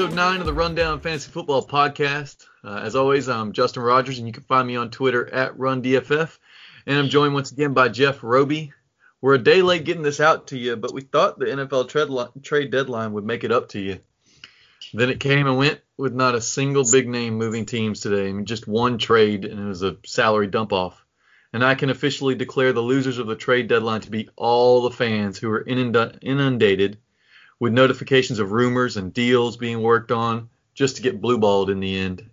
episode 0.00 0.16
nine 0.16 0.40
of 0.40 0.46
the 0.46 0.54
Rundown 0.54 0.98
Fantasy 0.98 1.30
Football 1.30 1.66
Podcast. 1.66 2.46
Uh, 2.64 2.80
as 2.82 2.96
always, 2.96 3.28
I'm 3.28 3.52
Justin 3.52 3.82
Rogers, 3.82 4.16
and 4.16 4.26
you 4.26 4.32
can 4.32 4.44
find 4.44 4.66
me 4.66 4.74
on 4.74 4.90
Twitter 4.90 5.28
at 5.28 5.58
RunDFF. 5.58 6.38
And 6.86 6.98
I'm 6.98 7.10
joined 7.10 7.34
once 7.34 7.52
again 7.52 7.74
by 7.74 7.90
Jeff 7.90 8.22
Robi. 8.22 8.72
We're 9.20 9.34
a 9.34 9.38
day 9.38 9.60
late 9.60 9.84
getting 9.84 10.02
this 10.02 10.18
out 10.18 10.46
to 10.46 10.58
you, 10.58 10.76
but 10.76 10.94
we 10.94 11.02
thought 11.02 11.38
the 11.38 11.44
NFL 11.44 12.42
trade 12.42 12.70
deadline 12.70 13.12
would 13.12 13.26
make 13.26 13.44
it 13.44 13.52
up 13.52 13.68
to 13.70 13.78
you. 13.78 13.98
Then 14.94 15.10
it 15.10 15.20
came 15.20 15.46
and 15.46 15.58
went 15.58 15.82
with 15.98 16.14
not 16.14 16.34
a 16.34 16.40
single 16.40 16.90
big 16.90 17.06
name 17.06 17.34
moving 17.34 17.66
teams 17.66 18.00
today. 18.00 18.30
I 18.30 18.32
mean, 18.32 18.46
just 18.46 18.66
one 18.66 18.96
trade, 18.96 19.44
and 19.44 19.60
it 19.60 19.68
was 19.68 19.82
a 19.82 19.98
salary 20.06 20.46
dump 20.46 20.72
off. 20.72 21.04
And 21.52 21.62
I 21.62 21.74
can 21.74 21.90
officially 21.90 22.36
declare 22.36 22.72
the 22.72 22.80
losers 22.80 23.18
of 23.18 23.26
the 23.26 23.36
trade 23.36 23.68
deadline 23.68 24.00
to 24.00 24.10
be 24.10 24.30
all 24.34 24.80
the 24.80 24.96
fans 24.96 25.36
who 25.36 25.50
were 25.50 25.62
inundated 25.62 26.96
with 27.60 27.72
notifications 27.72 28.38
of 28.40 28.50
rumors 28.50 28.96
and 28.96 29.14
deals 29.14 29.56
being 29.56 29.82
worked 29.82 30.10
on 30.10 30.48
just 30.74 30.96
to 30.96 31.02
get 31.02 31.20
blueballed 31.20 31.70
in 31.70 31.78
the 31.78 31.96
end. 31.96 32.28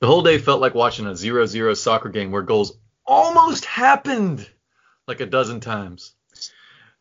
The 0.00 0.06
whole 0.06 0.22
day 0.22 0.38
felt 0.38 0.60
like 0.60 0.74
watching 0.74 1.06
a 1.06 1.16
0 1.16 1.44
0 1.46 1.74
soccer 1.74 2.08
game 2.08 2.30
where 2.30 2.42
goals 2.42 2.78
almost 3.04 3.64
happened 3.64 4.48
like 5.06 5.20
a 5.20 5.26
dozen 5.26 5.60
times. 5.60 6.12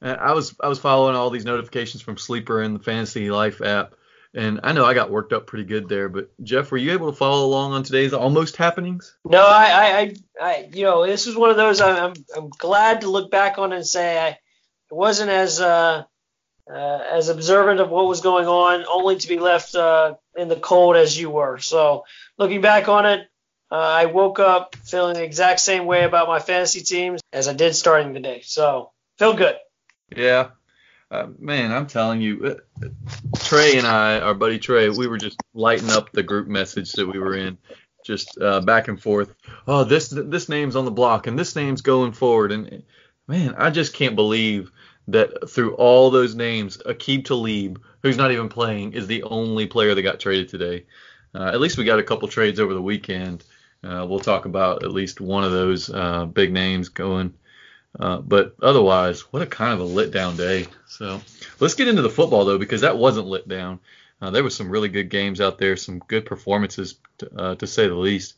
I 0.01 0.33
was 0.33 0.53
I 0.59 0.67
was 0.67 0.79
following 0.79 1.15
all 1.15 1.29
these 1.29 1.45
notifications 1.45 2.01
from 2.03 2.17
Sleeper 2.17 2.61
and 2.61 2.75
the 2.75 2.83
Fantasy 2.83 3.31
Life 3.31 3.61
app, 3.61 3.93
and 4.33 4.59
I 4.61 4.73
know 4.73 4.83
I 4.83 4.93
got 4.93 5.09
worked 5.09 5.31
up 5.31 5.47
pretty 5.47 5.63
good 5.63 5.87
there. 5.87 6.09
But 6.09 6.29
Jeff, 6.43 6.71
were 6.71 6.77
you 6.77 6.91
able 6.91 7.09
to 7.09 7.17
follow 7.17 7.45
along 7.45 7.71
on 7.71 7.83
today's 7.83 8.11
almost 8.11 8.57
happenings? 8.57 9.15
No, 9.23 9.41
I, 9.41 9.65
I, 10.01 10.15
I 10.41 10.69
you 10.73 10.83
know, 10.83 11.07
this 11.07 11.25
is 11.25 11.37
one 11.37 11.51
of 11.51 11.55
those. 11.55 11.79
I'm, 11.79 12.13
I'm 12.35 12.49
glad 12.49 13.01
to 13.01 13.09
look 13.09 13.31
back 13.31 13.57
on 13.57 13.71
and 13.71 13.87
say 13.87 14.19
I, 14.19 14.27
it 14.29 14.39
wasn't 14.91 15.29
as 15.29 15.61
uh, 15.61 16.03
uh, 16.69 16.99
as 17.11 17.29
observant 17.29 17.79
of 17.79 17.89
what 17.89 18.07
was 18.07 18.21
going 18.21 18.47
on, 18.47 18.85
only 18.91 19.17
to 19.17 19.27
be 19.27 19.39
left 19.39 19.75
uh, 19.75 20.15
in 20.35 20.47
the 20.47 20.55
cold 20.55 20.95
as 20.95 21.17
you 21.17 21.29
were. 21.29 21.59
So 21.59 22.05
looking 22.37 22.61
back 22.61 22.87
on 22.87 23.05
it, 23.05 23.27
uh, 23.71 23.75
I 23.75 24.05
woke 24.05 24.39
up 24.39 24.75
feeling 24.75 25.15
the 25.15 25.23
exact 25.23 25.59
same 25.59 25.85
way 25.85 26.03
about 26.03 26.27
my 26.27 26.39
fantasy 26.39 26.81
teams 26.81 27.21
as 27.31 27.47
I 27.47 27.53
did 27.53 27.75
starting 27.75 28.13
the 28.13 28.19
day. 28.19 28.41
So 28.43 28.91
feel 29.17 29.33
good. 29.33 29.55
Yeah. 30.15 30.51
Uh, 31.09 31.27
man, 31.37 31.71
I'm 31.71 31.85
telling 31.85 32.21
you, 32.21 32.57
uh, 32.81 32.87
Trey 33.37 33.77
and 33.77 33.85
I, 33.85 34.19
our 34.19 34.33
buddy 34.33 34.57
Trey, 34.57 34.89
we 34.89 35.07
were 35.07 35.17
just 35.17 35.39
lighting 35.53 35.91
up 35.91 36.11
the 36.11 36.23
group 36.23 36.47
message 36.47 36.93
that 36.93 37.07
we 37.07 37.19
were 37.19 37.35
in, 37.35 37.57
just 38.03 38.35
uh, 38.41 38.61
back 38.61 38.87
and 38.87 38.99
forth. 38.99 39.33
Oh, 39.67 39.83
this 39.83 40.09
this 40.09 40.49
name's 40.49 40.75
on 40.75 40.85
the 40.85 40.91
block 40.91 41.27
and 41.27 41.37
this 41.37 41.55
name's 41.55 41.81
going 41.81 42.13
forward, 42.13 42.51
and 42.51 42.83
man, 43.27 43.53
I 43.57 43.69
just 43.69 43.93
can't 43.93 44.15
believe 44.15 44.71
that 45.07 45.49
through 45.49 45.75
all 45.75 46.09
those 46.09 46.35
names, 46.35 46.77
Aqib 46.77 47.25
Talib, 47.25 47.81
who's 48.01 48.17
not 48.17 48.31
even 48.31 48.49
playing, 48.49 48.93
is 48.93 49.07
the 49.07 49.23
only 49.23 49.67
player 49.67 49.93
that 49.93 50.01
got 50.01 50.19
traded 50.19 50.49
today. 50.49 50.85
Uh, 51.35 51.45
at 51.45 51.59
least 51.59 51.77
we 51.77 51.83
got 51.83 51.99
a 51.99 52.03
couple 52.03 52.27
trades 52.27 52.59
over 52.59 52.73
the 52.73 52.81
weekend. 52.81 53.43
Uh, 53.83 54.05
we'll 54.07 54.19
talk 54.19 54.45
about 54.45 54.83
at 54.83 54.91
least 54.91 55.19
one 55.19 55.43
of 55.43 55.51
those 55.51 55.89
uh, 55.89 56.25
big 56.25 56.53
names 56.53 56.89
going. 56.89 57.33
Uh, 57.99 58.17
but 58.19 58.55
otherwise, 58.61 59.21
what 59.31 59.41
a 59.41 59.45
kind 59.45 59.73
of 59.73 59.79
a 59.79 59.83
lit 59.83 60.11
down 60.11 60.37
day. 60.37 60.67
So 60.87 61.21
let's 61.59 61.75
get 61.75 61.87
into 61.87 62.01
the 62.01 62.09
football 62.09 62.45
though, 62.45 62.57
because 62.57 62.81
that 62.81 62.97
wasn't 62.97 63.27
lit 63.27 63.47
down. 63.47 63.79
Uh, 64.21 64.29
there 64.29 64.43
was 64.43 64.55
some 64.55 64.69
really 64.69 64.89
good 64.89 65.09
games 65.09 65.41
out 65.41 65.57
there, 65.57 65.75
some 65.75 65.99
good 65.99 66.25
performances 66.25 66.95
uh, 67.35 67.55
to 67.55 67.67
say 67.67 67.87
the 67.87 67.93
least. 67.93 68.35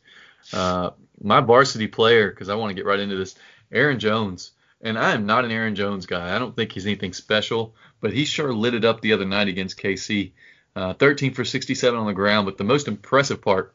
my 0.52 1.40
varsity 1.40 1.86
player, 1.86 2.30
because 2.30 2.48
I 2.48 2.56
want 2.56 2.70
to 2.70 2.74
get 2.74 2.86
right 2.86 2.98
into 2.98 3.16
this, 3.16 3.36
Aaron 3.70 3.98
Jones. 3.98 4.52
And 4.80 4.98
I 4.98 5.12
am 5.12 5.26
not 5.26 5.44
an 5.44 5.50
Aaron 5.50 5.74
Jones 5.74 6.06
guy. 6.06 6.34
I 6.34 6.38
don't 6.38 6.54
think 6.54 6.72
he's 6.72 6.86
anything 6.86 7.12
special, 7.12 7.74
but 8.00 8.12
he 8.12 8.24
sure 8.24 8.52
lit 8.52 8.74
it 8.74 8.84
up 8.84 9.00
the 9.00 9.14
other 9.14 9.24
night 9.24 9.48
against 9.48 9.80
KC. 9.80 10.32
Uh, 10.74 10.92
13 10.92 11.32
for 11.32 11.44
67 11.44 11.98
on 11.98 12.06
the 12.06 12.12
ground, 12.12 12.44
but 12.44 12.58
the 12.58 12.64
most 12.64 12.86
impressive 12.86 13.40
part 13.40 13.74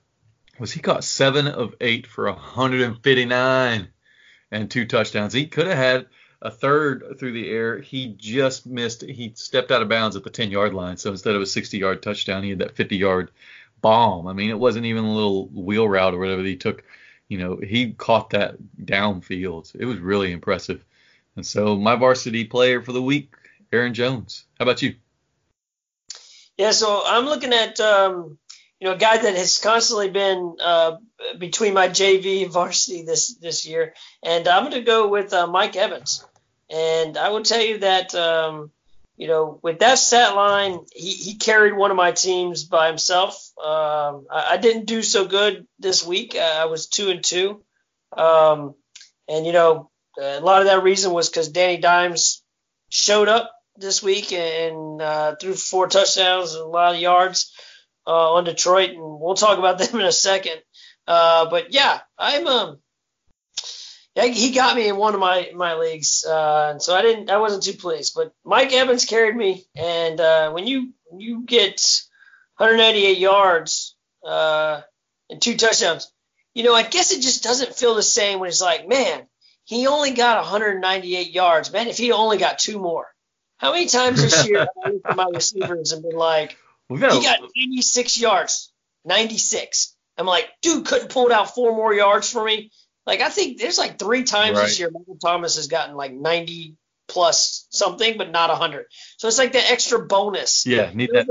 was 0.60 0.72
he 0.72 0.80
caught 0.80 1.04
seven 1.04 1.48
of 1.48 1.74
eight 1.82 2.06
for 2.06 2.26
159 2.26 3.88
and 4.52 4.70
two 4.70 4.86
touchdowns. 4.86 5.34
He 5.34 5.48
could 5.48 5.66
have 5.66 5.78
had 5.78 6.06
a 6.42 6.52
third 6.52 7.16
through 7.20 7.34
the 7.34 7.50
air. 7.50 7.80
He 7.80 8.14
just 8.18 8.68
missed. 8.68 9.02
He 9.02 9.34
stepped 9.36 9.72
out 9.72 9.82
of 9.82 9.90
bounds 9.90 10.16
at 10.16 10.24
the 10.24 10.30
10 10.30 10.52
yard 10.52 10.74
line. 10.74 10.98
So 10.98 11.12
instead 11.12 11.36
of 11.36 11.42
a 11.42 11.48
60 11.48 11.78
yard 11.78 12.04
touchdown, 12.04 12.44
he 12.44 12.50
had 12.50 12.60
that 12.60 12.76
50 12.76 12.98
yard 12.98 13.32
bomb. 13.82 14.28
I 14.28 14.34
mean, 14.34 14.50
it 14.50 14.60
wasn't 14.60 14.86
even 14.86 15.04
a 15.04 15.14
little 15.14 15.48
wheel 15.48 15.88
route 15.88 16.14
or 16.14 16.20
whatever 16.20 16.44
he 16.44 16.56
took. 16.56 16.84
You 17.28 17.38
know, 17.38 17.58
he 17.58 17.94
caught 17.94 18.32
that 18.32 18.58
downfield. 18.84 19.74
It 19.76 19.86
was 19.86 20.00
really 20.00 20.32
impressive. 20.32 20.84
And 21.36 21.46
so 21.46 21.78
my 21.78 21.96
varsity 21.96 22.46
player 22.46 22.82
for 22.82 22.92
the 22.92 23.02
week, 23.02 23.34
Aaron 23.72 23.94
Jones. 23.94 24.46
How 24.60 24.64
about 24.64 24.82
you? 24.82 24.96
Yeah, 26.58 26.72
so 26.72 27.02
I'm 27.06 27.26
looking 27.26 27.54
at 27.54 27.80
um, 27.80 28.38
you 28.80 28.88
know 28.88 28.94
a 28.94 28.98
guy 28.98 29.18
that 29.18 29.36
has 29.36 29.60
constantly 29.60 30.10
been 30.10 30.58
uh, 30.60 30.98
between 31.38 31.74
my 31.74 31.88
JV 31.88 32.44
and 32.44 32.52
varsity 32.52 33.04
this 33.04 33.36
this 33.36 33.66
year, 33.66 33.94
and 34.24 34.48
I'm 34.48 34.64
going 34.64 34.74
to 34.74 34.82
go 34.82 35.08
with 35.08 35.34
uh, 35.34 35.48
Mike 35.48 35.76
Evans. 35.76 36.26
And 36.70 37.18
I 37.18 37.30
will 37.30 37.44
tell 37.44 37.62
you 37.62 37.80
that 37.80 38.16
um, 38.16 38.72
you 39.18 39.28
know 39.28 39.60
with 39.62 39.80
that 39.80 40.00
stat 40.00 40.36
line, 40.36 40.80
he, 40.94 41.12
he 41.12 41.36
carried 41.36 41.76
one 41.76 41.92
of 41.92 41.98
my 41.98 42.12
teams 42.12 42.64
by 42.64 42.88
himself. 42.88 43.36
Um, 43.58 44.26
I, 44.32 44.48
I, 44.52 44.58
didn't 44.58 44.86
do 44.86 45.04
so 45.04 45.28
good 45.28 45.68
this 45.80 46.06
week. 46.06 46.36
I 46.36 46.66
was 46.66 46.88
two 46.88 47.10
and 47.10 47.24
two, 47.24 47.64
um, 48.18 48.74
and 49.28 49.46
you 49.46 49.54
know 49.54 49.91
uh, 50.20 50.40
a 50.40 50.42
lot 50.42 50.62
of 50.62 50.68
that 50.68 50.84
reason 50.84 51.14
was 51.14 51.30
because 51.30 51.50
Danny 51.50 51.78
Dimes 51.78 52.44
showed 52.90 53.28
up 53.28 53.52
this 53.78 54.04
week 54.04 54.34
and 54.34 55.02
uh, 55.02 55.36
threw 55.36 55.54
four 55.54 55.88
touchdowns 55.88 56.54
and 56.54 56.64
a 56.64 56.68
lot 56.68 56.96
of 56.96 57.02
yards 57.02 57.54
uh, 58.06 58.34
on 58.34 58.44
Detroit, 58.44 58.92
and 58.92 59.00
we'll 59.00 59.36
talk 59.36 59.58
about 59.58 59.78
them 59.80 60.00
in 60.00 60.06
a 60.06 60.12
second. 60.12 60.62
Uh, 61.08 61.50
but 61.50 61.74
yeah, 61.74 62.00
I'm 62.18 62.48
um, 62.48 62.80
he 64.16 64.52
got 64.52 64.76
me 64.76 64.90
in 64.90 64.98
one 64.98 65.14
of 65.14 65.20
my 65.20 65.52
my 65.56 65.76
leagues, 65.76 66.26
uh, 66.28 66.70
and 66.72 66.82
so 66.82 66.96
I 66.96 67.02
didn't, 67.02 67.30
I 67.30 67.38
wasn't 67.38 67.64
too 67.64 67.74
pleased. 67.74 68.14
But 68.16 68.34
Mike 68.44 68.74
Evans 68.74 69.06
carried 69.06 69.36
me, 69.36 69.66
and 69.76 70.54
when 70.54 70.68
you 70.68 70.94
you 71.18 71.44
get 71.46 72.02
188 72.58 73.18
yards 73.18 73.96
and 74.24 74.84
two 75.40 75.56
touchdowns, 75.56 76.12
you 76.54 76.64
know, 76.64 76.76
I 76.76 76.84
guess 76.84 77.12
it 77.12 77.22
just 77.22 77.44
doesn't 77.44 77.76
feel 77.76 77.96
the 77.96 78.04
same 78.04 78.40
when 78.40 78.50
it's 78.50 78.62
like, 78.62 78.88
man, 78.88 79.26
he 79.66 79.88
only 79.88 80.12
got 80.12 80.38
198 80.38 81.32
yards. 81.32 81.72
Man, 81.72 81.88
if 81.88 81.98
he 81.98 82.12
only 82.12 82.38
got 82.38 82.60
two 82.60 82.80
more. 82.80 83.08
How 83.58 83.74
many 83.74 83.86
times 83.86 84.22
this 84.22 84.48
year 84.48 84.60
have 84.60 84.70
I 84.84 84.90
looked 84.90 85.06
at 85.06 85.16
my 85.16 85.28
receivers 85.32 85.92
and 85.92 86.02
been 86.02 86.18
like, 86.18 86.58
he 86.90 86.98
got 86.98 87.40
96 87.56 88.20
yards, 88.20 88.74
96. 89.06 89.96
I'm 90.18 90.26
like, 90.26 90.50
dude, 90.62 90.86
couldn't 90.86 91.10
pull 91.10 91.32
out 91.32 91.56
four 91.56 91.76
more 91.76 91.94
yards 91.94 92.30
for 92.30 92.44
me. 92.44 92.72
Like, 93.06 93.22
I 93.22 93.30
think 93.30 93.60
there's 93.60 93.78
like 93.78 93.98
three 93.98 94.24
times 94.24 94.58
right. 94.58 94.64
this 94.64 94.80
year 94.80 94.90
Michael 94.92 95.18
Thomas 95.24 95.56
has 95.56 95.68
gotten 95.68 95.96
like 95.96 96.14
90 96.14 96.76
plus 97.08 97.68
something, 97.70 98.18
but 98.18 98.32
not 98.32 98.50
100. 98.50 98.86
So 99.18 99.28
it's 99.28 99.38
like 99.38 99.52
the 99.52 99.72
extra 99.72 100.06
bonus. 100.06 100.66
Yeah, 100.66 100.92
need 100.94 101.12
that. 101.14 101.28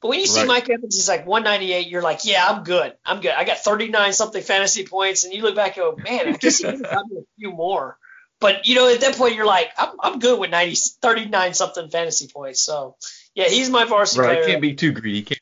But 0.00 0.08
when 0.08 0.20
you 0.20 0.26
see 0.26 0.40
right. 0.40 0.48
Mike 0.48 0.70
Evans 0.70 0.94
he's 0.94 1.08
like 1.08 1.26
198, 1.26 1.88
you're 1.88 2.02
like, 2.02 2.24
yeah, 2.24 2.46
I'm 2.48 2.62
good. 2.62 2.94
I'm 3.04 3.20
good. 3.20 3.32
I 3.32 3.44
got 3.44 3.58
39 3.58 4.12
something 4.12 4.42
fantasy 4.42 4.86
points, 4.86 5.24
and 5.24 5.34
you 5.34 5.42
look 5.42 5.56
back 5.56 5.76
and 5.76 5.84
go, 5.84 5.96
man, 5.96 6.28
I 6.28 6.32
guess 6.32 6.58
he 6.58 6.64
could 6.64 6.74
have 6.74 6.82
gotten 6.82 7.18
a 7.18 7.22
few 7.38 7.50
more. 7.50 7.98
But 8.40 8.68
you 8.68 8.76
know, 8.76 8.92
at 8.92 9.00
that 9.00 9.16
point, 9.16 9.34
you're 9.34 9.46
like, 9.46 9.70
I'm, 9.76 9.96
I'm 10.00 10.18
good 10.20 10.38
with 10.38 10.50
90, 10.50 10.76
39 11.02 11.54
something 11.54 11.88
fantasy 11.90 12.28
points. 12.28 12.60
So 12.60 12.96
yeah, 13.34 13.48
he's 13.48 13.70
my 13.70 13.84
varsity 13.84 14.20
right. 14.20 14.38
player. 14.38 14.46
Can't 14.46 14.62
be 14.62 14.74
too 14.74 14.92
greedy. 14.92 15.22
Can't 15.22 15.40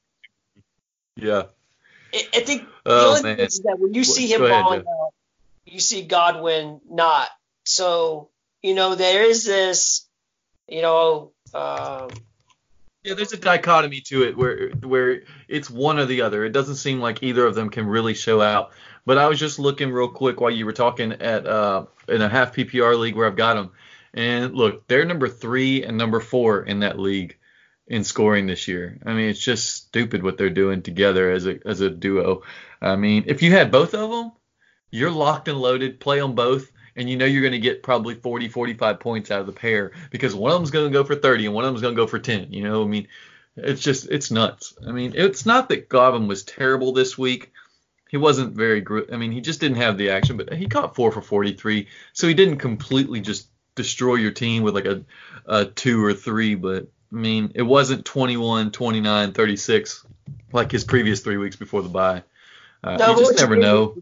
Yeah. 1.16 1.42
I, 2.14 2.26
I 2.34 2.40
think 2.40 2.66
oh, 2.86 2.98
the 2.98 3.06
only 3.08 3.22
man. 3.22 3.36
thing 3.36 3.46
is 3.46 3.60
that 3.60 3.78
when 3.78 3.92
you 3.92 4.04
see 4.04 4.32
him 4.32 4.40
balling 4.40 4.80
out, 4.80 5.12
you 5.66 5.80
see 5.80 6.02
Godwin 6.02 6.80
not. 6.88 7.28
So 7.64 8.30
you 8.62 8.74
know, 8.74 8.94
there 8.94 9.24
is 9.24 9.44
this, 9.44 10.08
you 10.66 10.80
know. 10.80 11.32
Um, 11.52 12.08
yeah, 13.06 13.14
there's 13.14 13.32
a 13.32 13.36
dichotomy 13.36 14.00
to 14.00 14.24
it 14.24 14.36
where 14.36 14.70
where 14.82 15.22
it's 15.46 15.70
one 15.70 16.00
or 16.00 16.06
the 16.06 16.22
other. 16.22 16.44
It 16.44 16.50
doesn't 16.50 16.74
seem 16.74 17.00
like 17.00 17.22
either 17.22 17.46
of 17.46 17.54
them 17.54 17.70
can 17.70 17.86
really 17.86 18.14
show 18.14 18.42
out. 18.42 18.72
But 19.04 19.16
I 19.16 19.28
was 19.28 19.38
just 19.38 19.60
looking 19.60 19.92
real 19.92 20.08
quick 20.08 20.40
while 20.40 20.50
you 20.50 20.66
were 20.66 20.72
talking 20.72 21.12
at 21.12 21.46
uh, 21.46 21.86
in 22.08 22.20
a 22.20 22.28
half 22.28 22.52
PPR 22.52 22.98
league 22.98 23.14
where 23.14 23.28
I've 23.28 23.36
got 23.36 23.54
them, 23.54 23.70
and 24.12 24.54
look, 24.54 24.88
they're 24.88 25.04
number 25.04 25.28
three 25.28 25.84
and 25.84 25.96
number 25.96 26.18
four 26.18 26.64
in 26.64 26.80
that 26.80 26.98
league 26.98 27.36
in 27.86 28.02
scoring 28.02 28.48
this 28.48 28.66
year. 28.66 28.98
I 29.06 29.12
mean, 29.12 29.28
it's 29.28 29.38
just 29.38 29.76
stupid 29.76 30.24
what 30.24 30.36
they're 30.36 30.50
doing 30.50 30.82
together 30.82 31.30
as 31.30 31.46
a 31.46 31.60
as 31.64 31.80
a 31.82 31.90
duo. 31.90 32.42
I 32.82 32.96
mean, 32.96 33.22
if 33.28 33.40
you 33.40 33.52
had 33.52 33.70
both 33.70 33.94
of 33.94 34.10
them, 34.10 34.32
you're 34.90 35.12
locked 35.12 35.46
and 35.46 35.58
loaded. 35.58 36.00
Play 36.00 36.18
them 36.18 36.34
both 36.34 36.72
and 36.96 37.08
you 37.08 37.16
know 37.16 37.26
you're 37.26 37.42
going 37.42 37.52
to 37.52 37.58
get 37.58 37.82
probably 37.82 38.14
40, 38.14 38.48
45 38.48 39.00
points 39.00 39.30
out 39.30 39.40
of 39.40 39.46
the 39.46 39.52
pair 39.52 39.92
because 40.10 40.34
one 40.34 40.50
of 40.50 40.58
them's 40.58 40.70
going 40.70 40.90
to 40.90 40.92
go 40.92 41.04
for 41.04 41.14
30 41.14 41.46
and 41.46 41.54
one 41.54 41.64
of 41.64 41.70
them's 41.70 41.82
going 41.82 41.94
to 41.94 42.00
go 42.00 42.06
for 42.06 42.18
10. 42.18 42.52
You 42.52 42.64
know, 42.64 42.82
I 42.82 42.86
mean, 42.86 43.08
it's 43.56 43.80
just 43.80 44.08
it's 44.10 44.30
nuts. 44.30 44.74
I 44.86 44.92
mean, 44.92 45.12
it's 45.14 45.46
not 45.46 45.68
that 45.68 45.88
Godwin 45.88 46.26
was 46.26 46.42
terrible 46.42 46.92
this 46.92 47.16
week. 47.16 47.52
He 48.08 48.16
wasn't 48.16 48.54
very 48.54 48.80
good. 48.80 49.12
I 49.12 49.16
mean, 49.16 49.32
he 49.32 49.40
just 49.40 49.60
didn't 49.60 49.78
have 49.78 49.98
the 49.98 50.10
action, 50.10 50.36
but 50.36 50.52
he 50.52 50.66
caught 50.66 50.94
four 50.94 51.10
for 51.10 51.20
43, 51.20 51.88
so 52.12 52.28
he 52.28 52.34
didn't 52.34 52.58
completely 52.58 53.20
just 53.20 53.48
destroy 53.74 54.14
your 54.14 54.30
team 54.30 54.62
with 54.62 54.74
like 54.74 54.86
a, 54.86 55.04
a 55.46 55.64
two 55.64 56.04
or 56.04 56.14
three. 56.14 56.54
But 56.54 56.88
I 57.12 57.16
mean, 57.16 57.52
it 57.54 57.62
wasn't 57.62 58.04
21, 58.04 58.70
29, 58.70 59.32
36 59.32 60.06
like 60.52 60.72
his 60.72 60.84
previous 60.84 61.20
three 61.20 61.36
weeks 61.36 61.56
before 61.56 61.82
the 61.82 61.88
bye. 61.88 62.22
Uh, 62.82 62.96
no, 62.96 63.10
you 63.12 63.18
just 63.18 63.38
never 63.38 63.56
know. 63.56 63.96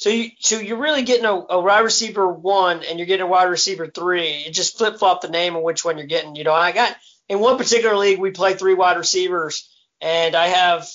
So 0.00 0.08
you 0.08 0.30
so 0.38 0.58
you're 0.58 0.78
really 0.78 1.02
getting 1.02 1.26
a, 1.26 1.44
a, 1.50 1.60
wide 1.60 1.80
receiver 1.80 2.26
one 2.26 2.82
and 2.88 2.98
you're 2.98 3.06
getting 3.06 3.26
a 3.26 3.28
wide 3.28 3.50
receiver 3.50 3.86
three. 3.86 4.44
You 4.44 4.50
just 4.50 4.78
flip 4.78 4.98
flop 4.98 5.20
the 5.20 5.28
name 5.28 5.54
of 5.54 5.62
which 5.62 5.84
one 5.84 5.98
you're 5.98 6.06
getting. 6.06 6.36
You 6.36 6.44
know, 6.44 6.54
I 6.54 6.72
got 6.72 6.96
in 7.28 7.38
one 7.38 7.58
particular 7.58 7.94
league 7.98 8.18
we 8.18 8.30
play 8.30 8.54
three 8.54 8.72
wide 8.72 8.96
receivers 8.96 9.68
and 10.00 10.34
I 10.34 10.46
have 10.46 10.88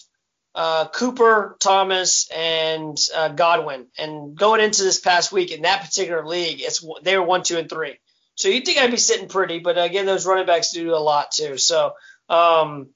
uh, 0.56 0.88
Cooper, 0.88 1.56
Thomas, 1.60 2.28
and 2.36 2.98
uh, 3.16 3.28
Godwin. 3.28 3.86
And 4.00 4.36
going 4.36 4.60
into 4.60 4.82
this 4.82 5.00
past 5.00 5.32
week 5.32 5.52
in 5.52 5.62
that 5.62 5.82
particular 5.82 6.26
league, 6.26 6.62
it's 6.62 6.84
they 7.04 7.16
were 7.16 7.26
one, 7.26 7.44
two, 7.44 7.60
and 7.60 7.70
three. 7.70 8.00
So 8.34 8.48
you'd 8.48 8.66
think 8.66 8.80
I'd 8.80 8.90
be 8.90 8.98
sitting 8.98 9.28
pretty, 9.28 9.60
but 9.60 9.78
again, 9.78 10.08
those 10.08 10.26
running 10.26 10.48
backs 10.48 10.72
do 10.72 10.96
a 10.96 10.98
lot 10.98 11.30
too. 11.32 11.60
So 11.60 11.94
um, 12.28 12.90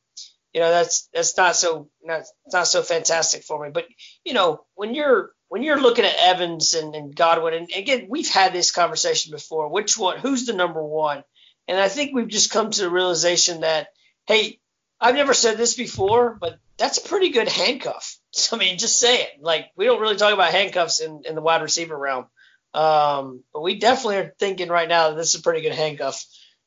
you 0.53 0.61
know 0.61 0.71
that's 0.71 1.07
that's 1.13 1.37
not 1.37 1.55
so 1.55 1.87
not 2.03 2.23
not 2.51 2.67
so 2.67 2.81
fantastic 2.81 3.43
for 3.43 3.63
me. 3.63 3.69
But 3.71 3.85
you 4.25 4.33
know 4.33 4.65
when 4.73 4.95
you're 4.95 5.33
when 5.49 5.63
you're 5.63 5.81
looking 5.81 6.05
at 6.05 6.15
Evans 6.19 6.73
and, 6.75 6.95
and 6.95 7.15
Godwin, 7.15 7.53
and 7.53 7.69
again 7.75 8.05
we've 8.09 8.29
had 8.29 8.53
this 8.53 8.71
conversation 8.71 9.31
before. 9.31 9.67
Which 9.67 9.97
one? 9.97 10.19
Who's 10.19 10.45
the 10.45 10.53
number 10.53 10.83
one? 10.83 11.23
And 11.67 11.77
I 11.77 11.89
think 11.89 12.13
we've 12.13 12.27
just 12.27 12.51
come 12.51 12.71
to 12.71 12.81
the 12.81 12.89
realization 12.89 13.61
that 13.61 13.89
hey, 14.27 14.59
I've 15.01 15.15
never 15.15 15.33
said 15.33 15.57
this 15.57 15.75
before, 15.75 16.37
but 16.39 16.59
that's 16.77 16.99
a 16.99 17.07
pretty 17.07 17.29
good 17.29 17.49
handcuff. 17.49 18.17
I 18.53 18.57
mean, 18.57 18.77
just 18.77 18.99
say 18.99 19.23
it. 19.23 19.29
Like 19.41 19.71
we 19.75 19.85
don't 19.85 20.01
really 20.01 20.15
talk 20.15 20.33
about 20.33 20.51
handcuffs 20.51 21.01
in, 21.01 21.23
in 21.25 21.35
the 21.35 21.41
wide 21.41 21.61
receiver 21.61 21.97
realm. 21.97 22.27
Um, 22.73 23.43
but 23.51 23.61
we 23.61 23.79
definitely 23.79 24.17
are 24.17 24.35
thinking 24.37 24.69
right 24.69 24.87
now 24.87 25.09
that 25.09 25.15
this 25.15 25.33
is 25.33 25.39
a 25.39 25.43
pretty 25.43 25.61
good 25.61 25.73
handcuff 25.73 26.23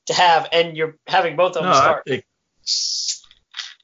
to 0.06 0.14
have, 0.14 0.48
and 0.52 0.76
you're 0.76 0.96
having 1.06 1.36
both 1.36 1.56
of 1.56 1.62
them 1.62 1.66
no, 1.66 1.74
start. 1.74 2.02
I 2.06 2.10
think, 2.10 2.24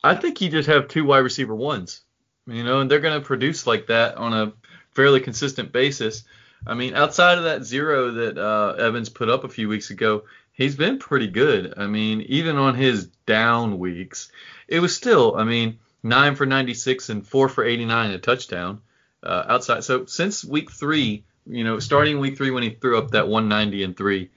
I 0.03 0.15
think 0.17 0.41
you 0.41 0.49
just 0.49 0.69
have 0.69 0.89
two 0.89 1.05
wide 1.05 1.19
receiver 1.19 1.55
ones, 1.55 2.01
you 2.47 2.65
know, 2.65 2.81
and 2.81 2.91
they're 2.91 2.99
going 2.99 3.21
to 3.21 3.25
produce 3.25 3.69
like 3.69 3.87
that 3.87 4.17
on 4.17 4.35
a 4.35 4.53
fairly 4.99 5.21
consistent 5.21 5.71
basis. 5.71 6.25
I 6.67 6.75
mean, 6.75 6.95
outside 6.95 7.39
of 7.39 7.45
that 7.45 7.63
zero 7.63 8.11
that 8.11 8.37
uh, 8.37 8.75
Evans 8.77 9.09
put 9.09 9.29
up 9.29 9.45
a 9.45 9.49
few 9.49 9.69
weeks 9.69 9.91
ago, 9.91 10.25
he's 10.53 10.75
been 10.75 10.99
pretty 10.99 11.29
good. 11.29 11.75
I 11.77 11.87
mean, 11.87 12.23
even 12.23 12.57
on 12.57 12.75
his 12.75 13.07
down 13.25 13.79
weeks, 13.79 14.33
it 14.67 14.81
was 14.81 14.97
still, 14.97 15.37
I 15.37 15.45
mean, 15.45 15.79
nine 16.03 16.35
for 16.35 16.47
96 16.47 17.11
and 17.11 17.25
four 17.25 17.49
for 17.49 17.65
89 17.65 18.11
a 18.11 18.19
touchdown 18.19 18.81
uh, 19.23 19.45
outside. 19.49 19.85
So 19.85 20.07
since 20.07 20.45
week 20.45 20.73
three, 20.73 21.23
you 21.47 21.63
know, 21.63 21.79
starting 21.79 22.19
week 22.19 22.37
three 22.37 22.51
when 22.51 22.65
he 22.65 22.71
threw 22.71 22.99
up 22.99 23.13
that 23.13 23.29
190 23.29 23.85
and 23.85 23.97
three, 23.97 24.31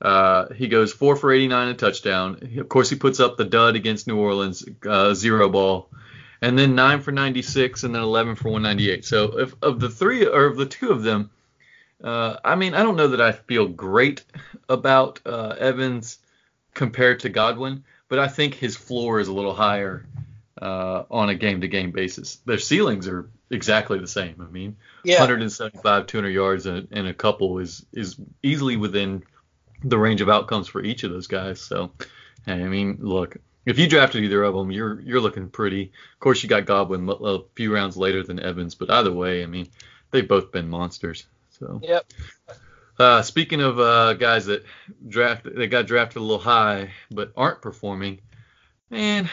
uh, 0.00 0.52
he 0.54 0.68
goes 0.68 0.92
four 0.92 1.16
for 1.16 1.32
89 1.32 1.66
a 1.66 1.74
touchdown. 1.74 2.48
Of 2.58 2.68
course, 2.68 2.90
he 2.90 2.94
puts 2.96 3.18
up 3.18 3.36
the 3.36 3.44
dud 3.44 3.74
against 3.74 4.06
New 4.06 4.18
Orleans, 4.18 4.64
uh, 4.88 5.14
zero 5.14 5.48
ball, 5.48 5.90
and 6.42 6.58
then 6.58 6.74
nine 6.74 7.00
for 7.00 7.12
96 7.12 7.82
and 7.82 7.94
then 7.94 8.02
11 8.02 8.36
for 8.36 8.50
198. 8.50 9.04
So 9.04 9.38
if 9.38 9.54
of 9.62 9.80
the 9.80 9.88
three 9.88 10.26
or 10.26 10.46
of 10.46 10.56
the 10.56 10.66
two 10.66 10.90
of 10.90 11.02
them, 11.02 11.30
uh, 12.02 12.36
I 12.44 12.56
mean, 12.56 12.74
I 12.74 12.82
don't 12.82 12.96
know 12.96 13.08
that 13.08 13.20
I 13.20 13.32
feel 13.32 13.66
great 13.68 14.24
about 14.68 15.20
uh, 15.24 15.54
Evans 15.58 16.18
compared 16.74 17.20
to 17.20 17.28
Godwin, 17.28 17.84
but 18.08 18.18
I 18.18 18.28
think 18.28 18.54
his 18.54 18.76
floor 18.76 19.18
is 19.18 19.28
a 19.28 19.32
little 19.32 19.54
higher 19.54 20.06
uh, 20.60 21.04
on 21.10 21.28
a 21.28 21.34
game-to-game 21.34 21.90
basis. 21.90 22.36
Their 22.44 22.58
ceilings 22.58 23.08
are 23.08 23.28
exactly 23.50 23.98
the 23.98 24.06
same. 24.06 24.36
I 24.40 24.50
mean, 24.50 24.76
yeah. 25.04 25.20
175, 25.20 26.06
200 26.06 26.28
yards 26.30 26.66
and, 26.66 26.88
and 26.90 27.06
a 27.06 27.14
couple 27.14 27.58
is 27.58 27.84
is 27.92 28.16
easily 28.42 28.76
within 28.76 29.22
the 29.84 29.98
range 29.98 30.20
of 30.20 30.28
outcomes 30.28 30.68
for 30.68 30.82
each 30.82 31.04
of 31.04 31.10
those 31.10 31.26
guys. 31.26 31.60
So, 31.60 31.92
I 32.46 32.56
mean, 32.56 32.98
look, 33.00 33.36
if 33.66 33.78
you 33.78 33.88
drafted 33.88 34.24
either 34.24 34.42
of 34.44 34.54
them, 34.54 34.70
you're 34.70 35.00
you're 35.00 35.20
looking 35.20 35.50
pretty. 35.50 35.92
Of 36.14 36.20
course, 36.20 36.42
you 36.42 36.48
got 36.48 36.64
Godwin 36.64 37.08
a 37.10 37.38
few 37.54 37.74
rounds 37.74 37.96
later 37.96 38.22
than 38.22 38.40
Evans, 38.40 38.76
but 38.76 38.90
either 38.90 39.12
way, 39.12 39.42
I 39.42 39.46
mean, 39.46 39.68
they've 40.12 40.26
both 40.26 40.52
been 40.52 40.70
monsters. 40.70 41.26
So. 41.50 41.80
Yep. 41.82 42.12
Uh, 42.98 43.22
speaking 43.22 43.60
of 43.60 43.78
uh, 43.78 44.14
guys 44.14 44.46
that 44.46 44.64
draft, 45.06 45.46
they 45.52 45.66
got 45.66 45.86
drafted 45.86 46.18
a 46.18 46.24
little 46.24 46.38
high 46.38 46.92
but 47.10 47.32
aren't 47.36 47.60
performing, 47.60 48.20
man, 48.88 49.28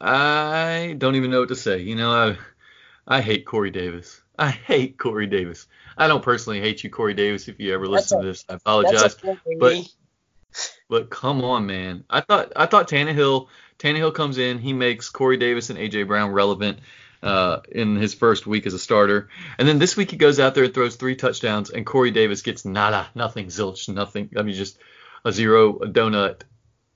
I 0.00 0.94
don't 0.96 1.16
even 1.16 1.30
know 1.30 1.40
what 1.40 1.50
to 1.50 1.56
say. 1.56 1.80
You 1.80 1.96
know, 1.96 2.10
I 2.10 2.36
I 3.06 3.20
hate 3.20 3.44
Corey 3.44 3.70
Davis. 3.70 4.22
I 4.38 4.50
hate 4.50 4.98
Corey 4.98 5.26
Davis. 5.26 5.66
I 5.96 6.06
don't 6.06 6.22
personally 6.22 6.60
hate 6.60 6.84
you, 6.84 6.90
Corey 6.90 7.14
Davis. 7.14 7.48
If 7.48 7.58
you 7.58 7.74
ever 7.74 7.88
listen 7.88 8.18
a, 8.18 8.22
to 8.22 8.28
this, 8.28 8.44
I 8.48 8.54
apologize. 8.54 9.16
But 9.58 9.92
but 10.88 11.10
come 11.10 11.44
on, 11.44 11.66
man. 11.66 12.04
I 12.08 12.20
thought 12.20 12.52
I 12.56 12.66
thought 12.66 12.88
Tannehill 12.88 13.48
Tannehill 13.78 14.14
comes 14.14 14.38
in, 14.38 14.58
he 14.58 14.72
makes 14.72 15.08
Corey 15.08 15.36
Davis 15.36 15.70
and 15.70 15.78
AJ 15.78 16.06
Brown 16.08 16.32
relevant 16.32 16.80
uh, 17.22 17.60
in 17.70 17.96
his 17.96 18.14
first 18.14 18.46
week 18.46 18.66
as 18.66 18.74
a 18.74 18.78
starter, 18.78 19.28
and 19.58 19.68
then 19.68 19.78
this 19.78 19.96
week 19.96 20.10
he 20.10 20.16
goes 20.16 20.40
out 20.40 20.54
there 20.54 20.64
and 20.64 20.74
throws 20.74 20.96
three 20.96 21.16
touchdowns, 21.16 21.70
and 21.70 21.86
Corey 21.86 22.10
Davis 22.10 22.42
gets 22.42 22.64
nada, 22.64 23.08
nothing, 23.14 23.46
zilch, 23.46 23.88
nothing. 23.88 24.30
I 24.36 24.42
mean, 24.42 24.54
just 24.54 24.78
a 25.24 25.32
zero, 25.32 25.76
a 25.78 25.86
donut. 25.86 26.42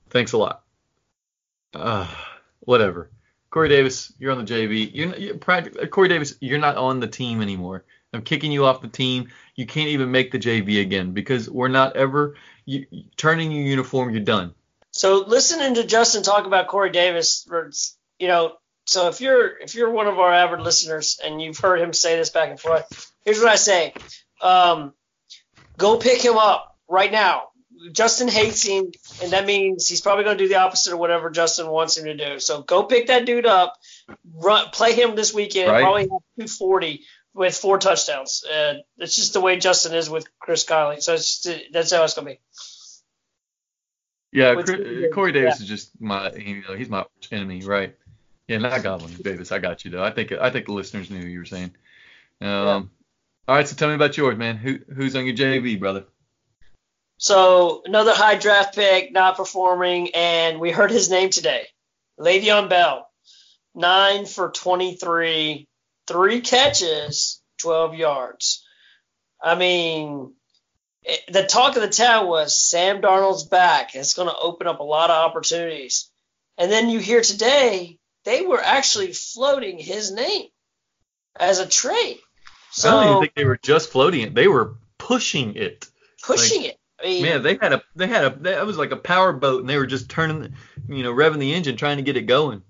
Thanks 0.09 0.33
a 0.33 0.37
lot. 0.37 0.63
Uh, 1.73 2.07
whatever. 2.59 3.09
Corey 3.49 3.69
Davis, 3.69 4.11
you're 4.17 4.31
on 4.31 4.43
the 4.43 4.51
JV. 4.51 4.89
You're, 4.93 5.15
you're 5.15 5.37
Corey 5.87 6.09
Davis, 6.09 6.35
you're 6.39 6.59
not 6.59 6.77
on 6.77 6.99
the 6.99 7.07
team 7.07 7.41
anymore. 7.41 7.85
I'm 8.13 8.21
kicking 8.21 8.51
you 8.51 8.65
off 8.65 8.81
the 8.81 8.87
team. 8.87 9.29
You 9.55 9.65
can't 9.65 9.89
even 9.89 10.11
make 10.11 10.31
the 10.31 10.39
JV 10.39 10.81
again 10.81 11.11
because 11.11 11.49
we're 11.49 11.67
not 11.67 11.95
ever 11.95 12.35
you, 12.65 12.85
turning 13.17 13.51
your 13.51 13.63
uniform. 13.63 14.11
You're 14.11 14.23
done. 14.23 14.53
So 14.91 15.23
listening 15.25 15.75
to 15.75 15.83
Justin 15.83 16.21
talk 16.21 16.45
about 16.45 16.67
Corey 16.67 16.91
Davis, 16.91 17.47
you 18.19 18.27
know, 18.27 18.53
so 18.85 19.07
if 19.07 19.21
you're 19.21 19.57
if 19.57 19.75
you're 19.75 19.89
one 19.89 20.07
of 20.07 20.19
our 20.19 20.31
avid 20.31 20.61
listeners 20.61 21.19
and 21.23 21.41
you've 21.41 21.57
heard 21.57 21.79
him 21.79 21.93
say 21.93 22.17
this 22.17 22.29
back 22.29 22.49
and 22.49 22.59
forth, 22.59 23.11
here's 23.25 23.39
what 23.39 23.47
I 23.47 23.55
say: 23.55 23.93
um, 24.41 24.93
go 25.77 25.97
pick 25.97 26.21
him 26.21 26.37
up 26.37 26.77
right 26.87 27.11
now. 27.11 27.49
Justin 27.91 28.27
hates 28.27 28.63
him, 28.63 28.91
and 29.21 29.31
that 29.31 29.45
means 29.45 29.87
he's 29.87 30.01
probably 30.01 30.23
going 30.23 30.37
to 30.37 30.43
do 30.43 30.47
the 30.47 30.59
opposite 30.59 30.93
of 30.93 30.99
whatever 30.99 31.29
Justin 31.29 31.67
wants 31.67 31.97
him 31.97 32.05
to 32.05 32.15
do. 32.15 32.39
So 32.39 32.61
go 32.61 32.83
pick 32.83 33.07
that 33.07 33.25
dude 33.25 33.45
up, 33.45 33.73
run, 34.35 34.67
play 34.71 34.93
him 34.93 35.15
this 35.15 35.33
weekend, 35.33 35.71
right. 35.71 35.81
probably 35.81 36.05
240 36.05 37.03
with 37.33 37.55
four 37.55 37.77
touchdowns. 37.77 38.43
Uh, 38.45 38.75
it's 38.97 39.15
just 39.15 39.33
the 39.33 39.41
way 39.41 39.57
Justin 39.57 39.93
is 39.93 40.09
with 40.09 40.27
Chris 40.39 40.63
Conley. 40.63 41.01
So 41.01 41.15
just, 41.15 41.47
that's 41.71 41.91
how 41.91 42.03
it's 42.03 42.13
going 42.13 42.27
to 42.27 42.33
be. 42.33 42.39
Yeah, 44.31 44.55
Chris, 44.55 45.13
Corey 45.13 45.31
Davis 45.31 45.59
yeah. 45.59 45.63
is 45.63 45.69
just 45.69 46.01
my, 46.01 46.31
you 46.31 46.63
know, 46.67 46.75
he's 46.75 46.89
my 46.89 47.05
enemy, 47.31 47.61
right? 47.61 47.95
Yeah, 48.47 48.57
not 48.57 48.83
Godwin 48.83 49.13
Davis. 49.21 49.51
I 49.51 49.59
got 49.59 49.85
you 49.85 49.91
though. 49.91 50.03
I 50.03 50.11
think 50.11 50.31
I 50.31 50.49
think 50.49 50.65
the 50.65 50.73
listeners 50.73 51.09
knew 51.09 51.19
you 51.19 51.39
were 51.39 51.45
saying. 51.45 51.71
Um, 52.41 52.49
yeah. 52.49 52.81
All 53.47 53.55
right, 53.55 53.67
so 53.67 53.75
tell 53.75 53.89
me 53.89 53.95
about 53.95 54.17
yours, 54.17 54.37
man. 54.37 54.57
Who 54.57 54.79
who's 54.93 55.15
on 55.15 55.25
your 55.25 55.35
JV, 55.35 55.79
brother? 55.79 56.05
So 57.17 57.83
another 57.85 58.11
high 58.13 58.35
draft 58.35 58.75
pick, 58.75 59.13
not 59.13 59.37
performing, 59.37 60.09
and 60.13 60.59
we 60.59 60.71
heard 60.71 60.91
his 60.91 61.09
name 61.09 61.29
today, 61.29 61.67
Le'Veon 62.19 62.69
Bell, 62.69 63.09
nine 63.73 64.25
for 64.25 64.49
23, 64.49 65.67
three 66.07 66.41
catches, 66.41 67.41
12 67.59 67.95
yards. 67.95 68.65
I 69.41 69.55
mean, 69.55 70.33
it, 71.03 71.19
the 71.27 71.43
talk 71.43 71.75
of 71.75 71.81
the 71.81 71.89
town 71.89 72.27
was 72.27 72.57
Sam 72.57 73.01
Darnold's 73.01 73.43
back. 73.43 73.95
It's 73.95 74.13
going 74.13 74.29
to 74.29 74.37
open 74.37 74.67
up 74.67 74.79
a 74.79 74.83
lot 74.83 75.09
of 75.09 75.29
opportunities. 75.29 76.09
And 76.57 76.71
then 76.71 76.89
you 76.89 76.99
hear 76.99 77.21
today 77.21 77.99
they 78.25 78.45
were 78.45 78.61
actually 78.61 79.13
floating 79.13 79.77
his 79.77 80.11
name 80.11 80.47
as 81.39 81.59
a 81.59 81.67
trade. 81.67 82.19
So, 82.71 82.89
I 82.89 82.91
don't 82.91 83.09
even 83.09 83.21
think 83.21 83.35
they 83.35 83.45
were 83.45 83.59
just 83.61 83.91
floating 83.91 84.21
it; 84.21 84.33
they 84.33 84.47
were 84.47 84.77
pushing 84.97 85.55
it. 85.55 85.87
Pushing 86.23 86.63
like, 86.63 86.71
it. 86.71 86.79
I 86.99 87.05
mean, 87.05 87.23
man, 87.23 87.43
they 87.43 87.57
had 87.61 87.73
a 87.73 87.83
they 87.95 88.07
had 88.07 88.25
a 88.25 88.29
that 88.41 88.65
was 88.65 88.77
like 88.77 88.91
a 88.91 88.97
power 88.97 89.33
boat, 89.33 89.61
and 89.61 89.69
they 89.69 89.77
were 89.77 89.85
just 89.85 90.09
turning, 90.09 90.55
you 90.87 91.03
know, 91.03 91.13
revving 91.13 91.39
the 91.39 91.53
engine, 91.53 91.75
trying 91.75 91.97
to 91.97 92.03
get 92.03 92.17
it 92.17 92.23
going, 92.23 92.63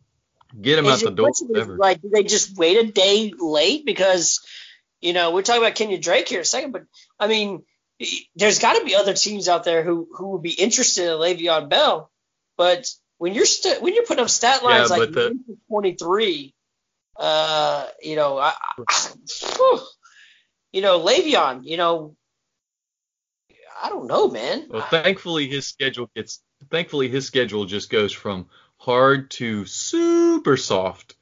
get 0.60 0.77
them 0.77 0.88
out 0.88 1.00
the 1.00 1.12
door. 1.12 1.31
Like, 1.77 2.01
did 2.01 2.12
they 2.12 2.24
just 2.24 2.55
wait 2.57 2.77
a 2.77 2.91
day 2.91 3.33
late 3.38 3.86
because, 3.86 4.39
you 5.01 5.13
know, 5.13 5.31
we're 5.31 5.41
talking 5.41 5.62
about 5.62 5.75
Kenyan 5.75 6.01
Drake 6.01 6.27
here 6.27 6.41
a 6.41 6.45
second, 6.45 6.72
but 6.72 6.83
I 7.19 7.27
mean, 7.27 7.63
there's 8.36 8.60
got 8.60 8.77
to 8.77 8.86
be 8.86 8.95
other 8.95 9.13
teams 9.13 9.48
out 9.48 9.63
there 9.63 9.83
who 9.83 10.07
who 10.12 10.29
would 10.31 10.41
be 10.41 10.51
interested 10.51 11.05
in 11.05 11.17
Le'Veon 11.17 11.69
Bell, 11.69 12.12
but 12.57 12.89
when 13.17 13.33
you're 13.33 13.45
st- 13.45 13.81
when 13.81 13.93
you're 13.93 14.05
putting 14.05 14.24
up 14.24 14.29
stat 14.29 14.63
lines 14.63 14.89
yeah, 14.89 14.98
like 14.98 15.12
the, 15.12 15.38
23, 15.69 16.53
uh, 17.17 17.88
you 18.01 18.15
know, 18.15 18.38
I, 18.38 18.53
I, 18.88 19.13
you 20.72 20.81
know, 20.81 21.00
Le'Veon, 21.00 21.62
you 21.63 21.77
know, 21.77 22.15
I 23.81 23.89
don't 23.89 24.07
know, 24.07 24.29
man. 24.29 24.67
Well, 24.69 24.81
thankfully 24.81 25.48
his 25.48 25.67
schedule 25.67 26.10
gets 26.15 26.41
thankfully 26.69 27.10
his 27.10 27.25
schedule 27.25 27.65
just 27.65 27.89
goes 27.89 28.12
from 28.12 28.48
hard 28.83 29.31
to 29.31 29.65
super 29.65 30.57
soft. 30.57 31.15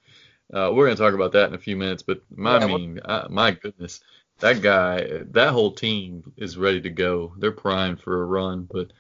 Uh, 0.54 0.72
we're 0.74 0.86
gonna 0.88 0.98
talk 0.98 1.14
about 1.14 1.34
that 1.34 1.50
in 1.50 1.56
a 1.56 1.60
few 1.60 1.76
minutes, 1.78 2.04
but 2.04 2.22
my 2.36 2.60
yeah, 2.60 2.66
mean, 2.66 3.00
uh, 3.04 3.28
my 3.30 3.52
goodness, 3.52 4.02
that 4.40 4.62
guy, 4.62 5.24
that 5.32 5.52
whole 5.52 5.72
team 5.74 6.34
is 6.38 6.58
ready 6.58 6.82
to 6.82 6.90
go. 6.90 7.34
They're 7.38 7.52
primed 7.52 8.02
for 8.02 8.22
a 8.22 8.26
run, 8.26 8.68
but 8.72 8.92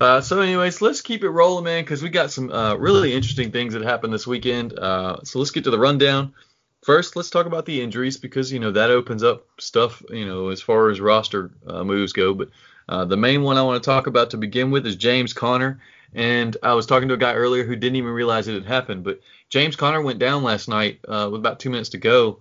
Uh, 0.00 0.20
so, 0.20 0.40
anyways, 0.40 0.82
let's 0.82 1.00
keep 1.00 1.24
it 1.24 1.30
rolling, 1.30 1.64
man, 1.64 1.82
because 1.82 2.02
we 2.02 2.10
got 2.10 2.30
some 2.30 2.50
uh, 2.52 2.74
really 2.76 3.14
interesting 3.14 3.50
things 3.50 3.72
that 3.72 3.82
happened 3.82 4.12
this 4.12 4.26
weekend. 4.26 4.78
Uh, 4.78 5.18
so 5.24 5.38
let's 5.38 5.50
get 5.50 5.64
to 5.64 5.70
the 5.70 5.78
rundown. 5.78 6.34
First, 6.82 7.16
let's 7.16 7.30
talk 7.30 7.46
about 7.46 7.64
the 7.66 7.80
injuries 7.80 8.16
because 8.18 8.52
you 8.52 8.60
know 8.60 8.72
that 8.72 8.90
opens 8.90 9.22
up 9.22 9.46
stuff, 9.58 10.02
you 10.10 10.26
know, 10.26 10.48
as 10.50 10.60
far 10.60 10.90
as 10.90 11.00
roster 11.00 11.50
uh, 11.66 11.82
moves 11.84 12.12
go. 12.12 12.34
But 12.34 12.50
uh, 12.88 13.04
the 13.06 13.16
main 13.16 13.42
one 13.42 13.56
I 13.56 13.62
want 13.62 13.82
to 13.82 13.86
talk 13.86 14.06
about 14.06 14.30
to 14.30 14.36
begin 14.36 14.70
with 14.70 14.86
is 14.86 14.96
James 14.96 15.32
Conner. 15.32 15.80
And 16.14 16.56
I 16.62 16.74
was 16.74 16.86
talking 16.86 17.08
to 17.08 17.14
a 17.14 17.18
guy 17.18 17.34
earlier 17.34 17.64
who 17.64 17.76
didn't 17.76 17.96
even 17.96 18.10
realize 18.10 18.48
it 18.48 18.54
had 18.54 18.64
happened, 18.66 19.04
but 19.04 19.20
James 19.48 19.76
Conner 19.76 20.00
went 20.00 20.18
down 20.18 20.42
last 20.42 20.68
night 20.68 21.00
uh, 21.06 21.28
with 21.30 21.40
about 21.40 21.60
two 21.60 21.70
minutes 21.70 21.90
to 21.90 21.98
go, 21.98 22.40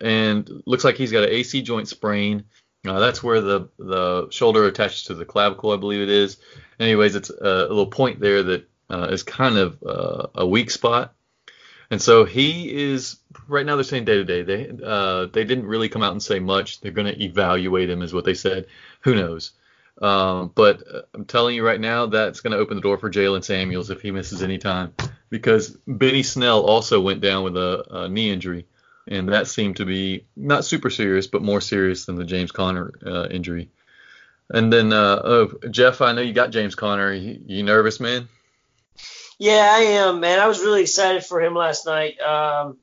and 0.00 0.62
looks 0.64 0.84
like 0.84 0.96
he's 0.96 1.12
got 1.12 1.24
an 1.24 1.30
AC 1.30 1.62
joint 1.62 1.88
sprain. 1.88 2.44
Uh, 2.86 3.00
that's 3.00 3.22
where 3.22 3.40
the 3.40 3.68
the 3.78 4.28
shoulder 4.30 4.64
attaches 4.66 5.04
to 5.04 5.14
the 5.14 5.24
clavicle, 5.24 5.72
I 5.72 5.76
believe 5.76 6.00
it 6.00 6.08
is. 6.08 6.38
Anyways, 6.78 7.14
it's 7.16 7.30
a, 7.30 7.44
a 7.44 7.68
little 7.68 7.86
point 7.86 8.20
there 8.20 8.42
that 8.42 8.68
uh, 8.90 9.08
is 9.10 9.22
kind 9.22 9.56
of 9.56 9.82
uh, 9.84 10.26
a 10.34 10.46
weak 10.46 10.70
spot. 10.70 11.14
And 11.90 12.02
so 12.02 12.24
he 12.24 12.92
is 12.92 13.18
right 13.48 13.64
now. 13.64 13.76
They're 13.76 13.84
saying 13.84 14.06
day 14.06 14.16
to 14.16 14.24
day. 14.24 14.42
They 14.42 14.70
uh, 14.84 15.26
they 15.26 15.44
didn't 15.44 15.66
really 15.66 15.88
come 15.88 16.02
out 16.02 16.12
and 16.12 16.22
say 16.22 16.40
much. 16.40 16.80
They're 16.80 16.92
going 16.92 17.12
to 17.12 17.22
evaluate 17.22 17.90
him, 17.90 18.02
is 18.02 18.12
what 18.12 18.24
they 18.24 18.34
said. 18.34 18.66
Who 19.00 19.14
knows? 19.14 19.52
Um, 20.00 20.52
but 20.54 20.82
uh, 20.92 21.02
I'm 21.14 21.24
telling 21.24 21.56
you 21.56 21.64
right 21.64 21.80
now, 21.80 22.06
that's 22.06 22.40
going 22.40 22.52
to 22.52 22.58
open 22.58 22.76
the 22.76 22.82
door 22.82 22.98
for 22.98 23.10
Jaylen 23.10 23.42
Samuels 23.42 23.90
if 23.90 24.02
he 24.02 24.10
misses 24.10 24.42
any 24.42 24.58
time, 24.58 24.92
because 25.30 25.70
Benny 25.86 26.22
Snell 26.22 26.62
also 26.62 27.00
went 27.00 27.20
down 27.20 27.44
with 27.44 27.56
a, 27.56 28.04
a 28.04 28.08
knee 28.08 28.30
injury 28.30 28.66
and 29.08 29.28
that 29.28 29.46
seemed 29.46 29.76
to 29.76 29.84
be 29.84 30.26
not 30.36 30.64
super 30.64 30.90
serious, 30.90 31.26
but 31.26 31.42
more 31.42 31.60
serious 31.60 32.06
than 32.06 32.16
the 32.16 32.24
James 32.24 32.50
Conner 32.50 32.92
uh, 33.04 33.28
injury. 33.30 33.70
And 34.50 34.72
then, 34.72 34.92
uh, 34.92 35.20
oh, 35.24 35.52
Jeff, 35.70 36.00
I 36.00 36.12
know 36.12 36.22
you 36.22 36.32
got 36.32 36.50
James 36.50 36.74
Conner. 36.74 37.12
You, 37.12 37.40
you, 37.46 37.62
nervous, 37.62 38.00
man? 38.00 38.28
Yeah, 39.38 39.68
I 39.70 39.78
am, 39.78 40.20
man. 40.20 40.40
I 40.40 40.46
was 40.46 40.60
really 40.60 40.82
excited 40.82 41.24
for 41.24 41.40
him 41.40 41.54
last 41.54 41.86
night. 41.86 42.20
Um, 42.20 42.78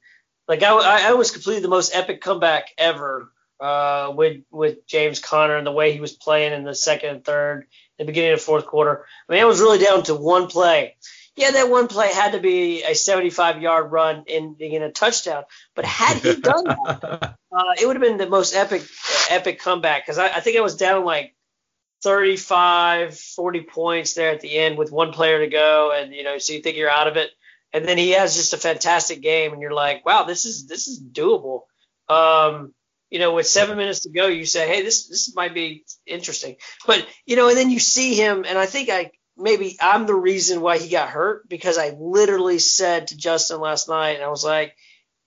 like 0.47 0.61
I, 0.61 1.09
I 1.09 1.13
was 1.13 1.31
completely 1.31 1.61
the 1.61 1.69
most 1.69 1.95
epic 1.95 2.21
comeback 2.21 2.69
ever 2.77 3.31
uh, 3.63 4.13
with 4.15 4.43
with 4.51 4.85
James 4.85 5.19
Conner 5.19 5.55
and 5.55 5.65
the 5.65 5.71
way 5.71 5.93
he 5.93 5.99
was 5.99 6.13
playing 6.13 6.53
in 6.53 6.63
the 6.63 6.75
second 6.75 7.09
and 7.09 7.25
third, 7.25 7.67
the 7.97 8.05
beginning 8.05 8.33
of 8.33 8.39
the 8.39 8.45
fourth 8.45 8.65
quarter. 8.65 9.05
I 9.27 9.33
mean, 9.33 9.41
I 9.41 9.45
was 9.45 9.61
really 9.61 9.83
down 9.83 10.03
to 10.03 10.15
one 10.15 10.47
play 10.47 10.95
yeah, 11.35 11.51
that 11.51 11.69
one 11.69 11.87
play 11.87 12.09
had 12.13 12.33
to 12.33 12.39
be 12.39 12.83
a 12.83 12.93
75 12.93 13.61
yard 13.61 13.91
run 13.91 14.23
in 14.27 14.55
in 14.59 14.83
a 14.83 14.91
touchdown. 14.91 15.43
But 15.75 15.85
had 15.85 16.17
he 16.17 16.35
done 16.35 16.63
that, 16.65 17.35
uh, 17.51 17.73
it 17.81 17.87
would 17.87 17.95
have 17.95 18.03
been 18.03 18.17
the 18.17 18.29
most 18.29 18.53
epic 18.53 18.83
epic 19.29 19.59
comeback 19.59 20.05
because 20.05 20.19
I, 20.19 20.27
I 20.27 20.39
think 20.41 20.57
I 20.57 20.61
was 20.61 20.75
down 20.75 21.05
like 21.05 21.35
35, 22.03 23.17
40 23.17 23.61
points 23.61 24.13
there 24.13 24.31
at 24.31 24.41
the 24.41 24.55
end 24.55 24.77
with 24.77 24.91
one 24.91 25.11
player 25.11 25.39
to 25.39 25.47
go, 25.47 25.91
and 25.95 26.13
you 26.13 26.23
know, 26.23 26.37
so 26.37 26.53
you 26.53 26.61
think 26.61 26.77
you're 26.77 26.89
out 26.89 27.07
of 27.07 27.17
it, 27.17 27.31
and 27.71 27.85
then 27.85 27.97
he 27.97 28.11
has 28.11 28.35
just 28.35 28.53
a 28.53 28.57
fantastic 28.57 29.21
game, 29.21 29.53
and 29.53 29.61
you're 29.61 29.73
like, 29.73 30.05
wow, 30.05 30.23
this 30.23 30.45
is 30.45 30.67
this 30.67 30.87
is 30.87 31.01
doable. 31.01 31.61
Um, 32.09 32.75
you 33.13 33.19
know, 33.19 33.35
with 33.35 33.45
seven 33.45 33.77
minutes 33.77 33.99
to 34.01 34.09
go, 34.09 34.25
you 34.25 34.43
say, 34.43 34.67
hey, 34.67 34.81
this 34.81 35.07
this 35.07 35.35
might 35.35 35.53
be 35.53 35.85
interesting, 36.07 36.55
but 36.87 37.05
you 37.27 37.35
know, 37.35 37.47
and 37.47 37.55
then 37.55 37.69
you 37.69 37.79
see 37.79 38.15
him, 38.15 38.43
and 38.43 38.57
I 38.57 38.65
think 38.65 38.89
I 38.89 39.11
maybe 39.37 39.77
I'm 39.79 40.07
the 40.07 40.15
reason 40.15 40.61
why 40.61 40.79
he 40.79 40.89
got 40.89 41.09
hurt 41.09 41.47
because 41.47 41.77
I 41.77 41.95
literally 41.95 42.57
said 42.57 43.07
to 43.07 43.15
Justin 43.15 43.59
last 43.59 43.87
night, 43.87 44.15
and 44.15 44.23
I 44.23 44.29
was 44.29 44.43
like, 44.43 44.75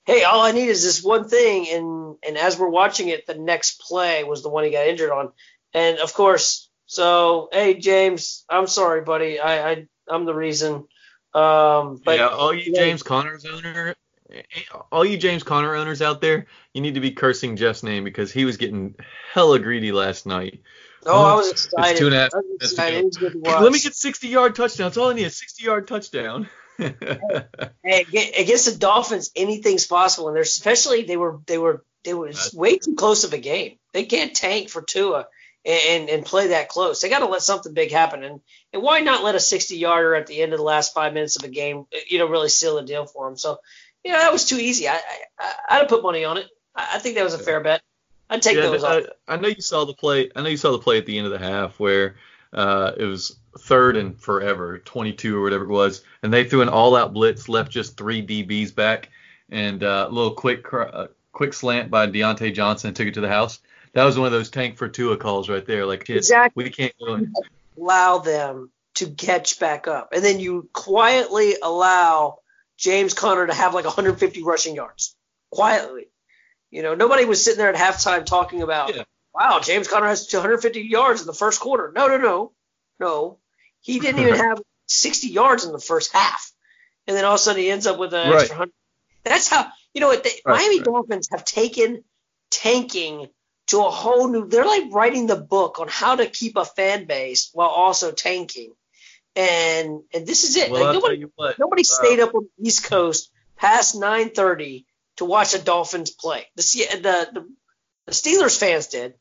"Hey, 0.04 0.24
all 0.24 0.42
I 0.42 0.50
need 0.50 0.66
is 0.66 0.82
this 0.82 1.00
one 1.00 1.28
thing." 1.28 1.68
And 1.68 2.16
and 2.26 2.36
as 2.36 2.58
we're 2.58 2.68
watching 2.68 3.06
it, 3.06 3.24
the 3.24 3.38
next 3.38 3.80
play 3.80 4.24
was 4.24 4.42
the 4.42 4.50
one 4.50 4.64
he 4.64 4.72
got 4.72 4.88
injured 4.88 5.12
on, 5.12 5.30
and 5.72 5.98
of 5.98 6.12
course, 6.12 6.68
so 6.86 7.48
hey 7.52 7.74
James, 7.74 8.44
I'm 8.50 8.66
sorry, 8.66 9.02
buddy, 9.02 9.38
I, 9.38 9.70
I 9.70 9.86
I'm 10.08 10.24
the 10.24 10.34
reason. 10.34 10.88
Um, 11.34 12.00
but 12.04 12.18
yeah, 12.18 12.30
all 12.30 12.52
you 12.52 12.74
James 12.74 13.04
Connors 13.04 13.44
owner, 13.44 13.94
all 14.90 15.04
you 15.04 15.16
James 15.16 15.42
Conner 15.42 15.74
owners 15.74 16.02
out 16.02 16.20
there, 16.20 16.46
you 16.72 16.80
need 16.80 16.94
to 16.94 17.00
be 17.00 17.12
cursing 17.12 17.56
Jeff's 17.56 17.82
name 17.82 18.04
because 18.04 18.32
he 18.32 18.44
was 18.44 18.56
getting 18.56 18.94
hella 19.32 19.58
greedy 19.58 19.92
last 19.92 20.26
night. 20.26 20.62
Oh, 21.04 21.24
I 21.24 21.34
was 21.36 21.50
excited. 21.50 21.90
It's 21.90 22.00
two 22.00 22.06
and 22.06 22.14
a 22.14 22.18
half. 22.18 22.30
Excited. 22.60 23.16
Let 23.20 23.72
me 23.72 23.78
get 23.78 23.94
60 23.94 24.28
yard 24.28 24.54
touchdown. 24.54 24.86
That's 24.86 24.96
all 24.96 25.10
I 25.10 25.14
need. 25.14 25.24
A 25.24 25.30
60 25.30 25.64
yard 25.64 25.86
touchdown. 25.86 26.48
hey, 26.78 28.04
against 28.38 28.66
the 28.70 28.76
Dolphins, 28.78 29.30
anything's 29.34 29.86
possible, 29.86 30.28
and 30.28 30.36
they're 30.36 30.42
especially 30.42 31.04
they 31.04 31.16
were 31.16 31.40
they 31.46 31.56
were 31.56 31.84
they 32.04 32.12
were 32.12 32.32
way 32.52 32.76
too 32.78 32.94
close 32.94 33.24
of 33.24 33.32
a 33.32 33.38
game. 33.38 33.78
They 33.92 34.04
can't 34.04 34.34
tank 34.34 34.68
for 34.68 34.82
Tua 34.82 35.26
and 35.64 36.10
and 36.10 36.24
play 36.24 36.48
that 36.48 36.68
close. 36.68 37.00
They 37.00 37.08
got 37.08 37.20
to 37.20 37.26
let 37.26 37.42
something 37.42 37.72
big 37.72 37.90
happen, 37.92 38.22
and 38.22 38.40
and 38.72 38.82
why 38.82 39.00
not 39.00 39.24
let 39.24 39.34
a 39.34 39.40
60 39.40 39.76
yarder 39.76 40.14
at 40.14 40.26
the 40.26 40.40
end 40.40 40.52
of 40.52 40.58
the 40.58 40.64
last 40.64 40.92
five 40.94 41.14
minutes 41.14 41.36
of 41.36 41.44
a 41.44 41.48
game, 41.48 41.86
you 42.08 42.18
know, 42.18 42.26
really 42.26 42.48
seal 42.48 42.76
the 42.76 42.82
deal 42.82 43.06
for 43.06 43.26
them. 43.26 43.36
So, 43.36 43.58
you 44.06 44.12
know, 44.12 44.18
that 44.18 44.32
was 44.32 44.44
too 44.44 44.58
easy. 44.58 44.88
I 44.88 45.00
I 45.38 45.54
I'd 45.68 45.78
have 45.78 45.88
put 45.88 46.02
money 46.02 46.24
on 46.24 46.36
it. 46.38 46.46
I, 46.76 46.90
I 46.94 46.98
think 46.98 47.16
that 47.16 47.24
was 47.24 47.34
a 47.34 47.38
fair 47.38 47.60
bet. 47.60 47.82
I'd 48.30 48.40
take 48.40 48.56
yeah, 48.56 48.62
those 48.62 48.84
I, 48.84 49.02
I, 49.26 49.36
know 49.36 49.48
you 49.48 49.60
saw 49.60 49.84
the 49.84 49.94
play. 49.94 50.30
I 50.34 50.42
know 50.42 50.48
you 50.48 50.56
saw 50.56 50.72
the 50.72 50.78
play 50.78 50.98
at 50.98 51.06
the 51.06 51.18
end 51.18 51.26
of 51.26 51.32
the 51.32 51.38
half 51.38 51.78
where 51.80 52.16
uh, 52.52 52.92
it 52.96 53.04
was 53.04 53.36
third 53.58 53.96
and 53.96 54.18
forever, 54.20 54.78
22 54.78 55.36
or 55.36 55.42
whatever 55.42 55.64
it 55.64 55.70
was, 55.70 56.04
and 56.22 56.32
they 56.32 56.44
threw 56.44 56.62
an 56.62 56.68
all-out 56.68 57.12
blitz, 57.12 57.48
left 57.48 57.70
just 57.70 57.96
three 57.96 58.24
DBs 58.24 58.74
back, 58.74 59.10
and 59.50 59.82
uh, 59.82 60.06
a 60.08 60.12
little 60.12 60.34
quick 60.34 60.72
uh, 60.72 61.08
quick 61.32 61.52
slant 61.52 61.90
by 61.90 62.06
Diontae 62.06 62.54
Johnson 62.54 62.94
took 62.94 63.08
it 63.08 63.14
to 63.14 63.20
the 63.20 63.28
house. 63.28 63.58
That 63.92 64.04
was 64.04 64.18
one 64.18 64.26
of 64.26 64.32
those 64.32 64.50
tank 64.50 64.76
for 64.76 64.88
Tua 64.88 65.16
calls 65.16 65.48
right 65.48 65.64
there. 65.64 65.86
Like, 65.86 66.08
exactly. 66.10 66.64
we 66.64 66.70
can't. 66.70 66.94
Allow 67.78 68.18
them 68.18 68.70
to 68.94 69.10
catch 69.10 69.58
back 69.58 69.88
up, 69.88 70.12
and 70.12 70.24
then 70.24 70.38
you 70.38 70.68
quietly 70.72 71.56
allow 71.62 72.38
James 72.76 73.14
Conner 73.14 73.46
to 73.46 73.54
have 73.54 73.74
like 73.74 73.84
150 73.84 74.42
rushing 74.42 74.74
yards 74.74 75.14
quietly. 75.50 76.08
You 76.70 76.82
know, 76.82 76.94
nobody 76.94 77.24
was 77.24 77.42
sitting 77.42 77.58
there 77.58 77.72
at 77.72 77.76
halftime 77.76 78.26
talking 78.26 78.62
about, 78.62 78.94
yeah. 78.94 79.04
wow, 79.34 79.60
James 79.60 79.88
Conner 79.88 80.08
has 80.08 80.26
250 80.26 80.80
yards 80.82 81.20
in 81.20 81.26
the 81.26 81.32
first 81.32 81.60
quarter. 81.60 81.92
No, 81.94 82.08
no, 82.08 82.18
no, 82.18 82.52
no. 82.98 83.38
He 83.80 84.00
didn't 84.00 84.20
even 84.20 84.34
have 84.34 84.60
60 84.88 85.28
yards 85.28 85.64
in 85.64 85.72
the 85.72 85.78
first 85.78 86.12
half, 86.12 86.52
and 87.06 87.16
then 87.16 87.24
all 87.24 87.34
of 87.34 87.36
a 87.36 87.38
sudden 87.38 87.62
he 87.62 87.70
ends 87.70 87.86
up 87.86 87.98
with 87.98 88.12
an 88.14 88.30
right. 88.30 88.40
extra 88.40 88.56
hundred. 88.56 88.74
That's 89.24 89.48
how 89.48 89.66
you 89.94 90.00
know 90.00 90.08
what 90.08 90.22
the 90.24 90.30
right, 90.44 90.58
Miami 90.58 90.78
right. 90.78 90.84
Dolphins 90.84 91.28
have 91.30 91.44
taken 91.44 92.04
tanking 92.50 93.28
to 93.68 93.78
a 93.84 93.90
whole 93.90 94.28
new. 94.28 94.48
They're 94.48 94.64
like 94.64 94.92
writing 94.92 95.26
the 95.26 95.36
book 95.36 95.80
on 95.80 95.88
how 95.88 96.16
to 96.16 96.26
keep 96.26 96.56
a 96.56 96.64
fan 96.64 97.06
base 97.06 97.50
while 97.52 97.68
also 97.68 98.12
tanking, 98.12 98.72
and 99.36 100.02
and 100.14 100.26
this 100.26 100.44
is 100.44 100.56
it. 100.56 100.70
Well, 100.70 100.82
like, 100.82 100.94
nobody, 100.94 101.24
nobody 101.58 101.82
uh, 101.82 101.84
stayed 101.84 102.20
up 102.20 102.34
on 102.34 102.48
the 102.58 102.66
East 102.66 102.84
Coast 102.84 103.30
past 103.56 103.94
9:30 103.94 104.86
to 105.16 105.24
watch 105.24 105.52
the 105.52 105.58
Dolphins 105.58 106.10
play. 106.10 106.46
The 106.56 106.62
the 106.62 107.28
the, 107.32 107.54
the 108.06 108.12
Steelers 108.12 108.58
fans 108.58 108.88
did. 108.88 109.14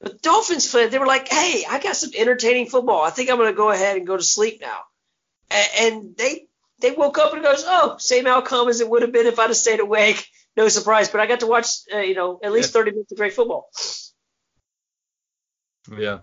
The 0.00 0.14
Dolphins 0.14 0.70
fans, 0.70 0.90
they 0.90 0.98
were 0.98 1.06
like, 1.06 1.28
"Hey, 1.28 1.64
I 1.68 1.78
got 1.78 1.96
some 1.96 2.10
entertaining 2.16 2.66
football. 2.66 3.02
I 3.02 3.10
think 3.10 3.30
I'm 3.30 3.36
going 3.36 3.52
to 3.52 3.56
go 3.56 3.70
ahead 3.70 3.96
and 3.96 4.06
go 4.06 4.16
to 4.16 4.22
sleep 4.22 4.60
now." 4.60 4.80
And, 5.50 5.68
and 5.78 6.16
they 6.16 6.48
they 6.80 6.90
woke 6.90 7.18
up 7.18 7.32
and 7.32 7.42
goes, 7.42 7.64
"Oh, 7.66 7.96
same 7.98 8.26
outcome 8.26 8.68
as 8.68 8.80
it 8.80 8.88
would 8.90 9.02
have 9.02 9.12
been 9.12 9.26
if 9.26 9.38
I'd 9.38 9.48
have 9.48 9.56
stayed 9.56 9.80
awake. 9.80 10.26
No 10.56 10.66
surprise." 10.66 11.08
But 11.08 11.20
I 11.20 11.26
got 11.26 11.40
to 11.40 11.46
watch, 11.46 11.68
uh, 11.94 11.98
you 11.98 12.16
know, 12.16 12.40
at 12.42 12.50
least 12.50 12.72
30 12.72 12.90
minutes 12.90 13.12
of 13.12 13.18
great 13.18 13.34
football. 13.34 13.70
Yeah. 15.96 16.18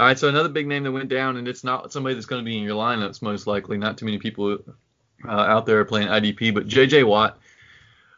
All 0.00 0.06
right, 0.06 0.18
so 0.18 0.30
another 0.30 0.48
big 0.48 0.66
name 0.66 0.84
that 0.84 0.92
went 0.92 1.10
down, 1.10 1.36
and 1.36 1.46
it's 1.46 1.62
not 1.62 1.92
somebody 1.92 2.14
that's 2.14 2.24
going 2.24 2.42
to 2.42 2.50
be 2.50 2.56
in 2.56 2.64
your 2.64 2.74
lineups 2.74 3.20
most 3.20 3.46
likely. 3.46 3.76
Not 3.76 3.98
too 3.98 4.06
many 4.06 4.16
people 4.16 4.56
uh, 5.28 5.30
out 5.30 5.66
there 5.66 5.84
playing 5.84 6.08
IDP, 6.08 6.54
but 6.54 6.66
J.J. 6.66 7.04
Watt 7.04 7.38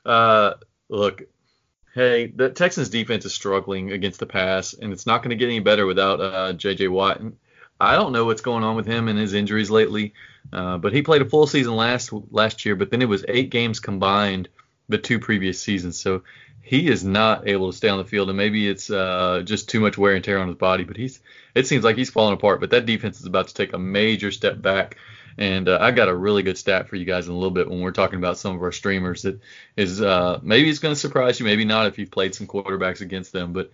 uh, 0.06 0.54
look, 0.88 1.22
hey, 1.92 2.28
the 2.28 2.50
Texans 2.50 2.88
defense 2.88 3.24
is 3.24 3.34
struggling 3.34 3.90
against 3.90 4.20
the 4.20 4.26
pass, 4.26 4.74
and 4.74 4.92
it's 4.92 5.06
not 5.06 5.24
going 5.24 5.30
to 5.30 5.36
get 5.36 5.46
any 5.46 5.58
better 5.58 5.84
without 5.84 6.20
uh, 6.20 6.52
J.J. 6.52 6.86
Watt. 6.86 7.18
And 7.18 7.36
I 7.80 7.96
don't 7.96 8.12
know 8.12 8.26
what's 8.26 8.42
going 8.42 8.62
on 8.62 8.76
with 8.76 8.86
him 8.86 9.08
and 9.08 9.18
his 9.18 9.34
injuries 9.34 9.68
lately, 9.68 10.14
uh, 10.52 10.78
but 10.78 10.92
he 10.92 11.02
played 11.02 11.22
a 11.22 11.28
full 11.28 11.48
season 11.48 11.74
last 11.74 12.12
last 12.30 12.64
year, 12.64 12.76
but 12.76 12.92
then 12.92 13.02
it 13.02 13.08
was 13.08 13.24
eight 13.26 13.50
games 13.50 13.80
combined 13.80 14.48
the 14.88 14.98
two 14.98 15.18
previous 15.18 15.60
seasons. 15.60 15.98
So 15.98 16.22
he 16.62 16.88
is 16.88 17.04
not 17.04 17.48
able 17.48 17.70
to 17.70 17.76
stay 17.76 17.88
on 17.88 17.98
the 17.98 18.04
field, 18.04 18.28
and 18.28 18.38
maybe 18.38 18.68
it's 18.68 18.88
uh, 18.88 19.42
just 19.44 19.68
too 19.68 19.80
much 19.80 19.98
wear 19.98 20.14
and 20.14 20.24
tear 20.24 20.38
on 20.38 20.48
his 20.48 20.56
body. 20.56 20.84
But 20.84 20.96
he's 20.96 21.20
it 21.54 21.66
seems 21.66 21.84
like 21.84 21.96
he's 21.96 22.10
falling 22.10 22.34
apart. 22.34 22.60
But 22.60 22.70
that 22.70 22.86
defense 22.86 23.20
is 23.20 23.26
about 23.26 23.48
to 23.48 23.54
take 23.54 23.72
a 23.72 23.78
major 23.78 24.30
step 24.30 24.62
back. 24.62 24.96
And 25.38 25.68
uh, 25.68 25.78
I 25.80 25.92
got 25.92 26.08
a 26.08 26.14
really 26.14 26.42
good 26.42 26.58
stat 26.58 26.88
for 26.88 26.96
you 26.96 27.04
guys 27.04 27.26
in 27.26 27.32
a 27.32 27.36
little 27.36 27.50
bit 27.50 27.68
when 27.68 27.80
we're 27.80 27.90
talking 27.90 28.18
about 28.18 28.36
some 28.36 28.54
of 28.54 28.62
our 28.62 28.72
streamers 28.72 29.22
that 29.22 29.40
is 29.76 30.00
uh, 30.02 30.38
maybe 30.42 30.68
it's 30.68 30.78
going 30.78 30.94
to 30.94 31.00
surprise 31.00 31.40
you, 31.40 31.46
maybe 31.46 31.64
not 31.64 31.86
if 31.86 31.98
you've 31.98 32.10
played 32.10 32.34
some 32.34 32.46
quarterbacks 32.46 33.00
against 33.00 33.32
them. 33.32 33.52
But 33.52 33.72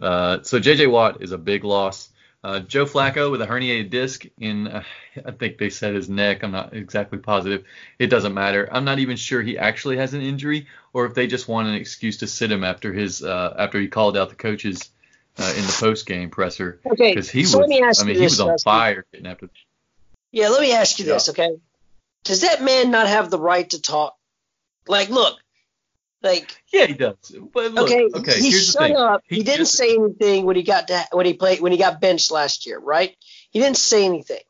uh, 0.00 0.42
so 0.42 0.60
JJ 0.60 0.90
Watt 0.90 1.20
is 1.20 1.32
a 1.32 1.38
big 1.38 1.64
loss. 1.64 2.08
Uh, 2.44 2.58
Joe 2.58 2.86
Flacco 2.86 3.30
with 3.30 3.40
a 3.40 3.46
herniated 3.46 3.90
disc 3.90 4.24
in, 4.38 4.66
uh, 4.66 4.82
I 5.24 5.30
think 5.30 5.58
they 5.58 5.70
said 5.70 5.94
his 5.94 6.08
neck. 6.08 6.42
I'm 6.42 6.50
not 6.50 6.74
exactly 6.74 7.18
positive. 7.18 7.64
It 8.00 8.08
doesn't 8.08 8.34
matter. 8.34 8.68
I'm 8.72 8.84
not 8.84 8.98
even 8.98 9.16
sure 9.16 9.40
he 9.42 9.58
actually 9.58 9.98
has 9.98 10.12
an 10.12 10.22
injury 10.22 10.66
or 10.92 11.06
if 11.06 11.14
they 11.14 11.28
just 11.28 11.46
want 11.46 11.68
an 11.68 11.74
excuse 11.74 12.16
to 12.18 12.26
sit 12.26 12.50
him 12.50 12.64
after 12.64 12.92
his 12.92 13.22
uh, 13.22 13.54
after 13.58 13.78
he 13.78 13.86
called 13.86 14.16
out 14.16 14.30
the 14.30 14.34
coaches 14.34 14.90
uh, 15.38 15.52
in 15.56 15.64
the 15.64 15.76
post 15.78 16.04
game 16.06 16.30
presser. 16.30 16.80
Okay, 16.84 17.14
Because 17.14 17.30
he 17.30 17.44
so 17.44 17.58
was, 17.58 17.68
let 17.68 17.68
me 17.68 17.82
ask 17.82 18.02
I 18.02 18.04
mean, 18.06 18.14
you 18.14 18.20
he 18.20 18.24
this, 18.24 18.32
was 18.32 18.40
on 18.40 18.48
Dusty. 18.48 18.64
fire 18.64 19.06
getting 19.12 19.26
after. 19.28 19.48
Yeah, 20.32 20.48
let 20.48 20.62
me 20.62 20.72
ask 20.72 20.98
you 20.98 21.04
Yeah. 21.04 21.12
this, 21.14 21.28
okay? 21.28 21.50
Does 22.24 22.40
that 22.40 22.62
man 22.62 22.90
not 22.90 23.06
have 23.06 23.30
the 23.30 23.38
right 23.38 23.68
to 23.70 23.80
talk? 23.80 24.16
Like, 24.88 25.10
look, 25.10 25.38
like, 26.22 26.62
Yeah, 26.72 26.86
he 26.86 26.94
does. 26.94 27.16
But 27.52 27.72
look, 27.72 27.84
okay, 27.90 28.08
okay, 28.14 28.40
he 28.40 28.50
here's 28.50 28.72
the 28.72 28.88
shut 28.88 28.90
up. 28.96 29.22
He, 29.28 29.36
He 29.36 29.42
didn't 29.42 29.58
just- 29.66 29.76
say 29.76 29.94
anything 29.94 30.44
when 30.44 30.56
he 30.56 30.62
got 30.62 30.88
to, 30.88 31.04
when 31.12 31.26
he 31.26 31.34
played 31.34 31.60
when 31.60 31.72
he 31.72 31.78
got 31.78 32.00
benched 32.00 32.30
last 32.30 32.66
year, 32.66 32.78
right? 32.78 33.16
He 33.50 33.60
didn't 33.60 33.76
say 33.76 34.04
anything, 34.04 34.40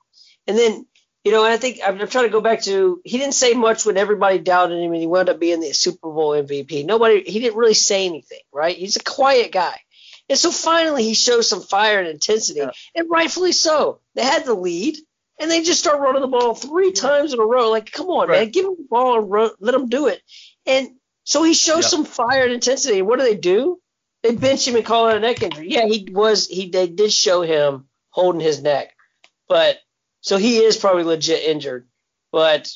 and 0.46 0.56
then 0.58 0.86
you 1.24 1.30
know, 1.30 1.44
and 1.44 1.52
I 1.52 1.56
think 1.56 1.78
I'm, 1.84 2.00
I'm 2.00 2.08
trying 2.08 2.24
to 2.24 2.30
go 2.32 2.40
back 2.40 2.62
to 2.62 3.00
he 3.04 3.16
didn't 3.18 3.34
say 3.34 3.54
much 3.54 3.86
when 3.86 3.96
everybody 3.96 4.38
doubted 4.38 4.78
him, 4.82 4.92
and 4.92 5.00
he 5.00 5.06
wound 5.06 5.28
up 5.28 5.38
being 5.38 5.60
the 5.60 5.72
Super 5.72 6.10
Bowl 6.12 6.30
MVP. 6.32 6.84
Nobody, 6.84 7.22
he 7.22 7.38
didn't 7.40 7.56
really 7.56 7.74
say 7.74 8.06
anything, 8.06 8.40
right? 8.52 8.76
He's 8.76 8.96
a 8.96 9.02
quiet 9.04 9.52
guy, 9.52 9.78
and 10.28 10.38
so 10.38 10.50
finally 10.50 11.04
he 11.04 11.14
shows 11.14 11.48
some 11.48 11.62
fire 11.62 12.00
and 12.00 12.08
intensity, 12.08 12.60
Yeah. 12.60 12.70
and 12.94 13.08
rightfully 13.10 13.52
so. 13.52 14.00
They 14.14 14.24
had 14.24 14.44
the 14.44 14.54
lead. 14.54 14.96
And 15.40 15.50
they 15.50 15.62
just 15.62 15.80
start 15.80 15.98
running 15.98 16.20
the 16.20 16.28
ball 16.28 16.54
three 16.54 16.92
times 16.92 17.32
in 17.32 17.40
a 17.40 17.44
row. 17.44 17.70
Like, 17.70 17.90
come 17.90 18.06
on, 18.08 18.28
man, 18.28 18.50
give 18.50 18.64
him 18.64 18.76
the 18.78 18.86
ball 18.88 19.18
and 19.18 19.28
run, 19.30 19.50
let 19.58 19.74
him 19.74 19.88
do 19.88 20.06
it. 20.06 20.22
And 20.66 20.90
so 21.24 21.42
he 21.42 21.54
shows 21.54 21.84
Yeah. 21.84 21.88
some 21.88 22.04
fire 22.04 22.44
and 22.44 22.52
intensity. 22.52 23.02
What 23.02 23.18
do 23.18 23.24
they 23.24 23.36
do? 23.36 23.80
They 24.22 24.34
bench 24.34 24.66
him 24.66 24.76
and 24.76 24.84
call 24.84 25.08
it 25.08 25.16
a 25.16 25.20
neck 25.20 25.42
injury. 25.42 25.68
Yeah, 25.70 25.86
he 25.86 26.06
was. 26.10 26.46
He 26.48 26.68
they 26.70 26.86
did 26.86 27.12
show 27.12 27.42
him 27.42 27.88
holding 28.10 28.40
his 28.40 28.62
neck, 28.62 28.94
but 29.48 29.78
so 30.20 30.36
he 30.36 30.58
is 30.58 30.76
probably 30.76 31.02
legit 31.04 31.42
injured. 31.42 31.88
But 32.30 32.70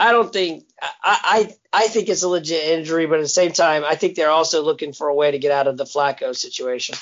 I 0.00 0.10
don't 0.12 0.32
think 0.32 0.64
I 0.82 1.52
I 1.72 1.84
I 1.84 1.88
think 1.88 2.08
it's 2.08 2.22
a 2.24 2.28
legit 2.28 2.64
injury. 2.64 3.06
But 3.06 3.18
at 3.20 3.22
the 3.22 3.28
same 3.28 3.52
time, 3.52 3.84
I 3.84 3.94
think 3.94 4.16
they're 4.16 4.30
also 4.30 4.62
looking 4.62 4.92
for 4.92 5.08
a 5.08 5.14
way 5.14 5.30
to 5.30 5.38
get 5.38 5.52
out 5.52 5.68
of 5.68 5.76
the 5.76 5.84
Flacco 5.84 6.34
situation. 6.34 6.96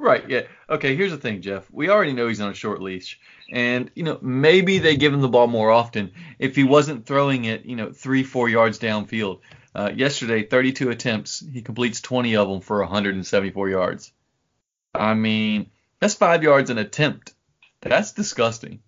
Right. 0.00 0.28
Yeah. 0.30 0.42
Okay. 0.68 0.96
Here's 0.96 1.10
the 1.10 1.18
thing, 1.18 1.42
Jeff. 1.42 1.70
We 1.70 1.90
already 1.90 2.14
know 2.14 2.26
he's 2.26 2.40
on 2.40 2.50
a 2.50 2.54
short 2.54 2.80
leash, 2.80 3.20
and 3.52 3.90
you 3.94 4.02
know 4.02 4.18
maybe 4.22 4.78
they 4.78 4.96
give 4.96 5.12
him 5.12 5.20
the 5.20 5.28
ball 5.28 5.46
more 5.46 5.70
often 5.70 6.12
if 6.38 6.56
he 6.56 6.64
wasn't 6.64 7.04
throwing 7.04 7.44
it, 7.44 7.66
you 7.66 7.76
know, 7.76 7.92
three, 7.92 8.22
four 8.22 8.48
yards 8.48 8.78
downfield. 8.78 9.40
Uh, 9.74 9.92
yesterday, 9.94 10.42
32 10.42 10.88
attempts, 10.88 11.44
he 11.52 11.60
completes 11.60 12.00
20 12.00 12.34
of 12.36 12.48
them 12.48 12.60
for 12.60 12.80
174 12.80 13.68
yards. 13.68 14.10
I 14.94 15.12
mean, 15.12 15.70
that's 16.00 16.14
five 16.14 16.42
yards 16.42 16.70
an 16.70 16.78
attempt. 16.78 17.34
That's 17.82 18.12
disgusting. 18.12 18.80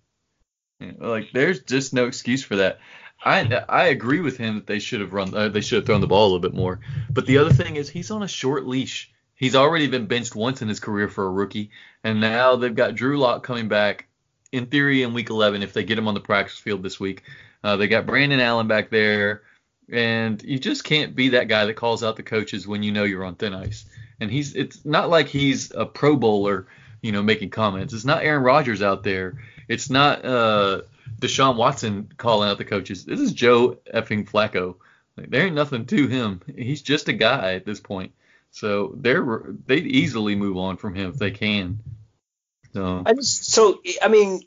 Like, 0.81 1.29
there's 1.31 1.61
just 1.61 1.93
no 1.93 2.07
excuse 2.07 2.43
for 2.43 2.55
that. 2.57 2.79
I 3.23 3.63
I 3.69 3.85
agree 3.85 4.19
with 4.19 4.35
him 4.37 4.55
that 4.55 4.67
they 4.67 4.79
should 4.79 5.01
have 5.01 5.13
run, 5.13 5.33
uh, 5.33 5.49
they 5.49 5.61
should 5.61 5.77
have 5.77 5.85
thrown 5.85 6.01
the 6.01 6.07
ball 6.07 6.23
a 6.23 6.29
little 6.29 6.39
bit 6.39 6.55
more. 6.55 6.79
But 7.09 7.27
the 7.27 7.37
other 7.37 7.53
thing 7.53 7.75
is, 7.75 7.87
he's 7.87 8.09
on 8.09 8.23
a 8.23 8.27
short 8.27 8.65
leash. 8.65 9.12
He's 9.35 9.55
already 9.55 9.87
been 9.87 10.05
benched 10.05 10.35
once 10.35 10.61
in 10.61 10.67
his 10.67 10.79
career 10.79 11.07
for 11.07 11.25
a 11.25 11.31
rookie, 11.31 11.71
and 12.03 12.21
now 12.21 12.55
they've 12.55 12.75
got 12.75 12.95
Drew 12.95 13.17
Lock 13.17 13.43
coming 13.43 13.67
back. 13.67 14.07
In 14.51 14.67
theory, 14.67 15.01
in 15.01 15.13
Week 15.13 15.31
11, 15.31 15.63
if 15.63 15.73
they 15.73 15.83
get 15.83 15.97
him 15.97 16.07
on 16.07 16.13
the 16.13 16.19
practice 16.19 16.59
field 16.59 16.83
this 16.83 16.99
week, 16.99 17.23
uh, 17.63 17.75
they 17.75 17.87
got 17.87 18.05
Brandon 18.05 18.39
Allen 18.39 18.67
back 18.67 18.91
there, 18.91 19.41
and 19.91 20.41
you 20.43 20.59
just 20.59 20.83
can't 20.83 21.15
be 21.15 21.29
that 21.29 21.47
guy 21.47 21.65
that 21.65 21.73
calls 21.73 22.03
out 22.03 22.15
the 22.15 22.23
coaches 22.23 22.67
when 22.67 22.83
you 22.83 22.91
know 22.91 23.03
you're 23.03 23.25
on 23.25 23.35
thin 23.35 23.53
ice. 23.53 23.85
And 24.19 24.29
he's 24.29 24.53
it's 24.53 24.85
not 24.85 25.09
like 25.09 25.27
he's 25.27 25.71
a 25.71 25.85
Pro 25.85 26.15
Bowler, 26.15 26.67
you 27.01 27.11
know, 27.11 27.23
making 27.23 27.49
comments. 27.49 27.93
It's 27.93 28.05
not 28.05 28.23
Aaron 28.23 28.43
Rodgers 28.43 28.81
out 28.81 29.03
there. 29.03 29.41
It's 29.67 29.89
not 29.89 30.23
uh, 30.23 30.81
Deshaun 31.19 31.55
Watson 31.55 32.11
calling 32.17 32.49
out 32.49 32.57
the 32.57 32.65
coaches. 32.65 33.05
This 33.05 33.19
is 33.19 33.33
Joe 33.33 33.79
effing 33.93 34.29
Flacco. 34.29 34.75
Like, 35.17 35.29
there 35.29 35.45
ain't 35.45 35.55
nothing 35.55 35.85
to 35.87 36.07
him. 36.07 36.41
He's 36.55 36.81
just 36.81 37.07
a 37.07 37.13
guy 37.13 37.53
at 37.53 37.65
this 37.65 37.79
point. 37.79 38.13
So 38.53 38.93
they're 38.95 39.45
they'd 39.65 39.87
easily 39.87 40.35
move 40.35 40.57
on 40.57 40.77
from 40.77 40.93
him 40.93 41.09
if 41.09 41.17
they 41.17 41.31
can. 41.31 41.79
So 42.71 43.01
I 43.03 43.13
just 43.13 43.45
so 43.45 43.81
I 44.01 44.07
mean, 44.09 44.41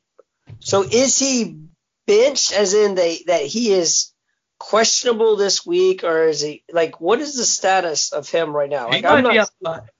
so 0.61 0.83
is 0.83 1.19
he 1.19 1.59
benched 2.07 2.53
as 2.53 2.73
in 2.73 2.95
they 2.95 3.25
that 3.27 3.42
he 3.42 3.73
is 3.73 4.12
questionable 4.61 5.35
this 5.35 5.66
week, 5.66 6.05
or 6.05 6.29
is 6.29 6.40
he 6.40 6.62
like 6.71 7.01
what 7.01 7.21
is 7.21 7.37
the 7.37 7.45
status 7.45 8.12
of 8.12 8.29
him 8.29 8.55
right 8.55 8.71
now? 8.71 8.87
he 8.87 9.03
Like 9.03 9.05
I'm 9.05 9.25
might 9.25 9.31
be 9.31 9.37
not 9.38 9.42
out 9.42 9.51
five. 9.64 9.90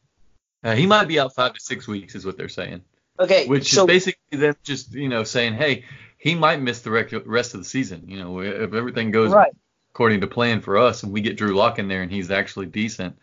Uh, 0.62 0.77
he 0.77 0.87
might 0.87 1.09
be 1.09 1.19
out 1.19 1.35
five 1.35 1.55
to 1.55 1.61
six 1.61 1.88
weeks, 1.88 2.14
is 2.14 2.25
what 2.25 2.37
they're 2.37 2.49
saying. 2.49 2.83
okay. 3.19 3.49
Which 3.49 3.73
so 3.73 3.83
is 3.83 3.87
basically 3.88 4.38
them 4.38 4.55
just 4.62 4.95
you 4.95 5.09
know 5.09 5.25
saying, 5.25 5.55
hey, 5.55 5.85
he 6.16 6.37
might 6.37 6.62
miss 6.62 6.83
the 6.83 6.92
rec- 6.92 7.27
rest 7.27 7.55
of 7.55 7.61
the 7.61 7.66
season. 7.66 8.05
You 8.07 8.21
know, 8.21 8.40
if 8.40 8.73
everything 8.73 9.11
goes 9.11 9.33
right. 9.33 9.53
according 9.90 10.21
to 10.21 10.29
plan 10.29 10.61
for 10.61 10.79
us, 10.79 11.03
and 11.03 11.12
we 11.12 11.23
get 11.23 11.37
Drew 11.37 11.57
Lock 11.57 11.81
in 11.81 11.88
there 11.88 12.03
and 12.03 12.12
he's 12.12 12.31
actually 12.31 12.66
decent, 12.66 13.19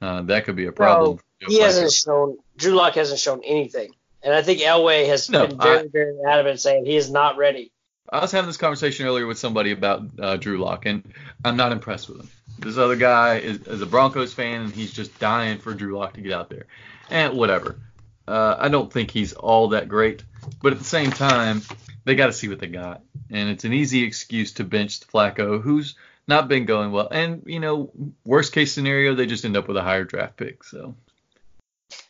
uh, 0.00 0.22
that 0.22 0.44
could 0.44 0.56
be 0.56 0.66
a 0.66 0.72
problem. 0.72 1.18
He 1.46 1.60
hasn't 1.60 1.92
shown 1.92 2.38
Drew 2.56 2.72
Lock 2.74 2.94
hasn't 2.94 3.20
shown 3.20 3.42
anything, 3.44 3.92
and 4.22 4.34
I 4.34 4.42
think 4.42 4.60
Elway 4.60 5.06
has 5.08 5.28
No, 5.28 5.46
been 5.46 5.58
very 5.58 5.78
I- 5.78 5.88
very 5.88 6.16
adamant 6.26 6.60
saying 6.60 6.86
he 6.86 6.96
is 6.96 7.10
not 7.10 7.36
ready. 7.36 7.72
I 8.10 8.20
was 8.20 8.30
having 8.30 8.46
this 8.46 8.56
conversation 8.56 9.04
earlier 9.06 9.26
with 9.26 9.36
somebody 9.38 9.72
about 9.72 10.02
uh, 10.20 10.36
Drew 10.36 10.58
Lock, 10.58 10.86
and 10.86 11.02
I'm 11.44 11.56
not 11.56 11.72
impressed 11.72 12.08
with 12.08 12.20
him. 12.20 12.28
This 12.58 12.78
other 12.78 12.94
guy 12.94 13.38
is, 13.38 13.58
is 13.66 13.82
a 13.82 13.86
Broncos 13.86 14.32
fan, 14.32 14.62
and 14.62 14.72
he's 14.72 14.92
just 14.92 15.18
dying 15.18 15.58
for 15.58 15.74
Drew 15.74 15.98
Lock 15.98 16.14
to 16.14 16.20
get 16.20 16.32
out 16.32 16.48
there. 16.48 16.66
And 17.10 17.36
whatever. 17.36 17.80
Uh, 18.28 18.54
I 18.58 18.68
don't 18.68 18.92
think 18.92 19.10
he's 19.10 19.32
all 19.32 19.68
that 19.68 19.88
great, 19.88 20.22
but 20.62 20.72
at 20.72 20.78
the 20.78 20.84
same 20.84 21.10
time, 21.10 21.62
they 22.04 22.14
got 22.14 22.26
to 22.26 22.32
see 22.32 22.48
what 22.48 22.60
they 22.60 22.68
got, 22.68 23.02
and 23.30 23.48
it's 23.48 23.64
an 23.64 23.72
easy 23.72 24.04
excuse 24.04 24.52
to 24.54 24.64
bench 24.64 25.00
Flacco, 25.00 25.60
who's 25.60 25.96
not 26.28 26.48
been 26.48 26.64
going 26.64 26.92
well. 26.92 27.08
And 27.10 27.42
you 27.46 27.60
know, 27.60 27.90
worst 28.24 28.52
case 28.52 28.72
scenario, 28.72 29.14
they 29.14 29.26
just 29.26 29.44
end 29.44 29.56
up 29.56 29.68
with 29.68 29.76
a 29.76 29.82
higher 29.82 30.04
draft 30.04 30.36
pick. 30.36 30.64
So. 30.64 30.94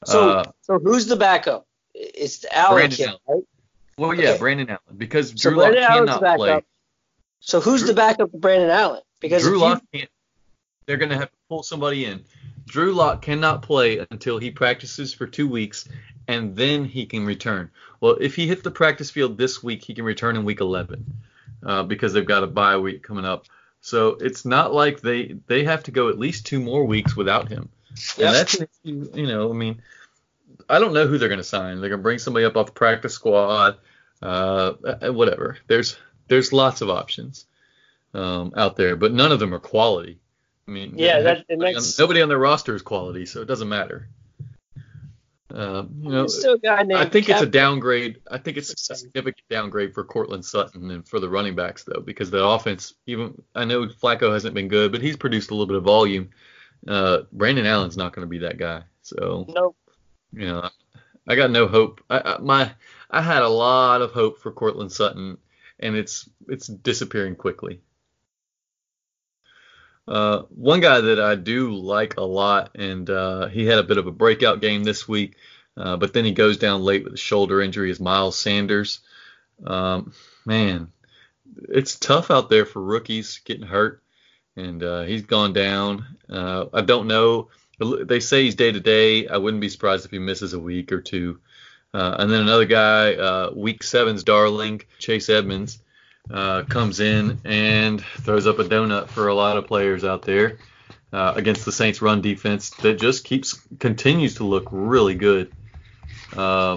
So 0.04 0.30
uh, 0.30 0.44
so 0.62 0.78
who's 0.78 1.06
the 1.06 1.16
backup? 1.16 1.66
It's 1.94 2.38
the 2.38 2.56
Allen 2.56 2.74
Brandon 2.76 2.96
kid, 2.96 3.06
Allen. 3.08 3.18
right? 3.28 3.42
well, 3.98 4.14
yeah, 4.14 4.30
Okay. 4.30 4.38
Brandon 4.38 4.68
Allen, 4.70 4.96
because 4.96 5.30
So 5.40 5.50
Drew 5.50 5.58
Lock 5.60 5.74
cannot 5.74 6.36
play. 6.36 6.62
So 7.40 7.60
who's 7.60 7.80
Drew- 7.80 7.88
the 7.88 7.94
backup 7.94 8.30
to 8.32 8.38
Brandon 8.38 8.70
Allen? 8.70 9.02
Because 9.20 9.42
Drew 9.42 9.52
if 9.52 9.58
you- 9.58 9.64
Lock 9.64 9.82
can't. 9.92 10.10
They're 10.86 10.96
going 10.98 11.10
to 11.10 11.16
have 11.16 11.30
to 11.30 11.36
pull 11.48 11.62
somebody 11.64 12.04
in. 12.04 12.24
Drew 12.66 12.92
Lock 12.92 13.20
cannot 13.22 13.62
play 13.62 14.06
until 14.10 14.38
he 14.38 14.50
practices 14.50 15.12
for 15.12 15.26
two 15.26 15.48
weeks, 15.48 15.88
and 16.28 16.54
then 16.54 16.84
he 16.84 17.06
can 17.06 17.26
return. 17.26 17.70
Well, 18.00 18.16
if 18.20 18.36
he 18.36 18.46
hits 18.46 18.62
the 18.62 18.70
practice 18.70 19.10
field 19.10 19.36
this 19.36 19.62
week, 19.62 19.82
he 19.82 19.94
can 19.94 20.04
return 20.04 20.36
in 20.36 20.44
week 20.44 20.60
11 20.60 21.04
uh, 21.64 21.82
because 21.82 22.12
they've 22.12 22.26
got 22.26 22.44
a 22.44 22.46
bye 22.46 22.76
week 22.76 23.02
coming 23.02 23.24
up. 23.24 23.46
So 23.86 24.16
it's 24.20 24.44
not 24.44 24.74
like 24.74 25.00
they 25.00 25.36
they 25.46 25.62
have 25.62 25.84
to 25.84 25.92
go 25.92 26.08
at 26.08 26.18
least 26.18 26.44
two 26.44 26.58
more 26.58 26.84
weeks 26.84 27.14
without 27.14 27.46
him. 27.48 27.68
Yep. 28.18 28.26
And 28.26 28.34
that's 28.34 28.54
an 28.56 28.68
issue, 28.84 29.10
you 29.14 29.26
know. 29.28 29.48
I 29.48 29.52
mean, 29.52 29.80
I 30.68 30.80
don't 30.80 30.92
know 30.92 31.06
who 31.06 31.18
they're 31.18 31.28
going 31.28 31.38
to 31.38 31.44
sign. 31.44 31.80
They're 31.80 31.90
going 31.90 32.00
to 32.00 32.02
bring 32.02 32.18
somebody 32.18 32.44
up 32.44 32.56
off 32.56 32.66
the 32.66 32.72
practice 32.72 33.14
squad, 33.14 33.76
uh, 34.20 34.72
uh, 34.84 35.12
whatever. 35.12 35.58
There's 35.68 35.96
there's 36.26 36.52
lots 36.52 36.80
of 36.80 36.90
options 36.90 37.46
um, 38.12 38.54
out 38.56 38.74
there, 38.74 38.96
but 38.96 39.12
none 39.12 39.30
of 39.30 39.38
them 39.38 39.54
are 39.54 39.60
quality. 39.60 40.18
I 40.66 40.70
mean, 40.72 40.94
Yeah, 40.98 41.20
that- 41.20 41.38
it 41.38 41.46
nobody, 41.50 41.74
makes- 41.74 41.96
on, 42.00 42.04
nobody 42.04 42.22
on 42.22 42.28
their 42.28 42.38
roster 42.38 42.74
is 42.74 42.82
quality, 42.82 43.24
so 43.24 43.40
it 43.40 43.46
doesn't 43.46 43.68
matter. 43.68 44.08
You 45.56 46.10
know, 46.10 46.26
still 46.26 46.54
a 46.54 46.58
guy 46.58 46.82
named 46.82 47.00
I 47.00 47.06
think 47.06 47.30
it's 47.30 47.40
a 47.40 47.46
downgrade. 47.46 48.20
I 48.30 48.36
think 48.36 48.58
it's 48.58 48.70
a 48.70 48.94
significant 48.94 49.48
downgrade 49.48 49.94
for 49.94 50.04
Courtland 50.04 50.44
Sutton 50.44 50.90
and 50.90 51.08
for 51.08 51.18
the 51.18 51.30
running 51.30 51.54
backs 51.54 51.84
though, 51.84 52.00
because 52.00 52.30
the 52.30 52.44
offense. 52.44 52.94
Even 53.06 53.40
I 53.54 53.64
know 53.64 53.86
Flacco 53.86 54.32
hasn't 54.32 54.54
been 54.54 54.68
good, 54.68 54.92
but 54.92 55.00
he's 55.00 55.16
produced 55.16 55.50
a 55.50 55.54
little 55.54 55.66
bit 55.66 55.76
of 55.76 55.84
volume. 55.84 56.28
Uh, 56.86 57.22
Brandon 57.32 57.64
Allen's 57.64 57.96
not 57.96 58.12
going 58.12 58.26
to 58.26 58.30
be 58.30 58.38
that 58.40 58.58
guy, 58.58 58.82
so 59.00 59.46
nope. 59.48 59.76
you 60.32 60.46
know, 60.46 60.68
I 61.26 61.36
got 61.36 61.50
no 61.50 61.66
hope. 61.66 62.02
I, 62.10 62.18
I 62.18 62.38
my 62.38 62.70
I 63.10 63.22
had 63.22 63.42
a 63.42 63.48
lot 63.48 64.02
of 64.02 64.12
hope 64.12 64.40
for 64.40 64.52
Courtland 64.52 64.92
Sutton, 64.92 65.38
and 65.80 65.96
it's 65.96 66.28
it's 66.48 66.66
disappearing 66.66 67.34
quickly. 67.34 67.80
Uh, 70.08 70.42
one 70.54 70.80
guy 70.80 71.00
that 71.00 71.18
I 71.18 71.34
do 71.34 71.74
like 71.74 72.16
a 72.16 72.22
lot, 72.22 72.76
and 72.76 73.08
uh, 73.10 73.48
he 73.48 73.66
had 73.66 73.78
a 73.78 73.84
bit 73.84 73.98
of 73.98 74.06
a 74.06 74.12
breakout 74.12 74.60
game 74.60 74.84
this 74.84 75.08
week, 75.08 75.36
uh, 75.76 75.96
but 75.96 76.12
then 76.12 76.24
he 76.24 76.32
goes 76.32 76.58
down 76.58 76.82
late 76.82 77.04
with 77.04 77.14
a 77.14 77.18
shoulder 77.18 77.60
injury. 77.60 77.90
Is 77.90 77.98
Miles 77.98 78.38
Sanders? 78.38 79.00
Um, 79.64 80.12
man, 80.44 80.92
it's 81.68 81.98
tough 81.98 82.30
out 82.30 82.50
there 82.50 82.66
for 82.66 82.80
rookies 82.80 83.40
getting 83.44 83.66
hurt, 83.66 84.00
and 84.54 84.82
uh, 84.82 85.02
he's 85.02 85.22
gone 85.22 85.52
down. 85.52 86.06
Uh, 86.30 86.66
I 86.72 86.82
don't 86.82 87.08
know. 87.08 87.48
They 87.80 88.20
say 88.20 88.44
he's 88.44 88.54
day 88.54 88.70
to 88.72 88.80
day. 88.80 89.26
I 89.26 89.38
wouldn't 89.38 89.60
be 89.60 89.68
surprised 89.68 90.04
if 90.04 90.12
he 90.12 90.18
misses 90.18 90.52
a 90.52 90.58
week 90.58 90.92
or 90.92 91.00
two. 91.00 91.40
Uh, 91.92 92.16
and 92.18 92.30
then 92.30 92.42
another 92.42 92.64
guy, 92.64 93.48
week 93.54 93.82
seven's 93.82 94.22
darling, 94.22 94.82
Chase 94.98 95.28
Edmonds, 95.28 95.78
uh, 96.30 96.62
comes 96.64 97.00
in 97.00 97.40
and 97.44 98.00
throws 98.00 98.46
up 98.46 98.58
a 98.58 98.64
donut 98.64 99.08
for 99.08 99.28
a 99.28 99.34
lot 99.34 99.56
of 99.56 99.66
players 99.66 100.04
out 100.04 100.22
there 100.22 100.58
uh, 101.12 101.32
against 101.36 101.64
the 101.64 101.72
Saints' 101.72 102.02
run 102.02 102.20
defense 102.20 102.70
that 102.70 103.00
just 103.00 103.24
keeps 103.24 103.60
continues 103.78 104.36
to 104.36 104.44
look 104.44 104.68
really 104.70 105.14
good. 105.14 105.52
Uh, 106.36 106.76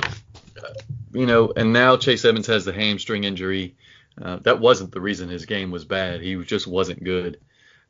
you 1.13 1.25
know, 1.25 1.51
and 1.55 1.73
now 1.73 1.97
Chase 1.97 2.25
Evans 2.25 2.47
has 2.47 2.65
the 2.65 2.73
hamstring 2.73 3.23
injury. 3.23 3.75
Uh, 4.21 4.37
that 4.37 4.59
wasn't 4.59 4.91
the 4.91 5.01
reason 5.01 5.29
his 5.29 5.45
game 5.45 5.71
was 5.71 5.85
bad. 5.85 6.21
He 6.21 6.35
just 6.43 6.67
wasn't 6.67 7.03
good. 7.03 7.39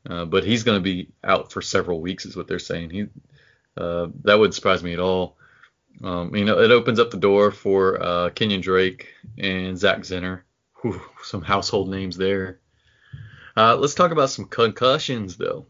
Uh, 0.08 0.24
but 0.24 0.44
he's 0.44 0.62
going 0.62 0.78
to 0.78 0.82
be 0.82 1.10
out 1.22 1.52
for 1.52 1.60
several 1.60 2.00
weeks, 2.00 2.24
is 2.24 2.34
what 2.34 2.48
they're 2.48 2.58
saying. 2.58 2.88
He 2.88 3.06
uh, 3.76 4.08
that 4.24 4.38
wouldn't 4.38 4.54
surprise 4.54 4.82
me 4.82 4.94
at 4.94 5.00
all. 5.00 5.36
Um, 6.02 6.34
you 6.34 6.46
know, 6.46 6.58
it 6.60 6.70
opens 6.70 6.98
up 6.98 7.10
the 7.10 7.18
door 7.18 7.50
for 7.50 7.98
Kenyan 8.34 8.62
Drake 8.62 9.08
and 9.36 9.78
Zach 9.78 9.98
Zenner. 10.00 10.40
Whew, 10.82 11.00
some 11.22 11.42
household 11.42 11.90
names 11.90 12.16
there. 12.16 12.58
Uh, 13.56 13.76
let's 13.76 13.94
talk 13.94 14.12
about 14.12 14.30
some 14.30 14.46
concussions, 14.46 15.36
though. 15.36 15.66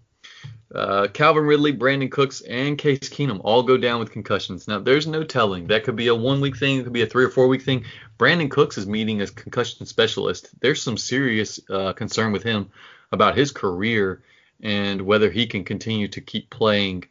Uh, 0.73 1.09
Calvin 1.09 1.45
Ridley, 1.45 1.73
Brandin 1.73 2.11
Cooks, 2.13 2.43
and 2.43 2.79
Case 2.79 3.01
Keenum 3.01 3.41
all 3.43 3.65
go 3.65 3.77
down 3.77 3.99
with 3.99 4.13
concussions. 4.13 4.69
Now, 4.69 4.79
there's 4.79 5.07
no 5.07 5.25
telling. 5.25 5.67
That 5.67 5.83
could 5.83 5.97
be 5.97 6.07
a 6.07 6.15
one 6.15 6.41
week 6.41 6.57
thing, 6.57 6.79
it 6.79 6.85
could 6.85 6.93
be 6.93 7.03
a 7.03 7.07
three 7.07 7.25
or 7.25 7.31
four 7.31 7.49
week 7.49 7.63
thing. 7.63 7.85
Brandin 8.19 8.51
Cooks 8.51 8.79
is 8.79 8.87
meeting 8.87 9.21
a 9.21 9.27
concussion 9.27 9.85
specialist. 9.87 10.51
There's 10.61 10.81
some 10.81 10.97
serious 10.97 11.59
uh, 11.69 11.93
concern 11.95 12.31
with 12.31 12.45
him 12.45 12.71
about 13.11 13.37
his 13.37 13.51
career 13.51 14.23
and 14.63 15.03
whether 15.03 15.31
he 15.31 15.47
can 15.47 15.65
continue 15.65 16.07
to 16.09 16.21
keep 16.21 16.51
playing 16.51 17.05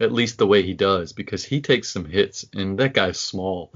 at 0.00 0.12
least 0.12 0.38
the 0.38 0.46
way 0.46 0.62
he 0.62 0.72
does 0.74 1.12
because 1.12 1.44
he 1.44 1.60
takes 1.60 1.88
some 1.88 2.04
hits 2.06 2.46
and 2.54 2.78
that 2.78 2.94
guy's 2.94 3.20
small. 3.20 3.72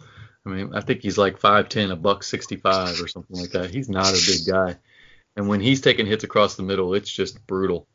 I 0.46 0.50
mean, 0.50 0.74
I 0.74 0.80
think 0.80 1.02
he's 1.02 1.18
like 1.18 1.38
5'10, 1.38 1.90
a 1.90 1.96
buck 1.96 2.22
65 2.22 3.00
or 3.00 3.08
something 3.08 3.36
like 3.36 3.50
that. 3.50 3.70
He's 3.70 3.88
not 3.88 4.08
a 4.08 4.24
big 4.26 4.46
guy. 4.46 4.76
And 5.36 5.48
when 5.48 5.60
he's 5.60 5.80
taking 5.80 6.06
hits 6.06 6.24
across 6.24 6.56
the 6.56 6.62
middle, 6.62 6.94
it's 6.94 7.10
just 7.10 7.46
brutal. 7.46 7.86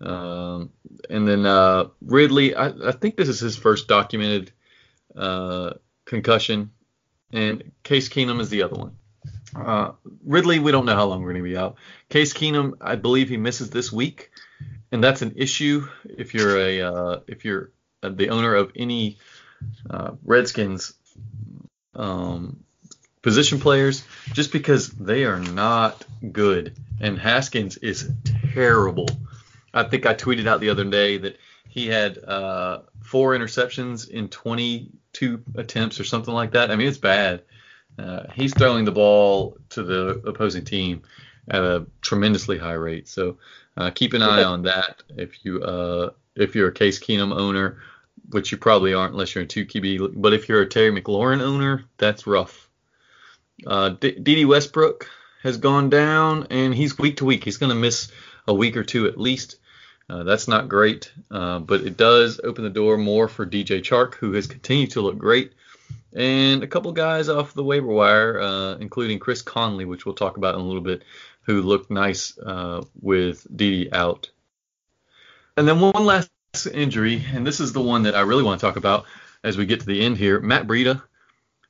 Um, 0.00 0.70
and 1.08 1.26
then 1.26 1.46
uh, 1.46 1.88
Ridley, 2.02 2.54
I, 2.54 2.68
I, 2.68 2.92
think 2.92 3.16
this 3.16 3.28
is 3.28 3.40
his 3.40 3.56
first 3.56 3.88
documented 3.88 4.52
uh, 5.16 5.74
concussion, 6.04 6.70
and 7.32 7.72
Case 7.82 8.08
Keenum 8.10 8.40
is 8.40 8.50
the 8.50 8.62
other 8.62 8.76
one. 8.76 8.96
Uh, 9.54 9.92
Ridley, 10.24 10.58
we 10.58 10.70
don't 10.70 10.84
know 10.84 10.94
how 10.94 11.06
long 11.06 11.22
we're 11.22 11.32
going 11.32 11.42
to 11.42 11.48
be 11.48 11.56
out. 11.56 11.76
Case 12.10 12.34
Keenum, 12.34 12.74
I 12.80 12.96
believe 12.96 13.30
he 13.30 13.38
misses 13.38 13.70
this 13.70 13.90
week, 13.90 14.30
and 14.92 15.02
that's 15.02 15.22
an 15.22 15.32
issue 15.36 15.88
if 16.04 16.34
you're 16.34 16.58
a 16.58 16.82
uh, 16.82 17.20
if 17.26 17.44
you're 17.44 17.72
the 18.02 18.28
owner 18.28 18.54
of 18.54 18.72
any 18.76 19.16
uh, 19.88 20.12
Redskins 20.24 20.92
um, 21.96 22.64
position 23.22 23.58
players, 23.58 24.04
just 24.32 24.52
because 24.52 24.90
they 24.90 25.24
are 25.24 25.40
not 25.40 26.04
good, 26.32 26.76
and 27.00 27.18
Haskins 27.18 27.76
is 27.78 28.10
terrible. 28.52 29.08
I 29.74 29.84
think 29.84 30.06
I 30.06 30.14
tweeted 30.14 30.46
out 30.46 30.60
the 30.60 30.70
other 30.70 30.84
day 30.84 31.18
that 31.18 31.38
he 31.68 31.88
had 31.88 32.18
uh, 32.18 32.80
four 33.02 33.36
interceptions 33.36 34.08
in 34.08 34.28
22 34.28 35.42
attempts 35.56 36.00
or 36.00 36.04
something 36.04 36.32
like 36.32 36.52
that. 36.52 36.70
I 36.70 36.76
mean, 36.76 36.88
it's 36.88 36.98
bad. 36.98 37.42
Uh, 37.98 38.24
he's 38.34 38.54
throwing 38.54 38.84
the 38.84 38.92
ball 38.92 39.58
to 39.70 39.82
the 39.82 40.22
opposing 40.26 40.64
team 40.64 41.02
at 41.48 41.62
a 41.62 41.86
tremendously 42.00 42.58
high 42.58 42.72
rate. 42.72 43.08
So 43.08 43.38
uh, 43.76 43.90
keep 43.90 44.14
an 44.14 44.22
eye 44.22 44.42
on 44.42 44.62
that 44.62 45.02
if 45.16 45.44
you 45.44 45.62
uh, 45.62 46.10
if 46.34 46.54
you're 46.54 46.68
a 46.68 46.72
Case 46.72 46.98
Keenum 46.98 47.34
owner, 47.34 47.78
which 48.30 48.52
you 48.52 48.58
probably 48.58 48.94
aren't 48.94 49.12
unless 49.12 49.34
you're 49.34 49.44
a 49.44 49.46
two 49.46 49.66
QB. 49.66 50.14
But 50.16 50.32
if 50.32 50.48
you're 50.48 50.62
a 50.62 50.68
Terry 50.68 50.90
McLaurin 50.90 51.40
owner, 51.40 51.84
that's 51.98 52.26
rough. 52.26 52.68
Uh, 53.66 53.90
Dede 53.90 54.46
Westbrook 54.46 55.08
has 55.42 55.56
gone 55.56 55.90
down, 55.90 56.48
and 56.50 56.74
he's 56.74 56.98
week 56.98 57.18
to 57.18 57.24
week. 57.24 57.44
He's 57.44 57.56
going 57.56 57.70
to 57.70 57.76
miss 57.76 58.10
a 58.46 58.54
week 58.54 58.76
or 58.76 58.84
two 58.84 59.06
at 59.06 59.18
least. 59.18 59.56
Uh, 60.08 60.22
that's 60.22 60.46
not 60.46 60.68
great, 60.68 61.12
uh, 61.30 61.58
but 61.58 61.80
it 61.80 61.96
does 61.96 62.40
open 62.44 62.62
the 62.62 62.70
door 62.70 62.96
more 62.96 63.26
for 63.26 63.44
DJ 63.44 63.80
Chark, 63.80 64.14
who 64.14 64.32
has 64.34 64.46
continued 64.46 64.92
to 64.92 65.00
look 65.00 65.18
great, 65.18 65.52
and 66.12 66.62
a 66.62 66.66
couple 66.66 66.92
guys 66.92 67.28
off 67.28 67.54
the 67.54 67.64
waiver 67.64 67.88
wire, 67.88 68.40
uh, 68.40 68.76
including 68.76 69.18
Chris 69.18 69.42
Conley, 69.42 69.84
which 69.84 70.06
we'll 70.06 70.14
talk 70.14 70.36
about 70.36 70.54
in 70.54 70.60
a 70.60 70.64
little 70.64 70.80
bit, 70.80 71.02
who 71.42 71.60
looked 71.60 71.90
nice 71.90 72.38
uh, 72.38 72.82
with 73.00 73.46
Dede 73.54 73.88
out. 73.92 74.30
And 75.56 75.66
then 75.66 75.80
one 75.80 76.04
last 76.04 76.30
injury, 76.64 77.22
and 77.34 77.46
this 77.46 77.60
is 77.60 77.72
the 77.74 77.82
one 77.82 78.04
that 78.04 78.14
I 78.14 78.20
really 78.22 78.42
want 78.42 78.60
to 78.60 78.66
talk 78.66 78.76
about 78.76 79.04
as 79.44 79.58
we 79.58 79.66
get 79.66 79.80
to 79.80 79.86
the 79.86 80.00
end 80.00 80.16
here. 80.16 80.40
Matt 80.40 80.66
Breida, 80.66 81.02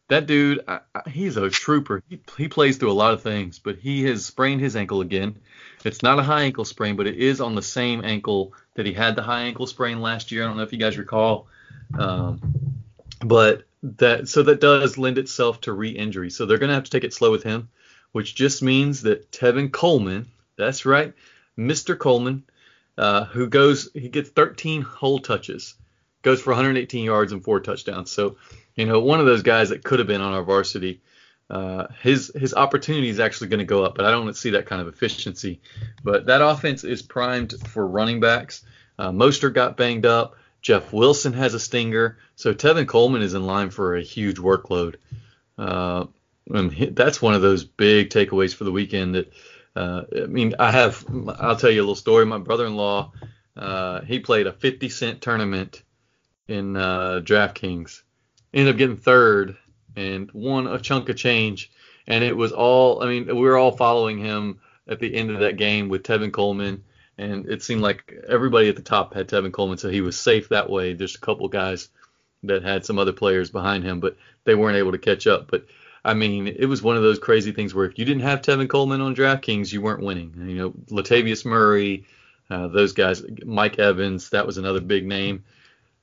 that 0.08 0.26
dude, 0.26 0.62
I, 0.68 0.80
I, 0.94 1.08
he's 1.10 1.36
a 1.36 1.50
trooper. 1.50 2.02
He, 2.08 2.20
he 2.36 2.46
plays 2.46 2.76
through 2.76 2.92
a 2.92 2.92
lot 2.92 3.14
of 3.14 3.22
things, 3.22 3.58
but 3.58 3.78
he 3.78 4.04
has 4.04 4.24
sprained 4.24 4.60
his 4.60 4.76
ankle 4.76 5.00
again. 5.00 5.36
It's 5.84 6.02
not 6.02 6.18
a 6.18 6.22
high 6.22 6.42
ankle 6.42 6.64
sprain, 6.64 6.96
but 6.96 7.06
it 7.06 7.16
is 7.16 7.40
on 7.40 7.54
the 7.54 7.62
same 7.62 8.04
ankle 8.04 8.52
that 8.74 8.86
he 8.86 8.92
had 8.92 9.16
the 9.16 9.22
high 9.22 9.42
ankle 9.42 9.66
sprain 9.66 10.00
last 10.00 10.30
year. 10.30 10.44
I 10.44 10.46
don't 10.46 10.56
know 10.56 10.62
if 10.62 10.72
you 10.72 10.78
guys 10.78 10.98
recall. 10.98 11.48
Um, 11.98 12.40
but 13.20 13.64
that 13.82 14.28
so 14.28 14.42
that 14.42 14.60
does 14.60 14.98
lend 14.98 15.18
itself 15.18 15.60
to 15.62 15.72
re-injury. 15.72 16.30
So 16.30 16.46
they're 16.46 16.58
going 16.58 16.68
to 16.68 16.74
have 16.74 16.84
to 16.84 16.90
take 16.90 17.04
it 17.04 17.14
slow 17.14 17.30
with 17.30 17.42
him, 17.42 17.68
which 18.12 18.34
just 18.34 18.62
means 18.62 19.02
that 19.02 19.30
Tevin 19.30 19.70
Coleman, 19.70 20.26
that's 20.56 20.86
right, 20.86 21.14
Mr. 21.58 21.98
Coleman, 21.98 22.44
uh, 22.98 23.24
who 23.26 23.48
goes 23.48 23.90
he 23.94 24.08
gets 24.08 24.30
13 24.30 24.82
hole 24.82 25.18
touches, 25.18 25.74
goes 26.22 26.40
for 26.40 26.50
118 26.50 27.04
yards 27.04 27.32
and 27.32 27.42
four 27.42 27.60
touchdowns. 27.60 28.10
So 28.10 28.36
you 28.74 28.86
know 28.86 29.00
one 29.00 29.20
of 29.20 29.26
those 29.26 29.42
guys 29.42 29.70
that 29.70 29.84
could 29.84 29.98
have 29.98 30.08
been 30.08 30.20
on 30.20 30.34
our 30.34 30.42
varsity 30.42 31.00
uh, 31.48 31.86
his 32.02 32.32
his 32.34 32.54
opportunity 32.54 33.08
is 33.08 33.20
actually 33.20 33.48
going 33.48 33.60
to 33.60 33.64
go 33.64 33.84
up, 33.84 33.94
but 33.94 34.04
I 34.04 34.10
don't 34.10 34.34
see 34.34 34.50
that 34.50 34.66
kind 34.66 34.82
of 34.82 34.88
efficiency. 34.88 35.60
But 36.02 36.26
that 36.26 36.42
offense 36.42 36.82
is 36.84 37.02
primed 37.02 37.54
for 37.68 37.86
running 37.86 38.20
backs. 38.20 38.64
Uh, 38.98 39.10
Mostert 39.10 39.54
got 39.54 39.76
banged 39.76 40.06
up. 40.06 40.36
Jeff 40.60 40.92
Wilson 40.92 41.32
has 41.34 41.54
a 41.54 41.60
stinger, 41.60 42.18
so 42.34 42.52
Tevin 42.52 42.88
Coleman 42.88 43.22
is 43.22 43.34
in 43.34 43.46
line 43.46 43.70
for 43.70 43.94
a 43.94 44.02
huge 44.02 44.38
workload. 44.38 44.96
Uh, 45.56 46.06
and 46.50 46.72
that's 46.96 47.22
one 47.22 47.34
of 47.34 47.42
those 47.42 47.64
big 47.64 48.10
takeaways 48.10 48.52
for 48.52 48.64
the 48.64 48.72
weekend. 48.72 49.14
That 49.14 49.32
uh, 49.76 50.04
I 50.22 50.26
mean, 50.26 50.54
I 50.58 50.72
have. 50.72 51.04
I'll 51.38 51.56
tell 51.56 51.70
you 51.70 51.80
a 51.80 51.82
little 51.82 51.94
story. 51.94 52.24
My 52.24 52.38
brother-in-law, 52.38 53.12
uh, 53.56 54.00
he 54.02 54.20
played 54.20 54.46
a 54.46 54.52
50 54.52 54.88
cent 54.88 55.20
tournament 55.20 55.82
in 56.48 56.76
uh, 56.76 57.20
DraftKings, 57.22 58.02
ended 58.54 58.74
up 58.74 58.78
getting 58.78 58.96
third 58.96 59.56
and 59.94 60.30
won 60.32 60.66
a 60.66 60.78
chunk 60.78 61.08
of 61.08 61.16
change. 61.16 61.70
And 62.06 62.22
it 62.22 62.36
was 62.36 62.52
all, 62.52 63.02
I 63.02 63.06
mean, 63.06 63.26
we 63.26 63.42
were 63.42 63.56
all 63.56 63.72
following 63.72 64.18
him 64.18 64.60
at 64.88 65.00
the 65.00 65.14
end 65.14 65.30
of 65.30 65.40
that 65.40 65.56
game 65.56 65.88
with 65.88 66.04
Tevin 66.04 66.32
Coleman. 66.32 66.84
And 67.18 67.46
it 67.48 67.62
seemed 67.62 67.80
like 67.80 68.14
everybody 68.28 68.68
at 68.68 68.76
the 68.76 68.82
top 68.82 69.14
had 69.14 69.28
Tevin 69.28 69.52
Coleman, 69.52 69.78
so 69.78 69.88
he 69.88 70.02
was 70.02 70.18
safe 70.18 70.50
that 70.50 70.68
way. 70.70 70.92
There's 70.92 71.16
a 71.16 71.20
couple 71.20 71.48
guys 71.48 71.88
that 72.42 72.62
had 72.62 72.84
some 72.84 72.98
other 72.98 73.12
players 73.12 73.50
behind 73.50 73.84
him, 73.84 74.00
but 74.00 74.16
they 74.44 74.54
weren't 74.54 74.76
able 74.76 74.92
to 74.92 74.98
catch 74.98 75.26
up. 75.26 75.50
But 75.50 75.66
I 76.06 76.14
mean, 76.14 76.46
it 76.46 76.66
was 76.66 76.82
one 76.82 76.96
of 76.96 77.02
those 77.02 77.18
crazy 77.18 77.52
things 77.52 77.74
where 77.74 77.84
if 77.84 77.98
you 77.98 78.04
didn't 78.04 78.22
have 78.22 78.40
Tevin 78.40 78.68
Coleman 78.68 79.00
on 79.00 79.14
DraftKings, 79.14 79.72
you 79.72 79.80
weren't 79.80 80.02
winning. 80.02 80.32
You 80.36 80.54
know, 80.56 80.70
Latavius 80.88 81.44
Murray, 81.44 82.06
uh, 82.48 82.68
those 82.68 82.92
guys, 82.92 83.22
Mike 83.44 83.78
Evans, 83.78 84.30
that 84.30 84.46
was 84.46 84.56
another 84.56 84.80
big 84.80 85.06
name 85.06 85.44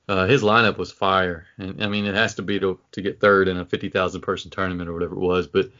uh, 0.08 0.26
his 0.26 0.42
lineup 0.42 0.76
was 0.76 0.92
fire, 0.92 1.46
and 1.58 1.82
I 1.82 1.88
mean 1.88 2.04
it 2.04 2.14
has 2.14 2.34
to 2.34 2.42
be 2.42 2.58
to 2.60 2.78
to 2.92 3.02
get 3.02 3.20
third 3.20 3.48
in 3.48 3.56
a 3.56 3.64
fifty 3.64 3.88
thousand 3.88 4.20
person 4.20 4.50
tournament 4.50 4.88
or 4.88 4.92
whatever 4.92 5.14
it 5.14 5.20
was. 5.20 5.46
But 5.46 5.70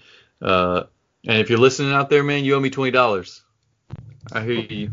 uh, 0.41 0.85
and 1.27 1.39
if 1.39 1.51
you're 1.51 1.59
listening 1.59 1.93
out 1.93 2.11
there, 2.11 2.23
man, 2.23 2.45
you 2.45 2.55
owe 2.55 2.61
me 2.61 2.71
twenty 2.71 2.91
dollars. 2.91 3.43
I 4.33 4.43
hear 4.43 4.61
you. 4.61 4.93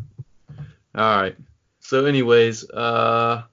All 0.93 1.21
right. 1.21 1.35
So, 1.79 2.05
anyways, 2.05 2.69
uh, 2.69 3.43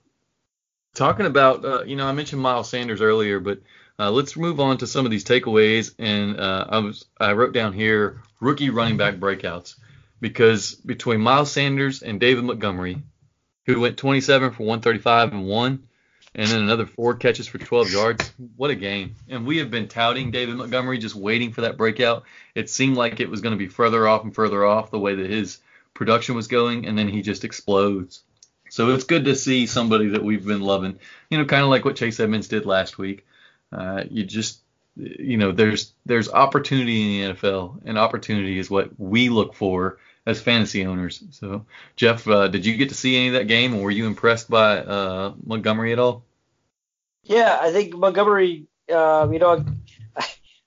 talking 0.94 1.26
about 1.26 1.64
uh, 1.64 1.84
you 1.84 1.94
know 1.94 2.06
I 2.06 2.12
mentioned 2.12 2.42
Miles 2.42 2.68
Sanders 2.68 3.00
earlier, 3.00 3.38
but 3.38 3.60
uh, 3.98 4.10
let's 4.10 4.36
move 4.36 4.60
on 4.60 4.78
to 4.78 4.86
some 4.86 5.04
of 5.04 5.10
these 5.10 5.24
takeaways. 5.24 5.94
And 5.98 6.38
uh, 6.38 6.66
I 6.68 6.78
was 6.78 7.04
I 7.18 7.32
wrote 7.32 7.52
down 7.52 7.72
here 7.72 8.22
rookie 8.40 8.70
running 8.70 8.96
back 8.96 9.16
breakouts 9.16 9.76
because 10.20 10.74
between 10.74 11.20
Miles 11.20 11.50
Sanders 11.50 12.02
and 12.02 12.20
David 12.20 12.44
Montgomery, 12.44 13.02
who 13.66 13.80
went 13.80 13.96
27 13.96 14.52
for 14.52 14.62
135 14.62 15.32
and 15.32 15.46
one, 15.46 15.88
and 16.34 16.48
then 16.48 16.62
another 16.62 16.86
four 16.86 17.14
catches 17.14 17.48
for 17.48 17.58
12 17.58 17.90
yards. 17.90 18.32
What 18.56 18.70
a 18.70 18.74
game! 18.74 19.16
And 19.28 19.46
we 19.46 19.58
have 19.58 19.70
been 19.70 19.88
touting 19.88 20.30
David 20.30 20.56
Montgomery, 20.56 20.98
just 20.98 21.14
waiting 21.14 21.52
for 21.52 21.62
that 21.62 21.76
breakout. 21.76 22.24
It 22.54 22.70
seemed 22.70 22.96
like 22.96 23.20
it 23.20 23.30
was 23.30 23.40
going 23.40 23.52
to 23.52 23.58
be 23.58 23.68
further 23.68 24.06
off 24.06 24.24
and 24.24 24.34
further 24.34 24.64
off 24.64 24.90
the 24.90 24.98
way 24.98 25.16
that 25.16 25.30
his 25.30 25.58
production 25.94 26.36
was 26.36 26.46
going, 26.46 26.86
and 26.86 26.96
then 26.96 27.08
he 27.08 27.22
just 27.22 27.44
explodes. 27.44 28.22
So 28.70 28.90
it's 28.90 29.04
good 29.04 29.24
to 29.24 29.34
see 29.34 29.66
somebody 29.66 30.08
that 30.08 30.22
we've 30.22 30.44
been 30.44 30.60
loving. 30.60 30.98
You 31.30 31.38
know, 31.38 31.44
kind 31.44 31.62
of 31.62 31.70
like 31.70 31.84
what 31.84 31.96
Chase 31.96 32.20
Edmonds 32.20 32.48
did 32.48 32.66
last 32.66 32.98
week. 32.98 33.26
Uh, 33.72 34.04
you 34.10 34.24
just 34.24 34.60
you 34.96 35.36
know 35.36 35.52
there's 35.52 35.92
there's 36.06 36.28
opportunity 36.28 37.22
in 37.22 37.28
the 37.28 37.34
NFL 37.34 37.82
and 37.84 37.98
opportunity 37.98 38.58
is 38.58 38.70
what 38.70 38.90
we 38.98 39.28
look 39.28 39.54
for 39.54 39.98
as 40.26 40.40
fantasy 40.40 40.84
owners. 40.84 41.22
So, 41.30 41.64
Jeff, 41.96 42.28
uh, 42.28 42.48
did 42.48 42.66
you 42.66 42.76
get 42.76 42.90
to 42.90 42.94
see 42.94 43.16
any 43.16 43.28
of 43.28 43.34
that 43.34 43.48
game, 43.48 43.74
or 43.74 43.84
were 43.84 43.90
you 43.90 44.06
impressed 44.06 44.50
by 44.50 44.78
uh, 44.78 45.32
Montgomery 45.44 45.92
at 45.92 45.98
all? 45.98 46.22
Yeah, 47.24 47.58
I 47.60 47.72
think 47.72 47.94
Montgomery. 47.94 48.66
Uh, 48.92 49.28
you 49.32 49.38
know, 49.38 49.64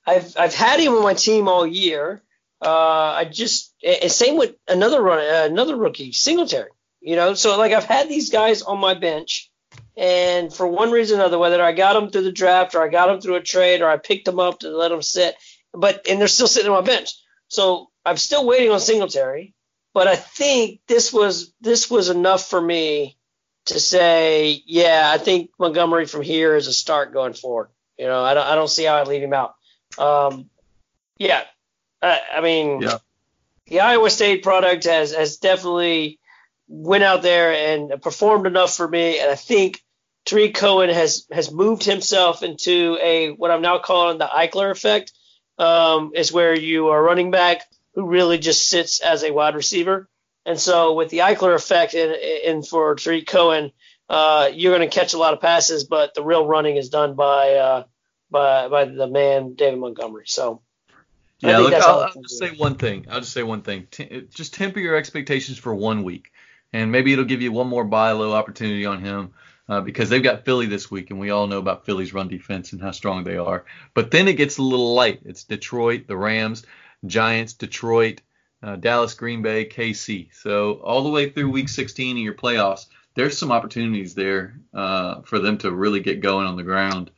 I've 0.06 0.36
I've 0.38 0.56
had 0.56 0.80
him 0.80 0.94
on 0.94 1.04
my 1.04 1.14
team 1.14 1.48
all 1.48 1.66
year. 1.66 2.24
Uh, 2.60 3.14
I 3.18 3.26
just 3.26 3.74
and 3.84 4.12
same 4.12 4.38
with 4.38 4.56
another 4.68 5.02
run, 5.02 5.52
another 5.52 5.76
rookie, 5.76 6.12
Singletary. 6.12 6.72
You 7.00 7.16
know, 7.16 7.34
so 7.36 7.58
like 7.58 7.72
I've 7.72 7.86
had 7.86 8.10
these 8.10 8.30
guys 8.32 8.64
on 8.64 8.80
my 8.80 8.96
bench, 8.96 9.51
and 9.98 10.54
for 10.54 10.68
one 10.68 10.92
reason 10.92 11.18
or 11.18 11.22
another, 11.22 11.38
whether 11.38 11.62
I 11.62 11.74
got 11.74 11.94
them 11.94 12.10
through 12.10 12.24
the 12.24 12.32
draft 12.32 12.76
or 12.76 12.84
I 12.84 12.88
got 12.88 13.08
them 13.08 13.22
through 13.22 13.36
a 13.36 13.42
trade 13.42 13.82
or 13.82 13.90
I 13.90 13.98
picked 13.98 14.26
them 14.26 14.40
up 14.40 14.60
to 14.60 14.70
let 14.70 14.90
them 14.90 15.02
sit, 15.02 15.36
but 15.74 16.08
and 16.10 16.20
they're 16.20 16.28
still 16.28 16.48
sitting 16.48 16.72
on 16.72 16.84
my 16.84 16.86
bench. 16.86 17.12
So 17.48 17.90
I'm 18.06 18.18
still 18.18 18.46
waiting 18.46 18.72
on 18.72 18.80
Singletary, 18.80 19.54
but 19.94 20.08
I 20.08 20.16
think 20.16 20.80
this 20.88 21.12
was 21.12 21.54
this 21.62 21.90
was 21.90 22.10
enough 22.10 22.50
for 22.50 22.62
me 22.62 23.18
to 23.66 23.80
say, 23.80 24.64
yeah, 24.66 25.12
I 25.14 25.18
think 25.18 25.52
Montgomery 25.60 26.06
from 26.06 26.22
here 26.22 26.56
is 26.56 26.68
a 26.68 26.74
start 26.74 27.14
going 27.14 27.34
forward. 27.34 27.70
You 27.98 28.08
know, 28.08 28.24
I 28.24 28.34
don't, 28.34 28.48
I 28.48 28.56
don't 28.56 28.70
see 28.70 28.86
how 28.86 28.96
I 28.96 29.04
leave 29.04 29.22
him 29.22 29.34
out. 29.34 29.56
Um, 29.98 30.50
yeah, 31.18 31.44
I, 32.02 32.20
I 32.38 32.42
mean, 32.42 32.82
yeah. 32.82 32.98
the 33.68 33.82
Iowa 33.82 34.10
State 34.10 34.42
product 34.42 34.86
has 34.86 35.14
has 35.14 35.38
definitely 35.38 36.20
went 36.72 37.04
out 37.04 37.22
there 37.22 37.52
and 37.52 38.02
performed 38.02 38.48
enough 38.48 38.76
for 38.76 38.88
me, 38.88 39.20
and 39.20 39.30
I 39.30 39.36
think 39.36 39.84
Tarik 40.26 40.56
Cohen 40.56 40.90
has 40.90 41.28
has 41.32 41.52
moved 41.52 41.84
himself 41.84 42.44
into 42.44 42.98
a 43.02 43.32
what 43.32 43.52
I'm 43.52 43.62
now 43.62 43.80
calling 43.80 44.18
the 44.18 44.26
Ekeler 44.26 44.72
effect. 44.72 45.12
Um, 45.58 46.14
is 46.16 46.32
where 46.32 46.58
you 46.58 46.88
are 46.88 47.04
running 47.04 47.30
back 47.30 47.62
who 47.94 48.08
really 48.08 48.38
just 48.38 48.68
sits 48.68 49.00
as 49.00 49.24
a 49.24 49.32
wide 49.32 49.56
receiver. 49.56 50.10
And 50.46 50.60
so 50.60 50.94
with 50.94 51.10
the 51.10 51.20
Ekeler 51.20 51.54
effect 51.54 51.94
and, 51.94 52.12
and 52.12 52.68
for 52.68 52.96
Tarik 52.96 53.28
Cohen, 53.28 53.72
uh, 54.10 54.50
you're 54.54 54.76
going 54.76 54.90
to 54.90 54.94
catch 54.94 55.14
a 55.14 55.18
lot 55.18 55.34
of 55.34 55.42
passes, 55.42 55.84
but 55.84 56.14
the 56.14 56.24
real 56.24 56.46
running 56.46 56.78
is 56.78 56.90
done 56.90 57.16
by 57.16 57.54
uh, 57.54 57.84
by 58.30 58.68
by 58.68 58.86
the 58.86 59.08
man 59.08 59.54
David 59.54 59.80
Montgomery. 59.80 60.26
So 60.28 60.62
yeah, 61.40 61.60
look, 61.60 61.74
I'll, 61.74 62.00
I'll 62.02 62.22
just 62.22 62.40
say 62.40 62.50
one 62.50 62.76
thing. 62.76 63.08
I'll 63.10 63.22
just 63.22 63.34
say 63.34 63.44
one 63.44 63.62
thing. 63.62 63.88
T- 63.90 64.28
just 64.34 64.54
temper 64.54 64.80
your 64.80 64.96
expectations 64.96 65.58
for 65.58 65.74
one 65.74 66.04
week, 66.04 66.32
and 66.74 66.92
maybe 66.92 67.14
it'll 67.14 67.26
give 67.26 67.42
you 67.42 67.52
one 67.52 67.68
more 67.68 67.84
buy 67.84 68.12
low 68.12 68.34
opportunity 68.34 68.86
on 68.86 69.02
him. 69.02 69.34
Uh, 69.70 69.80
because 69.80 70.10
they've 70.10 70.24
got 70.24 70.44
Philly 70.44 70.66
this 70.66 70.92
week, 70.92 71.12
and 71.12 71.20
we 71.20 71.30
all 71.30 71.48
know 71.48 71.60
about 71.60 71.86
Philly's 71.86 72.14
run 72.14 72.28
defense 72.28 72.74
and 72.74 72.82
how 72.82 72.92
strong 72.92 73.24
they 73.24 73.38
are. 73.38 73.64
But 73.94 74.12
then 74.12 74.28
it 74.28 74.34
gets 74.34 74.58
a 74.58 74.62
little 74.62 74.94
light. 74.96 75.22
It's 75.24 75.46
Detroit, 75.46 76.08
the 76.08 76.18
Rams, 76.18 76.66
Giants, 77.06 77.54
Detroit, 77.54 78.20
uh, 78.62 78.76
Dallas, 78.76 79.14
Green 79.14 79.42
Bay, 79.42 79.66
KC. 79.66 80.30
So 80.34 80.74
all 80.84 81.04
the 81.04 81.10
way 81.10 81.30
through 81.30 81.52
Week 81.52 81.70
16 81.70 82.18
in 82.18 82.24
your 82.24 82.34
playoffs, 82.34 82.88
there's 83.16 83.38
some 83.38 83.52
opportunities 83.52 84.14
there 84.14 84.60
uh, 84.74 85.22
for 85.22 85.40
them 85.40 85.58
to 85.60 85.72
really 85.72 86.00
get 86.00 86.22
going 86.22 86.48
on 86.48 86.56
the 86.56 86.64
ground. 86.64 87.12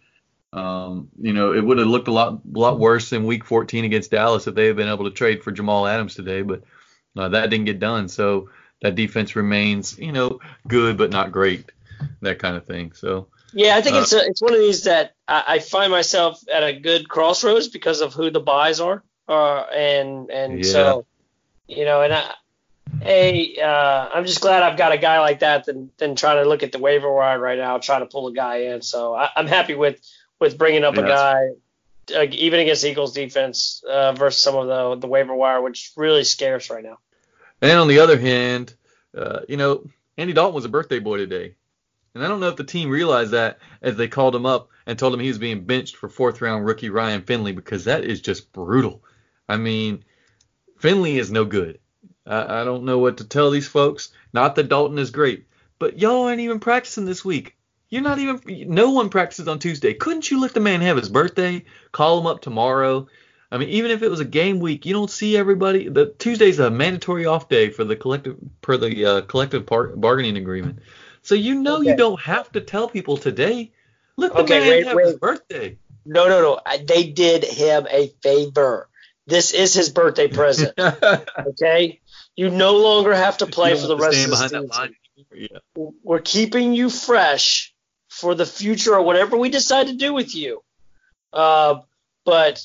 Um, 0.52 1.10
you 1.20 1.34
know, 1.34 1.54
it 1.54 1.62
would 1.62 1.80
have 1.80 1.88
looked 1.88 2.08
a 2.08 2.12
lot 2.12 2.42
lot 2.46 2.80
worse 2.80 3.12
in 3.14 3.26
Week 3.26 3.44
14 3.44 3.86
against 3.86 4.12
Dallas 4.12 4.46
if 4.46 4.54
they 4.54 4.68
had 4.68 4.76
been 4.76 4.88
able 4.88 5.06
to 5.06 5.12
trade 5.12 5.44
for 5.44 5.52
Jamal 5.52 5.88
Adams 5.88 6.14
today, 6.14 6.44
but 6.44 6.64
uh, 7.18 7.30
that 7.30 7.50
didn't 7.50 7.66
get 7.66 7.80
done. 7.80 8.08
So 8.08 8.50
that 8.84 8.96
defense 8.96 9.36
remains, 9.36 9.98
you 9.98 10.12
know, 10.12 10.40
good 10.68 10.98
but 10.98 11.10
not 11.10 11.32
great, 11.32 11.72
that 12.22 12.38
kind 12.38 12.56
of 12.56 12.66
thing. 12.66 12.92
So 12.92 13.28
yeah, 13.54 13.78
I 13.78 13.82
think 13.82 13.96
uh, 13.96 14.00
it's 14.02 14.14
a, 14.14 14.20
it's 14.26 14.42
one 14.42 14.54
of 14.54 14.60
these 14.60 14.84
that 14.84 15.16
I, 15.28 15.44
I, 15.48 15.60
find 15.60 15.90
myself 15.90 16.44
at 16.52 16.64
a 16.64 16.74
good 16.74 17.08
crossroads 17.08 17.70
because 17.70 18.02
of 18.02 18.14
who 18.14 18.30
the 18.30 18.42
buys 18.42 18.82
are, 18.82 19.02
uh, 19.28 19.62
and 19.74 20.30
and 20.30 20.64
yeah. 20.64 20.72
so 20.72 21.06
you 21.68 21.86
know, 21.86 22.02
and 22.02 22.14
I, 22.14 22.32
hey, 23.02 23.58
uh, 23.62 24.10
I'm 24.14 24.26
just 24.26 24.42
glad 24.42 24.64
I've 24.64 24.78
got 24.78 24.92
a 24.92 24.98
guy 24.98 25.20
like 25.22 25.40
that 25.40 25.66
than 25.66 25.90
than 25.98 26.16
trying 26.16 26.44
to 26.44 26.50
look 26.50 26.62
at 26.62 26.74
the 26.74 26.80
waiver 26.80 27.12
wire 27.12 27.40
right 27.40 27.58
now, 27.58 27.78
trying 27.78 28.02
to 28.02 28.08
pull 28.08 28.28
a 28.28 28.34
guy 28.34 28.58
in. 28.74 28.82
So 28.82 29.16
I, 29.16 29.30
am 29.38 29.48
happy 29.48 29.76
with 29.76 30.02
with 30.40 30.58
bringing 30.58 30.84
up 30.84 30.96
yeah, 30.96 31.02
a 31.02 31.08
guy. 31.08 31.50
Uh, 32.14 32.26
even 32.32 32.60
against 32.60 32.84
Eagles 32.84 33.14
defense 33.14 33.82
uh, 33.90 34.12
versus 34.12 34.42
some 34.42 34.58
of 34.58 34.68
the 34.68 34.96
the 35.00 35.08
waiver 35.08 35.34
wire, 35.34 35.62
which 35.62 35.94
really 35.96 36.26
scarce 36.26 36.70
right 36.70 36.84
now. 36.84 36.98
And 37.64 37.80
on 37.80 37.88
the 37.88 38.00
other 38.00 38.20
hand, 38.20 38.74
uh, 39.18 39.40
you 39.48 39.56
know, 39.56 39.86
Andy 40.18 40.34
Dalton 40.34 40.54
was 40.54 40.66
a 40.66 40.70
birthday 40.70 41.00
boy 41.00 41.16
today. 41.16 41.56
And 42.14 42.24
I 42.24 42.28
don't 42.28 42.42
know 42.42 42.50
if 42.50 42.58
the 42.58 42.66
team 42.66 42.90
realized 42.90 43.32
that 43.32 43.60
as 43.82 43.96
they 43.96 44.10
called 44.10 44.36
him 44.36 44.46
up 44.46 44.68
and 44.86 45.00
told 45.00 45.14
him 45.14 45.22
he 45.22 45.30
was 45.30 45.38
being 45.38 45.64
benched 45.64 45.96
for 45.96 46.10
fourth 46.10 46.42
round 46.42 46.66
rookie 46.66 46.90
Ryan 46.90 47.22
Finley 47.22 47.54
because 47.54 47.86
that 47.86 48.04
is 48.04 48.20
just 48.20 48.52
brutal. 48.52 49.02
I 49.48 49.56
mean, 49.56 50.04
Finley 50.78 51.18
is 51.18 51.32
no 51.32 51.46
good. 51.46 51.80
I, 52.28 52.62
I 52.62 52.64
don't 52.66 52.84
know 52.84 53.00
what 53.00 53.18
to 53.20 53.24
tell 53.24 53.50
these 53.50 53.68
folks. 53.68 54.12
Not 54.34 54.56
that 54.56 54.68
Dalton 54.68 55.00
is 55.00 55.12
great, 55.12 55.48
but 55.80 55.98
y'all 55.98 56.26
aren't 56.28 56.42
even 56.42 56.60
practicing 56.60 57.06
this 57.06 57.24
week. 57.24 57.56
You're 57.90 58.02
not 58.02 58.20
even. 58.20 58.42
No 58.74 58.92
one 58.92 59.10
practices 59.10 59.48
on 59.48 59.60
Tuesday. 59.60 59.94
Couldn't 59.94 60.30
you 60.30 60.42
let 60.42 60.54
the 60.54 60.60
man 60.60 60.82
have 60.82 60.98
his 60.98 61.10
birthday? 61.10 61.64
Call 61.94 62.20
him 62.20 62.28
up 62.28 62.42
tomorrow. 62.42 63.08
I 63.54 63.60
mean, 63.60 63.70
even 63.70 63.92
if 63.92 64.02
it 64.02 64.10
was 64.10 64.20
a 64.20 64.26
game 64.26 64.60
week, 64.60 64.84
you 64.88 64.94
don't 64.94 65.12
see 65.12 65.38
everybody. 65.38 65.88
The 65.88 66.08
Tuesday's 66.08 66.58
a 66.58 66.72
mandatory 66.72 67.28
off 67.28 67.50
day 67.50 67.70
for 67.70 67.84
the 67.84 67.96
collective 67.96 68.38
per 68.62 68.78
the 68.78 69.06
uh, 69.06 69.22
collective 69.22 69.68
par- 69.68 69.96
bargaining 69.96 70.38
agreement. 70.38 70.80
So 71.22 71.36
you 71.36 71.62
know 71.62 71.78
okay. 71.78 71.92
you 71.92 71.96
don't 71.96 72.20
have 72.22 72.52
to 72.54 72.62
tell 72.62 72.90
people 72.90 73.16
today. 73.16 73.72
Let 74.18 74.34
the 74.34 74.40
okay, 74.40 74.60
man 74.60 74.70
wait, 74.70 74.88
have 74.88 74.96
wait. 74.96 75.06
his 75.06 75.16
birthday. 75.18 75.78
No, 76.04 76.28
no, 76.28 76.42
no. 76.42 76.78
They 76.84 77.04
did 77.12 77.44
him 77.44 77.86
a 77.92 78.08
favor. 78.24 78.90
This 79.28 79.54
is 79.54 79.76
his 79.76 79.90
birthday 79.90 80.28
present. 80.28 80.74
okay? 80.80 82.02
You 82.36 82.50
no 82.50 82.78
longer 82.78 83.14
have 83.14 83.38
to 83.38 83.46
play 83.46 83.80
for 83.80 83.86
the 83.86 83.98
rest 83.98 84.26
of 84.26 84.32
the 84.32 84.38
season. 84.38 84.96
Yeah. 85.32 85.60
We're 85.76 86.22
keeping 86.22 86.74
you 86.74 86.90
fresh 86.90 87.72
for 88.10 88.34
the 88.34 88.48
future 88.48 88.96
or 88.96 89.04
whatever 89.04 89.38
we 89.38 89.50
decide 89.50 89.88
to 89.88 89.94
do 89.94 90.12
with 90.12 90.34
you. 90.34 90.64
Uh, 91.32 91.82
but 92.26 92.60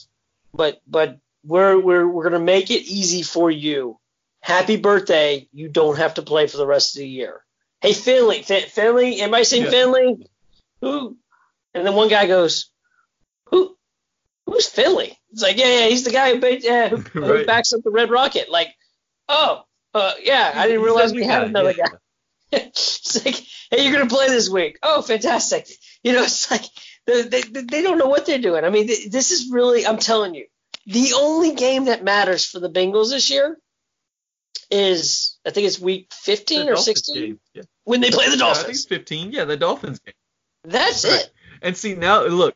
but 0.52 0.80
but 0.86 1.18
we're 1.44 1.78
we're 1.78 2.06
we're 2.06 2.24
gonna 2.24 2.38
make 2.38 2.70
it 2.70 2.82
easy 2.82 3.22
for 3.22 3.50
you. 3.50 3.98
Happy 4.40 4.76
birthday! 4.76 5.48
You 5.52 5.68
don't 5.68 5.98
have 5.98 6.14
to 6.14 6.22
play 6.22 6.46
for 6.46 6.56
the 6.56 6.66
rest 6.66 6.96
of 6.96 7.00
the 7.00 7.08
year. 7.08 7.44
Hey 7.80 7.92
Finley, 7.92 8.42
Finley, 8.42 9.20
anybody 9.20 9.44
seen 9.44 9.64
yeah. 9.64 9.70
Finley? 9.70 10.26
Who? 10.80 11.16
And 11.74 11.86
then 11.86 11.94
one 11.94 12.08
guy 12.08 12.26
goes, 12.26 12.70
who? 13.46 13.76
Who's 14.46 14.66
Finley? 14.66 15.18
It's 15.30 15.42
like, 15.42 15.58
yeah, 15.58 15.80
yeah, 15.80 15.86
he's 15.86 16.04
the 16.04 16.10
guy 16.10 16.34
who, 16.34 16.46
yeah, 16.60 16.88
who, 16.88 16.96
right. 17.20 17.40
who 17.40 17.46
backs 17.46 17.72
up 17.72 17.82
the 17.82 17.90
Red 17.90 18.10
Rocket. 18.10 18.50
Like, 18.50 18.74
oh, 19.28 19.62
uh, 19.94 20.12
yeah, 20.22 20.52
I 20.54 20.66
didn't 20.66 20.82
realize 20.82 21.12
we 21.12 21.24
had 21.24 21.44
another 21.44 21.72
yeah. 21.72 21.84
guy. 21.84 21.98
it's 22.52 23.24
like, 23.24 23.36
hey, 23.70 23.84
you're 23.84 23.92
gonna 23.92 24.08
play 24.08 24.28
this 24.28 24.48
week. 24.48 24.78
Oh, 24.82 25.02
fantastic. 25.02 25.68
You 26.02 26.14
know, 26.14 26.22
it's 26.22 26.50
like 26.50 26.64
they, 27.08 27.22
they, 27.22 27.62
they 27.62 27.82
don't 27.82 27.98
know 27.98 28.08
what 28.08 28.26
they're 28.26 28.38
doing. 28.38 28.64
I 28.64 28.70
mean, 28.70 28.86
this 28.86 29.30
is 29.30 29.50
really, 29.50 29.86
I'm 29.86 29.98
telling 29.98 30.34
you, 30.34 30.46
the 30.86 31.14
only 31.16 31.54
game 31.54 31.86
that 31.86 32.04
matters 32.04 32.44
for 32.44 32.60
the 32.60 32.70
Bengals 32.70 33.10
this 33.10 33.30
year 33.30 33.58
is, 34.70 35.38
I 35.46 35.50
think 35.50 35.66
it's 35.66 35.80
week 35.80 36.12
15 36.12 36.66
the 36.66 36.72
or 36.72 36.76
16 36.76 37.38
yeah. 37.54 37.62
when 37.84 38.00
they 38.00 38.10
play 38.10 38.28
the 38.28 38.36
Dolphins. 38.36 38.66
Yeah, 38.66 38.70
I 38.70 38.72
think 38.74 38.88
15. 38.88 39.32
Yeah, 39.32 39.44
the 39.44 39.56
Dolphins 39.56 40.00
game. 40.00 40.14
That's 40.64 41.04
right. 41.04 41.20
it. 41.20 41.30
And 41.62 41.76
see 41.76 41.94
now, 41.94 42.24
look, 42.26 42.54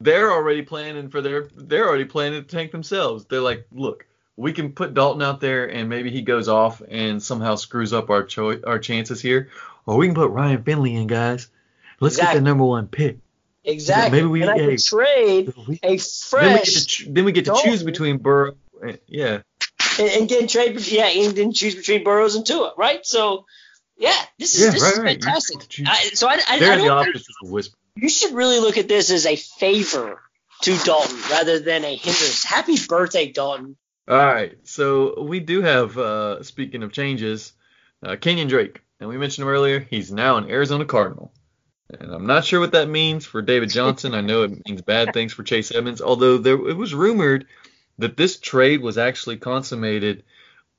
they're 0.00 0.32
already 0.32 0.62
planning 0.62 1.10
for 1.10 1.20
their 1.20 1.48
they're 1.54 1.86
already 1.86 2.06
planning 2.06 2.42
to 2.42 2.48
tank 2.48 2.72
themselves. 2.72 3.26
They're 3.26 3.40
like, 3.40 3.66
look, 3.70 4.06
we 4.36 4.52
can 4.52 4.72
put 4.72 4.94
Dalton 4.94 5.22
out 5.22 5.40
there 5.40 5.70
and 5.70 5.88
maybe 5.88 6.10
he 6.10 6.22
goes 6.22 6.48
off 6.48 6.82
and 6.88 7.22
somehow 7.22 7.54
screws 7.54 7.92
up 7.92 8.10
our 8.10 8.24
choice 8.24 8.60
our 8.64 8.78
chances 8.78 9.20
here, 9.20 9.50
or 9.86 9.96
we 9.96 10.06
can 10.06 10.14
put 10.14 10.30
Ryan 10.30 10.62
Finley 10.62 10.94
in, 10.94 11.06
guys. 11.06 11.48
Let's 12.00 12.16
exactly. 12.16 12.34
get 12.34 12.40
the 12.40 12.44
number 12.50 12.64
one 12.64 12.88
pick. 12.88 13.18
Exactly. 13.64 14.18
Maybe 14.18 14.28
we 14.28 14.42
and 14.42 14.50
I 14.50 14.58
can 14.58 14.76
trade 14.76 15.52
we, 15.68 15.78
a 15.82 15.98
fresh. 15.98 16.32
Then 16.32 16.54
we 16.54 16.62
get 16.64 16.88
to, 16.88 17.12
then 17.12 17.24
we 17.24 17.32
get 17.32 17.44
to 17.46 17.60
choose 17.62 17.82
between 17.82 18.18
Burrow. 18.18 18.56
And, 18.82 18.98
yeah. 19.06 19.42
And, 19.98 20.10
and 20.10 20.28
get 20.28 20.48
trade. 20.48 20.80
Yeah, 20.86 21.06
and 21.06 21.36
then 21.36 21.52
choose 21.52 21.74
between 21.74 22.04
Burrows 22.04 22.34
and 22.34 22.46
Tua, 22.46 22.74
right? 22.76 23.04
So. 23.06 23.46
Yeah, 23.98 24.14
this 24.36 24.56
is 24.56 24.64
yeah, 24.64 24.70
this 24.70 24.82
right, 24.82 25.16
is 25.16 25.24
fantastic. 25.24 25.58
Right. 25.78 25.88
I, 25.88 26.08
so 26.14 26.26
I, 26.26 26.40
I, 26.48 26.58
They're 26.58 26.90
I. 26.90 27.04
The 27.04 27.22
whisper 27.42 27.76
you 27.94 28.08
should 28.08 28.34
really 28.34 28.58
look 28.58 28.78
at 28.78 28.88
this 28.88 29.10
as 29.10 29.26
a 29.26 29.36
favor 29.36 30.20
to 30.62 30.76
Dalton 30.78 31.18
rather 31.30 31.60
than 31.60 31.84
a 31.84 31.94
hindrance. 31.94 32.42
Happy 32.44 32.76
birthday, 32.88 33.30
Dalton. 33.30 33.76
All 34.08 34.16
right. 34.16 34.56
So 34.64 35.22
we 35.22 35.40
do 35.40 35.62
have, 35.62 35.98
uh, 35.98 36.42
speaking 36.42 36.82
of 36.82 36.92
changes, 36.92 37.52
uh, 38.02 38.16
Kenyan 38.16 38.48
Drake. 38.48 38.80
And 38.98 39.08
we 39.08 39.18
mentioned 39.18 39.42
him 39.44 39.52
earlier. 39.52 39.80
He's 39.80 40.12
now 40.12 40.36
an 40.36 40.50
Arizona 40.50 40.84
Cardinal. 40.84 41.32
And 42.00 42.12
I'm 42.12 42.26
not 42.26 42.44
sure 42.44 42.60
what 42.60 42.72
that 42.72 42.88
means 42.88 43.26
for 43.26 43.42
David 43.42 43.70
Johnson. 43.70 44.14
I 44.14 44.20
know 44.20 44.42
it 44.42 44.66
means 44.66 44.82
bad 44.82 45.12
things 45.12 45.32
for 45.32 45.42
Chase 45.42 45.74
Edmonds, 45.74 46.00
although 46.00 46.38
there 46.38 46.54
it 46.54 46.76
was 46.76 46.94
rumored 46.94 47.46
that 47.98 48.16
this 48.16 48.38
trade 48.38 48.80
was 48.80 48.98
actually 48.98 49.36
consummated 49.36 50.24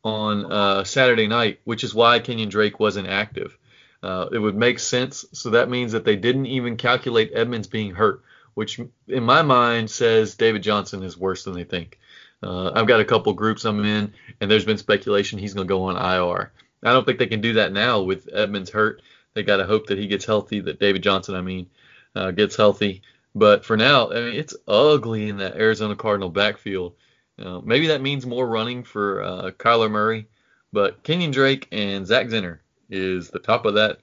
on 0.04 0.52
uh, 0.52 0.84
Saturday 0.84 1.28
night, 1.28 1.60
which 1.63 1.84
is 1.84 1.95
why 1.95 2.19
Kenyan 2.19 2.49
Drake 2.49 2.80
wasn't 2.80 3.08
active. 3.08 3.58
Uh, 4.02 4.28
it 4.34 4.39
would 4.39 4.56
make 4.56 4.80
sense. 4.80 5.23
So 5.32 5.52
that 5.52 5.69
means 5.69 5.93
that 5.93 6.04
they 6.04 6.17
didn't 6.17 6.47
even 6.47 6.76
calculate 6.76 7.32
Edmonds 7.34 7.67
being 7.67 7.93
hurt, 7.93 8.21
which 8.54 8.80
in 9.08 9.23
my 9.23 9.41
mind 9.41 9.89
says 9.89 10.36
David 10.36 10.62
Johnson 10.62 11.04
is 11.04 11.17
worse 11.17 11.45
than 11.45 11.54
they 11.54 11.63
think. 11.63 11.99
Uh, 12.41 12.71
I've 12.76 12.88
got 12.88 12.99
a 12.99 13.06
couple 13.06 13.32
groups 13.32 13.63
I'm 13.63 13.86
in, 13.86 14.13
and 14.41 14.52
there's 14.52 14.65
been 14.65 14.78
speculation 14.78 15.39
he's 15.39 15.54
going 15.54 15.65
to 15.65 15.73
go 15.73 15.86
on 15.86 15.95
IR. 15.95 16.52
I 16.84 16.91
don't 16.91 17.06
think 17.06 17.17
they 17.17 17.28
can 17.28 17.39
do 17.39 17.54
that 17.54 17.71
now 17.71 18.02
with 18.02 18.28
Edmonds 18.34 18.69
hurt. 18.69 19.02
They 19.33 19.43
got 19.43 19.57
to 19.57 19.65
hope 19.65 19.87
that 19.87 19.97
he 19.97 20.07
gets 20.07 20.25
healthy, 20.25 20.59
that 20.61 20.79
David 20.79 21.03
Johnson, 21.03 21.35
I 21.35 21.41
mean, 21.41 21.69
uh, 22.15 22.31
gets 22.31 22.55
healthy. 22.55 23.01
But 23.35 23.65
for 23.65 23.75
now, 23.75 24.11
I 24.11 24.15
mean, 24.15 24.35
it's 24.35 24.55
ugly 24.67 25.29
in 25.29 25.37
that 25.37 25.55
Arizona 25.55 25.95
Cardinal 25.95 26.29
backfield. 26.29 26.95
Uh, 27.39 27.59
maybe 27.61 27.87
that 27.87 28.01
means 28.01 28.25
more 28.25 28.47
running 28.47 28.83
for 28.83 29.23
uh, 29.23 29.51
Kyler 29.51 29.89
Murray, 29.89 30.27
but 30.71 31.03
Kenyan 31.03 31.31
Drake 31.31 31.67
and 31.71 32.05
Zach 32.05 32.27
Zenner 32.27 32.59
is 32.89 33.29
the 33.29 33.39
top 33.39 33.65
of 33.65 33.75
that 33.75 33.99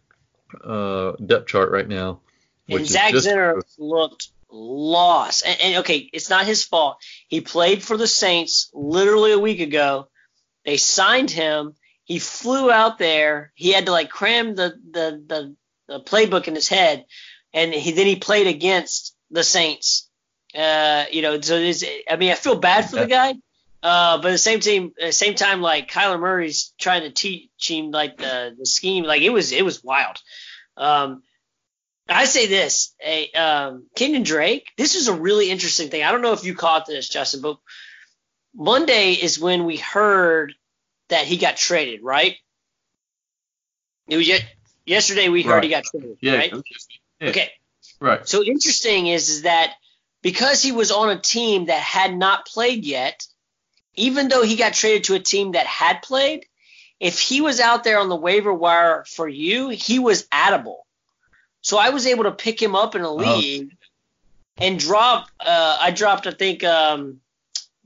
uh, 0.64 1.12
depth 1.24 1.46
chart 1.46 1.70
right 1.70 1.86
now. 1.86 2.20
And 2.68 2.86
Zach 2.86 3.14
Zenner 3.14 3.62
looked 3.78 4.30
lost. 4.50 5.46
And, 5.46 5.60
and, 5.60 5.76
okay, 5.78 6.10
it's 6.12 6.28
not 6.28 6.46
his 6.46 6.64
fault. 6.64 6.96
He 7.28 7.40
played 7.40 7.84
for 7.84 7.96
the 7.96 8.08
Saints 8.08 8.70
literally 8.74 9.30
a 9.32 9.38
week 9.38 9.60
ago. 9.60 10.08
They 10.64 10.76
signed 10.76 11.30
him. 11.30 11.74
He 12.10 12.18
flew 12.18 12.72
out 12.72 12.98
there. 12.98 13.52
He 13.54 13.72
had 13.72 13.86
to 13.86 13.92
like 13.92 14.10
cram 14.10 14.56
the 14.56 14.74
the 14.90 15.22
the 15.28 15.94
a 15.94 16.00
playbook 16.00 16.48
in 16.48 16.56
his 16.56 16.66
head, 16.66 17.04
and 17.54 17.72
he 17.72 17.92
then 17.92 18.06
he 18.06 18.16
played 18.16 18.48
against 18.48 19.14
the 19.30 19.44
Saints. 19.44 20.10
Uh, 20.52 21.04
you 21.12 21.22
know, 21.22 21.40
so 21.40 21.60
this, 21.60 21.84
I 22.10 22.16
mean, 22.16 22.32
I 22.32 22.34
feel 22.34 22.58
bad 22.58 22.90
for 22.90 22.96
the 22.96 23.06
guy, 23.06 23.34
uh, 23.84 24.16
but 24.18 24.26
at 24.26 24.32
the 24.32 24.38
same 24.38 24.58
team, 24.58 24.92
at 25.00 25.06
the 25.06 25.12
same 25.12 25.36
time, 25.36 25.62
like 25.62 25.88
Kyler 25.88 26.18
Murray's 26.18 26.74
trying 26.80 27.02
to 27.02 27.12
teach 27.12 27.48
him 27.70 27.92
like 27.92 28.16
the 28.16 28.56
the 28.58 28.66
scheme, 28.66 29.04
like 29.04 29.22
it 29.22 29.30
was 29.30 29.52
it 29.52 29.64
was 29.64 29.84
wild. 29.84 30.20
Um, 30.76 31.22
I 32.08 32.24
say 32.24 32.48
this, 32.48 32.92
a 33.06 33.30
um, 33.34 33.86
Kenyan 33.94 34.24
Drake. 34.24 34.66
This 34.76 34.96
is 34.96 35.06
a 35.06 35.14
really 35.14 35.48
interesting 35.48 35.90
thing. 35.90 36.02
I 36.02 36.10
don't 36.10 36.22
know 36.22 36.32
if 36.32 36.42
you 36.42 36.56
caught 36.56 36.86
this, 36.86 37.08
Justin, 37.08 37.40
but 37.40 37.58
Monday 38.52 39.12
is 39.12 39.38
when 39.38 39.64
we 39.64 39.76
heard 39.76 40.54
that 41.10 41.26
he 41.26 41.36
got 41.36 41.56
traded, 41.56 42.02
right? 42.02 42.36
It 44.08 44.16
was 44.16 44.26
yet, 44.26 44.44
yesterday 44.86 45.28
we 45.28 45.42
heard 45.42 45.56
Right. 45.56 45.64
he 45.64 45.70
got 45.70 45.84
traded, 45.84 46.18
Yeah. 46.20 46.34
right? 46.36 46.52
yeah, 47.20 47.28
Okay. 47.28 47.52
Right. 48.00 48.26
So 48.26 48.42
interesting 48.42 49.06
is, 49.06 49.28
is 49.28 49.42
that 49.42 49.74
because 50.22 50.62
he 50.62 50.72
was 50.72 50.90
on 50.90 51.10
a 51.10 51.20
team 51.20 51.66
that 51.66 51.82
had 51.82 52.16
not 52.16 52.46
played 52.46 52.84
yet, 52.84 53.24
even 53.94 54.28
though 54.28 54.42
he 54.42 54.56
got 54.56 54.72
traded 54.74 55.04
to 55.04 55.14
a 55.14 55.20
team 55.20 55.52
that 55.52 55.66
had 55.66 56.02
played, 56.02 56.46
if 56.98 57.18
he 57.18 57.40
was 57.40 57.60
out 57.60 57.84
there 57.84 57.98
on 57.98 58.08
the 58.08 58.16
waiver 58.16 58.52
wire 58.52 59.04
for 59.06 59.28
you, 59.28 59.68
he 59.68 59.98
was 59.98 60.26
addable. 60.28 60.78
So 61.62 61.78
I 61.78 61.90
was 61.90 62.06
able 62.06 62.24
to 62.24 62.32
pick 62.32 62.60
him 62.60 62.74
up 62.74 62.94
in 62.94 63.02
a 63.02 63.12
league 63.12 63.70
and 64.58 64.78
drop. 64.78 65.28
Uh, 65.38 65.78
I 65.80 65.90
dropped, 65.90 66.26
I 66.26 66.32
think, 66.32 66.64
um, 66.64 67.20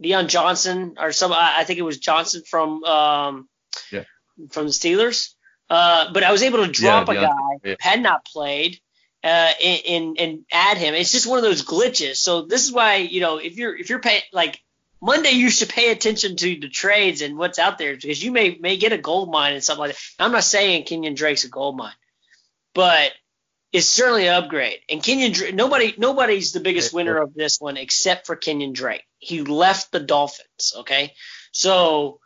Deion 0.02 0.28
Johnson 0.28 0.96
or 0.98 1.12
some. 1.12 1.32
I 1.32 1.64
think 1.64 1.78
it 1.78 1.82
was 1.82 1.98
Johnson 1.98 2.42
from 2.48 2.84
um, 2.84 3.48
Yeah. 3.92 4.04
from 4.50 4.66
the 4.66 4.72
Steelers. 4.72 5.34
Uh, 5.70 6.12
but 6.12 6.22
I 6.22 6.32
was 6.32 6.42
able 6.42 6.64
to 6.66 6.70
drop 6.70 7.08
a 7.08 7.12
Deion, 7.12 7.22
guy 7.22 7.68
yeah. 7.70 7.74
had 7.80 8.02
not 8.02 8.24
played 8.24 8.80
uh, 9.22 9.52
and 9.64 10.18
and 10.18 10.44
add 10.52 10.76
him. 10.76 10.94
It's 10.94 11.12
just 11.12 11.26
one 11.26 11.38
of 11.38 11.44
those 11.44 11.64
glitches. 11.64 12.16
So 12.16 12.42
this 12.42 12.64
is 12.64 12.72
why 12.72 12.96
you 12.96 13.20
know 13.20 13.38
if 13.38 13.56
you're 13.56 13.74
if 13.76 13.88
you're 13.88 14.00
paying 14.00 14.22
like 14.32 14.60
Monday, 15.00 15.30
you 15.30 15.50
should 15.50 15.70
pay 15.70 15.90
attention 15.90 16.36
to 16.36 16.60
the 16.60 16.68
trades 16.68 17.22
and 17.22 17.36
what's 17.38 17.58
out 17.58 17.78
there 17.78 17.94
because 17.94 18.22
you 18.22 18.32
may 18.32 18.56
may 18.60 18.76
get 18.76 18.92
a 18.92 18.98
gold 18.98 19.30
mine 19.30 19.54
and 19.54 19.64
something 19.64 19.80
like 19.80 19.92
that. 19.92 20.00
I'm 20.18 20.32
not 20.32 20.44
saying 20.44 20.84
Kenyan 20.84 21.16
Drake's 21.16 21.44
a 21.44 21.48
gold 21.48 21.76
mine, 21.76 21.92
but 22.74 23.12
it's 23.74 23.88
certainly 23.88 24.28
an 24.28 24.34
upgrade. 24.44 24.78
And 24.88 25.02
Kenyan 25.02 25.34
Drake, 25.34 25.54
nobody 25.54 25.94
nobody's 25.98 26.52
the 26.52 26.60
biggest 26.60 26.92
Yeah. 26.92 26.96
winner 26.96 27.18
of 27.18 27.34
this 27.34 27.60
one 27.60 27.76
except 27.76 28.26
for 28.26 28.36
Kenyan 28.36 28.72
Drake. 28.72 29.04
He 29.18 29.42
left 29.42 29.90
the 29.90 29.98
Dolphins. 30.00 30.74
Okay, 30.76 31.12
so 31.50 32.20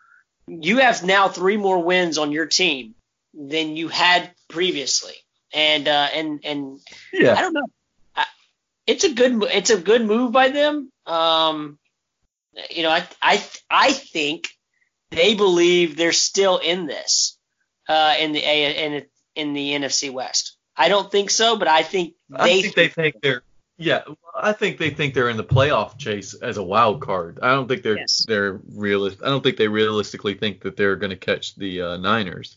you 0.47 0.77
have 0.79 1.03
now 1.03 1.29
three 1.29 1.57
more 1.57 1.83
wins 1.83 2.19
on 2.19 2.33
your 2.33 2.47
team 2.47 2.95
than 3.33 3.77
you 3.77 3.89
had 3.89 4.31
previously, 4.49 5.15
and 5.55 5.89
uh, 5.89 6.09
and 6.13 6.41
and 6.45 6.81
I 7.15 7.41
don't 7.41 7.55
know. 7.55 7.67
I, 8.15 8.27
it's 8.87 9.05
a 9.05 9.15
good 9.15 9.43
it's 9.45 9.71
a 9.71 9.81
good 9.81 10.05
move 10.05 10.33
by 10.33 10.51
them. 10.51 10.93
Um, 11.07 11.79
you 12.71 12.83
know, 12.83 12.91
I 12.91 13.09
I 13.23 13.43
I 13.71 13.93
think 13.93 14.49
they 15.13 15.35
believe 15.35 15.97
they're 15.97 16.13
still 16.13 16.59
in 16.59 16.85
this 16.85 17.39
uh, 17.89 18.17
in 18.21 18.33
the 18.33 18.41
A 18.45 18.85
in 18.85 19.07
in 19.35 19.55
the 19.55 19.73
NFC 19.73 20.11
West. 20.13 20.57
I 20.79 20.89
don't 20.89 21.11
think 21.11 21.31
so, 21.31 21.57
but 21.59 21.69
I 21.69 21.83
think 21.83 22.15
they 22.31 22.37
I 22.39 22.63
think 22.63 22.75
they 22.75 22.89
think 22.89 23.17
they're 23.21 23.43
yeah. 23.77 24.03
I 24.35 24.53
think 24.53 24.79
they 24.79 24.91
think 24.91 25.15
they're 25.15 25.29
in 25.29 25.37
the 25.37 25.45
playoff 25.45 25.99
chase 25.99 26.35
as 26.35 26.57
a 26.57 26.63
wild 26.63 27.01
card. 27.01 27.41
I 27.43 27.51
don't 27.55 27.69
think 27.69 27.83
they're 27.83 27.99
Yes. 27.99 28.25
they're 28.27 28.61
realist. 28.75 29.19
I 29.23 29.27
don't 29.27 29.43
think 29.43 29.57
they 29.57 29.69
realistically 29.69 30.35
think 30.35 30.63
that 30.63 30.77
they're 30.77 30.97
going 30.97 31.11
to 31.11 31.17
catch 31.17 31.57
the 31.57 31.83
uh, 31.83 31.97
Niners. 31.97 32.57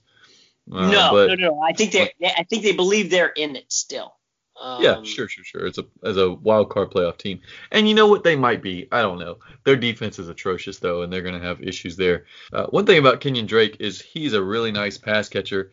Uh, 0.72 0.90
no, 0.92 1.10
but, 1.12 1.28
no, 1.28 1.36
no. 1.50 1.62
I 1.62 1.74
think 1.74 1.92
they 1.92 2.14
I 2.24 2.44
think 2.44 2.64
they 2.64 2.74
believe 2.74 3.10
they're 3.10 3.30
in 3.30 3.56
it 3.56 3.72
still. 3.72 4.16
Um, 4.60 4.84
Yeah, 4.84 5.02
sure, 5.04 5.28
sure, 5.28 5.44
sure. 5.44 5.66
It's 5.66 5.80
a 5.80 5.86
as 6.04 6.18
a 6.18 6.32
wild 6.32 6.70
card 6.70 6.92
playoff 6.92 7.18
team, 7.18 7.42
and 7.72 7.90
you 7.90 7.96
know 7.96 8.08
what 8.08 8.24
they 8.24 8.36
might 8.36 8.62
be. 8.62 8.88
I 8.92 9.02
don't 9.02 9.20
know. 9.20 9.40
Their 9.64 9.76
defense 9.76 10.20
is 10.20 10.30
atrocious 10.30 10.78
though, 10.78 11.02
and 11.02 11.12
they're 11.12 11.24
going 11.24 11.40
to 11.40 11.48
have 11.48 11.64
issues 11.64 11.98
there. 11.98 12.26
Uh, 12.54 12.68
one 12.68 12.86
thing 12.86 13.00
about 13.00 13.22
Kenyan 13.22 13.48
Drake 13.48 13.78
is 13.80 14.00
he's 14.00 14.34
a 14.34 14.44
really 14.44 14.72
nice 14.72 15.00
pass 15.00 15.30
catcher, 15.30 15.72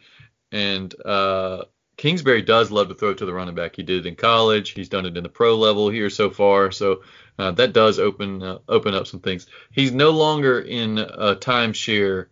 and 0.53 0.95
uh, 1.05 1.65
Kingsbury 1.99 2.43
does 2.43 2.71
love 2.71 2.89
to 2.89 2.95
throw 2.95 3.13
to 3.13 3.27
the 3.27 3.35
running 3.35 3.57
back. 3.57 3.75
He 3.75 3.83
did 3.83 4.07
it 4.07 4.09
in 4.09 4.15
college. 4.15 4.71
He's 4.71 4.89
done 4.89 5.05
it 5.05 5.17
in 5.17 5.25
the 5.25 5.29
pro 5.29 5.57
level 5.57 5.91
here 5.91 6.09
so 6.09 6.31
far. 6.31 6.71
So 6.71 7.03
uh, 7.39 7.51
that 7.53 7.73
does 7.73 7.99
open 7.99 8.41
uh, 8.41 8.59
open 8.69 8.95
up 8.95 9.09
some 9.09 9.19
things. 9.19 9.49
He's 9.73 9.93
no 9.93 10.11
longer 10.11 10.61
in 10.61 10.99
a 10.99 11.35
timeshare 11.35 12.27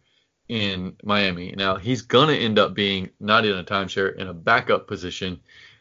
in 0.49 0.95
Miami. 1.03 1.53
Now 1.57 1.77
he's 1.77 2.03
gonna 2.03 2.35
end 2.35 2.61
up 2.61 2.75
being 2.75 3.11
not 3.19 3.45
in 3.45 3.57
a 3.57 3.65
timeshare 3.65 4.15
in 4.15 4.29
a 4.29 4.33
backup 4.35 4.87
position 4.87 5.41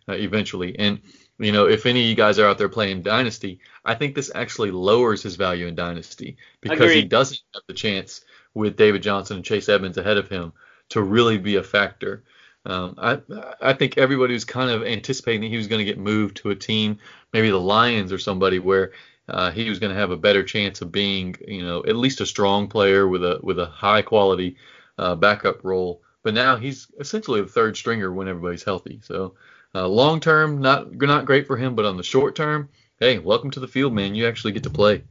uh, 0.10 0.14
eventually. 0.14 0.78
And 0.80 1.00
you 1.38 1.52
know, 1.52 1.68
if 1.68 1.86
any 1.86 2.02
of 2.02 2.08
you 2.08 2.16
guys 2.16 2.40
are 2.40 2.48
out 2.48 2.58
there 2.58 2.70
playing 2.70 3.04
Dynasty, 3.04 3.60
I 3.84 3.94
think 3.94 4.16
this 4.16 4.32
actually 4.34 4.72
lowers 4.72 5.22
his 5.22 5.36
value 5.36 5.68
in 5.68 5.76
Dynasty 5.76 6.38
because 6.60 6.92
he 6.92 7.04
doesn't 7.04 7.40
have 7.54 7.64
the 7.68 7.74
chance 7.76 8.22
with 8.56 8.78
David 8.78 9.04
Johnson 9.04 9.38
and 9.38 9.46
Chase 9.46 9.70
Edmonds 9.70 10.00
ahead 10.00 10.18
of 10.18 10.28
him 10.28 10.54
to 10.90 11.04
really 11.04 11.38
be 11.38 11.58
a 11.58 11.64
factor. 11.64 12.24
Um, 12.66 12.96
I 12.98 13.22
I 13.62 13.74
think 13.74 13.98
everybody 13.98 14.34
was 14.34 14.46
kind 14.46 14.72
of 14.72 14.84
anticipating 14.84 15.42
that 15.42 15.50
he 15.50 15.58
was 15.58 15.68
going 15.68 15.80
to 15.80 15.86
get 15.86 16.00
moved 16.00 16.38
to 16.38 16.50
a 16.50 16.56
team, 16.56 16.98
maybe 17.34 17.50
the 17.50 17.60
Lions 17.60 18.12
or 18.12 18.18
somebody, 18.18 18.60
where 18.60 18.92
uh, 19.30 19.52
he 19.52 19.70
was 19.70 19.80
going 19.80 19.94
to 19.94 20.00
have 20.00 20.12
a 20.12 20.18
better 20.18 20.44
chance 20.44 20.82
of 20.82 20.92
being, 20.92 21.36
you 21.48 21.64
know, 21.64 21.84
at 21.86 21.96
least 21.96 22.22
a 22.22 22.26
strong 22.26 22.68
player 22.68 23.08
with 23.08 23.24
a 23.24 23.40
with 23.44 23.60
a 23.60 23.66
high 23.66 24.02
quality 24.02 24.58
uh, 24.98 25.16
backup 25.16 25.64
role. 25.64 26.02
But 26.24 26.34
now 26.34 26.56
he's 26.58 26.88
essentially 27.00 27.42
the 27.42 27.48
third 27.48 27.78
stringer 27.78 28.12
when 28.12 28.28
everybody's 28.28 28.64
healthy. 28.64 29.00
So 29.04 29.36
uh, 29.76 29.88
long 29.88 30.20
term, 30.20 30.62
not 30.62 30.94
not 30.96 31.26
great 31.26 31.48
for 31.48 31.58
him, 31.58 31.76
but 31.76 31.86
on 31.86 31.98
the 31.98 32.04
short 32.04 32.36
term, 32.36 32.70
hey, 33.00 33.20
welcome 33.20 33.52
to 33.52 33.60
the 33.60 33.68
field, 33.68 33.94
man. 33.94 34.16
You 34.16 34.28
actually 34.28 34.54
get 34.54 34.64
to 34.64 34.70
play. 34.70 35.04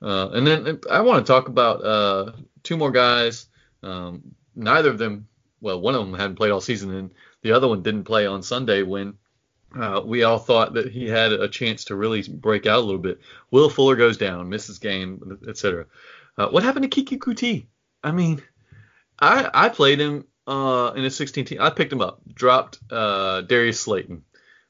Uh, 0.00 0.30
and 0.30 0.46
then 0.46 0.80
I 0.90 1.00
want 1.00 1.26
to 1.26 1.30
talk 1.30 1.48
about 1.48 1.84
uh, 1.84 2.32
two 2.62 2.76
more 2.76 2.92
guys. 2.92 3.46
Um, 3.82 4.34
neither 4.54 4.90
of 4.90 4.98
them, 4.98 5.26
well, 5.60 5.80
one 5.80 5.94
of 5.94 6.04
them 6.04 6.14
hadn't 6.14 6.36
played 6.36 6.50
all 6.50 6.60
season, 6.60 6.94
and 6.94 7.14
the 7.42 7.52
other 7.52 7.68
one 7.68 7.82
didn't 7.82 8.04
play 8.04 8.26
on 8.26 8.42
Sunday 8.42 8.82
when 8.82 9.14
uh, 9.76 10.00
we 10.04 10.22
all 10.22 10.38
thought 10.38 10.74
that 10.74 10.90
he 10.90 11.08
had 11.08 11.32
a 11.32 11.48
chance 11.48 11.84
to 11.84 11.96
really 11.96 12.22
break 12.22 12.66
out 12.66 12.78
a 12.78 12.82
little 12.82 13.00
bit. 13.00 13.20
Will 13.50 13.68
Fuller 13.68 13.96
goes 13.96 14.16
down, 14.16 14.48
misses 14.48 14.78
game, 14.78 15.38
etc. 15.48 15.86
Uh, 16.36 16.48
what 16.48 16.62
happened 16.62 16.90
to 16.90 17.02
Keke 17.02 17.18
Coutee? 17.18 17.66
I 18.02 18.12
mean, 18.12 18.42
I 19.18 19.50
I 19.52 19.68
played 19.68 20.00
him 20.00 20.24
uh, 20.46 20.92
in 20.96 21.04
a 21.04 21.10
16 21.10 21.44
team. 21.44 21.60
I 21.60 21.70
picked 21.70 21.92
him 21.92 22.00
up, 22.00 22.20
dropped 22.32 22.78
uh, 22.90 23.42
Darius 23.42 23.80
Slayton. 23.80 24.22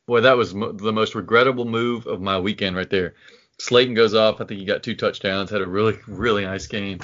Boy, 0.07 0.23
that 0.23 0.37
was 0.37 0.55
mo- 0.55 0.73
the 0.73 0.93
most 0.93 1.15
regrettable 1.15 1.67
move 1.67 2.07
of 2.07 2.21
my 2.21 2.39
weekend 2.39 2.75
right 2.75 2.89
there. 2.89 3.15
Slayton 3.61 3.95
goes 3.95 4.15
off. 4.15 4.41
I 4.41 4.45
think 4.45 4.61
he 4.61 4.67
got 4.67 4.83
two 4.83 4.97
touchdowns. 4.97 5.51
Had 5.51 5.61
a 5.61 5.67
really 5.67 5.99
really 6.07 6.45
nice 6.45 6.67
game. 6.67 7.01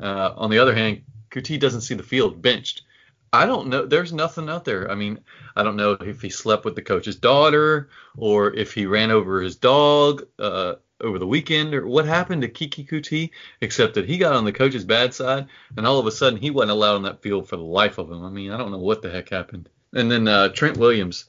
Uh, 0.00 0.32
on 0.36 0.50
the 0.50 0.58
other 0.58 0.74
hand, 0.74 1.02
Coutee 1.30 1.58
doesn't 1.58 1.82
see 1.82 1.94
the 1.94 2.02
field, 2.02 2.42
benched. 2.42 2.82
I 3.32 3.46
don't 3.46 3.68
know. 3.68 3.84
There's 3.84 4.12
nothing 4.12 4.48
out 4.48 4.64
there. 4.64 4.90
I 4.90 4.94
mean, 4.94 5.20
I 5.54 5.62
don't 5.62 5.76
know 5.76 5.92
if 5.92 6.22
he 6.22 6.30
slept 6.30 6.64
with 6.64 6.74
the 6.74 6.82
coach's 6.82 7.16
daughter 7.16 7.90
or 8.16 8.54
if 8.54 8.72
he 8.72 8.86
ran 8.86 9.10
over 9.10 9.42
his 9.42 9.56
dog 9.56 10.26
uh, 10.38 10.74
over 11.00 11.18
the 11.18 11.26
weekend 11.26 11.74
or 11.74 11.86
what 11.86 12.06
happened 12.06 12.42
to 12.42 12.48
Keke 12.48 12.88
Coutee, 12.88 13.30
except 13.60 13.94
that 13.94 14.08
he 14.08 14.18
got 14.18 14.34
on 14.34 14.44
the 14.44 14.52
coach's 14.52 14.84
bad 14.84 15.12
side 15.12 15.46
and 15.76 15.86
all 15.86 15.98
of 15.98 16.06
a 16.06 16.10
sudden 16.10 16.38
he 16.38 16.50
wasn't 16.50 16.70
allowed 16.70 16.96
on 16.96 17.02
that 17.02 17.22
field 17.22 17.48
for 17.48 17.56
the 17.56 17.62
life 17.62 17.98
of 17.98 18.10
him. 18.10 18.24
I 18.24 18.30
mean, 18.30 18.50
I 18.50 18.56
don't 18.56 18.72
know 18.72 18.78
what 18.78 19.02
the 19.02 19.10
heck 19.10 19.28
happened. 19.28 19.68
And 19.92 20.10
then 20.10 20.26
uh, 20.26 20.48
Trent 20.48 20.76
Williams, 20.76 21.26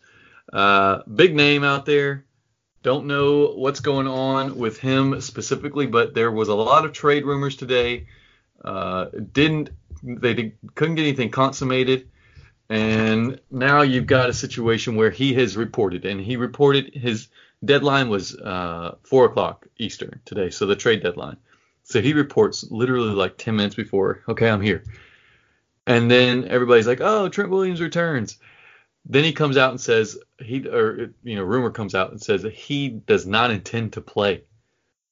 uh, 0.53 0.99
big 1.03 1.35
name 1.35 1.63
out 1.63 1.85
there. 1.85 2.25
Don't 2.81 3.07
know 3.07 3.53
what's 3.55 3.81
going 3.81 4.07
on 4.07 4.57
with 4.57 4.79
him 4.79 5.19
specifically, 5.19 5.85
but 5.85 6.13
there 6.13 6.31
was 6.31 6.47
a 6.47 6.55
lot 6.55 6.85
of 6.85 6.93
trade 6.93 7.25
rumors 7.25 7.57
today. 7.57 8.07
Uh, 8.63 9.05
didn't 9.33 9.69
they 10.03 10.33
did, 10.33 10.57
couldn't 10.75 10.95
get 10.95 11.03
anything 11.03 11.29
consummated, 11.29 12.09
and 12.69 13.39
now 13.49 13.81
you've 13.81 14.07
got 14.07 14.29
a 14.29 14.33
situation 14.33 14.95
where 14.95 15.11
he 15.11 15.33
has 15.35 15.57
reported, 15.57 16.05
and 16.05 16.21
he 16.21 16.37
reported 16.37 16.93
his 16.93 17.27
deadline 17.63 18.09
was 18.09 18.35
uh, 18.35 18.95
four 19.03 19.25
o'clock 19.25 19.67
Eastern 19.77 20.19
today, 20.25 20.49
so 20.49 20.65
the 20.65 20.75
trade 20.75 21.03
deadline. 21.03 21.37
So 21.83 22.01
he 22.01 22.13
reports 22.13 22.69
literally 22.69 23.09
like 23.09 23.37
10 23.37 23.55
minutes 23.55 23.75
before, 23.75 24.23
okay, 24.29 24.49
I'm 24.49 24.61
here. 24.61 24.83
And 25.87 26.09
then 26.09 26.45
everybody's 26.45 26.85
like, 26.85 27.01
oh, 27.01 27.29
Trent 27.29 27.49
Williams 27.49 27.81
returns. 27.81 28.37
Then 29.05 29.23
he 29.23 29.33
comes 29.33 29.57
out 29.57 29.71
and 29.71 29.81
says 29.81 30.19
he, 30.39 30.67
or 30.67 31.13
you 31.23 31.35
know, 31.35 31.43
rumor 31.43 31.71
comes 31.71 31.95
out 31.95 32.11
and 32.11 32.21
says 32.21 32.43
that 32.43 32.53
he 32.53 32.89
does 32.89 33.25
not 33.25 33.49
intend 33.49 33.93
to 33.93 34.01
play. 34.01 34.43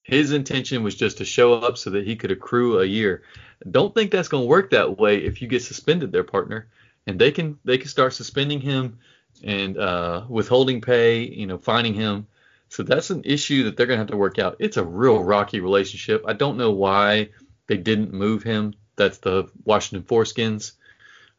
His 0.04 0.32
intention 0.32 0.84
was 0.84 0.96
just 0.96 1.18
to 1.18 1.26
show 1.26 1.56
up 1.56 1.78
so 1.78 1.90
that 1.90 2.06
he 2.06 2.16
could 2.16 2.32
accrue 2.32 2.80
a 2.80 2.86
year. 2.86 3.24
Don't 3.70 3.94
think 3.94 4.12
that's 4.12 4.28
going 4.28 4.44
to 4.44 4.48
work 4.48 4.72
that 4.72 4.98
way 4.98 5.18
if 5.18 5.42
you 5.42 5.48
get 5.48 5.64
suspended 5.64 6.12
their 6.12 6.24
partner. 6.24 6.68
And 7.06 7.20
they 7.20 7.32
can 7.32 7.58
they 7.64 7.78
can 7.78 7.88
start 7.88 8.14
suspending 8.14 8.60
him 8.62 9.00
and 9.44 9.78
uh, 9.78 10.26
withholding 10.28 10.82
pay, 10.82 11.22
you 11.22 11.48
know, 11.48 11.58
fining 11.58 11.94
him. 11.94 12.28
So 12.70 12.84
that's 12.84 13.12
an 13.12 13.22
issue 13.24 13.64
that 13.64 13.78
they're 13.78 13.88
going 13.88 13.98
to 13.98 14.02
have 14.02 14.12
to 14.12 14.18
work 14.18 14.40
out. 14.40 14.58
It's 14.60 14.78
a 14.78 14.84
real 14.84 15.24
rocky 15.24 15.62
relationship. 15.62 16.26
I 16.28 16.34
don't 16.34 16.58
know 16.58 16.72
why 16.72 17.30
they 17.68 17.78
didn't 17.78 18.14
move 18.14 18.44
him. 18.44 18.74
That's 18.98 19.20
the 19.20 19.50
Washington 19.64 20.08
Foreskins. 20.08 20.74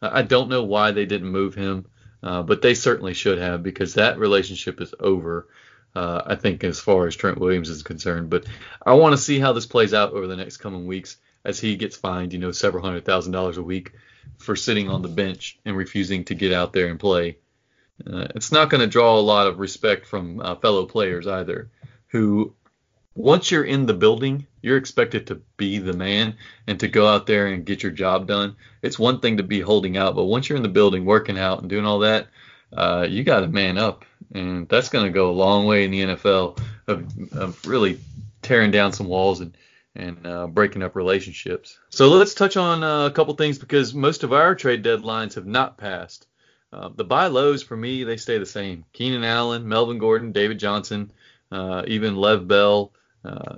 I 0.01 0.23
don't 0.23 0.49
know 0.49 0.63
why 0.65 0.93
they 0.93 1.07
didn't 1.07 1.29
move 1.29 1.55
him. 1.55 1.87
uh, 2.23 2.43
but 2.43 2.63
they 2.63 2.75
certainly 2.75 3.15
should 3.15 3.39
have 3.39 3.63
because 3.63 3.95
that 3.95 4.19
relationship 4.19 4.81
is 4.81 4.95
over. 5.01 5.49
Uh, 5.95 6.23
I 6.27 6.35
think 6.35 6.65
as 6.65 6.81
far 6.81 7.07
as 7.07 7.17
Trent 7.17 7.39
Williams 7.39 7.71
is 7.71 7.83
concerned, 7.83 8.31
but 8.31 8.45
I 8.85 8.95
want 8.95 9.13
to 9.15 9.19
see 9.23 9.39
how 9.39 9.53
this 9.53 9.67
plays 9.67 9.95
out 9.95 10.13
over 10.13 10.27
the 10.27 10.37
next 10.37 10.59
coming 10.59 10.87
weeks 10.87 11.17
as 11.45 11.61
he 11.61 11.77
gets 11.77 11.97
fined, 11.97 12.33
you 12.33 12.39
know, 12.39 12.53
several 12.53 12.85
hundred 12.85 13.05
thousand 13.05 13.33
dollars 13.33 13.57
a 13.57 13.63
week 13.63 13.93
for 14.39 14.57
sitting 14.57 14.89
on 14.89 15.03
the 15.03 15.09
bench 15.09 15.59
and 15.65 15.77
refusing 15.77 16.25
to 16.25 16.35
get 16.35 16.53
out 16.53 16.73
there 16.73 16.89
and 16.89 17.01
play. 17.01 17.39
Uh, 18.07 18.29
it's 18.35 18.53
not 18.53 18.71
going 18.71 18.81
to 18.81 18.87
draw 18.87 19.19
a 19.19 19.21
lot 19.21 19.47
of 19.47 19.59
respect 19.59 20.07
from 20.07 20.41
uh, 20.41 20.55
fellow 20.57 20.87
players 20.87 21.27
either, 21.27 21.71
who 22.09 22.55
once 23.15 23.51
you're 23.51 23.65
in 23.65 23.87
the 23.87 23.95
building, 23.95 24.47
you're 24.63 24.77
expected 24.77 25.27
to 25.27 25.43
be 25.57 25.79
the 25.79 25.93
man 25.93 26.37
and 26.69 26.79
to 26.79 26.87
go 26.87 27.07
out 27.09 27.27
there 27.27 27.49
and 27.49 27.67
get 27.67 27.83
your 27.83 27.91
job 27.91 28.29
done. 28.29 28.55
It's 28.83 28.99
one 28.99 29.19
thing 29.19 29.39
to 29.39 29.43
be 29.43 29.61
holding 29.61 29.97
out, 29.97 30.15
but 30.15 30.25
once 30.25 30.49
you're 30.49 30.57
in 30.57 30.63
the 30.63 30.69
building 30.69 31.05
working 31.05 31.39
out 31.39 31.61
and 31.61 31.69
doing 31.69 31.85
all 31.85 31.99
that, 32.01 32.29
uh, 32.73 33.07
you 33.09 33.25
got 33.25 33.41
to 33.41 33.49
man 33.49 33.77
up, 33.77 34.05
and 34.35 34.69
that's 34.69 34.91
going 34.91 35.07
to 35.07 35.11
go 35.11 35.31
a 35.31 35.33
long 35.33 35.67
way 35.67 35.85
in 35.85 35.91
the 35.91 36.03
NFL 36.03 36.61
of, 36.87 37.33
of 37.33 37.67
really 37.67 37.99
tearing 38.43 38.71
down 38.71 38.93
some 38.93 39.09
walls 39.09 39.41
and 39.41 39.57
and 39.99 40.27
uh, 40.27 40.47
breaking 40.47 40.83
up 40.83 40.97
relationships. 40.97 41.79
So 41.91 42.09
let's 42.09 42.35
touch 42.35 42.57
on 42.57 42.85
uh, 42.85 43.07
a 43.07 43.11
couple 43.11 43.35
things 43.35 43.59
because 43.59 43.93
most 43.93 44.23
of 44.23 44.33
our 44.33 44.55
trade 44.55 44.85
deadlines 44.85 45.35
have 45.35 45.47
not 45.47 45.77
passed. 45.77 46.27
Uh, 46.73 46.91
the 46.95 47.05
buy 47.05 47.27
lows 47.27 47.63
for 47.63 47.77
me 47.77 48.05
they 48.05 48.17
stay 48.17 48.39
the 48.39 48.47
same. 48.47 48.85
Keenan 48.93 49.25
Allen, 49.25 49.69
Melvin 49.69 49.99
Gordon, 49.99 50.33
David 50.33 50.59
Johnson, 50.59 51.11
uh, 51.51 51.83
even 51.87 52.17
Lev 52.17 52.47
Bell. 52.47 52.93
Uh, 53.25 53.57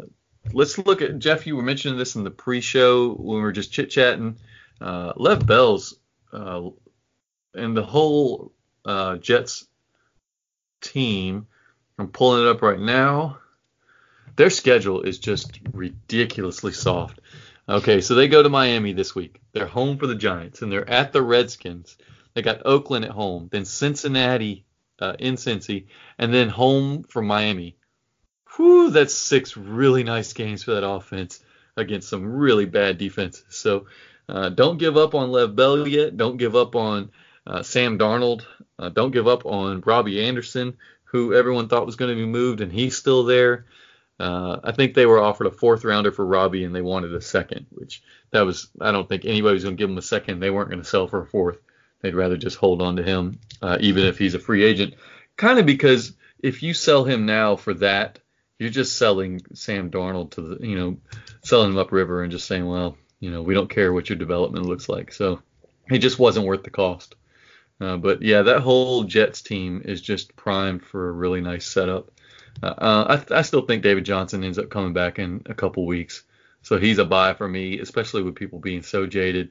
let's 0.53 0.79
look 0.79 1.03
at 1.03 1.19
Jeff. 1.19 1.47
You 1.47 1.57
were 1.57 1.63
mentioning 1.63 1.99
this 1.99 2.17
in 2.17 2.25
the 2.25 2.31
pre-show 2.31 3.13
when 3.13 3.37
we 3.37 3.43
were 3.43 3.53
just 3.53 3.73
chit-chatting. 3.73 4.39
Uh, 4.81 5.13
Lev 5.17 5.47
Bell's 5.47 5.97
and 6.33 7.77
the 7.77 7.85
whole 7.85 8.53
Jets 9.21 9.67
team. 10.81 11.47
I'm 11.99 12.09
pulling 12.09 12.47
it 12.47 12.49
up 12.49 12.63
right 12.63 12.81
now. 12.81 13.41
Their 14.41 14.49
schedule 14.49 15.03
is 15.03 15.19
just 15.19 15.61
ridiculously 15.71 16.73
soft. 16.73 17.21
Okay, 17.69 18.01
so 18.01 18.15
they 18.15 18.27
go 18.27 18.43
to 18.43 18.49
Miami 18.49 18.95
this 18.95 19.15
week. 19.15 19.39
They're 19.53 19.67
home 19.67 19.99
for 19.99 20.07
the 20.07 20.15
Giants, 20.15 20.63
and 20.63 20.73
they're 20.73 20.89
at 20.89 21.13
the 21.13 21.21
Redskins. 21.21 21.99
They 22.33 22.41
got 22.41 22.63
Oakland 22.65 23.05
at 23.05 23.11
home, 23.11 23.51
then 23.53 23.67
Cincinnati 23.67 24.65
uh, 24.99 25.15
in 25.19 25.35
Cincy, 25.35 25.89
and 26.19 26.33
then 26.33 26.49
home 26.49 27.03
for 27.03 27.21
Miami. 27.21 27.77
Whew, 28.57 28.89
that's 28.89 29.13
six 29.13 29.59
really 29.59 30.05
nice 30.05 30.33
games 30.33 30.63
for 30.63 30.73
that 30.73 30.89
offense 30.89 31.41
against 31.77 32.09
some 32.09 32.25
really 32.25 32.65
bad 32.65 32.97
defenses. 32.97 33.45
So 33.51 33.89
uh, 34.27 34.49
don't 34.49 34.79
give 34.79 34.97
up 34.97 35.15
on 35.15 35.33
Lev 35.33 35.55
Bell 35.55 35.87
yet. 35.87 36.17
Don't 36.17 36.39
give 36.39 36.57
up 36.57 36.75
on 36.75 37.11
uh, 37.47 37.63
Sam 37.63 37.99
Darnold. 37.99 38.47
Uh, 38.79 38.89
don't 38.89 39.11
give 39.11 39.29
up 39.29 39.45
on 39.45 39.83
Robbie 39.83 40.25
Anderson, 40.25 40.79
who 41.05 41.35
everyone 41.35 41.69
thought 41.69 41.85
was 41.85 41.97
going 41.97 42.09
to 42.11 42.17
be 42.19 42.25
moved, 42.25 42.63
and 42.63 42.73
he's 42.73 42.97
still 42.97 43.25
there. 43.25 43.67
Uh, 44.21 44.61
I 44.63 44.73
think 44.73 44.93
they 44.93 45.07
were 45.07 45.21
offered 45.21 45.47
a 45.47 45.51
fourth 45.51 45.85
rounder 45.85 46.13
for 46.13 46.27
Robbie, 46.27 46.65
and 46.65 46.75
they 46.75 46.83
wanted 46.83 47.15
a 47.15 47.23
second, 47.23 47.67
which 47.71 48.03
that 48.31 48.43
was 48.43 48.69
I 48.81 48.93
don't 48.93 49.09
think 49.09 49.25
anybody 49.25 49.55
was 49.55 49.65
going 49.65 49.77
to 49.77 49.81
give 49.81 49.89
him 49.89 49.99
a 49.99 50.03
second. 50.03 50.41
They 50.41 50.51
weren't 50.51 50.69
going 50.69 50.83
to 50.83 50.89
sell 50.89 51.09
for 51.09 51.23
a 51.23 51.27
fourth. 51.27 51.59
They'd 52.03 52.15
rather 52.15 52.37
just 52.37 52.59
hold 52.59 52.83
on 52.83 52.97
to 52.97 53.03
him, 53.03 53.41
uh, 53.63 53.79
even 53.81 54.05
if 54.05 54.19
he's 54.19 54.35
a 54.35 54.39
free 54.39 54.63
agent. 54.63 54.95
Kind 55.37 55.59
of 55.59 55.65
because 55.65 56.13
if 56.39 56.63
you 56.63 56.75
sell 56.75 57.05
him 57.05 57.25
now 57.25 57.57
for 57.57 57.75
that, 57.75 58.19
you're 58.59 58.69
just 58.69 58.99
selling 58.99 59.41
Sam 59.55 59.91
Darnold 59.91 60.33
to 60.33 60.43
the, 60.43 60.67
you 60.67 60.77
know, 60.77 60.99
selling 61.43 61.71
him 61.71 61.79
upriver 61.79 62.23
and 62.23 62.31
just 62.31 62.47
saying, 62.47 62.67
well, 62.67 62.99
you 63.21 63.31
know, 63.31 63.43
we 63.43 63.55
don't 63.55 63.71
care 63.71 63.93
what 63.93 64.09
your 64.09 64.19
development 64.19 64.67
looks 64.67 64.89
like. 64.89 65.13
So 65.13 65.41
it 65.91 65.99
just 65.99 66.19
wasn't 66.19 66.47
worth 66.47 66.63
the 66.63 66.71
cost. 66.71 67.15
Uh, 67.81 67.97
but 67.97 68.21
yeah, 68.21 68.43
that 68.43 68.61
whole 68.61 69.05
Jets 69.05 69.41
team 69.41 69.83
is 69.85 70.03
just 70.03 70.37
primed 70.37 70.85
for 70.85 71.09
a 71.09 71.13
really 71.13 71.41
nice 71.41 71.67
setup. 71.67 72.11
Uh, 72.63 73.19
I, 73.31 73.39
I, 73.39 73.43
still 73.43 73.63
think 73.63 73.83
David 73.83 74.05
Johnson 74.05 74.45
ends 74.45 74.59
up 74.59 74.69
coming 74.69 74.93
back 74.93 75.19
in 75.19 75.43
a 75.47 75.55
couple 75.55 75.87
weeks, 75.87 76.25
so 76.63 76.79
he's 76.79 76.99
a 76.99 77.05
buy 77.05 77.33
for 77.35 77.49
me, 77.49 77.79
especially 77.79 78.23
with 78.23 78.35
people 78.35 78.59
being 78.59 78.83
so 78.83 79.07
jaded. 79.07 79.51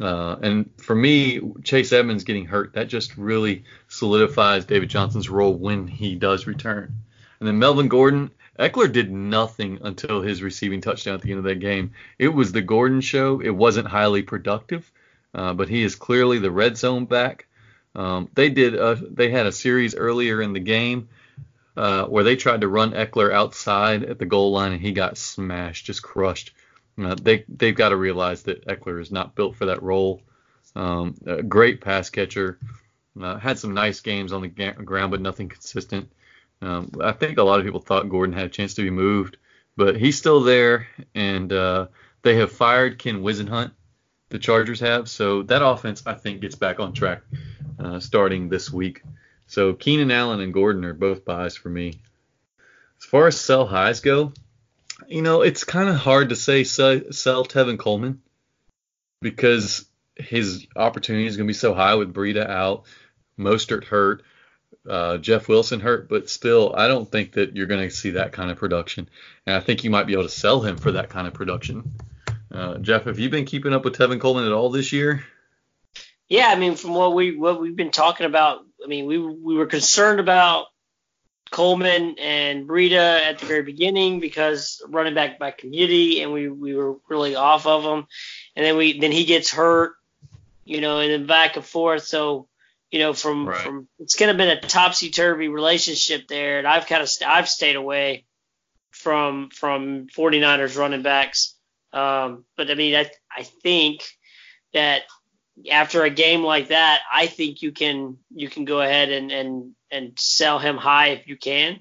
Uh, 0.00 0.36
and 0.42 0.70
for 0.76 0.94
me, 0.94 1.40
Chase 1.64 1.92
Edmonds 1.92 2.24
getting 2.24 2.44
hurt, 2.44 2.74
that 2.74 2.88
just 2.88 3.16
really 3.16 3.64
solidifies 3.88 4.64
David 4.64 4.90
Johnson's 4.90 5.28
role 5.28 5.54
when 5.54 5.86
he 5.86 6.14
does 6.14 6.46
return. 6.46 6.94
And 7.40 7.48
then 7.48 7.58
Melvin 7.58 7.88
Gordon, 7.88 8.30
Ekeler 8.58 8.92
did 8.92 9.10
nothing 9.10 9.78
until 9.82 10.20
his 10.20 10.42
receiving 10.42 10.80
touchdown 10.80 11.14
at 11.14 11.22
the 11.22 11.30
end 11.30 11.38
of 11.38 11.44
that 11.44 11.60
game. 11.60 11.92
It 12.18 12.28
was 12.28 12.52
the 12.52 12.62
Gordon 12.62 13.00
show. 13.00 13.40
It 13.40 13.50
wasn't 13.50 13.88
highly 13.88 14.22
productive, 14.22 14.90
uh, 15.34 15.54
but 15.54 15.68
he 15.68 15.82
is 15.82 15.94
clearly 15.94 16.38
the 16.38 16.50
red 16.50 16.76
zone 16.76 17.06
back. 17.06 17.46
Um, 17.94 18.28
they 18.34 18.50
did. 18.50 18.74
A, 18.74 18.96
they 18.96 19.30
had 19.30 19.46
a 19.46 19.52
series 19.52 19.94
earlier 19.94 20.42
in 20.42 20.52
the 20.52 20.60
game 20.60 21.08
uh, 21.78 22.06
where 22.06 22.24
they 22.24 22.34
tried 22.34 22.62
to 22.62 22.68
run 22.68 22.90
Ekeler 22.90 23.32
outside 23.32 24.02
at 24.02 24.18
the 24.18 24.26
goal 24.26 24.50
line 24.50 24.72
and 24.72 24.80
he 24.80 24.90
got 24.90 25.16
smashed, 25.16 25.86
just 25.86 26.02
crushed. 26.02 26.52
Uh, 27.00 27.14
they 27.14 27.44
they've 27.48 27.76
got 27.76 27.90
to 27.90 27.96
realize 27.96 28.42
that 28.42 28.66
Ekeler 28.66 29.00
is 29.00 29.12
not 29.12 29.36
built 29.36 29.54
for 29.54 29.66
that 29.66 29.80
role. 29.80 30.20
Um, 30.74 31.14
a 31.24 31.40
great 31.40 31.80
pass 31.80 32.10
catcher, 32.10 32.58
uh, 33.20 33.38
had 33.38 33.60
some 33.60 33.74
nice 33.74 34.00
games 34.00 34.32
on 34.32 34.42
the 34.42 34.48
ground, 34.48 35.12
but 35.12 35.20
nothing 35.20 35.48
consistent. 35.48 36.10
Um, 36.60 36.90
I 37.00 37.12
think 37.12 37.38
a 37.38 37.44
lot 37.44 37.60
of 37.60 37.64
people 37.64 37.80
thought 37.80 38.08
Gordon 38.08 38.34
had 38.34 38.46
a 38.46 38.50
chance 38.50 38.74
to 38.74 38.82
be 38.82 38.90
moved, 38.90 39.36
but 39.76 39.96
he's 39.96 40.18
still 40.18 40.40
there, 40.40 40.88
and 41.14 41.52
uh, 41.52 41.86
they 42.22 42.34
have 42.38 42.50
fired 42.50 42.98
Ken 42.98 43.22
Whisenhunt. 43.22 43.70
The 44.30 44.40
Chargers 44.40 44.80
have, 44.80 45.08
so 45.08 45.44
that 45.44 45.64
offense 45.64 46.02
I 46.04 46.14
think 46.14 46.40
gets 46.40 46.56
back 46.56 46.80
on 46.80 46.92
track 46.92 47.22
uh, 47.78 48.00
starting 48.00 48.48
this 48.48 48.72
week. 48.72 49.02
So 49.48 49.72
Keenan 49.72 50.10
Allen 50.10 50.40
and 50.40 50.54
Gordon 50.54 50.84
are 50.84 50.94
both 50.94 51.24
buys 51.24 51.56
for 51.56 51.70
me. 51.70 52.00
As 53.00 53.04
far 53.04 53.26
as 53.26 53.40
sell 53.40 53.66
highs 53.66 54.00
go, 54.00 54.32
you 55.08 55.22
know, 55.22 55.42
it's 55.42 55.64
kind 55.64 55.88
of 55.88 55.96
hard 55.96 56.28
to 56.28 56.36
say 56.36 56.64
sell, 56.64 57.00
sell 57.10 57.44
Tevin 57.44 57.78
Coleman 57.78 58.20
because 59.20 59.86
his 60.16 60.66
opportunity 60.76 61.26
is 61.26 61.36
going 61.36 61.46
to 61.46 61.50
be 61.50 61.54
so 61.54 61.74
high 61.74 61.94
with 61.94 62.12
Breida 62.12 62.46
out, 62.46 62.84
Mostert 63.38 63.84
hurt, 63.84 64.22
uh, 64.88 65.16
Jeff 65.18 65.48
Wilson 65.48 65.80
hurt, 65.80 66.08
but 66.08 66.28
still, 66.28 66.74
I 66.76 66.88
don't 66.88 67.10
think 67.10 67.32
that 67.32 67.56
you're 67.56 67.66
going 67.66 67.88
to 67.88 67.94
see 67.94 68.10
that 68.10 68.32
kind 68.32 68.50
of 68.50 68.58
production. 68.58 69.08
And 69.46 69.56
I 69.56 69.60
think 69.60 69.82
you 69.82 69.90
might 69.90 70.06
be 70.06 70.12
able 70.12 70.24
to 70.24 70.28
sell 70.28 70.60
him 70.60 70.76
for 70.76 70.92
that 70.92 71.08
kind 71.08 71.26
of 71.26 71.34
production. 71.34 71.94
Uh, 72.52 72.78
Jeff, 72.78 73.04
have 73.04 73.18
you 73.18 73.30
been 73.30 73.44
keeping 73.44 73.72
up 73.72 73.84
with 73.84 73.96
Tevin 73.96 74.20
Coleman 74.20 74.44
at 74.44 74.52
all 74.52 74.70
this 74.70 74.92
year? 74.92 75.24
Yeah, 76.28 76.48
I 76.48 76.56
mean, 76.56 76.74
from 76.74 76.92
what 76.92 77.14
we 77.14 77.36
what 77.36 77.60
we've 77.60 77.76
been 77.76 77.90
talking 77.90 78.26
about, 78.26 78.67
mean, 78.88 79.06
we 79.06 79.18
we 79.18 79.54
were 79.54 79.66
concerned 79.66 80.20
about 80.20 80.66
Coleman 81.50 82.16
and 82.18 82.68
Breida 82.68 83.20
at 83.20 83.38
the 83.38 83.46
very 83.46 83.62
beginning 83.62 84.20
because 84.20 84.82
running 84.88 85.14
back 85.14 85.38
by 85.38 85.50
community, 85.50 86.22
and 86.22 86.32
we 86.32 86.48
we 86.48 86.74
were 86.74 86.96
really 87.08 87.36
off 87.36 87.66
of 87.66 87.84
him, 87.84 88.06
and 88.56 88.66
then 88.66 88.76
we 88.76 88.98
then 88.98 89.12
he 89.12 89.24
gets 89.24 89.50
hurt, 89.50 89.94
you 90.64 90.80
know, 90.80 91.00
and 91.00 91.10
then 91.10 91.26
back 91.26 91.56
and 91.56 91.64
forth. 91.64 92.04
So, 92.04 92.48
you 92.90 92.98
know, 92.98 93.14
from 93.14 93.48
right. 93.48 93.60
from 93.60 93.88
it's 93.98 94.16
kind 94.16 94.30
of 94.30 94.36
been 94.36 94.50
a 94.50 94.60
topsy 94.60 95.10
turvy 95.10 95.48
relationship 95.48 96.28
there, 96.28 96.58
and 96.58 96.66
I've 96.66 96.86
kind 96.86 97.02
of 97.02 97.08
st- 97.08 97.30
I've 97.30 97.48
stayed 97.48 97.76
away 97.76 98.24
from 98.90 99.50
from 99.50 100.08
49ers 100.08 100.76
running 100.76 101.02
backs. 101.02 101.54
Um, 101.92 102.44
but 102.56 102.70
I 102.70 102.74
mean, 102.74 102.94
I 102.94 103.10
I 103.34 103.44
think 103.44 104.02
that 104.74 105.02
after 105.70 106.04
a 106.04 106.10
game 106.10 106.42
like 106.42 106.68
that, 106.68 107.00
I 107.12 107.26
think 107.26 107.62
you 107.62 107.72
can 107.72 108.18
you 108.34 108.48
can 108.48 108.64
go 108.64 108.80
ahead 108.80 109.10
and 109.10 109.30
and 109.30 109.74
and 109.90 110.18
sell 110.18 110.58
him 110.58 110.76
high 110.76 111.08
if 111.08 111.26
you 111.26 111.36
can. 111.36 111.80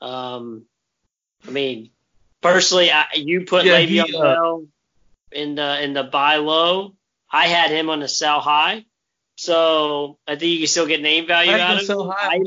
Um, 0.00 0.64
I 1.46 1.50
mean, 1.50 1.90
personally, 2.40 2.90
I, 2.90 3.06
you 3.14 3.44
put 3.44 3.64
yeah, 3.64 3.80
Le'Veon 3.80 4.14
uh, 4.14 4.22
Bell 4.22 4.66
in 5.32 5.54
the 5.54 5.82
in 5.82 5.94
the 5.94 6.04
buy 6.04 6.36
low. 6.36 6.94
I 7.30 7.46
had 7.48 7.70
him 7.70 7.90
on 7.90 8.00
the 8.00 8.08
sell 8.08 8.40
high, 8.40 8.84
so 9.36 10.18
I 10.26 10.36
think 10.36 10.52
you 10.52 10.58
can 10.58 10.66
still 10.68 10.86
get 10.86 11.02
name 11.02 11.26
value 11.26 11.52
I 11.52 11.60
out 11.60 11.82
of 11.82 11.88
him. 11.88 11.98
High 12.08 12.40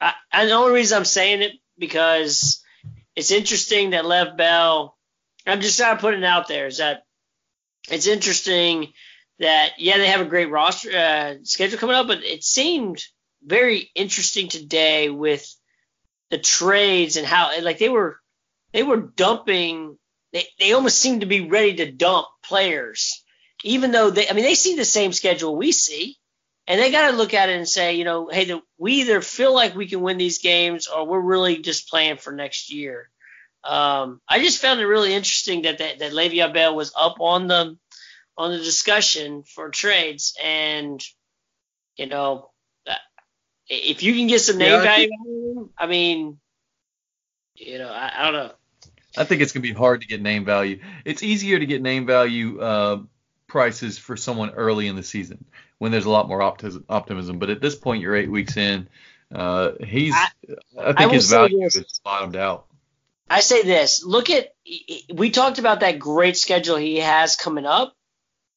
I, 0.00 0.12
and 0.32 0.50
the 0.50 0.54
only 0.54 0.74
reason 0.74 0.98
I'm 0.98 1.04
saying 1.04 1.42
it 1.42 1.52
because 1.78 2.62
it's 3.14 3.30
interesting 3.30 3.90
that 3.90 4.04
Lev 4.04 4.36
Bell. 4.36 4.94
I'm 5.46 5.60
just 5.60 5.78
trying 5.78 5.96
to 5.96 6.00
put 6.00 6.14
it 6.14 6.24
out 6.24 6.48
there 6.48 6.66
is 6.66 6.78
that 6.78 7.04
it's 7.88 8.08
interesting 8.08 8.92
that 9.38 9.72
yeah 9.78 9.98
they 9.98 10.08
have 10.08 10.20
a 10.20 10.26
great 10.26 10.50
roster 10.50 10.96
uh, 10.96 11.34
schedule 11.42 11.78
coming 11.78 11.96
up, 11.96 12.06
but 12.06 12.22
it 12.22 12.42
seemed 12.42 13.04
very 13.44 13.90
interesting 13.94 14.48
today 14.48 15.08
with 15.10 15.54
the 16.30 16.38
trades 16.38 17.16
and 17.16 17.26
how 17.26 17.52
like 17.62 17.78
they 17.78 17.88
were 17.88 18.18
they 18.72 18.82
were 18.82 18.96
dumping 18.96 19.96
they, 20.32 20.44
they 20.58 20.72
almost 20.72 20.98
seemed 20.98 21.20
to 21.20 21.26
be 21.26 21.48
ready 21.48 21.74
to 21.76 21.92
dump 21.92 22.26
players 22.44 23.22
even 23.62 23.92
though 23.92 24.10
they 24.10 24.28
I 24.28 24.32
mean 24.32 24.44
they 24.44 24.54
see 24.54 24.74
the 24.74 24.84
same 24.84 25.12
schedule 25.12 25.56
we 25.56 25.70
see 25.70 26.16
and 26.66 26.80
they 26.80 26.90
got 26.90 27.10
to 27.10 27.16
look 27.16 27.34
at 27.34 27.48
it 27.48 27.56
and 27.56 27.68
say 27.68 27.94
you 27.94 28.04
know 28.04 28.28
hey 28.28 28.46
the, 28.46 28.62
we 28.78 28.94
either 28.94 29.20
feel 29.20 29.54
like 29.54 29.74
we 29.74 29.88
can 29.88 30.00
win 30.00 30.18
these 30.18 30.38
games 30.38 30.88
or 30.88 31.06
we're 31.06 31.20
really 31.20 31.58
just 31.58 31.88
playing 31.88 32.16
for 32.16 32.32
next 32.32 32.72
year. 32.72 33.08
Um, 33.64 34.20
I 34.28 34.40
just 34.40 34.62
found 34.62 34.78
it 34.78 34.86
really 34.86 35.12
interesting 35.12 35.62
that 35.62 35.78
that, 35.78 35.98
that 35.98 36.12
Le'Veon 36.12 36.54
Bell 36.54 36.76
was 36.76 36.92
up 36.96 37.16
on 37.20 37.48
the 37.48 37.76
on 38.36 38.50
the 38.52 38.58
discussion 38.58 39.42
for 39.42 39.70
trades 39.70 40.36
and 40.42 41.02
you 41.96 42.06
know, 42.06 42.50
if 43.68 44.02
you 44.02 44.14
can 44.14 44.26
get 44.26 44.40
some 44.40 44.58
name 44.58 44.70
Yeah, 44.70 44.82
value, 44.82 45.08
think- 45.08 45.20
out 45.20 45.26
of 45.26 45.56
him, 45.64 45.70
I 45.78 45.86
mean, 45.86 46.38
you 47.56 47.78
know, 47.78 47.88
I, 47.88 48.12
I 48.16 48.24
don't 48.24 48.34
know. 48.34 48.52
I 49.16 49.24
think 49.24 49.40
it's 49.40 49.52
gonna 49.52 49.62
be 49.62 49.72
hard 49.72 50.02
to 50.02 50.06
get 50.06 50.20
name 50.20 50.44
value. 50.44 50.80
It's 51.04 51.22
easier 51.22 51.58
to 51.58 51.64
get 51.66 51.80
name 51.80 52.04
value 52.06 52.60
uh, 52.60 52.98
prices 53.46 53.96
for 53.98 54.16
someone 54.16 54.50
early 54.50 54.88
in 54.88 54.94
the 54.96 55.02
season 55.02 55.46
when 55.78 55.90
there's 55.90 56.04
a 56.04 56.10
lot 56.10 56.28
more 56.28 56.40
optis- 56.40 56.84
optimism. 56.88 57.38
But 57.38 57.48
at 57.48 57.62
this 57.62 57.74
point, 57.74 58.02
you're 58.02 58.14
eight 58.14 58.30
weeks 58.30 58.56
in. 58.58 58.88
Uh, 59.34 59.72
he's. 59.82 60.12
I- 60.14 60.28
I, 60.78 60.90
I 60.90 60.92
think 60.92 61.06
will 61.06 61.14
his 61.14 61.30
value 61.30 61.64
is 61.64 62.00
bottomed 62.04 62.36
out. 62.36 62.66
I 63.28 63.40
say 63.40 63.62
this. 63.62 64.04
Look 64.04 64.30
at 64.30 64.54
we 65.12 65.30
talked 65.30 65.58
about 65.58 65.80
that 65.80 65.98
great 65.98 66.36
schedule 66.36 66.76
he 66.76 66.98
has 67.00 67.34
coming 67.34 67.66
up. 67.66 67.95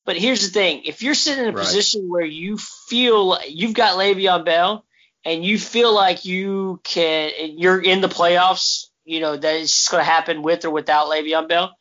But 0.09 0.17
here's 0.17 0.41
the 0.41 0.49
thing: 0.51 0.81
if 0.85 1.03
you're 1.03 1.13
sitting 1.13 1.43
in 1.43 1.49
a 1.51 1.55
Right. 1.55 1.63
position 1.63 2.09
where 2.09 2.25
you 2.25 2.57
feel 2.57 3.37
you've 3.47 3.75
got 3.75 3.95
Le'Veon 3.95 4.43
Bell 4.43 4.83
and 5.23 5.45
you 5.45 5.59
feel 5.59 5.93
like 5.93 6.25
you 6.25 6.79
can, 6.83 7.31
you're 7.59 7.79
in 7.79 8.01
the 8.01 8.07
playoffs, 8.07 8.87
you 9.05 9.19
know 9.19 9.37
that 9.37 9.55
it's 9.57 9.71
just 9.71 9.91
going 9.91 10.03
to 10.03 10.11
happen 10.11 10.41
with 10.41 10.65
or 10.65 10.71
without 10.71 11.09
Le'Veon 11.09 11.47
Bell. 11.47 11.77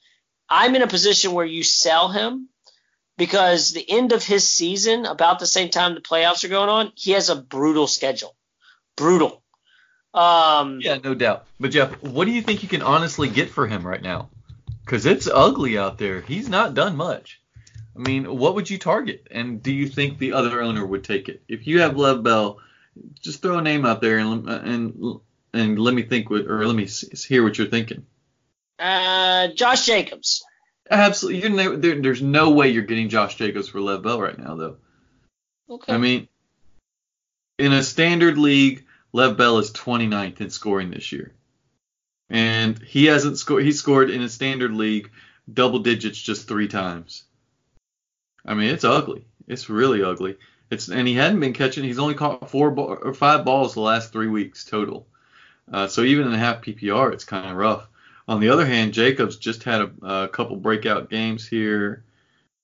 I'm 0.46 0.76
in 0.76 0.82
a 0.82 0.86
position 0.86 1.32
where 1.32 1.46
you 1.46 1.62
sell 1.62 2.10
him 2.10 2.50
because 3.16 3.72
the 3.72 3.90
end 3.90 4.12
of 4.12 4.22
his 4.22 4.46
season, 4.46 5.06
about 5.06 5.38
the 5.38 5.46
same 5.46 5.70
time 5.70 5.94
the 5.94 6.02
playoffs 6.02 6.44
are 6.44 6.48
going 6.48 6.68
on, 6.68 6.92
he 6.96 7.12
has 7.12 7.30
a 7.30 7.34
brutal 7.36 7.86
schedule, 7.86 8.36
brutal. 8.94 9.42
Um, 10.12 10.80
Yeah, 10.82 10.98
no 11.02 11.14
doubt. 11.14 11.46
But 11.58 11.70
Jeff, 11.70 12.02
what 12.02 12.26
do 12.26 12.32
you 12.32 12.42
think 12.42 12.62
you 12.62 12.68
can 12.68 12.82
honestly 12.82 13.30
get 13.30 13.48
for 13.48 13.66
him 13.66 13.86
right 13.86 14.02
now? 14.02 14.28
Because 14.84 15.06
it's 15.06 15.26
ugly 15.26 15.78
out 15.78 15.96
there. 15.96 16.20
He's 16.20 16.50
not 16.50 16.74
done 16.74 16.94
much. 16.94 17.40
I 17.98 18.00
mean, 18.00 18.38
what 18.38 18.54
would 18.54 18.70
you 18.70 18.78
target? 18.78 19.26
And 19.30 19.60
do 19.60 19.72
you 19.72 19.88
think 19.88 20.18
the 20.18 20.32
other 20.32 20.62
owner 20.62 20.86
would 20.86 21.02
take 21.02 21.28
it? 21.28 21.42
If 21.48 21.66
you 21.66 21.80
have 21.80 21.96
Lev 21.96 22.22
Bell, 22.22 22.60
just 23.20 23.42
throw 23.42 23.58
a 23.58 23.62
name 23.62 23.84
out 23.84 24.00
there 24.00 24.18
and 24.18 24.48
and 24.48 25.20
and 25.52 25.78
let 25.78 25.94
me 25.94 26.02
think 26.02 26.30
what, 26.30 26.46
or 26.46 26.64
let 26.64 26.76
me 26.76 26.86
hear 27.26 27.42
what 27.42 27.58
you're 27.58 27.66
thinking. 27.66 28.06
uh, 28.78 29.48
Josh 29.48 29.86
Jacobs. 29.86 30.44
Absolutely, 30.90 31.76
there, 31.76 32.00
there's 32.00 32.22
no 32.22 32.50
way 32.50 32.68
you're 32.68 32.82
getting 32.84 33.08
Josh 33.08 33.34
Jacobs 33.34 33.68
for 33.68 33.80
Lev 33.80 34.02
Bell 34.02 34.20
right 34.20 34.38
now, 34.38 34.54
though. 34.54 34.76
Okay. 35.68 35.92
I 35.92 35.98
mean, 35.98 36.28
in 37.58 37.72
a 37.72 37.82
standard 37.82 38.38
league, 38.38 38.86
Lev 39.12 39.36
Bell 39.36 39.58
is 39.58 39.72
29th 39.72 40.40
in 40.40 40.50
scoring 40.50 40.90
this 40.90 41.12
year. 41.12 41.34
And 42.30 42.78
he 42.78 43.06
hasn't 43.06 43.38
scored, 43.38 43.64
he 43.64 43.72
scored 43.72 44.10
in 44.10 44.22
a 44.22 44.28
standard 44.28 44.72
league 44.72 45.10
double 45.52 45.80
digits 45.80 46.20
just 46.20 46.48
three 46.48 46.68
times. 46.68 47.24
I 48.46 48.54
mean, 48.54 48.70
it's 48.70 48.84
ugly. 48.84 49.24
It's 49.46 49.68
really 49.68 50.02
ugly. 50.02 50.36
It's 50.70 50.88
and 50.88 51.08
he 51.08 51.14
hadn't 51.14 51.40
been 51.40 51.54
catching. 51.54 51.84
He's 51.84 51.98
only 51.98 52.14
caught 52.14 52.50
four 52.50 52.70
ball, 52.70 52.98
or 53.02 53.14
five 53.14 53.44
balls 53.44 53.74
the 53.74 53.80
last 53.80 54.12
three 54.12 54.26
weeks 54.28 54.64
total. 54.64 55.06
Uh, 55.72 55.86
so 55.86 56.02
even 56.02 56.26
in 56.26 56.32
a 56.34 56.38
half 56.38 56.62
PPR, 56.62 57.12
it's 57.12 57.24
kind 57.24 57.50
of 57.50 57.56
rough. 57.56 57.88
On 58.26 58.40
the 58.40 58.50
other 58.50 58.66
hand, 58.66 58.92
Jacobs 58.92 59.36
just 59.36 59.64
had 59.64 59.80
a, 59.80 59.90
a 60.06 60.28
couple 60.28 60.56
breakout 60.56 61.08
games 61.10 61.46
here. 61.48 62.04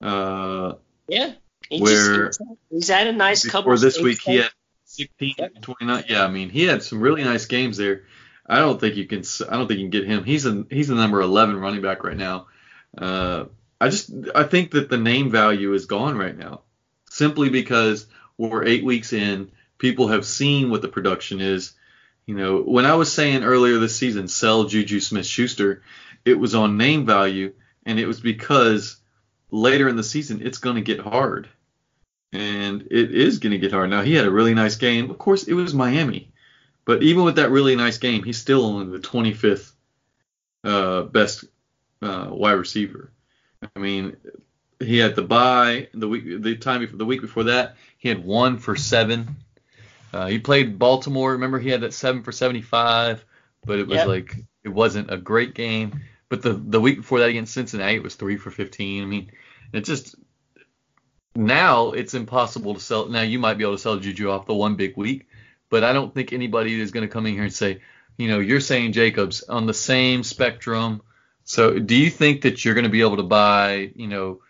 Uh, 0.02 0.74
Yeah. 1.08 1.32
He 1.70 1.80
Where- 1.80 2.26
just, 2.26 2.42
he's 2.70 2.88
had 2.88 3.06
a 3.06 3.12
nice 3.12 3.44
couple. 3.46 3.72
before 3.72 3.78
this 3.78 3.98
week, 3.98 4.20
he 4.20 4.36
had- 4.36 4.44
had 4.44 4.52
16, 4.84 5.34
29. 5.62 6.04
Yeah, 6.08 6.24
I 6.24 6.28
mean, 6.30 6.50
he 6.50 6.64
had 6.64 6.82
some 6.82 7.00
really 7.00 7.24
nice 7.24 7.46
games 7.46 7.76
there. 7.78 8.04
I 8.46 8.58
don't 8.58 8.78
think 8.78 8.96
you 8.96 9.06
can. 9.06 9.22
I 9.48 9.56
don't 9.56 9.66
think 9.66 9.80
you 9.80 9.84
can 9.84 9.90
get 9.90 10.04
him. 10.04 10.22
He's 10.24 10.44
a 10.44 10.66
he's 10.70 10.88
the 10.88 10.94
number 10.94 11.20
11 11.22 11.56
running 11.56 11.80
back 11.80 12.04
right 12.04 12.16
now. 12.16 12.46
Uh, 12.96 13.46
I 13.80 13.88
just 13.88 14.10
I 14.34 14.44
think 14.44 14.72
that 14.72 14.88
the 14.88 14.98
name 14.98 15.30
value 15.30 15.72
is 15.74 15.86
gone 15.86 16.16
right 16.16 16.36
now, 16.36 16.62
simply 17.10 17.48
because 17.48 18.06
we're 18.38 18.64
eight 18.64 18.84
weeks 18.84 19.12
in. 19.12 19.50
People 19.78 20.08
have 20.08 20.24
seen 20.24 20.70
what 20.70 20.82
the 20.82 20.88
production 20.88 21.40
is. 21.40 21.72
You 22.26 22.36
know, 22.36 22.62
when 22.62 22.86
I 22.86 22.94
was 22.94 23.12
saying 23.12 23.44
earlier 23.44 23.78
this 23.78 23.96
season, 23.96 24.28
sell 24.28 24.64
Juju 24.64 25.00
Smith-Schuster, 25.00 25.82
it 26.24 26.38
was 26.38 26.54
on 26.54 26.78
name 26.78 27.04
value, 27.04 27.52
and 27.84 28.00
it 28.00 28.06
was 28.06 28.20
because 28.20 28.96
later 29.50 29.88
in 29.88 29.96
the 29.96 30.02
season 30.02 30.40
it's 30.42 30.58
going 30.58 30.76
to 30.76 30.82
get 30.82 31.00
hard 31.00 31.48
and 32.34 32.82
it 32.90 33.14
is 33.14 33.38
going 33.38 33.52
to 33.52 33.58
get 33.58 33.72
hard. 33.72 33.90
Now 33.90 34.02
he 34.02 34.14
had 34.14 34.26
a 34.26 34.30
really 34.30 34.54
nice 34.54 34.76
game. 34.76 35.10
Of 35.10 35.18
course, 35.18 35.44
it 35.44 35.54
was 35.54 35.72
Miami, 35.72 36.32
but 36.84 37.02
even 37.02 37.24
with 37.24 37.36
that 37.36 37.50
really 37.50 37.76
nice 37.76 37.98
game, 37.98 38.24
he's 38.24 38.38
still 38.38 38.64
only 38.64 38.90
the 38.90 39.06
25th 39.06 39.72
uh, 40.64 41.02
best 41.02 41.44
uh, 42.02 42.28
wide 42.30 42.52
receiver. 42.52 43.12
I 43.74 43.78
mean, 43.78 44.16
he 44.80 44.98
had 44.98 45.16
the 45.16 45.22
bye 45.22 45.88
the 45.94 46.08
week, 46.08 46.42
the 46.42 46.56
time 46.56 46.80
before 46.80 46.96
the 46.96 47.04
week 47.04 47.20
before 47.20 47.44
that, 47.44 47.76
he 47.98 48.08
had 48.08 48.24
one 48.24 48.58
for 48.58 48.76
seven. 48.76 49.36
Uh, 50.12 50.26
he 50.26 50.38
played 50.38 50.78
Baltimore. 50.78 51.32
Remember, 51.32 51.58
he 51.58 51.70
had 51.70 51.80
that 51.80 51.92
seven 51.92 52.22
for 52.22 52.30
75, 52.32 53.24
but 53.66 53.78
it 53.78 53.88
was 53.88 53.96
Yep. 53.96 54.06
like 54.06 54.36
it 54.62 54.68
wasn't 54.68 55.10
a 55.10 55.16
great 55.16 55.54
game. 55.54 56.00
But 56.28 56.42
the 56.42 56.52
the 56.52 56.80
week 56.80 56.98
before 56.98 57.20
that 57.20 57.28
against 57.28 57.52
Cincinnati, 57.54 57.96
it 57.96 58.02
was 58.02 58.14
three 58.14 58.36
for 58.36 58.50
15. 58.50 59.02
I 59.02 59.06
mean, 59.06 59.30
it 59.72 59.80
just 59.84 60.14
now 61.34 61.90
it's 61.92 62.14
impossible 62.14 62.74
to 62.74 62.80
sell. 62.80 63.08
Now 63.08 63.22
you 63.22 63.38
might 63.38 63.58
be 63.58 63.64
able 63.64 63.74
to 63.74 63.78
sell 63.82 63.96
Juju 63.98 64.30
off 64.30 64.46
the 64.46 64.54
one 64.54 64.76
big 64.76 64.96
week, 64.96 65.28
but 65.68 65.84
I 65.84 65.92
don't 65.92 66.14
think 66.14 66.32
anybody 66.32 66.80
is 66.80 66.92
going 66.92 67.06
to 67.06 67.12
come 67.12 67.26
in 67.26 67.34
here 67.34 67.42
and 67.44 67.52
say, 67.52 67.80
you 68.16 68.28
know, 68.28 68.38
you're 68.38 68.60
saying 68.60 68.92
Jacobs 68.92 69.42
on 69.42 69.66
the 69.66 69.74
same 69.74 70.22
spectrum. 70.22 71.02
So 71.44 71.78
do 71.78 71.94
you 71.94 72.10
think 72.10 72.42
that 72.42 72.64
you're 72.64 72.74
going 72.74 72.84
to 72.84 72.90
be 72.90 73.02
able 73.02 73.18
to 73.18 73.22
buy, 73.22 73.92
you 73.94 74.08
know, 74.08 74.40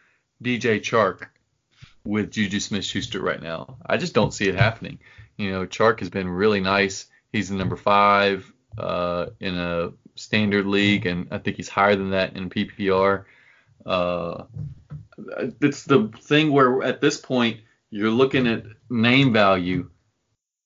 DJ 0.43 0.81
Chark 0.81 1.27
with 2.05 2.31
Juju 2.31 2.61
Smith-Schuster 2.61 3.21
right 3.21 3.43
now? 3.43 3.79
I 3.85 3.97
just 3.97 4.15
don't 4.15 4.33
see 4.33 4.49
it 4.49 4.55
happening. 4.55 5.01
You 5.37 5.51
know, 5.51 5.67
Chark 5.67 5.99
has 6.01 6.11
been 6.11 6.29
really 6.29 6.61
nice. 6.61 7.07
He's 7.33 7.49
the 7.49 7.57
number 7.57 7.77
five 7.77 8.51
uh, 8.79 9.27
in 9.41 9.57
a 9.57 9.91
standard 10.15 10.67
league, 10.67 11.07
and 11.07 11.29
I 11.33 11.39
think 11.39 11.57
he's 11.57 11.69
higher 11.69 11.97
than 11.97 12.11
that 12.11 12.37
in 12.37 12.49
PPR. 12.49 13.25
Uh, 13.85 14.45
it's 15.61 15.85
the 15.85 16.11
thing 16.21 16.53
where 16.53 16.83
at 16.83 17.01
this 17.01 17.21
point 17.21 17.61
you're 17.91 18.11
looking 18.11 18.47
at 18.47 18.65
name 18.89 19.33
value 19.33 19.91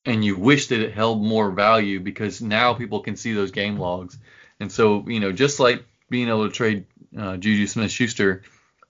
and 0.05 0.25
you 0.25 0.37
wish 0.37 0.69
that 0.69 0.81
it 0.81 0.93
held 0.93 1.23
more 1.23 1.51
value 1.51 2.01
because 2.01 2.41
now 2.41 2.75
people 2.75 3.01
can 3.01 3.17
see 3.17 3.33
those 3.33 3.51
game 3.51 3.79
logs. 3.79 4.19
And 4.61 4.71
so, 4.71 5.05
you 5.07 5.21
know, 5.21 5.33
just 5.33 5.61
like 5.61 5.85
being 6.09 6.29
able 6.29 6.49
to 6.49 6.55
trade 6.55 6.87
uh, 7.17 7.37
Juju 7.37 7.67
Smith-Schuster 7.67 8.43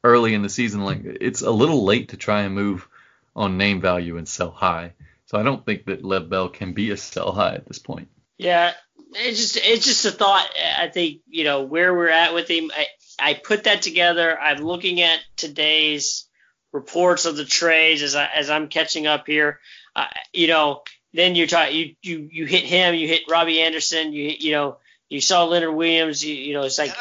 early 0.05 0.35
in 0.35 0.43
the 0.43 0.49
season, 0.49 0.85
like 0.85 1.01
it's 1.05 1.43
a 1.43 1.51
little 1.51 1.85
late 1.85 2.11
to 2.11 2.17
try 2.17 2.43
and 2.43 2.55
move 2.55 2.89
on 3.35 3.57
name 3.57 3.81
value 3.81 4.17
and 4.17 4.29
sell 4.29 4.51
high. 4.51 4.93
So 5.27 5.39
I 5.39 5.43
don't 5.43 5.65
think 5.65 5.87
that 5.87 6.05
Lev 6.05 6.31
Bell 6.31 6.49
can 6.49 6.73
be 6.73 6.91
a 6.91 6.97
sell 6.97 7.33
high 7.33 7.55
at 7.55 7.67
this 7.67 7.79
point. 7.79 8.09
Yeah, 8.39 8.73
it's 9.15 9.39
just 9.39 9.57
it's 9.57 9.85
just 9.85 10.05
a 10.05 10.11
thought. 10.11 10.49
I 10.79 10.89
think 10.89 11.21
you 11.29 11.45
know 11.45 11.63
where 11.63 11.95
we're 11.95 12.09
at 12.09 12.35
with 12.35 12.49
him. 12.49 12.71
I 12.75 12.87
I 13.19 13.35
put 13.35 13.65
that 13.65 13.83
together. 13.83 14.39
I'm 14.39 14.59
looking 14.59 15.01
at 15.01 15.21
today's 15.37 16.27
reports 16.73 17.27
of 17.27 17.37
the 17.37 17.45
trades 17.45 18.03
as 18.03 18.15
I 18.15 18.29
as 18.35 18.51
I'm 18.51 18.69
catching 18.69 19.07
up 19.07 19.27
here. 19.27 19.61
Uh, 19.95 20.07
you 20.33 20.47
know, 20.47 20.83
then 21.13 21.35
you're 21.35 21.47
talking 21.47 21.77
you 21.77 21.95
you 22.03 22.29
you 22.31 22.47
hit 22.47 22.65
him, 22.65 22.95
you 22.95 23.09
hit 23.09 23.23
Robbie 23.29 23.61
Anderson, 23.61 24.13
you 24.13 24.35
you 24.39 24.53
know 24.53 24.79
you 25.09 25.21
saw 25.21 25.45
Leonard 25.45 25.75
Williams. 25.75 26.25
You, 26.25 26.35
you 26.35 26.55
know, 26.55 26.63
it's 26.63 26.79
like 26.79 26.95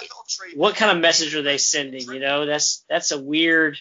what 0.55 0.76
kind 0.76 0.91
of 0.91 1.01
message 1.01 1.36
are 1.36 1.41
they 1.41 1.58
sending? 1.58 2.01
You 2.03 2.20
know, 2.20 2.45
that's 2.45 2.84
that's 2.89 3.12
a 3.12 3.22
weird. 3.22 3.78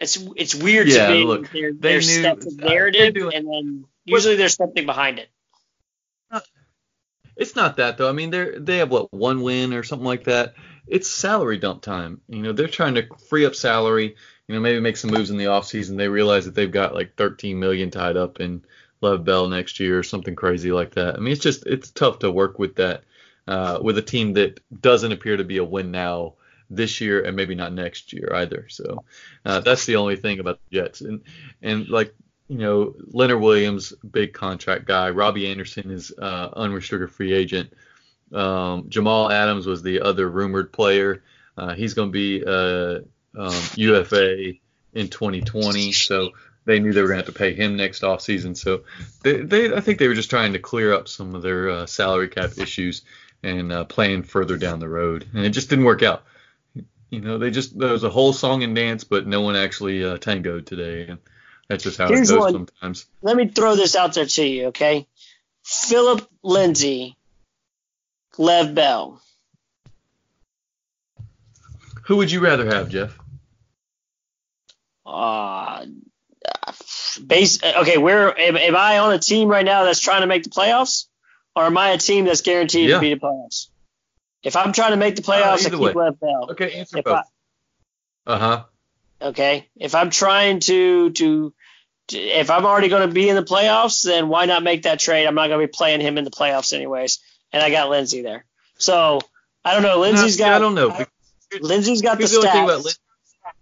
It's 0.00 0.16
it's 0.36 0.54
weird 0.54 0.88
Yeah, 0.88 1.08
to 1.08 1.12
me. 1.14 1.24
look, 1.24 1.50
there, 1.50 1.72
they 1.72 1.78
there's 1.92 2.08
knew- 2.08 2.20
steps 2.22 2.46
of 2.46 2.60
uh, 2.62 2.66
narrative, 2.68 3.14
doing- 3.14 3.34
and 3.34 3.46
then 3.46 3.84
usually 4.04 4.36
there's 4.36 4.54
something 4.54 4.86
behind 4.86 5.18
it. 5.18 5.28
It's 7.36 7.54
not 7.54 7.76
that 7.76 7.98
though. 7.98 8.08
I 8.08 8.12
mean, 8.12 8.30
they're 8.30 8.58
they 8.58 8.78
have 8.78 8.90
what 8.90 9.12
one 9.12 9.42
win 9.42 9.72
or 9.72 9.84
something 9.84 10.06
like 10.06 10.24
that. 10.24 10.54
It's 10.88 11.08
salary 11.08 11.58
dump 11.58 11.82
time. 11.82 12.20
You 12.28 12.42
know, 12.42 12.52
they're 12.52 12.66
trying 12.66 12.96
to 12.96 13.06
free 13.28 13.46
up 13.46 13.54
salary. 13.54 14.16
You 14.48 14.54
know, 14.54 14.60
maybe 14.60 14.80
make 14.80 14.96
some 14.96 15.10
moves 15.12 15.30
in 15.30 15.36
the 15.36 15.44
offseason. 15.44 15.96
They 15.96 16.08
realize 16.08 16.46
that 16.46 16.54
they've 16.56 16.70
got 16.70 16.94
like 16.94 17.14
13 17.16 17.58
million 17.60 17.90
tied 17.90 18.16
up 18.16 18.40
in 18.40 18.64
Love 19.00 19.24
Bell 19.24 19.48
next 19.48 19.80
year 19.80 19.98
or 19.98 20.02
something 20.02 20.34
crazy 20.34 20.72
like 20.72 20.94
that. 20.94 21.16
I 21.16 21.18
mean, 21.18 21.32
it's 21.32 21.42
just 21.42 21.66
it's 21.66 21.90
tough 21.90 22.20
to 22.20 22.30
work 22.30 22.58
with 22.58 22.76
that 22.76 23.04
uh, 23.46 23.78
with 23.82 23.98
a 23.98 24.02
team 24.02 24.34
that 24.34 24.60
doesn't 24.80 25.12
appear 25.12 25.36
to 25.36 25.44
be 25.44 25.58
a 25.58 25.64
win 25.64 25.90
now 25.90 26.34
this 26.70 27.00
year 27.00 27.22
and 27.22 27.36
maybe 27.36 27.54
not 27.54 27.72
next 27.72 28.12
year 28.12 28.30
either. 28.34 28.66
So 28.68 29.04
uh, 29.44 29.60
that's 29.60 29.86
the 29.86 29.96
only 29.96 30.16
thing 30.16 30.40
about 30.40 30.60
the 30.70 30.78
Jets. 30.78 31.00
And 31.00 31.22
and 31.62 31.88
like 31.88 32.14
you 32.48 32.58
know, 32.58 32.94
Leonard 33.08 33.40
Williams, 33.40 33.92
big 34.10 34.32
contract 34.32 34.86
guy. 34.86 35.10
Robbie 35.10 35.50
Anderson 35.50 35.90
is 35.90 36.12
uh, 36.18 36.48
unrestricted 36.54 37.10
free 37.10 37.32
agent. 37.32 37.72
Um, 38.32 38.86
Jamal 38.88 39.30
Adams 39.30 39.66
was 39.66 39.82
the 39.82 40.00
other 40.00 40.28
rumored 40.28 40.72
player. 40.72 41.22
Uh, 41.56 41.74
he's 41.74 41.94
going 41.94 42.08
to 42.08 42.12
be 42.12 42.44
uh, 42.44 43.00
um, 43.38 43.62
UFA 43.74 44.54
in 44.94 45.08
2020, 45.08 45.92
so 45.92 46.30
they 46.68 46.78
knew 46.80 46.92
they 46.92 47.00
were 47.00 47.08
going 47.08 47.18
to 47.18 47.24
have 47.24 47.34
to 47.34 47.38
pay 47.38 47.54
him 47.54 47.76
next 47.76 48.02
offseason. 48.02 48.54
So 48.54 48.82
they, 49.22 49.40
they, 49.40 49.74
I 49.74 49.80
think 49.80 49.98
they 49.98 50.06
were 50.06 50.14
just 50.14 50.28
trying 50.28 50.52
to 50.52 50.58
clear 50.58 50.92
up 50.92 51.08
some 51.08 51.34
of 51.34 51.40
their 51.40 51.70
uh, 51.70 51.86
salary 51.86 52.28
cap 52.28 52.50
issues 52.58 53.02
and 53.42 53.72
uh, 53.72 53.84
plan 53.84 54.22
further 54.22 54.58
down 54.58 54.78
the 54.78 54.88
road, 54.88 55.26
and 55.32 55.46
it 55.46 55.50
just 55.50 55.70
didn't 55.70 55.86
work 55.86 56.02
out. 56.02 56.24
You 57.08 57.22
know, 57.22 57.38
they 57.38 57.50
just 57.50 57.78
there 57.78 57.92
was 57.92 58.04
a 58.04 58.10
whole 58.10 58.34
song 58.34 58.62
and 58.64 58.76
dance, 58.76 59.02
but 59.02 59.26
no 59.26 59.40
one 59.40 59.56
actually 59.56 60.04
uh, 60.04 60.18
tangoed 60.18 60.66
today. 60.66 61.06
And 61.08 61.18
That's 61.68 61.82
just 61.82 61.96
how 61.96 62.08
Here's 62.08 62.30
it 62.30 62.34
goes 62.34 62.40
one. 62.42 62.52
sometimes. 62.52 63.06
Let 63.22 63.36
me 63.36 63.48
throw 63.48 63.74
this 63.74 63.96
out 63.96 64.12
there 64.12 64.26
to 64.26 64.44
you, 64.44 64.66
okay? 64.66 65.06
Philip 65.64 66.28
Lindsay, 66.42 67.16
Lev 68.36 68.74
Bell. 68.74 69.22
Who 72.04 72.16
would 72.16 72.30
you 72.30 72.40
rather 72.40 72.66
have, 72.66 72.90
Jeff? 72.90 73.18
Uh, 75.06 75.86
base. 77.18 77.62
Okay, 77.62 77.98
where 77.98 78.38
am, 78.38 78.56
am 78.56 78.76
I 78.76 78.98
on 78.98 79.12
a 79.12 79.18
team 79.18 79.48
right 79.48 79.64
now 79.64 79.84
that's 79.84 80.00
trying 80.00 80.20
to 80.22 80.26
make 80.26 80.44
the 80.44 80.50
playoffs, 80.50 81.06
or 81.56 81.64
am 81.64 81.76
I 81.76 81.90
a 81.90 81.98
team 81.98 82.24
that's 82.24 82.40
guaranteed 82.42 82.88
Yeah. 82.88 82.96
to 82.96 83.00
be 83.00 83.14
the 83.14 83.20
playoffs? 83.20 83.68
If 84.42 84.56
I'm 84.56 84.72
trying 84.72 84.90
to 84.92 84.96
make 84.96 85.16
the 85.16 85.22
playoffs, 85.22 85.42
I 85.64 85.66
either 85.66 85.70
keep 85.70 85.80
way. 85.80 85.92
Lev 85.92 86.20
Bell. 86.20 86.48
Okay, 86.52 86.72
answer 86.72 86.98
If 86.98 87.04
both. 87.04 87.16
I- 88.26 88.32
Uh 88.32 88.38
huh. 88.38 88.64
Okay, 89.20 89.68
if 89.76 89.94
I'm 89.96 90.10
trying 90.10 90.60
to 90.60 91.10
to, 91.10 91.52
if 92.10 92.50
I'm 92.50 92.64
already 92.66 92.88
going 92.88 93.08
to 93.08 93.12
be 93.12 93.28
in 93.28 93.34
the 93.34 93.42
playoffs, 93.42 94.04
then 94.04 94.28
why 94.28 94.46
not 94.46 94.62
make 94.62 94.82
that 94.84 95.00
trade? 95.00 95.26
I'm 95.26 95.34
not 95.34 95.48
going 95.48 95.60
to 95.60 95.66
be 95.66 95.70
playing 95.72 96.00
him 96.00 96.18
in 96.18 96.24
the 96.24 96.30
playoffs 96.30 96.72
anyways, 96.72 97.18
and 97.52 97.62
I 97.62 97.70
got 97.70 97.90
Lindsay 97.90 98.22
there. 98.22 98.44
So 98.78 99.20
I 99.64 99.74
don't 99.74 99.82
know. 99.82 99.98
Lindsay's 99.98 100.36
got. 100.36 100.52
I 100.52 100.58
don't 100.60 100.74
know. 100.76 101.04
Lindsay's 101.60 102.00
got 102.02 102.12
the 102.18 102.18
Here's 102.18 102.30
the 102.32 102.36
only 102.38 102.50
thing 102.50 102.64
about 102.64 102.80
stats. 102.80 102.84
Lin- 102.84 102.94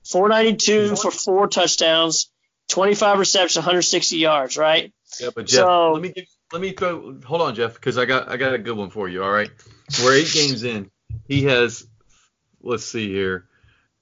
492 0.05 0.97
for 0.97 1.11
four 1.11 1.49
touchdowns, 1.49 2.31
25 2.69 3.19
receptions, 3.19 3.57
160 3.57 4.17
yards. 4.17 4.57
Right. 4.57 4.93
Yeah, 5.21 5.31
but 5.35 5.47
Jeff, 5.47 5.61
So- 5.61 5.93
let 5.93 6.03
me 6.03 6.09
give, 6.11 6.25
let 6.53 6.63
me 6.63 6.73
throw. 6.73 7.19
Hold 7.25 7.43
on, 7.43 7.55
Jeff, 7.55 7.75
because 7.75 7.99
I 7.99 8.05
got 8.05 8.29
I 8.29 8.37
got 8.37 8.55
a 8.55 8.59
good 8.59 8.77
one 8.77 8.91
for 8.91 9.09
you. 9.09 9.23
All 9.23 9.31
right, 9.33 9.51
we're 10.03 10.15
eight 10.15 10.33
games 10.33 10.63
in. 10.65 10.91
He 11.29 11.45
has. 11.45 11.87
Let's 12.63 12.85
see 12.85 13.09
here, 13.09 13.47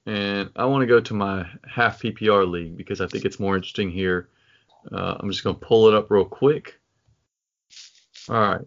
and 0.06 0.50
I 0.56 0.64
want 0.66 0.82
to 0.82 0.86
go 0.86 1.00
to 1.00 1.14
my 1.14 1.46
half 1.68 2.00
PPR 2.00 2.50
league 2.50 2.76
because 2.78 3.00
I 3.02 3.06
think 3.06 3.24
it's 3.26 3.38
more 3.38 3.56
interesting 3.56 3.90
here. 3.90 4.28
Uh, 4.90 5.16
I'm 5.20 5.30
just 5.30 5.44
gonna 5.44 5.58
pull 5.58 5.88
it 5.88 5.94
up 5.94 6.10
real 6.10 6.24
quick. 6.24 6.78
All 8.30 8.36
right, 8.36 8.60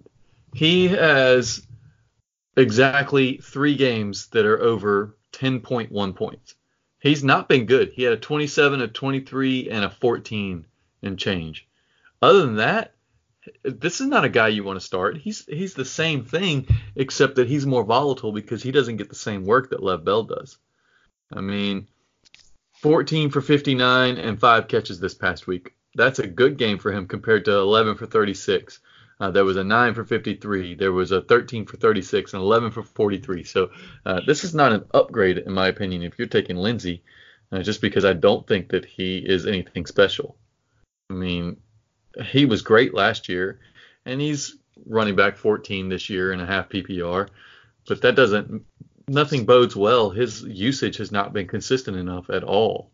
he 0.53 0.89
has 0.89 1.65
exactly 2.55 3.37
three 3.37 3.75
games 3.75 4.27
that 4.27 4.45
are 4.45 4.59
over 4.61 5.17
10.1 5.33 6.15
points. 6.15 6.55
He's 7.07 7.23
not 7.23 7.47
been 7.47 7.65
good. 7.65 7.93
He 7.93 8.03
had 8.03 8.13
a 8.13 8.17
27, 8.17 8.81
a 8.81 8.87
23, 8.87 9.69
and 9.69 9.85
a 9.85 9.89
14 9.89 10.65
and 11.03 11.19
change. 11.19 11.67
Other 12.21 12.41
than 12.41 12.55
that, 12.55 12.93
this 13.63 14.01
is 14.01 14.07
not 14.07 14.25
a 14.25 14.29
guy 14.29 14.49
you 14.49 14.63
want 14.63 14.79
to 14.79 14.85
start. 14.85 15.17
He's 15.17 15.45
he's 15.45 15.73
the 15.73 15.85
same 15.85 16.25
thing, 16.25 16.67
except 16.95 17.35
that 17.35 17.47
he's 17.47 17.65
more 17.65 17.83
volatile 17.83 18.31
because 18.31 18.61
he 18.61 18.71
doesn't 18.71 18.97
get 18.97 19.09
the 19.09 19.15
same 19.15 19.45
work 19.45 19.69
that 19.69 19.83
Lev 19.83 20.03
Bell 20.03 20.23
does. 20.23 20.57
I 21.31 21.41
mean, 21.41 21.87
14 22.81 23.29
for 23.29 23.41
59 23.41 24.17
and 24.17 24.39
five 24.39 24.67
catches 24.67 24.99
this 24.99 25.13
past 25.13 25.47
week. 25.47 25.75
That's 25.95 26.19
a 26.19 26.27
good 26.27 26.57
game 26.57 26.77
for 26.77 26.91
him 26.91 27.07
compared 27.07 27.45
to 27.45 27.53
11 27.53 27.95
for 27.95 28.05
36. 28.05 28.79
Uh, 29.19 29.31
there 29.31 29.45
was 29.45 29.57
a 29.57 29.63
9 29.63 29.93
for 29.95 30.05
53. 30.05 30.75
There 30.75 30.91
was 30.91 31.11
a 31.11 31.21
13 31.21 31.65
for 31.65 31.77
36 31.77 32.33
and 32.33 32.41
11 32.41 32.71
for 32.71 32.83
43. 32.83 33.43
So 33.43 33.71
uh, 34.05 34.21
this 34.25 34.43
is 34.43 34.53
not 34.53 34.73
an 34.73 34.85
upgrade, 34.93 35.39
in 35.39 35.53
my 35.53 35.67
opinion, 35.67 36.03
if 36.03 36.19
you're 36.19 36.27
taking 36.27 36.57
Lindsay, 36.57 37.03
uh, 37.51 37.63
just 37.63 37.81
because 37.81 38.05
I 38.05 38.13
don't 38.13 38.45
think 38.45 38.69
that 38.69 38.85
he 38.85 39.17
is 39.17 39.47
anything 39.47 39.85
special. 39.85 40.37
I 41.09 41.13
mean, 41.13 41.57
he 42.25 42.45
was 42.45 42.61
great 42.61 42.93
last 42.93 43.27
year, 43.29 43.59
and 44.05 44.21
he's 44.21 44.55
running 44.85 45.15
back 45.15 45.37
14 45.37 45.89
this 45.89 46.09
year 46.09 46.31
in 46.31 46.39
a 46.39 46.45
half 46.45 46.69
PPR, 46.69 47.29
but 47.87 48.01
that 48.01 48.15
doesn't, 48.15 48.65
nothing 49.07 49.45
bodes 49.45 49.75
well. 49.75 50.11
His 50.11 50.43
usage 50.43 50.97
has 50.97 51.11
not 51.11 51.33
been 51.33 51.47
consistent 51.47 51.97
enough 51.97 52.29
at 52.29 52.43
all. 52.43 52.91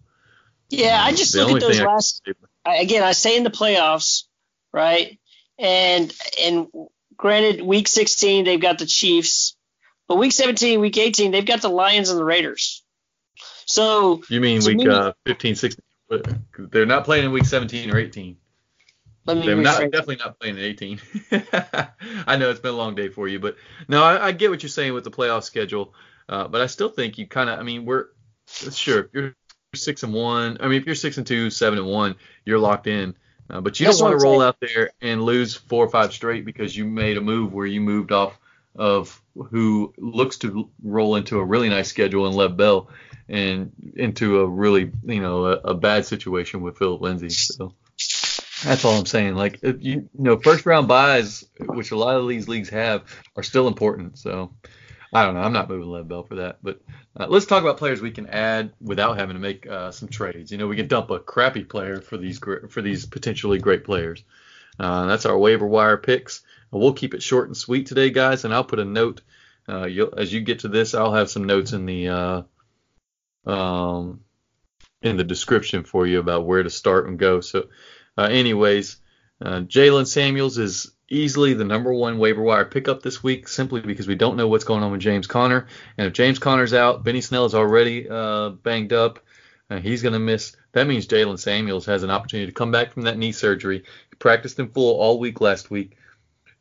Yeah, 0.69 1.01
I 1.03 1.11
just 1.11 1.33
The 1.33 1.45
look 1.45 1.61
at 1.61 1.67
those 1.67 1.81
last. 1.81 2.27
I, 2.65 2.77
again, 2.77 3.03
I 3.03 3.11
say 3.11 3.35
in 3.35 3.43
the 3.43 3.51
playoffs, 3.51 4.23
right? 4.71 5.19
And 5.59 6.13
and 6.39 6.67
granted, 7.15 7.61
week 7.61 7.87
16 7.87 8.45
they've 8.45 8.59
got 8.61 8.79
the 8.79 8.85
Chiefs, 8.85 9.55
but 10.07 10.17
week 10.17 10.31
17, 10.31 10.79
week 10.79 10.97
18 10.97 11.31
they've 11.31 11.45
got 11.45 11.61
the 11.61 11.69
Lions 11.69 12.09
and 12.09 12.19
the 12.19 12.25
Raiders. 12.25 12.83
So 13.65 14.21
You 14.29 14.41
mean 14.41 14.63
week 14.65 14.77
me- 14.77 14.87
uh, 14.87 15.13
15, 15.25 15.55
16? 15.55 15.83
but 16.09 16.27
They're 16.71 16.85
not 16.85 17.05
playing 17.05 17.25
in 17.25 17.31
week 17.31 17.45
17 17.45 17.91
or 17.91 17.97
18. 17.97 18.35
let 19.25 19.37
me 19.37 19.45
They're 19.45 19.55
not 19.55 19.79
definitely 19.79 20.17
not 20.17 20.39
playing 20.39 20.57
in 20.57 20.63
18. 20.63 20.99
I 22.27 22.35
know 22.37 22.49
it's 22.49 22.59
been 22.59 22.73
a 22.73 22.77
long 22.77 22.95
day 22.95 23.09
for 23.09 23.27
you, 23.27 23.39
but 23.39 23.55
no, 23.87 24.03
I, 24.03 24.27
I 24.27 24.31
get 24.33 24.49
what 24.49 24.63
you're 24.63 24.69
saying 24.69 24.93
with 24.93 25.03
the 25.05 25.11
playoff 25.11 25.43
schedule. 25.43 25.93
Uh, 26.27 26.47
but 26.47 26.61
I 26.61 26.67
still 26.67 26.89
think 26.89 27.17
you 27.17 27.27
kind 27.27 27.49
of, 27.49 27.59
I 27.59 27.63
mean, 27.63 27.85
we're 27.85 28.07
sure 28.47 28.99
if 29.05 29.13
you're 29.13 29.35
six 29.75 30.03
and 30.03 30.13
one. 30.13 30.57
I 30.59 30.67
mean, 30.67 30.79
if 30.79 30.85
you're 30.85 30.95
six 30.95 31.17
and 31.17 31.25
two, 31.27 31.49
seven 31.49 31.79
and 31.79 31.87
one, 31.87 32.15
you're 32.45 32.59
locked 32.59 32.87
in. 32.87 33.15
Uh, 33.49 33.61
but 33.61 33.79
you 33.79 33.85
That's 33.85 33.99
don't 33.99 34.09
want 34.09 34.19
to 34.19 34.23
roll 34.23 34.39
saying. 34.39 34.47
out 34.47 34.59
there 34.59 34.91
and 35.01 35.21
lose 35.21 35.55
four 35.55 35.85
or 35.85 35.89
five 35.89 36.13
straight 36.13 36.45
because 36.45 36.75
you 36.75 36.85
made 36.85 37.17
a 37.17 37.21
move 37.21 37.53
where 37.53 37.65
you 37.65 37.81
moved 37.81 38.11
off 38.11 38.37
of 38.75 39.21
who 39.35 39.93
looks 39.97 40.37
to 40.39 40.69
roll 40.83 41.15
into 41.15 41.39
a 41.39 41.43
really 41.43 41.69
nice 41.69 41.89
schedule 41.89 42.25
and 42.25 42.35
Lev 42.35 42.57
Bell 42.57 42.89
and 43.29 43.71
into 43.95 44.39
a 44.39 44.47
really, 44.47 44.91
you 45.03 45.21
know, 45.21 45.45
a, 45.45 45.51
a 45.57 45.73
bad 45.73 46.05
situation 46.05 46.61
with 46.61 46.77
Philip 46.77 47.01
Lindsay. 47.01 47.29
So 47.29 47.73
that's 48.63 48.83
all 48.85 48.97
I'm 48.97 49.05
saying. 49.05 49.35
Like, 49.35 49.59
you, 49.61 49.77
you 49.81 50.09
know, 50.13 50.39
first 50.39 50.65
round 50.65 50.87
buys, 50.87 51.45
which 51.59 51.91
a 51.91 51.97
lot 51.97 52.15
of 52.15 52.27
these 52.27 52.47
leagues 52.47 52.69
have, 52.69 53.03
are 53.35 53.43
still 53.43 53.67
important. 53.67 54.17
So 54.17 54.53
I 55.13 55.25
don't 55.25 55.35
know. 55.35 55.41
I'm 55.41 55.53
not 55.53 55.69
moving 55.69 55.89
Lev 55.89 56.07
Bell 56.07 56.23
for 56.23 56.35
that. 56.35 56.57
But 56.63 56.81
uh, 57.17 57.27
let's 57.27 57.45
talk 57.45 57.61
about 57.61 57.77
players 57.77 58.01
we 58.01 58.11
can 58.11 58.27
add 58.27 58.73
without 58.81 59.17
having 59.17 59.35
to 59.35 59.39
make 59.39 59.67
uh, 59.67 59.91
some 59.91 60.09
trades. 60.09 60.51
You 60.51 60.57
know, 60.57 60.67
we 60.67 60.75
can 60.75 60.87
dump 60.87 61.11
a 61.11 61.19
crappy 61.19 61.63
player 61.63 62.01
for 62.01 62.17
these 62.17 62.39
for 62.69 62.81
these 62.81 63.05
potentially 63.05 63.59
great 63.59 63.83
players. 63.83 64.23
Uh, 64.79 65.05
that's 65.05 65.27
our 65.27 65.37
waiver 65.37 65.67
wire 65.67 65.97
picks. 65.97 66.41
We'll 66.71 66.93
keep 66.93 67.13
it 67.13 67.21
short 67.21 67.47
and 67.47 67.55
sweet 67.55 67.85
today, 67.85 68.09
guys, 68.09 68.43
and 68.45 68.53
I'll 68.53 68.63
put 68.63 68.79
a 68.79 68.85
note. 68.85 69.21
Uh, 69.69 69.87
as 70.17 70.33
you 70.33 70.41
get 70.41 70.59
to 70.59 70.67
this, 70.67 70.95
I'll 70.95 71.13
have 71.13 71.29
some 71.29 71.43
notes 71.43 71.71
in 71.73 71.85
the 71.85 72.09
uh, 72.09 72.41
um, 73.45 74.21
in 75.03 75.15
the 75.15 75.23
description 75.23 75.83
for 75.83 76.07
you 76.07 76.19
about 76.19 76.45
where 76.45 76.63
to 76.63 76.71
start 76.71 77.07
and 77.07 77.19
go. 77.19 77.39
So, 77.41 77.67
uh, 78.17 78.23
anyways, 78.23 78.97
Jaylen 79.41 80.07
Samuels 80.07 80.57
is 80.57 80.91
easily 81.13 81.53
the 81.53 81.63
number 81.63 81.93
one 81.93 82.17
waiver 82.17 82.41
wire 82.41 82.65
pickup 82.65 83.01
this 83.01 83.23
week, 83.23 83.47
simply 83.47 83.81
because 83.81 84.07
we 84.07 84.15
don't 84.15 84.35
know 84.35 84.47
what's 84.47 84.63
going 84.63 84.83
on 84.83 84.91
with 84.91 85.01
James 85.01 85.27
Conner. 85.27 85.67
And 85.97 86.07
if 86.07 86.13
James 86.13 86.39
Conner's 86.39 86.73
out, 86.73 87.03
Benny 87.03 87.21
Snell 87.21 87.45
is 87.45 87.55
already 87.55 88.09
uh, 88.09 88.49
banged 88.49 88.93
up. 88.93 89.19
Uh, 89.69 89.79
he's 89.79 90.01
going 90.01 90.13
to 90.13 90.19
miss. 90.19 90.55
That 90.73 90.87
means 90.87 91.07
Jaylen 91.07 91.39
Samuels 91.39 91.85
has 91.85 92.03
an 92.03 92.09
opportunity 92.09 92.47
to 92.47 92.55
come 92.55 92.71
back 92.71 92.91
from 92.91 93.03
that 93.03 93.17
knee 93.17 93.31
surgery. 93.31 93.83
He 94.09 94.15
practiced 94.17 94.59
in 94.59 94.69
full 94.69 94.99
all 94.99 95.19
week 95.19 95.39
last 95.39 95.71
week 95.71 95.97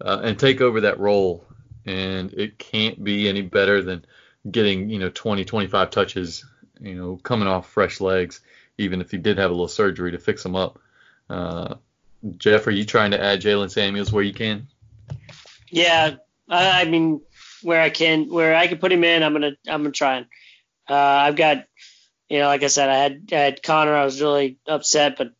uh, 0.00 0.20
and 0.22 0.38
take 0.38 0.61
over 0.61 0.82
that 0.82 1.00
role. 1.00 1.44
And 1.84 2.32
it 2.34 2.59
can't 2.59 3.03
be 3.03 3.28
any 3.28 3.42
better 3.42 3.82
than 3.82 4.05
getting, 4.48 4.88
you 4.88 4.98
know, 4.98 5.11
20, 5.11 5.44
25 5.44 5.90
touches, 5.90 6.44
you 6.80 6.94
know, 6.94 7.16
coming 7.16 7.48
off 7.48 7.68
fresh 7.68 8.00
legs, 8.00 8.40
even 8.78 9.00
if 9.00 9.11
he 9.11 9.18
did 9.18 9.38
have 9.38 9.50
a 9.50 9.55
little 9.55 9.68
surgery 9.68 10.12
to 10.12 10.18
fix 10.18 10.44
him 10.44 10.55
up. 10.55 10.78
Uh, 11.28 11.74
Jeff, 12.36 12.66
are 12.66 12.72
you 12.72 12.84
trying 12.84 13.10
to 13.10 13.22
add 13.22 13.40
Jaylen 13.40 13.70
Samuels 13.70 14.12
where 14.12 14.22
you 14.22 14.32
can? 14.32 14.68
Yeah, 15.70 16.16
I, 16.48 16.82
I 16.82 16.84
mean, 16.84 17.20
where 17.62 17.80
I 17.80 17.90
can, 17.90 18.28
where 18.28 18.54
I 18.54 18.66
can 18.66 18.78
put 18.78 18.92
him 18.92 19.04
in, 19.04 19.22
I'm 19.22 19.32
gonna, 19.32 19.52
I'm 19.66 19.82
gonna 19.82 19.92
try. 19.92 20.18
And, 20.18 20.26
uh, 20.88 20.94
I've 20.94 21.36
got, 21.36 21.66
you 22.28 22.38
know, 22.38 22.46
like 22.46 22.62
I 22.62 22.68
said, 22.68 22.88
I 22.88 22.96
had, 22.96 23.28
I 23.32 23.36
had 23.36 23.62
Conner. 23.62 23.94
I 23.94 24.04
was 24.04 24.20
really 24.20 24.58
upset, 24.66 25.16
but 25.18 25.32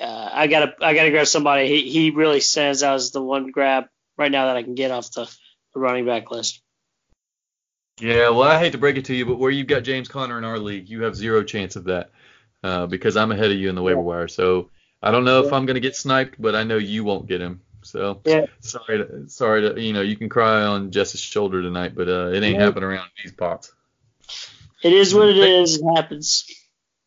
uh, 0.00 0.30
I 0.32 0.46
gotta, 0.46 0.74
I 0.80 0.94
gotta 0.94 1.10
grab 1.10 1.26
somebody. 1.26 1.68
He, 1.68 1.90
he 1.90 2.10
really 2.10 2.40
stands 2.40 2.82
out 2.82 2.96
as 2.96 3.10
the 3.10 3.22
one 3.22 3.50
grab 3.50 3.84
right 4.16 4.30
now 4.30 4.46
that 4.46 4.56
I 4.56 4.62
can 4.62 4.74
get 4.74 4.90
off 4.90 5.12
the, 5.12 5.24
the 5.74 5.80
running 5.80 6.06
back 6.06 6.30
list. 6.30 6.62
Yeah, 8.00 8.30
well, 8.30 8.42
I 8.42 8.58
hate 8.58 8.72
to 8.72 8.78
break 8.78 8.96
it 8.96 9.04
to 9.06 9.14
you, 9.14 9.26
but 9.26 9.38
where 9.38 9.50
you've 9.50 9.66
got 9.66 9.84
James 9.84 10.08
Conner 10.08 10.38
in 10.38 10.44
our 10.44 10.58
league, 10.58 10.88
you 10.88 11.02
have 11.02 11.14
zero 11.14 11.42
chance 11.44 11.76
of 11.76 11.84
that 11.84 12.10
uh, 12.62 12.86
because 12.86 13.16
I'm 13.16 13.32
ahead 13.32 13.50
of 13.50 13.56
you 13.58 13.68
in 13.68 13.74
the 13.74 13.82
waiver 13.82 14.00
wire. 14.00 14.28
So 14.28 14.70
I 15.02 15.10
don't 15.10 15.24
know 15.24 15.40
if 15.44 15.52
I'm 15.52 15.66
going 15.66 15.74
to 15.74 15.80
get 15.80 15.96
sniped, 15.96 16.40
but 16.40 16.54
I 16.54 16.64
know 16.64 16.76
you 16.78 17.04
won't 17.04 17.26
get 17.26 17.40
him. 17.40 17.60
So 17.82 18.20
Yeah. 18.24 18.46
sorry, 18.60 18.98
to, 18.98 19.28
sorry 19.28 19.62
to 19.62 19.80
you 19.80 19.92
know 19.92 20.02
you 20.02 20.16
can 20.16 20.28
cry 20.28 20.62
on 20.62 20.90
Jess's 20.92 21.20
shoulder 21.20 21.62
tonight, 21.62 21.94
but 21.94 22.08
uh, 22.08 22.28
it 22.28 22.42
ain't 22.42 22.56
Yeah. 22.56 22.66
happening 22.66 22.84
around 22.84 23.10
these 23.22 23.32
parts. 23.32 23.72
It 24.82 24.92
is 24.92 25.14
what 25.14 25.28
it 25.28 25.36
is. 25.36 25.78
It 25.78 25.84
happens. 25.96 26.46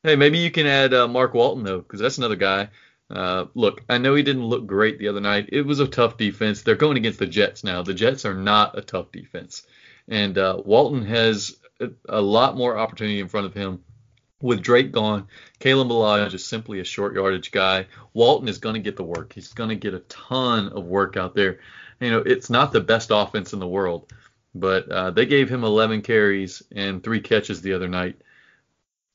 Hey, 0.03 0.15
maybe 0.15 0.37
you 0.37 0.51
can 0.51 0.67
add 0.67 0.93
uh, 0.93 1.07
Mark 1.07 1.33
Walton 1.33 1.63
though, 1.63 1.79
because 1.79 1.99
that's 1.99 2.17
another 2.17 2.35
guy. 2.35 2.69
Uh, 3.09 3.45
look, 3.53 3.83
I 3.87 3.97
know 3.97 4.15
he 4.15 4.23
didn't 4.23 4.45
look 4.45 4.65
great 4.65 4.99
the 4.99 5.07
other 5.07 5.21
night. 5.21 5.49
It 5.51 5.61
was 5.61 5.79
a 5.79 5.87
tough 5.87 6.17
defense. 6.17 6.61
They're 6.61 6.75
going 6.75 6.97
against 6.97 7.19
the 7.19 7.27
Jets 7.27 7.63
now. 7.63 7.83
The 7.83 7.93
Jets 7.93 8.25
are 8.25 8.33
not 8.33 8.77
a 8.77 8.81
tough 8.81 9.11
defense, 9.11 9.63
and 10.07 10.37
uh, 10.37 10.61
Walton 10.65 11.05
has 11.05 11.55
a, 11.79 11.89
a 12.09 12.21
lot 12.21 12.57
more 12.57 12.77
opportunity 12.77 13.19
in 13.19 13.27
front 13.27 13.45
of 13.47 13.53
him. 13.53 13.83
With 14.41 14.61
Drake 14.61 14.91
gone, 14.91 15.27
Kalen 15.59 15.87
Ballage 15.87 16.33
is 16.33 16.45
simply 16.45 16.79
a 16.79 16.83
short 16.83 17.15
yardage 17.15 17.51
guy. 17.51 17.87
Walton 18.13 18.49
is 18.49 18.57
going 18.57 18.75
to 18.75 18.81
get 18.81 18.97
the 18.97 19.03
work. 19.03 19.31
He's 19.33 19.53
going 19.53 19.69
to 19.69 19.75
get 19.75 19.93
a 19.93 19.99
ton 19.99 20.69
of 20.69 20.85
work 20.85 21.15
out 21.15 21.35
there. 21.35 21.59
You 22.01 22.11
know, 22.11 22.19
it's 22.19 22.49
not 22.49 22.73
the 22.73 22.81
best 22.81 23.11
offense 23.13 23.53
in 23.53 23.59
the 23.59 23.67
world, 23.67 24.11
but 24.53 24.91
uh, 24.91 25.11
they 25.11 25.25
gave 25.25 25.49
him 25.49 25.63
11 25.63 26.01
carries 26.01 26.61
and 26.75 27.01
three 27.01 27.21
catches 27.21 27.61
the 27.61 27.73
other 27.73 27.87
night. 27.87 28.17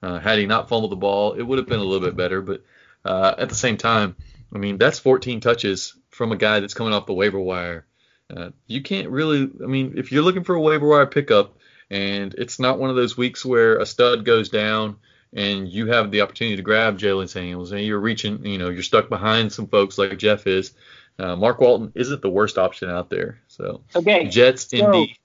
Uh, 0.03 0.19
had 0.19 0.39
he 0.39 0.47
not 0.47 0.71
fumbled 0.71 0.93
the 0.93 0.97
ball, 0.97 1.35
it 1.35 1.43
would 1.43 1.59
have 1.59 1.69
been 1.69 1.81
a 1.81 1.85
little 1.85 2.07
bit 2.07 2.17
better. 2.17 2.41
But 2.41 2.65
uh, 3.05 3.35
at 3.37 3.51
the 3.51 3.55
same 3.55 3.77
time, 3.77 4.17
I 4.55 4.59
mean 4.59 4.79
that's 4.79 4.99
14 4.99 5.41
touches 5.41 5.95
from 6.09 6.33
a 6.33 6.37
guy 6.37 6.61
that's 6.61 6.75
coming 6.75 6.95
off 6.95 7.07
the 7.07 7.13
waiver 7.13 7.39
wire. 7.39 7.87
Uh, 8.35 8.51
you 8.67 8.83
can't 8.83 9.11
really, 9.11 9.51
I 9.63 9.67
mean, 9.67 9.95
if 9.97 10.13
you're 10.13 10.23
looking 10.23 10.45
for 10.45 10.55
a 10.55 10.61
waiver 10.61 10.87
wire 10.87 11.07
pickup, 11.07 11.59
and 11.91 12.35
it's 12.35 12.59
not 12.59 12.79
one 12.79 12.91
of 12.91 12.97
those 12.97 13.17
weeks 13.17 13.45
where 13.45 13.79
a 13.79 13.87
stud 13.87 14.25
goes 14.25 14.49
down 14.49 14.97
and 15.33 15.69
you 15.69 15.87
have 15.87 16.11
the 16.11 16.21
opportunity 16.21 16.57
to 16.57 16.63
grab 16.63 16.99
Jaylen 16.99 17.29
Samuels 17.29 17.73
and 17.73 17.83
you're 17.83 18.01
reaching, 18.01 18.45
you 18.45 18.59
know, 18.59 18.69
you're 18.69 18.83
stuck 18.83 19.09
behind 19.09 19.53
some 19.53 19.67
folks 19.67 19.99
like 19.99 20.19
Jeff 20.19 20.47
is. 20.47 20.73
Uh, 21.19 21.37
Mark 21.37 21.61
Walton 21.61 21.93
isn't 21.95 22.23
the 22.23 22.31
worst 22.31 22.59
option 22.59 22.89
out 22.89 23.11
there. 23.11 23.41
So 23.49 23.83
okay, 23.95 24.29
Jets, 24.29 24.71
so, 24.71 24.77
Indy. 24.77 25.19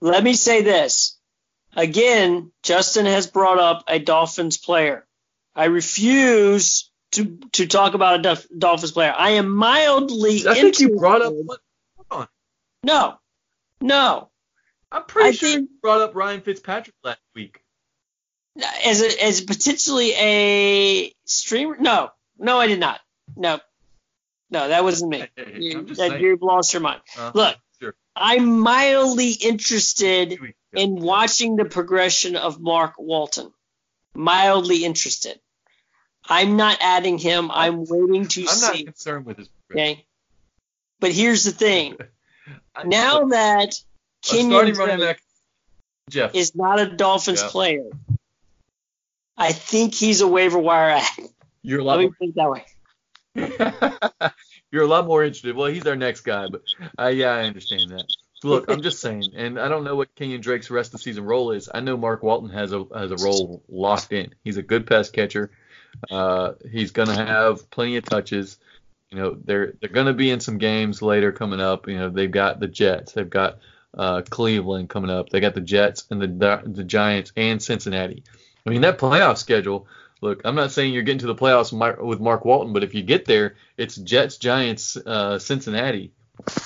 Let 0.00 0.24
me 0.24 0.34
say 0.34 0.62
this 0.62 1.16
again. 1.74 2.50
Justin 2.62 3.06
has 3.06 3.26
brought 3.26 3.58
up 3.58 3.84
a 3.88 3.98
Dolphins 3.98 4.56
player. 4.56 5.06
I 5.54 5.66
refuse 5.66 6.90
to 7.12 7.38
to 7.52 7.66
talk 7.66 7.94
about 7.94 8.26
a 8.26 8.48
Dolphins 8.58 8.92
player. 8.92 9.14
I 9.16 9.30
am 9.32 9.48
mildly. 9.48 10.46
I 10.48 10.54
think 10.54 10.80
you 10.80 10.96
brought 10.96 11.22
up. 11.22 11.32
What? 11.34 12.28
No, 12.82 13.18
no. 13.80 14.28
I'm 14.92 15.04
pretty 15.04 15.28
I 15.30 15.32
sure 15.32 15.48
think, 15.48 15.70
you 15.70 15.76
brought 15.80 16.02
up 16.02 16.14
Ryan 16.14 16.42
Fitzpatrick 16.42 16.94
last 17.02 17.20
week. 17.34 17.62
As 18.84 19.00
a, 19.00 19.24
as 19.24 19.40
potentially 19.40 20.12
a 20.12 21.14
streamer? 21.24 21.76
No, 21.78 22.10
no, 22.38 22.58
I 22.58 22.66
did 22.66 22.78
not. 22.78 23.00
No, 23.34 23.58
no, 24.50 24.68
that 24.68 24.84
wasn't 24.84 25.10
me. 25.10 25.26
you, 25.56 25.84
that 25.94 26.20
you've 26.20 26.42
lost 26.42 26.74
your 26.74 26.82
mind. 26.82 27.00
Uh, 27.18 27.32
Look, 27.34 27.56
sure. 27.80 27.94
I'm 28.14 28.60
mildly 28.60 29.30
interested 29.30 30.38
in 30.74 30.96
watching 30.96 31.56
the 31.56 31.64
progression 31.64 32.36
of 32.36 32.60
Mark 32.60 32.94
Walton. 32.98 33.50
Mildly 34.14 34.84
interested. 34.84 35.40
I'm 36.28 36.56
not 36.56 36.76
adding 36.82 37.16
him. 37.16 37.50
I'm 37.50 37.84
waiting 37.86 38.26
to 38.28 38.42
I'm 38.42 38.46
see. 38.48 38.66
I'm 38.66 38.76
not 38.76 38.84
concerned 38.84 39.26
with 39.26 39.38
his. 39.38 39.48
Okay. 39.70 40.04
But 41.00 41.12
here's 41.12 41.44
the 41.44 41.52
thing. 41.52 41.96
now 42.84 43.24
that 43.28 43.74
Kenyan 44.22 44.76
running 44.76 45.00
back, 45.00 45.20
Jeff 46.10 46.34
is 46.34 46.54
not 46.54 46.80
a 46.80 46.86
Dolphins 46.86 47.42
player, 47.42 47.90
I 49.36 49.52
think 49.52 49.94
he's 49.94 50.20
a 50.20 50.28
waiver 50.28 50.58
wire 50.58 51.00
You're 51.62 51.80
a 51.80 51.84
lot. 51.84 51.98
Let 51.98 52.10
me 52.10 52.12
think 52.18 52.34
that 52.34 52.50
way. 52.50 52.64
You're 54.70 54.84
a 54.84 54.86
lot 54.86 55.06
more 55.06 55.24
interested. 55.24 55.56
Well, 55.56 55.66
he's 55.66 55.86
our 55.86 55.96
next 55.96 56.20
guy, 56.20 56.46
but 56.48 56.62
uh, 56.98 57.08
yeah, 57.08 57.30
I 57.30 57.42
understand 57.42 57.90
that. 57.90 58.04
Look, 58.44 58.70
I'm 58.70 58.82
just 58.82 59.00
saying, 59.00 59.24
and 59.36 59.58
I 59.58 59.68
don't 59.68 59.84
know 59.84 59.94
what 59.94 60.14
Kenyan 60.16 60.40
Drake's 60.40 60.70
rest 60.70 60.88
of 60.88 60.92
the 60.92 60.98
season 60.98 61.24
role 61.24 61.52
is. 61.52 61.68
I 61.72 61.80
know 61.80 61.96
Mark 61.96 62.22
Walton 62.22 62.50
has 62.50 62.72
a 62.72 62.84
has 62.94 63.10
a 63.10 63.16
role 63.16 63.62
locked 63.68 64.12
in. 64.12 64.34
He's 64.42 64.56
a 64.56 64.62
good 64.62 64.86
pass 64.86 65.10
catcher. 65.10 65.50
Uh, 66.10 66.52
he's 66.70 66.90
gonna 66.90 67.14
have 67.14 67.70
plenty 67.70 67.96
of 67.96 68.04
touches. 68.04 68.58
You 69.10 69.18
know, 69.18 69.36
they're 69.44 69.74
they're 69.80 69.90
gonna 69.90 70.14
be 70.14 70.30
in 70.30 70.40
some 70.40 70.58
games 70.58 71.02
later 71.02 71.30
coming 71.30 71.60
up. 71.60 71.88
You 71.88 71.98
know, 71.98 72.10
they've 72.10 72.30
got 72.30 72.58
the 72.58 72.68
Jets, 72.68 73.12
they've 73.12 73.28
got 73.28 73.58
uh, 73.94 74.22
Cleveland 74.22 74.88
coming 74.88 75.10
up, 75.10 75.30
they 75.30 75.40
got 75.40 75.54
the 75.54 75.60
Jets 75.60 76.06
and 76.10 76.20
the 76.20 76.62
the 76.64 76.84
Giants 76.84 77.32
and 77.36 77.62
Cincinnati. 77.62 78.24
I 78.66 78.70
mean, 78.70 78.82
that 78.82 78.98
playoff 78.98 79.38
schedule 79.38 79.86
look, 80.22 80.40
I'm 80.46 80.54
not 80.54 80.72
saying 80.72 80.94
you're 80.94 81.02
getting 81.02 81.18
to 81.18 81.26
the 81.26 81.34
playoffs 81.34 81.72
with 82.02 82.20
Mark 82.20 82.44
Walton, 82.46 82.72
but 82.72 82.82
if 82.82 82.94
you 82.94 83.02
get 83.02 83.26
there, 83.26 83.56
it's 83.76 83.96
Jets, 83.96 84.38
Giants, 84.38 84.96
uh, 84.96 85.38
Cincinnati 85.38 86.12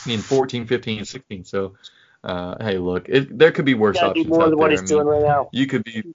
in 0.06 0.20
14, 0.20 0.66
15, 0.66 0.98
and 0.98 1.08
16. 1.08 1.44
So, 1.44 1.74
uh, 2.22 2.62
hey, 2.62 2.78
look, 2.78 3.08
it, 3.08 3.36
there 3.36 3.50
could 3.50 3.64
be 3.64 3.74
worse 3.74 3.96
options. 3.96 4.26
Be 4.26 4.30
more 4.30 4.48
than 4.48 4.58
what 4.58 4.70
he's 4.70 4.80
I 4.80 4.82
mean, 4.82 4.88
doing 4.88 5.06
right 5.06 5.22
now. 5.22 5.48
You 5.52 5.66
could 5.66 5.82
be. 5.82 6.14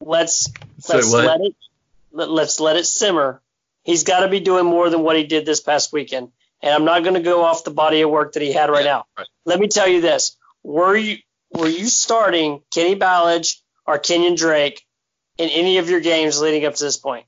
Let's 0.00 0.52
let's 0.88 1.10
let 1.12 1.40
it 1.40 1.56
let, 2.12 2.30
let's 2.30 2.60
let 2.60 2.76
it 2.76 2.86
simmer. 2.86 3.40
He's 3.84 4.04
got 4.04 4.20
to 4.20 4.28
be 4.28 4.40
doing 4.40 4.66
more 4.66 4.90
than 4.90 5.02
what 5.02 5.16
he 5.16 5.24
did 5.24 5.46
this 5.46 5.60
past 5.60 5.92
weekend. 5.92 6.30
And 6.62 6.74
I'm 6.74 6.84
not 6.84 7.02
going 7.02 7.14
to 7.14 7.20
go 7.20 7.44
off 7.44 7.64
the 7.64 7.70
body 7.70 8.00
of 8.00 8.10
work 8.10 8.32
that 8.32 8.42
he 8.42 8.52
had 8.52 8.70
right 8.70 8.84
yeah, 8.84 8.92
now. 8.92 9.04
Right. 9.16 9.26
Let 9.44 9.60
me 9.60 9.68
tell 9.68 9.86
you 9.86 10.00
this: 10.00 10.36
were 10.62 10.96
you 10.96 11.18
were 11.52 11.68
you 11.68 11.86
starting 11.86 12.62
Kenny 12.72 12.96
Ballage 12.96 13.60
or 13.86 13.98
Kenyan 13.98 14.36
Drake 14.36 14.84
in 15.38 15.48
any 15.50 15.78
of 15.78 15.88
your 15.88 16.00
games 16.00 16.40
leading 16.40 16.64
up 16.64 16.74
to 16.74 16.84
this 16.84 16.96
point? 16.96 17.26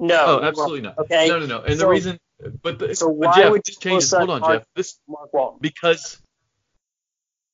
No. 0.00 0.40
Oh, 0.40 0.42
absolutely 0.42 0.80
not. 0.80 0.98
Okay. 0.98 1.28
No, 1.28 1.38
no, 1.38 1.46
no. 1.46 1.60
And 1.60 1.78
so, 1.78 1.80
the 1.80 1.88
reason, 1.88 2.18
but 2.62 2.78
the, 2.78 2.94
so 2.94 3.08
why 3.08 3.34
Jeff, 3.36 3.50
would 3.50 3.62
you 3.68 3.74
change 3.80 4.10
Hold 4.10 4.30
on, 4.30 4.42
Jeff. 4.42 4.66
This 4.74 4.98
Mark 5.06 5.32
Walton. 5.32 5.58
because 5.60 6.20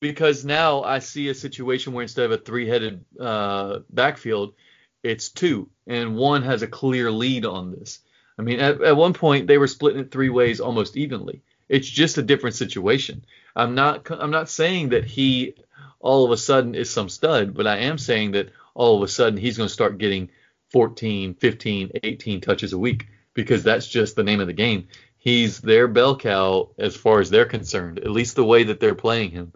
because 0.01 0.45
now 0.45 0.83
I 0.83 1.01
see 1.01 1.29
a 1.29 1.35
situation 1.35 1.93
where 1.93 2.03
instead 2.03 2.27
of 2.27 2.33
a 2.33 2.39
three-headed 2.39 3.05
uh, 3.19 3.81
backfield, 3.91 4.55
it's 5.03 5.31
two, 5.31 5.71
and 5.87 6.17
one 6.17 6.43
has 6.43 6.63
a 6.63 6.67
clear 6.67 7.11
lead 7.11 7.45
on 7.47 7.73
this. 7.73 8.01
I 8.39 8.43
mean, 8.43 8.61
at, 8.61 8.83
at 8.83 8.97
one 8.97 9.15
point 9.15 9.47
they 9.47 9.59
were 9.59 9.67
splitting 9.67 10.01
it 10.01 10.11
three 10.11 10.29
ways 10.29 10.61
almost 10.61 10.97
evenly. 10.97 11.43
It's 11.69 11.89
just 11.89 12.19
a 12.19 12.23
different 12.23 12.57
situation. 12.57 13.25
I'm 13.55 13.75
not 13.75 14.11
I'm 14.11 14.31
not 14.31 14.49
saying 14.49 14.91
that 14.91 15.05
he 15.05 15.55
all 16.01 16.25
of 16.25 16.31
a 16.31 16.37
sudden 16.37 16.75
is 16.75 16.91
some 16.91 17.09
stud, 17.09 17.55
but 17.55 17.67
I 17.67 17.79
am 17.79 17.99
saying 17.99 18.33
that 18.33 18.51
all 18.75 18.97
of 18.97 19.03
a 19.03 19.09
sudden 19.09 19.39
he's 19.39 19.57
going 19.57 19.69
to 19.69 19.73
start 19.73 19.99
getting 19.99 20.31
14, 20.71 21.35
15, 21.35 21.91
18 22.03 22.41
touches 22.41 22.73
a 22.73 22.79
week 22.79 23.09
because 23.35 23.63
that's 23.63 23.89
just 23.89 24.17
the 24.17 24.25
name 24.25 24.41
of 24.41 24.47
the 24.47 24.53
game. 24.53 24.89
He's 25.17 25.61
their 25.61 25.89
bell 25.89 26.17
cow 26.17 26.71
as 26.79 26.97
far 26.97 27.21
as 27.21 27.31
they're 27.31 27.47
concerned, 27.47 27.99
at 27.99 28.11
least 28.11 28.37
the 28.37 28.45
way 28.45 28.65
that 28.65 28.79
they're 28.79 28.95
playing 28.95 29.31
him. 29.31 29.53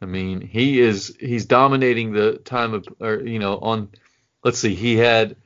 I 0.00 0.06
mean, 0.06 0.40
he 0.40 0.80
is 0.80 1.14
he's 1.20 1.44
dominating 1.44 2.12
the 2.12 2.38
time 2.38 2.72
of 2.72 2.86
or 3.00 3.20
you 3.20 3.38
know 3.38 3.58
on 3.58 3.90
let's 4.44 4.58
see, 4.58 4.74
he 4.74 4.96
had 4.96 5.36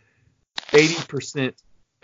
80% 0.68 1.55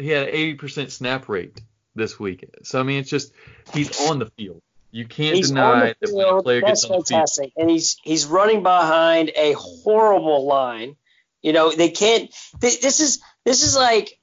he 0.00 0.08
had 0.08 0.28
an 0.28 0.34
80% 0.34 0.90
snap 0.90 1.28
rate 1.28 1.60
this 1.94 2.18
week. 2.18 2.48
So 2.62 2.80
I 2.80 2.82
mean, 2.82 2.98
it's 3.00 3.10
just 3.10 3.32
he's 3.72 4.08
on 4.08 4.18
the 4.18 4.26
field. 4.26 4.62
You 4.92 5.06
can't 5.06 5.36
he's 5.36 5.48
deny 5.48 5.94
that 6.00 6.12
when 6.12 6.26
a 6.26 6.42
player 6.42 6.60
gets 6.62 6.84
on 6.84 7.04
fantastic. 7.04 7.44
the 7.44 7.50
field. 7.50 7.62
And 7.62 7.70
he's 7.70 7.96
he's 8.02 8.26
running 8.26 8.62
behind 8.62 9.30
a 9.36 9.52
horrible 9.52 10.46
line 10.46 10.96
you 11.42 11.52
know, 11.52 11.72
they 11.72 11.90
can't. 11.90 12.30
They, 12.60 12.70
this 12.76 13.00
is 13.00 13.20
this 13.44 13.62
is 13.62 13.76
like 13.76 14.18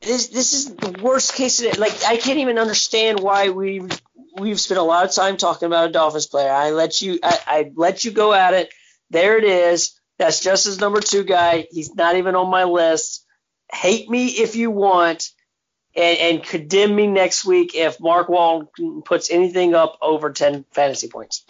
this 0.00 0.28
this 0.28 0.54
is 0.54 0.74
the 0.74 1.02
worst 1.02 1.34
case. 1.34 1.60
Of, 1.60 1.66
it. 1.66 1.78
like 1.78 1.92
I 2.04 2.16
can't 2.16 2.38
even 2.38 2.58
understand 2.58 3.20
why 3.20 3.50
we 3.50 3.80
we've, 3.80 4.00
we've 4.38 4.60
spent 4.60 4.80
a 4.80 4.84
lot 4.84 5.04
of 5.04 5.12
time 5.12 5.36
talking 5.36 5.66
about 5.66 5.90
a 5.90 5.92
Dolphins 5.92 6.26
player. 6.26 6.50
I 6.50 6.70
let 6.70 7.00
you 7.02 7.18
I, 7.22 7.38
I 7.46 7.72
let 7.74 8.04
you 8.04 8.10
go 8.10 8.32
at 8.32 8.54
it. 8.54 8.72
There 9.10 9.36
it 9.36 9.44
is. 9.44 10.00
That's 10.18 10.40
just 10.40 10.64
his 10.64 10.80
number 10.80 11.00
two 11.00 11.24
guy. 11.24 11.66
He's 11.70 11.94
not 11.94 12.16
even 12.16 12.36
on 12.36 12.50
my 12.50 12.64
list. 12.64 13.26
Hate 13.72 14.08
me 14.08 14.26
if 14.28 14.56
you 14.56 14.70
want, 14.70 15.30
and, 15.96 16.18
and 16.18 16.42
condemn 16.42 16.94
me 16.94 17.06
next 17.06 17.44
week 17.44 17.74
if 17.74 18.00
Mark 18.00 18.28
Walton 18.28 19.02
puts 19.02 19.30
anything 19.30 19.74
up 19.74 19.98
over 20.02 20.30
ten 20.32 20.64
fantasy 20.72 21.08
points. 21.08 21.44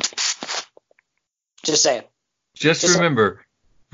Just 1.65 1.83
saying. 1.83 2.03
Just, 2.55 2.83
just 2.83 2.95
remember, 2.95 3.45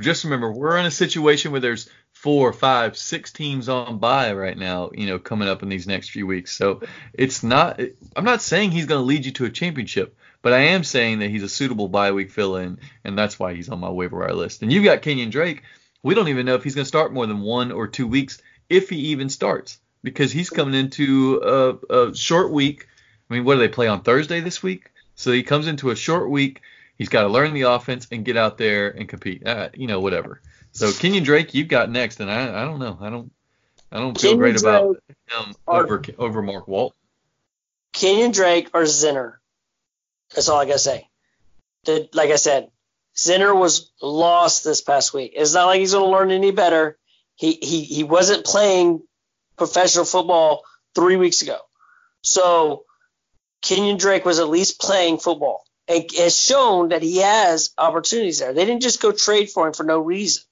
just 0.01 0.25
remember 0.25 0.53
we're 0.53 0.77
in 0.77 0.87
a 0.87 0.91
situation 0.91 1.53
where 1.53 1.61
there's 1.61 1.89
four, 2.12 2.53
five, 2.53 2.97
six 2.97 3.33
teams 3.33 3.68
on 3.68 3.99
by 3.99 4.35
right 4.35 4.59
now, 4.59 4.91
you 4.93 5.07
know, 5.07 5.18
coming 5.18 5.49
up 5.49 5.62
in 5.62 5.68
these 5.68 5.87
next 5.87 6.11
few 6.11 6.27
weeks. 6.27 6.55
So 6.55 6.83
it's 7.14 7.43
not. 7.43 7.81
I'm 8.14 8.25
not 8.25 8.43
saying 8.43 8.73
he's 8.73 8.87
going 8.87 9.01
to 9.01 9.07
lead 9.07 9.25
you 9.25 9.33
to 9.33 9.47
a 9.47 9.51
championship, 9.51 10.16
but 10.43 10.53
I 10.53 10.59
am 10.59 10.85
saying 10.85 11.21
that 11.21 11.31
he's 11.31 11.43
a 11.43 11.49
suitable 11.49 11.89
bye 11.89 12.12
week 12.12 12.31
fill 12.31 12.57
in, 12.57 12.79
and 13.05 13.16
that's 13.16 13.39
why 13.39 13.55
he's 13.55 13.71
on 13.71 13.81
my 13.81 13.89
waiver 13.89 14.18
wire 14.18 14.35
list. 14.35 14.62
And 14.62 14.73
you've 14.73 14.85
got 14.85 15.03
Kenyan 15.03 15.31
Drake. 15.31 15.62
We 16.03 16.14
don't 16.14 16.28
even 16.28 16.46
know 16.46 16.55
if 16.55 16.64
he's 16.64 16.74
going 16.74 16.84
to 16.84 16.88
start 16.88 17.12
more 17.12 17.26
than 17.26 17.40
one 17.40 17.72
or 17.72 17.86
two 17.86 18.07
weeks, 18.07 18.40
if 18.68 18.88
he 18.88 18.96
even 18.96 19.28
starts, 19.28 19.78
because 20.03 20.32
he's 20.32 20.51
coming 20.51 20.74
into 20.74 21.40
a, 21.90 22.09
a 22.09 22.14
short 22.14 22.51
week. 22.53 22.86
I 23.28 23.34
mean, 23.34 23.44
what 23.44 23.55
do 23.55 23.61
they 23.61 23.68
play 23.68 23.86
on 23.86 24.03
Thursday 24.03 24.40
this 24.40 24.62
week? 24.62 24.90
So 25.14 25.32
he 25.32 25.42
comes 25.42 25.66
into 25.66 25.90
a 25.90 25.96
short 25.96 26.30
week 26.30 26.62
He's 27.01 27.09
got 27.09 27.22
to 27.22 27.28
learn 27.28 27.55
the 27.55 27.62
offense 27.62 28.07
and 28.12 28.26
get 28.26 28.36
out 28.36 28.59
there 28.59 28.90
and 28.90 29.09
compete. 29.09 29.46
Uh, 29.46 29.70
you 29.72 29.86
know, 29.86 30.01
whatever. 30.01 30.42
So 30.72 30.88
Kenyan 30.88 31.24
Drake, 31.24 31.55
you've 31.55 31.68
got 31.68 31.90
next, 31.90 32.20
and 32.20 32.30
I, 32.30 32.61
I 32.61 32.66
don't 32.66 32.78
know. 32.78 32.98
I 33.01 33.09
don't, 33.09 33.32
I 33.90 34.01
don't 34.01 34.20
feel 34.20 34.34
Kenyan 34.34 34.36
great 34.36 34.57
Drake 34.57 34.64
about 34.64 34.96
him 35.30 35.55
over 35.66 36.03
over 36.18 36.42
Mark 36.42 36.68
Walt. 36.68 36.94
Kenyan 37.94 38.34
Drake 38.34 38.68
or 38.74 38.82
Zenner. 38.82 39.36
That's 40.34 40.51
all 40.51 40.61
I 40.61 40.66
gotta 40.66 40.78
say. 40.78 41.09
The, 41.86 42.07
like 42.12 42.28
I 42.28 42.36
said, 42.36 42.68
Zenner 43.21 43.55
was 43.55 43.91
lost 44.01 44.64
this 44.64 44.81
past 44.81 45.12
week. 45.12 45.33
It's 45.37 45.53
not 45.53 45.66
like 45.66 45.81
he's 45.81 45.93
gonna 45.93 46.07
learn 46.07 46.31
any 46.31 46.53
better. 46.53 46.99
He 47.37 47.59
he 47.61 47.83
he 47.85 48.03
wasn't 48.03 48.47
playing 48.47 49.03
professional 49.59 50.07
football 50.07 50.62
three 50.95 51.16
weeks 51.16 51.43
ago. 51.43 51.59
So 52.23 52.85
Kenyan 53.62 53.99
Drake 53.99 54.25
was 54.25 54.39
at 54.39 54.49
least 54.49 54.81
playing 54.81 55.18
football 55.18 55.64
and 55.87 56.05
has 56.16 56.41
shown 56.41 56.91
that 56.91 57.03
he 57.03 57.18
has 57.18 57.73
opportunities 57.77 58.39
there. 58.39 58.55
They 58.55 58.64
didn't 58.64 58.83
just 58.83 59.03
go 59.03 59.12
trade 59.12 59.51
for 59.51 59.66
him 59.66 59.75
for 59.75 59.85
no 59.85 59.99
reason. 59.99 60.43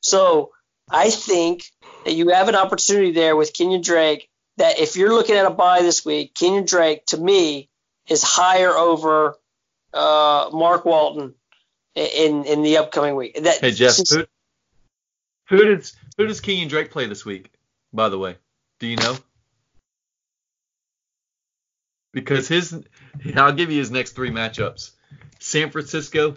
So 0.00 0.50
I 0.90 1.08
think 1.08 1.64
that 2.04 2.12
you 2.12 2.28
have 2.28 2.48
an 2.48 2.54
opportunity 2.54 3.12
there 3.12 3.34
with 3.34 3.54
Kenyan 3.54 3.82
Drake 3.82 4.28
that 4.58 4.78
if 4.78 4.96
you're 4.96 5.14
looking 5.14 5.36
at 5.36 5.46
a 5.46 5.50
buy 5.50 5.80
this 5.80 6.04
week, 6.04 6.34
Kenyan 6.34 6.68
Drake 6.68 7.06
to 7.06 7.16
me 7.16 7.70
is 8.08 8.22
higher 8.22 8.72
over 8.72 9.36
uh, 9.94 10.50
Mark 10.52 10.84
Walton 10.84 11.34
in 11.94 12.44
in 12.44 12.62
the 12.62 12.78
upcoming 12.78 13.14
week. 13.16 13.42
That, 13.42 13.60
hey 13.60 13.70
Jeff, 13.72 13.96
who, 14.08 14.24
who 15.48 15.76
does 15.76 15.96
who 16.16 16.26
does 16.26 16.40
Kenyan 16.40 16.68
Drake 16.68 16.90
play 16.90 17.06
this 17.06 17.24
week? 17.24 17.50
by 17.92 18.08
the 18.08 18.18
way? 18.18 18.36
Do 18.78 18.86
you 18.86 18.96
know? 18.96 19.16
Because 22.12 22.48
his, 22.48 22.76
I'll 23.36 23.52
give 23.52 23.70
you 23.70 23.78
his 23.78 23.90
next 23.90 24.12
three 24.12 24.30
matchups: 24.30 24.92
San 25.38 25.70
Francisco, 25.70 26.36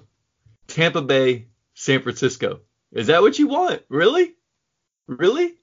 Tampa 0.67 1.01
Bay, 1.01 1.47
San 1.73 2.01
Francisco. 2.01 2.61
Is 2.91 3.07
that 3.07 3.21
what 3.21 3.39
you 3.39 3.47
want? 3.47 3.81
Really? 3.89 4.35
Really? 5.07 5.55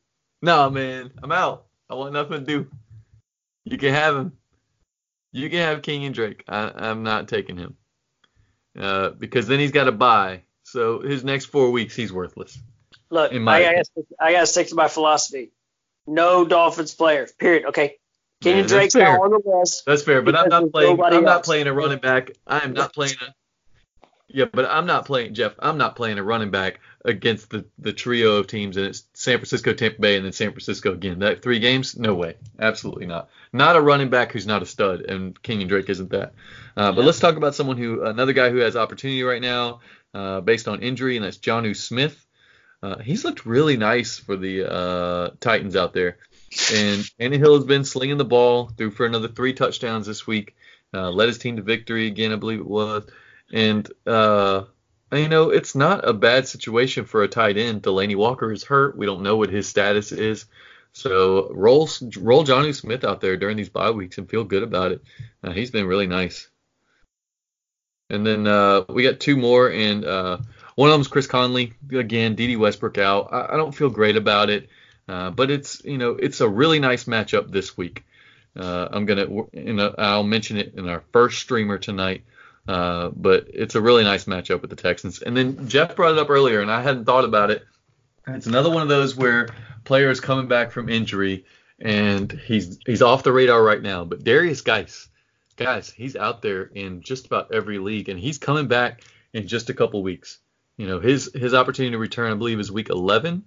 No, 0.42 0.68
man. 0.68 1.12
I'm 1.22 1.30
out. 1.30 1.66
I 1.88 1.94
want 1.94 2.12
nothing 2.12 2.40
to 2.40 2.44
do. 2.44 2.70
You 3.64 3.78
can 3.78 3.94
have 3.94 4.16
him. 4.16 4.32
You 5.32 5.48
can 5.48 5.60
have 5.60 5.82
Kenyan 5.82 6.12
Drake. 6.12 6.42
I, 6.48 6.68
I, 6.68 6.88
am 6.88 7.04
not 7.04 7.28
taking 7.28 7.56
him. 7.56 7.76
Uh, 8.78 9.10
because 9.10 9.46
then 9.46 9.58
he's 9.58 9.72
got 9.72 9.84
to 9.84 9.92
buy. 9.92 10.42
So 10.62 11.00
his 11.00 11.24
next 11.24 11.46
four 11.46 11.70
weeks, 11.70 11.96
he's 11.96 12.12
worthless. 12.12 12.58
Look, 13.10 13.32
I 13.32 13.38
got 13.38 13.86
I 14.20 14.32
got 14.32 14.40
to 14.40 14.46
stick 14.46 14.68
to 14.68 14.76
my 14.76 14.88
philosophy. 14.88 15.50
No 16.06 16.44
Dolphins 16.44 16.94
players. 16.94 17.32
Period. 17.32 17.66
Okay. 17.66 17.96
Kenyan 18.42 18.68
Drake's 18.68 18.94
now 18.94 19.22
on 19.22 19.30
the 19.30 19.42
list. 19.44 19.82
That's 19.86 20.02
fair, 20.02 20.22
but 20.22 20.34
I'm 20.34 20.48
not 20.48 20.70
playing. 20.72 20.98
I'm 21.00 21.12
else. 21.12 21.24
not 21.24 21.44
playing 21.44 21.66
a 21.66 21.74
running 21.74 21.98
back. 21.98 22.30
I 22.46 22.60
am 22.60 22.72
not 22.72 22.94
playing 22.94 23.14
a. 23.20 23.34
Yeah, 24.28 24.46
but 24.50 24.64
I'm 24.64 24.86
not 24.86 25.04
playing 25.04 25.34
Jeff. 25.34 25.54
I'm 25.58 25.76
not 25.76 25.96
playing 25.96 26.18
a 26.18 26.22
running 26.22 26.50
back 26.50 26.80
against 27.04 27.50
the, 27.50 27.64
the 27.78 27.92
trio 27.92 28.36
of 28.36 28.46
teams, 28.46 28.76
and 28.76 28.86
it's 28.86 29.04
San 29.14 29.38
Francisco, 29.38 29.72
Tampa 29.72 30.00
Bay, 30.00 30.16
and 30.16 30.24
then 30.24 30.32
San 30.32 30.50
Francisco 30.50 30.92
again. 30.92 31.20
That 31.20 31.42
three 31.42 31.58
games, 31.58 31.96
no 31.96 32.14
way, 32.14 32.36
absolutely 32.58 33.06
not. 33.06 33.30
Not 33.52 33.76
a 33.76 33.80
running 33.80 34.10
back 34.10 34.32
who's 34.32 34.46
not 34.46 34.62
a 34.62 34.66
stud, 34.66 35.00
and 35.02 35.40
Kenyan 35.42 35.68
Drake 35.68 35.88
isn't 35.88 36.10
that. 36.10 36.34
Uh, 36.76 36.92
but 36.92 37.04
let's 37.04 37.20
talk 37.20 37.36
about 37.36 37.54
someone 37.54 37.78
who, 37.78 38.04
another 38.04 38.32
guy 38.32 38.50
who 38.50 38.58
has 38.58 38.76
opportunity 38.76 39.22
right 39.22 39.40
now, 39.40 39.80
uh, 40.12 40.40
based 40.40 40.68
on 40.68 40.82
injury, 40.82 41.16
and 41.16 41.24
that's 41.24 41.38
Jonnu 41.38 41.74
Smith. 41.74 42.26
Uh, 42.82 42.98
he's 42.98 43.24
looked 43.24 43.46
really 43.46 43.76
nice 43.76 44.18
for 44.18 44.36
the 44.36 44.70
uh, 44.70 45.30
Titans 45.40 45.76
out 45.76 45.94
there, 45.94 46.18
and 46.72 47.00
Tannehill 47.18 47.56
has 47.56 47.64
been 47.64 47.84
slinging 47.84 48.18
the 48.18 48.24
ball, 48.24 48.68
through 48.76 48.90
for 48.90 49.06
another 49.06 49.28
three 49.28 49.54
touchdowns 49.54 50.06
this 50.06 50.26
week, 50.26 50.54
uh, 50.92 51.10
led 51.10 51.28
his 51.28 51.38
team 51.38 51.56
to 51.56 51.62
victory 51.62 52.06
again, 52.06 52.32
I 52.32 52.36
believe 52.36 52.60
it 52.60 52.66
was, 52.66 53.04
and 53.52 53.90
uh, 54.06 54.64
you 55.12 55.28
know, 55.28 55.50
it's 55.50 55.74
not 55.74 56.08
a 56.08 56.12
bad 56.12 56.46
situation 56.46 57.04
for 57.04 57.22
a 57.22 57.28
tight 57.28 57.56
end. 57.56 57.82
Delanie 57.82 58.16
Walker 58.16 58.52
is 58.52 58.64
hurt. 58.64 58.96
We 58.96 59.06
don't 59.06 59.22
know 59.22 59.36
what 59.36 59.50
his 59.50 59.68
status 59.68 60.12
is. 60.12 60.46
So 60.92 61.50
roll 61.52 61.88
roll 62.18 62.44
Jonnu 62.44 62.74
Smith 62.74 63.04
out 63.04 63.20
there 63.20 63.36
during 63.36 63.56
these 63.56 63.68
bye 63.68 63.90
weeks 63.90 64.18
and 64.18 64.28
feel 64.28 64.44
good 64.44 64.62
about 64.62 64.92
it. 64.92 65.02
Uh, 65.42 65.52
he's 65.52 65.70
been 65.70 65.86
really 65.86 66.06
nice. 66.06 66.48
And 68.08 68.26
then 68.26 68.46
uh, 68.46 68.84
we 68.88 69.04
got 69.04 69.20
two 69.20 69.36
more, 69.36 69.70
and 69.70 70.04
uh, 70.04 70.38
one 70.74 70.88
of 70.88 70.94
them 70.94 71.00
is 71.00 71.08
Chris 71.08 71.28
Conley. 71.28 71.74
Again, 71.92 72.34
Dede 72.34 72.58
Westbrook 72.58 72.98
out. 72.98 73.28
I, 73.32 73.54
I, 73.54 73.56
don't 73.56 73.74
feel 73.74 73.88
great 73.88 74.16
about 74.16 74.50
it, 74.50 74.68
uh, 75.08 75.30
but 75.30 75.48
it's 75.48 75.84
you 75.84 75.96
know 75.96 76.10
it's 76.12 76.40
a 76.40 76.48
really 76.48 76.80
nice 76.80 77.04
matchup 77.04 77.52
this 77.52 77.76
week. 77.76 78.04
Uh, 78.56 78.88
I'm 78.90 79.06
gonna 79.06 79.26
know, 79.52 79.94
I'll 79.96 80.24
mention 80.24 80.56
it 80.56 80.74
in 80.74 80.88
our 80.88 81.04
first 81.12 81.38
streamer 81.38 81.78
tonight. 81.78 82.24
Uh, 82.68 83.10
but 83.14 83.48
it's 83.52 83.74
a 83.74 83.80
really 83.80 84.04
nice 84.04 84.26
matchup 84.26 84.60
with 84.60 84.70
the 84.70 84.76
Texans. 84.76 85.22
And 85.22 85.36
then 85.36 85.68
Jeff 85.68 85.96
brought 85.96 86.12
it 86.12 86.18
up 86.18 86.30
earlier, 86.30 86.60
and 86.60 86.70
I 86.70 86.82
hadn't 86.82 87.04
thought 87.04 87.24
about 87.24 87.50
it. 87.50 87.64
It's 88.26 88.46
another 88.46 88.70
one 88.70 88.82
of 88.82 88.88
those 88.88 89.16
where 89.16 89.48
players 89.84 90.20
coming 90.20 90.46
back 90.46 90.70
from 90.70 90.88
injury, 90.88 91.44
and 91.78 92.30
he's 92.30 92.78
he's 92.86 93.02
off 93.02 93.22
the 93.22 93.32
radar 93.32 93.62
right 93.62 93.82
now. 93.82 94.04
But 94.04 94.24
Derrius 94.24 94.62
Guice, 94.62 95.08
guys, 95.56 95.90
he's 95.90 96.16
out 96.16 96.42
there 96.42 96.62
in 96.62 97.02
just 97.02 97.26
about 97.26 97.52
every 97.52 97.78
league, 97.78 98.08
and 98.08 98.20
he's 98.20 98.38
coming 98.38 98.68
back 98.68 99.02
in 99.32 99.48
just 99.48 99.70
a 99.70 99.74
couple 99.74 100.02
weeks. 100.02 100.38
You 100.76 100.86
know, 100.86 101.00
his 101.00 101.30
his 101.34 101.54
opportunity 101.54 101.92
to 101.92 101.98
return, 101.98 102.30
I 102.30 102.36
believe, 102.36 102.60
is 102.60 102.70
week 102.70 102.90
11. 102.90 103.44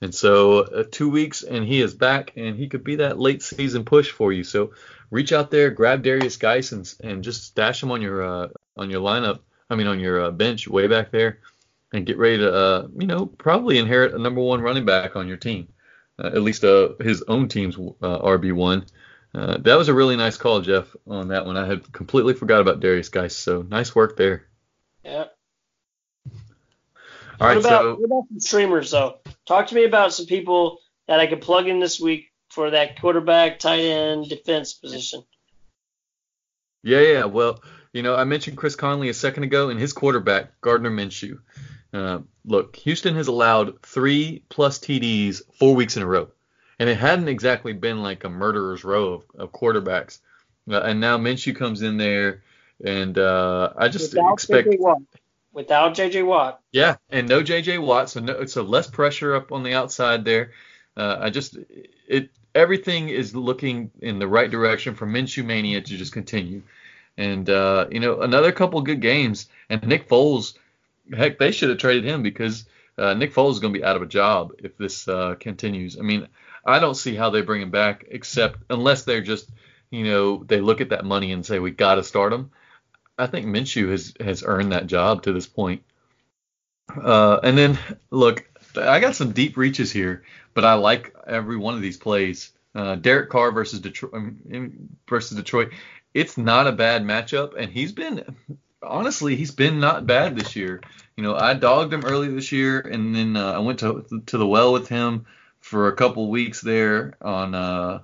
And 0.00 0.14
so 0.14 0.60
uh, 0.60 0.84
two 0.90 1.08
weeks, 1.08 1.42
and 1.42 1.64
he 1.64 1.80
is 1.80 1.94
back, 1.94 2.32
and 2.36 2.56
he 2.56 2.68
could 2.68 2.84
be 2.84 2.96
that 2.96 3.18
late 3.18 3.42
season 3.42 3.84
push 3.84 4.10
for 4.10 4.32
you. 4.32 4.44
So 4.44 4.72
reach 5.10 5.32
out 5.32 5.50
there, 5.50 5.70
grab 5.70 6.02
Derrius 6.02 6.38
Guice, 6.38 6.72
and, 6.72 6.92
and 7.02 7.24
just 7.24 7.44
stash 7.44 7.82
him 7.82 7.90
on 7.90 8.02
your 8.02 8.22
uh, 8.22 8.48
on 8.76 8.90
your 8.90 9.00
lineup. 9.00 9.40
I 9.70 9.74
mean, 9.74 9.86
on 9.86 9.98
your 9.98 10.20
uh, 10.20 10.30
bench 10.30 10.68
way 10.68 10.86
back 10.86 11.10
there, 11.10 11.38
and 11.92 12.06
get 12.06 12.18
ready 12.18 12.38
to 12.38 12.54
uh, 12.54 12.88
you 12.98 13.06
know 13.06 13.26
probably 13.26 13.78
inherit 13.78 14.14
a 14.14 14.18
number 14.18 14.40
one 14.40 14.60
running 14.60 14.84
back 14.84 15.16
on 15.16 15.28
your 15.28 15.38
team, 15.38 15.68
uh, 16.18 16.26
at 16.26 16.42
least 16.42 16.62
uh, 16.62 16.90
his 17.00 17.22
own 17.26 17.48
team's 17.48 17.76
RB 17.76 18.52
one. 18.52 18.84
That 19.32 19.76
was 19.76 19.88
a 19.88 19.94
really 19.94 20.16
nice 20.16 20.36
call, 20.36 20.60
Jeff, 20.60 20.94
on 21.06 21.28
that 21.28 21.46
one. 21.46 21.56
I 21.56 21.66
had 21.66 21.90
completely 21.92 22.34
forgot 22.34 22.60
about 22.60 22.80
Derrius 22.80 23.10
Guice, 23.10 23.36
so 23.36 23.62
nice 23.62 23.94
work 23.94 24.16
there. 24.16 24.46
Yeah. 25.04 25.24
All 27.40 27.48
right, 27.48 27.56
what 27.56 27.66
about, 27.66 27.82
so 27.82 27.94
what 27.96 28.04
about 28.04 28.28
some 28.28 28.40
streamers 28.40 28.90
though? 28.90 29.18
Talk 29.46 29.66
to 29.68 29.74
me 29.74 29.84
about 29.84 30.12
some 30.12 30.26
people 30.26 30.78
that 31.06 31.20
I 31.20 31.26
could 31.26 31.40
plug 31.40 31.68
in 31.68 31.80
this 31.80 32.00
week 32.00 32.32
for 32.50 32.70
that 32.70 33.00
quarterback, 33.00 33.58
tight 33.58 33.80
end, 33.80 34.28
defense 34.28 34.72
position. 34.72 35.22
Yeah, 36.82 37.00
yeah. 37.00 37.24
Well, 37.24 37.62
you 37.92 38.02
know, 38.02 38.14
I 38.14 38.24
mentioned 38.24 38.56
Chris 38.56 38.76
Conley 38.76 39.08
a 39.08 39.14
second 39.14 39.42
ago, 39.42 39.70
and 39.70 39.78
his 39.78 39.92
quarterback, 39.92 40.60
Gardner 40.60 40.90
Minshew. 40.90 41.40
Uh, 41.92 42.20
look, 42.44 42.76
Houston 42.76 43.14
has 43.14 43.28
allowed 43.28 43.82
three 43.82 44.42
plus 44.48 44.78
TDs 44.78 45.42
four 45.58 45.74
weeks 45.74 45.96
in 45.96 46.02
a 46.02 46.06
row, 46.06 46.28
and 46.78 46.88
it 46.88 46.96
hadn't 46.96 47.28
exactly 47.28 47.72
been 47.72 48.02
like 48.02 48.24
a 48.24 48.28
murderer's 48.28 48.84
row 48.84 49.14
of, 49.14 49.24
of 49.34 49.52
quarterbacks. 49.52 50.20
Uh, 50.70 50.80
and 50.80 51.00
now 51.00 51.18
Minshew 51.18 51.54
comes 51.54 51.82
in 51.82 51.96
there, 51.96 52.42
and 52.84 53.18
uh, 53.18 53.72
I 53.76 53.88
just 53.88 54.14
Without 54.14 54.32
expect. 54.32 54.68
Without 55.56 55.94
JJ 55.94 56.26
Watt. 56.26 56.60
Yeah, 56.70 56.96
and 57.08 57.26
no 57.26 57.42
JJ 57.42 57.80
Watt, 57.80 58.10
so 58.10 58.20
no, 58.20 58.44
so 58.44 58.60
less 58.60 58.88
pressure 58.88 59.34
up 59.34 59.52
on 59.52 59.62
the 59.62 59.72
outside 59.72 60.22
there. 60.22 60.52
Uh, 60.94 61.16
I 61.18 61.30
just 61.30 61.56
it 62.06 62.28
everything 62.54 63.08
is 63.08 63.34
looking 63.34 63.90
in 64.02 64.18
the 64.18 64.28
right 64.28 64.50
direction 64.50 64.94
for 64.94 65.06
Minshew 65.06 65.46
mania 65.46 65.80
to 65.80 65.96
just 65.96 66.12
continue. 66.12 66.60
And 67.16 67.48
uh, 67.48 67.86
you 67.90 68.00
know, 68.00 68.20
another 68.20 68.52
couple 68.52 68.82
good 68.82 69.00
games, 69.00 69.48
and 69.70 69.82
Nick 69.86 70.10
Foles, 70.10 70.58
heck, 71.16 71.38
they 71.38 71.52
should 71.52 71.70
have 71.70 71.78
traded 71.78 72.04
him 72.04 72.22
because 72.22 72.66
uh, 72.98 73.14
Nick 73.14 73.32
Foles 73.32 73.52
is 73.52 73.58
going 73.58 73.72
to 73.72 73.80
be 73.80 73.84
out 73.84 73.96
of 73.96 74.02
a 74.02 74.06
job 74.06 74.52
if 74.58 74.76
this 74.76 75.08
uh, 75.08 75.36
continues. 75.40 75.98
I 75.98 76.02
mean, 76.02 76.28
I 76.66 76.80
don't 76.80 76.96
see 76.96 77.14
how 77.14 77.30
they 77.30 77.40
bring 77.40 77.62
him 77.62 77.70
back 77.70 78.04
except 78.10 78.58
unless 78.68 79.04
they're 79.04 79.22
just, 79.22 79.48
you 79.88 80.04
know, 80.04 80.44
they 80.44 80.60
look 80.60 80.82
at 80.82 80.90
that 80.90 81.06
money 81.06 81.32
and 81.32 81.46
say 81.46 81.58
we 81.60 81.70
got 81.70 81.94
to 81.94 82.04
start 82.04 82.34
him. 82.34 82.50
I 83.18 83.26
think 83.26 83.46
Minshew 83.46 83.90
has 83.90 84.14
has 84.20 84.44
earned 84.44 84.72
that 84.72 84.86
job 84.86 85.22
to 85.22 85.32
this 85.32 85.46
point. 85.46 85.82
Uh, 86.94 87.40
and 87.42 87.56
then 87.56 87.78
look, 88.10 88.48
I 88.76 89.00
got 89.00 89.16
some 89.16 89.32
deep 89.32 89.56
reaches 89.56 89.90
here, 89.90 90.24
but 90.54 90.64
I 90.64 90.74
like 90.74 91.14
every 91.26 91.56
one 91.56 91.74
of 91.74 91.80
these 91.80 91.96
plays. 91.96 92.52
Uh, 92.74 92.94
Derek 92.96 93.30
Carr 93.30 93.52
versus 93.52 93.80
Detroit 93.80 94.12
um, 94.14 94.90
versus 95.08 95.36
Detroit. 95.36 95.70
It's 96.12 96.36
not 96.36 96.66
a 96.66 96.72
bad 96.72 97.02
matchup, 97.02 97.54
and 97.58 97.70
he's 97.70 97.92
been 97.92 98.36
honestly 98.82 99.36
he's 99.36 99.50
been 99.50 99.80
not 99.80 100.06
bad 100.06 100.36
this 100.36 100.56
year. 100.56 100.82
You 101.16 101.22
know, 101.22 101.34
I 101.34 101.54
dogged 101.54 101.92
him 101.92 102.04
early 102.04 102.28
this 102.28 102.52
year, 102.52 102.80
and 102.80 103.14
then 103.14 103.36
uh, 103.36 103.52
I 103.52 103.58
went 103.58 103.80
to 103.80 104.22
to 104.26 104.38
the 104.38 104.46
well 104.46 104.72
with 104.72 104.88
him 104.88 105.26
for 105.60 105.88
a 105.88 105.96
couple 105.96 106.28
weeks 106.30 106.60
there 106.60 107.14
on 107.20 107.54
uh, 107.54 108.00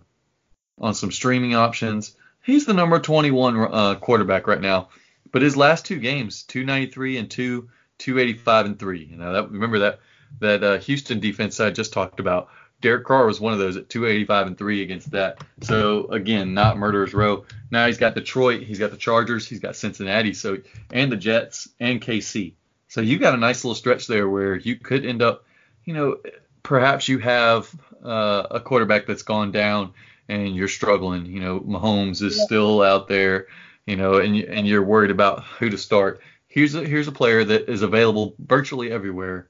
on 0.79 0.95
some 0.95 1.13
streaming 1.13 1.55
options. 1.55 2.17
He's 2.43 2.67
the 2.67 2.75
number 2.75 2.99
21 2.99 3.57
uh, 3.57 3.95
quarterback 3.97 4.49
right 4.49 4.61
now, 4.61 4.89
but 5.33 5.43
his 5.43 5.57
last 5.57 5.85
two 5.85 5.99
games, 5.99 6.45
293 6.45 7.18
and 7.18 7.30
two 7.30 7.68
285 7.99 8.66
and 8.66 8.78
three. 8.78 9.05
You 9.05 9.16
know, 9.16 9.33
that 9.33 9.51
remember 9.51 9.80
that 9.80 10.01
that 10.41 10.64
uh, 10.64 10.78
Houston 10.78 11.20
defense 11.20 11.61
I 11.61 11.70
just 11.70 11.93
talked 11.93 12.20
about. 12.20 12.49
Derek 12.80 13.05
Carr 13.05 13.26
was 13.26 13.41
one 13.41 13.53
of 13.53 13.61
those 13.61 13.76
at 13.76 13.89
285 13.89 14.47
and 14.49 14.59
three 14.59 14.83
against 14.83 15.12
that. 15.12 15.45
So 15.61 16.07
again, 16.07 16.53
not 16.53 16.78
murderers 16.78 17.14
row. 17.14 17.45
Now 17.70 17.87
he's 17.87 17.99
got 17.99 18.14
Detroit, 18.14 18.62
he's 18.62 18.80
got 18.80 18.91
the 18.91 18.97
Chargers, 18.97 19.47
he's 19.47 19.61
got 19.61 19.76
Cincinnati, 19.76 20.35
so 20.35 20.59
and 20.93 21.11
the 21.11 21.16
Jets 21.16 21.68
and 21.78 22.01
KC. 22.01 22.55
So 22.89 23.01
you 23.01 23.18
got 23.18 23.35
a 23.35 23.39
nice 23.39 23.64
little 23.64 23.76
stretch 23.76 24.07
there 24.09 24.28
where 24.28 24.57
you 24.57 24.76
could 24.76 25.07
end 25.07 25.22
up, 25.22 25.47
you 25.85 25.95
know, 25.95 26.18
perhaps 26.62 27.09
you 27.09 27.18
have 27.18 27.72
uh, 28.05 28.49
a 28.51 28.61
quarterback 28.61 29.07
that's 29.07 29.22
gone 29.22 29.53
down 29.53 29.95
and 30.28 30.55
you're 30.57 30.68
struggling. 30.68 31.26
You 31.26 31.41
know, 31.41 31.61
Mahomes 31.61 32.20
is 32.20 32.37
yeah. 32.37 32.45
still 32.45 32.83
out 32.83 33.07
there, 33.09 33.47
you 33.87 33.97
know, 33.97 34.18
and 34.18 34.37
and 34.37 34.66
you're 34.66 34.83
worried 34.83 35.11
about 35.11 35.45
who 35.45 35.70
to 35.70 35.78
start. 35.78 36.20
Here's 36.47 36.74
a 36.74 36.85
here's 36.85 37.09
a 37.09 37.12
player 37.12 37.45
that 37.45 37.68
is 37.68 37.83
available 37.83 38.35
virtually 38.39 38.93
everywhere 38.93 39.49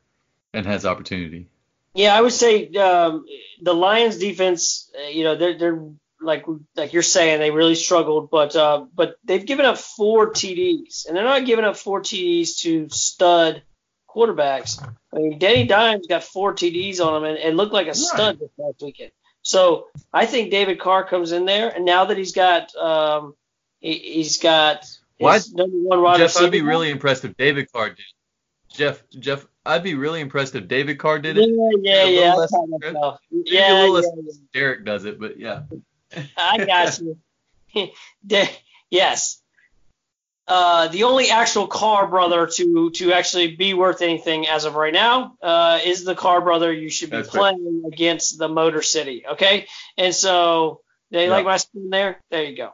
and 0.54 0.66
has 0.66 0.86
opportunity. 0.86 1.48
Yeah, 1.94 2.16
I 2.16 2.20
would 2.20 2.32
say 2.32 2.68
um, 2.74 3.26
the 3.60 3.74
Lions 3.74 4.18
defense, 4.18 4.90
uh, 4.98 5.08
you 5.08 5.24
know, 5.24 5.36
they're 5.36 5.58
they're 5.58 5.82
like 6.20 6.46
like 6.76 6.92
you're 6.92 7.02
saying 7.02 7.40
they 7.40 7.50
really 7.50 7.74
struggled, 7.74 8.30
but 8.30 8.56
uh, 8.56 8.86
but 8.94 9.16
they've 9.24 9.44
given 9.44 9.66
up 9.66 9.78
four 9.78 10.30
TDs, 10.30 11.06
and 11.06 11.16
they're 11.16 11.24
not 11.24 11.44
giving 11.44 11.64
up 11.64 11.76
four 11.76 12.00
TDs 12.00 12.58
to 12.60 12.88
stud 12.90 13.62
quarterbacks. 14.08 14.82
I 15.12 15.18
mean, 15.18 15.38
Danny 15.38 15.66
Dimes 15.66 16.06
got 16.06 16.22
four 16.22 16.54
TDs 16.54 17.00
on 17.00 17.16
him 17.16 17.24
and, 17.24 17.38
and 17.38 17.56
looked 17.56 17.72
like 17.72 17.88
a 17.88 17.94
stud 17.94 18.38
this 18.38 18.50
last 18.56 18.82
weekend. 18.82 19.10
So 19.42 19.88
I 20.12 20.26
think 20.26 20.50
David 20.50 20.78
Carr 20.78 21.04
comes 21.04 21.32
in 21.32 21.44
there, 21.44 21.68
and 21.68 21.84
now 21.84 22.06
that 22.06 22.16
he's 22.16 22.32
got 22.32 22.74
um, 22.76 23.34
he, 23.82 24.22
has 24.22 24.38
got 24.38 24.86
his 25.18 25.52
number 25.52 25.76
one 25.76 26.02
wide 26.02 26.18
Jeff, 26.18 26.36
I'd 26.38 26.52
be 26.52 26.62
really 26.62 26.90
impressed 26.90 27.24
if 27.24 27.36
David 27.36 27.70
Carr 27.72 27.90
did 27.90 27.98
it. 27.98 28.74
Jeff, 28.74 29.02
Jeff, 29.10 29.46
I'd 29.66 29.82
be 29.82 29.94
really 29.94 30.20
impressed 30.20 30.54
if 30.54 30.66
David 30.66 30.98
Carr 30.98 31.18
did 31.18 31.36
it. 31.36 31.48
Yeah, 31.82 32.04
yeah, 32.04 32.20
yeah. 32.20 32.34
Less, 32.34 32.52
yeah, 33.30 33.86
yeah, 33.86 33.86
yeah, 33.86 34.32
Derek 34.54 34.84
does 34.84 35.04
it, 35.04 35.20
but 35.20 35.38
yeah. 35.38 35.62
I 36.36 36.64
got 36.64 37.00
you. 37.00 37.90
yes. 38.90 39.42
Uh, 40.48 40.88
the 40.88 41.04
only 41.04 41.30
actual 41.30 41.68
Carr 41.68 42.08
brother 42.08 42.46
to 42.46 42.90
to 42.90 43.12
actually 43.12 43.54
be 43.54 43.74
worth 43.74 44.02
anything 44.02 44.48
as 44.48 44.64
of 44.64 44.74
right 44.74 44.92
now 44.92 45.36
uh, 45.40 45.78
is 45.84 46.04
the 46.04 46.16
Carr 46.16 46.40
brother 46.40 46.72
you 46.72 46.90
should 46.90 47.10
be 47.10 47.18
That's 47.18 47.28
playing 47.28 47.82
right. 47.84 47.92
against 47.92 48.38
the 48.38 48.48
Motor 48.48 48.82
City. 48.82 49.24
Okay, 49.32 49.66
and 49.96 50.14
so 50.14 50.80
they 51.10 51.28
like 51.28 51.44
my 51.44 51.58
spin 51.58 51.90
there. 51.90 52.20
There 52.30 52.42
you 52.42 52.56
go. 52.56 52.72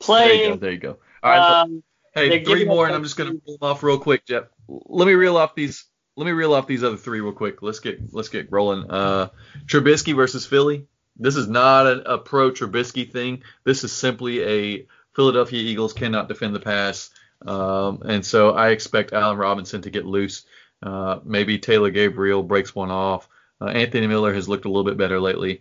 Playing. 0.00 0.28
There 0.28 0.42
you 0.42 0.48
go. 0.48 0.56
There 0.56 0.72
you 0.72 0.78
go. 0.78 0.98
All 1.22 1.30
right. 1.30 1.60
Um, 1.62 1.82
hey, 2.14 2.44
three 2.44 2.64
more, 2.64 2.86
and 2.86 2.94
I'm 2.94 3.02
just 3.02 3.16
gonna 3.16 3.34
reel 3.46 3.58
off 3.62 3.82
real 3.82 3.98
quick, 3.98 4.26
Jeff. 4.26 4.44
Let 4.68 5.06
me 5.06 5.12
reel 5.12 5.36
off 5.36 5.54
these. 5.54 5.84
Let 6.16 6.24
me 6.26 6.32
reel 6.32 6.54
off 6.54 6.66
these 6.66 6.82
other 6.82 6.96
three 6.96 7.20
real 7.20 7.32
quick. 7.32 7.62
Let's 7.62 7.80
get 7.80 8.12
let's 8.12 8.28
get 8.28 8.50
rolling. 8.50 8.90
Uh, 8.90 9.28
Trubisky 9.66 10.14
versus 10.14 10.46
Philly. 10.46 10.86
This 11.16 11.36
is 11.36 11.48
not 11.48 11.86
a, 11.86 12.14
a 12.14 12.18
pro 12.18 12.50
Trubisky 12.50 13.10
thing. 13.10 13.42
This 13.64 13.84
is 13.84 13.92
simply 13.92 14.42
a 14.42 14.86
Philadelphia 15.14 15.60
Eagles 15.60 15.92
cannot 15.92 16.28
defend 16.28 16.54
the 16.54 16.60
pass. 16.60 17.10
Um, 17.46 18.02
and 18.04 18.24
so 18.24 18.50
I 18.50 18.70
expect 18.70 19.12
Allen 19.12 19.38
Robinson 19.38 19.82
to 19.82 19.90
get 19.90 20.06
loose. 20.06 20.44
Uh, 20.82 21.20
maybe 21.24 21.58
Taylor 21.58 21.90
Gabriel 21.90 22.42
breaks 22.42 22.74
one 22.74 22.90
off. 22.90 23.28
Uh, 23.60 23.66
Anthony 23.66 24.06
Miller 24.06 24.32
has 24.32 24.48
looked 24.48 24.64
a 24.64 24.68
little 24.68 24.84
bit 24.84 24.96
better 24.96 25.20
lately. 25.20 25.60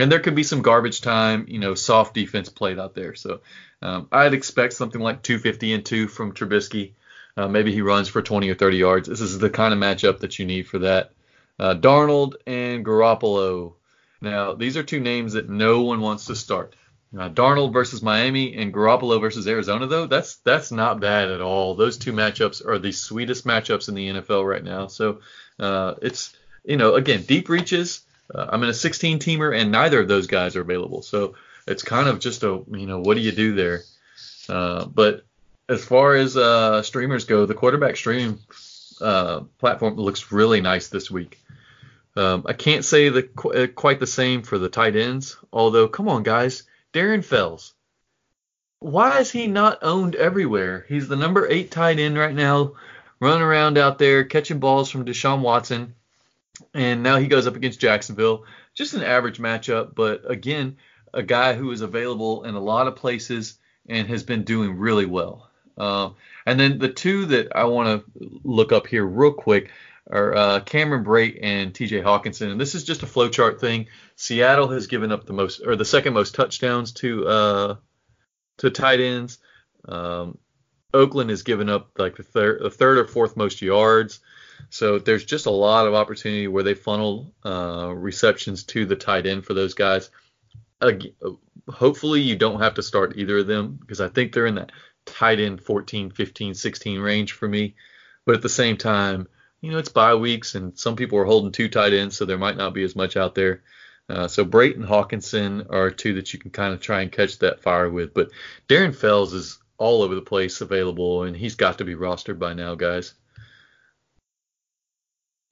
And 0.00 0.10
there 0.10 0.20
could 0.20 0.34
be 0.34 0.42
some 0.42 0.62
garbage 0.62 1.00
time, 1.00 1.46
you 1.48 1.58
know, 1.58 1.74
soft 1.74 2.14
defense 2.14 2.48
played 2.48 2.78
out 2.78 2.94
there. 2.94 3.14
So 3.14 3.40
um, 3.82 4.08
I'd 4.12 4.34
expect 4.34 4.72
something 4.74 5.00
like 5.00 5.22
250 5.22 5.72
and 5.74 5.84
two 5.84 6.08
from 6.08 6.32
Trubisky. 6.32 6.92
Uh, 7.36 7.48
maybe 7.48 7.72
he 7.72 7.82
runs 7.82 8.08
for 8.08 8.22
20 8.22 8.48
or 8.50 8.54
30 8.54 8.76
yards. 8.76 9.08
This 9.08 9.20
is 9.20 9.38
the 9.38 9.50
kind 9.50 9.72
of 9.72 9.80
matchup 9.80 10.20
that 10.20 10.38
you 10.38 10.46
need 10.46 10.66
for 10.68 10.80
that. 10.80 11.12
Uh, 11.58 11.74
Darnold 11.74 12.34
and 12.46 12.84
Garoppolo. 12.84 13.74
Now, 14.20 14.54
these 14.54 14.76
are 14.76 14.82
two 14.82 15.00
names 15.00 15.34
that 15.34 15.48
no 15.48 15.82
one 15.82 16.00
wants 16.00 16.26
to 16.26 16.36
start. 16.36 16.74
Uh, 17.16 17.28
Darnold 17.28 17.72
versus 17.72 18.02
Miami 18.02 18.54
and 18.56 18.72
Garoppolo 18.72 19.20
versus 19.20 19.48
Arizona, 19.48 19.86
though, 19.86 20.06
that's 20.06 20.36
that's 20.36 20.70
not 20.70 21.00
bad 21.00 21.28
at 21.28 21.40
all. 21.40 21.74
Those 21.74 21.98
two 21.98 22.12
matchups 22.12 22.64
are 22.64 22.78
the 22.78 22.92
sweetest 22.92 23.44
matchups 23.44 23.88
in 23.88 23.94
the 23.94 24.08
NFL 24.08 24.48
right 24.48 24.62
now. 24.62 24.86
So 24.86 25.20
uh, 25.58 25.94
it's 26.02 26.32
you 26.64 26.76
know 26.76 26.94
again 26.94 27.22
deep 27.22 27.48
reaches. 27.48 28.02
Uh, 28.34 28.46
I'm 28.48 28.62
in 28.62 28.68
a 28.68 28.74
16 28.74 29.18
teamer 29.18 29.56
and 29.56 29.72
neither 29.72 30.00
of 30.00 30.08
those 30.08 30.26
guys 30.26 30.56
are 30.56 30.60
available. 30.60 31.02
So 31.02 31.34
it's 31.66 31.82
kind 31.82 32.08
of 32.08 32.20
just 32.20 32.42
a 32.42 32.62
you 32.70 32.86
know 32.86 33.00
what 33.00 33.14
do 33.14 33.20
you 33.20 33.32
do 33.32 33.54
there? 33.54 33.82
Uh, 34.48 34.84
but 34.86 35.24
as 35.68 35.84
far 35.84 36.14
as 36.16 36.36
uh, 36.36 36.82
streamers 36.82 37.24
go, 37.24 37.46
the 37.46 37.54
quarterback 37.54 37.96
streaming 37.96 38.38
uh, 39.00 39.40
platform 39.58 39.96
looks 39.96 40.32
really 40.32 40.60
nice 40.60 40.88
this 40.88 41.10
week. 41.10 41.38
Um, 42.16 42.44
I 42.46 42.54
can't 42.54 42.84
say 42.84 43.08
the 43.08 43.22
qu- 43.22 43.68
quite 43.68 44.00
the 44.00 44.06
same 44.06 44.42
for 44.42 44.58
the 44.58 44.68
tight 44.68 44.96
ends. 44.96 45.36
Although, 45.52 45.88
come 45.88 46.08
on, 46.08 46.22
guys 46.22 46.64
Darren 46.92 47.24
Fells. 47.24 47.74
Why 48.80 49.18
is 49.18 49.30
he 49.30 49.46
not 49.46 49.78
owned 49.82 50.16
everywhere? 50.16 50.86
He's 50.88 51.06
the 51.06 51.16
number 51.16 51.46
eight 51.48 51.70
tight 51.70 51.98
end 51.98 52.18
right 52.18 52.34
now, 52.34 52.72
running 53.20 53.42
around 53.42 53.78
out 53.78 53.98
there 53.98 54.24
catching 54.24 54.58
balls 54.58 54.90
from 54.90 55.04
Deshaun 55.04 55.40
Watson, 55.42 55.94
and 56.74 57.02
now 57.02 57.16
he 57.16 57.26
goes 57.26 57.46
up 57.46 57.56
against 57.56 57.80
Jacksonville. 57.80 58.44
Just 58.74 58.94
an 58.94 59.02
average 59.02 59.38
matchup, 59.38 59.94
but 59.94 60.30
again, 60.30 60.76
a 61.12 61.22
guy 61.22 61.54
who 61.54 61.70
is 61.72 61.80
available 61.80 62.44
in 62.44 62.54
a 62.54 62.60
lot 62.60 62.86
of 62.86 62.96
places 62.96 63.58
and 63.88 64.08
has 64.08 64.22
been 64.22 64.44
doing 64.44 64.76
really 64.78 65.06
well. 65.06 65.50
Uh, 65.76 66.10
and 66.46 66.58
then 66.58 66.78
the 66.78 66.88
two 66.88 67.26
that 67.26 67.56
I 67.56 67.64
want 67.64 68.04
to 68.16 68.40
look 68.44 68.72
up 68.72 68.86
here 68.86 69.04
real 69.04 69.32
quick 69.32 69.70
are 70.10 70.34
uh, 70.34 70.60
Cameron 70.60 71.04
Brate 71.04 71.38
and 71.42 71.74
T.J. 71.74 72.02
Hockenson. 72.02 72.50
and 72.50 72.60
this 72.60 72.74
is 72.74 72.84
just 72.84 73.02
a 73.02 73.06
flowchart 73.06 73.60
thing. 73.60 73.86
Seattle 74.16 74.68
has 74.68 74.86
given 74.86 75.12
up 75.12 75.24
the 75.24 75.32
most 75.32 75.60
or 75.64 75.76
the 75.76 75.84
second 75.84 76.14
most 76.14 76.34
touchdowns 76.34 76.92
to 76.92 77.26
uh, 77.26 77.76
to 78.58 78.70
tight 78.70 79.00
ends. 79.00 79.38
Um, 79.88 80.38
Oakland 80.92 81.30
has 81.30 81.42
given 81.42 81.68
up 81.68 81.90
like 81.98 82.16
the 82.16 82.22
third, 82.22 82.62
the 82.62 82.70
third 82.70 82.98
or 82.98 83.06
fourth 83.06 83.36
most 83.36 83.62
yards. 83.62 84.20
So 84.68 84.98
there's 84.98 85.24
just 85.24 85.46
a 85.46 85.50
lot 85.50 85.86
of 85.86 85.94
opportunity 85.94 86.48
where 86.48 86.62
they 86.62 86.74
funnel 86.74 87.32
uh, 87.44 87.92
receptions 87.94 88.64
to 88.64 88.86
the 88.86 88.96
tight 88.96 89.26
end 89.26 89.44
for 89.44 89.54
those 89.54 89.74
guys. 89.74 90.10
Uh, 90.80 90.92
hopefully 91.68 92.20
you 92.20 92.36
don't 92.36 92.60
have 92.60 92.74
to 92.74 92.82
start 92.82 93.16
either 93.16 93.38
of 93.38 93.46
them 93.46 93.78
because 93.80 94.00
I 94.00 94.08
think 94.08 94.32
they're 94.32 94.46
in 94.46 94.56
that 94.56 94.72
tight 95.06 95.40
end 95.40 95.62
14, 95.62 96.10
15, 96.10 96.54
16 96.54 97.00
range 97.00 97.32
for 97.32 97.48
me. 97.48 97.74
But 98.26 98.36
at 98.36 98.42
the 98.42 98.48
same 98.48 98.76
time, 98.76 99.26
you 99.60 99.70
know, 99.70 99.78
it's 99.78 99.88
bye 99.88 100.14
weeks, 100.14 100.54
and 100.54 100.78
some 100.78 100.96
people 100.96 101.18
are 101.18 101.24
holding 101.24 101.52
two 101.52 101.68
tight 101.68 101.92
ends, 101.92 102.16
so 102.16 102.24
there 102.24 102.38
might 102.38 102.56
not 102.56 102.74
be 102.74 102.82
as 102.82 102.96
much 102.96 103.16
out 103.16 103.34
there. 103.34 103.62
Uh, 104.08 104.26
so 104.26 104.44
Brayton 104.44 104.84
Hockenson 104.84 105.66
are 105.70 105.90
two 105.90 106.14
that 106.14 106.32
you 106.32 106.38
can 106.38 106.50
kind 106.50 106.74
of 106.74 106.80
try 106.80 107.02
and 107.02 107.12
catch 107.12 107.38
that 107.38 107.62
fire 107.62 107.88
with. 107.88 108.14
But 108.14 108.30
Darren 108.68 108.94
Fells 108.94 109.34
is 109.34 109.58
all 109.78 110.02
over 110.02 110.14
the 110.14 110.22
place 110.22 110.60
available, 110.60 111.24
and 111.24 111.36
he's 111.36 111.54
got 111.54 111.78
to 111.78 111.84
be 111.84 111.94
rostered 111.94 112.38
by 112.38 112.54
now, 112.54 112.74
guys. 112.74 113.14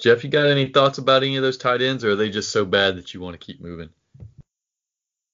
Jeff, 0.00 0.22
you 0.22 0.30
got 0.30 0.46
any 0.46 0.66
thoughts 0.66 0.98
about 0.98 1.22
any 1.22 1.36
of 1.36 1.42
those 1.42 1.58
tight 1.58 1.82
ends, 1.82 2.04
or 2.04 2.10
are 2.10 2.16
they 2.16 2.30
just 2.30 2.50
so 2.50 2.64
bad 2.64 2.96
that 2.96 3.14
you 3.14 3.20
want 3.20 3.38
to 3.38 3.44
keep 3.44 3.60
moving? 3.60 3.90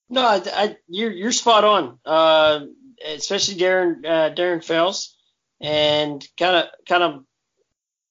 No, 0.09 0.23
I, 0.23 0.43
I, 0.47 0.77
you're 0.89 1.11
you're 1.11 1.33
spot 1.33 1.65
on. 1.65 1.99
Uh, 2.05 2.61
especially 3.05 3.57
Darren 3.57 4.05
uh, 4.05 4.35
Darren 4.35 4.65
Fells, 4.65 5.17
and 5.61 6.27
kind 6.39 6.57
of 6.57 6.65
kind 6.89 7.03
of 7.03 7.25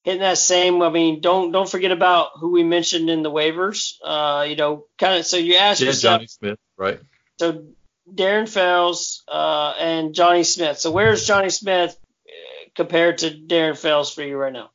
hitting 0.04 0.22
that 0.22 0.38
same. 0.38 0.82
I 0.82 0.89
mean, 0.89 1.22
don't 1.22 1.51
don't 1.51 1.70
forget 1.70 1.91
about 1.91 2.32
who 2.36 2.51
we 2.51 2.64
mentioned 2.64 3.10
in 3.10 3.24
the 3.24 3.32
waivers. 3.32 3.93
Uh, 4.04 4.45
you 4.47 4.56
know, 4.56 4.86
kind 4.97 5.20
of. 5.20 5.26
So 5.26 5.38
you 5.38 5.56
asked 5.56 5.82
yeah, 5.82 5.88
yourself, 5.88 6.22
Jonnu 6.22 6.30
Smith, 6.30 6.60
right? 6.78 6.99
So 7.39 7.66
Darren 8.12 8.49
Fells 8.49 9.24
uh, 9.28 9.74
and 9.80 10.14
Jonnu 10.14 10.45
Smith. 10.45 10.78
So 10.78 10.91
where's 10.91 11.28
Jonnu 11.28 11.51
Smith 11.51 11.97
uh, 12.28 12.70
compared 12.76 13.20
to 13.20 13.32
Darren 13.32 13.78
Fells 13.78 14.14
for 14.14 14.24
you 14.24 14.38
right 14.38 14.54
now? 14.54 14.70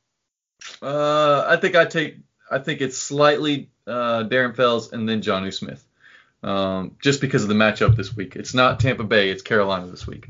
Uh, 0.82 1.44
I 1.46 1.56
think 1.56 1.76
I 1.76 1.84
take. 1.84 2.18
I 2.50 2.58
think 2.58 2.80
it's 2.80 2.96
slightly 2.96 3.70
uh, 3.86 4.24
Darren 4.24 4.56
Fells 4.56 4.92
and 4.92 5.08
then 5.08 5.20
Jonnu 5.20 5.52
Smith. 5.52 5.84
Um, 6.42 6.96
just 7.02 7.20
because 7.20 7.42
of 7.42 7.48
the 7.48 7.54
matchup 7.54 7.96
this 7.96 8.14
week. 8.14 8.36
It's 8.36 8.54
not 8.54 8.78
Tampa 8.78 9.02
Bay, 9.02 9.30
it's 9.30 9.42
Carolina 9.42 9.88
this 9.88 10.06
week. 10.06 10.28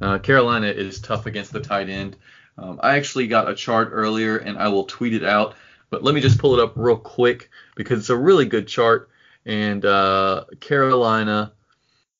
Uh, 0.00 0.18
Carolina 0.18 0.68
is 0.68 1.00
tough 1.00 1.26
against 1.26 1.52
the 1.52 1.60
tight 1.60 1.90
end. 1.90 2.16
Um, 2.56 2.80
I 2.82 2.96
actually 2.96 3.26
got 3.26 3.50
a 3.50 3.54
chart 3.54 3.90
earlier 3.92 4.38
and 4.38 4.58
I 4.58 4.68
will 4.68 4.84
tweet 4.84 5.14
it 5.14 5.24
out, 5.24 5.54
but 5.90 6.02
let 6.02 6.14
me 6.14 6.22
just 6.22 6.38
pull 6.38 6.58
it 6.58 6.62
up 6.62 6.72
real 6.76 6.96
quick 6.96 7.50
because 7.74 7.98
it's 8.00 8.10
a 8.10 8.16
really 8.16 8.46
good 8.46 8.68
chart. 8.68 9.10
And 9.44 9.84
uh, 9.84 10.44
Carolina 10.60 11.52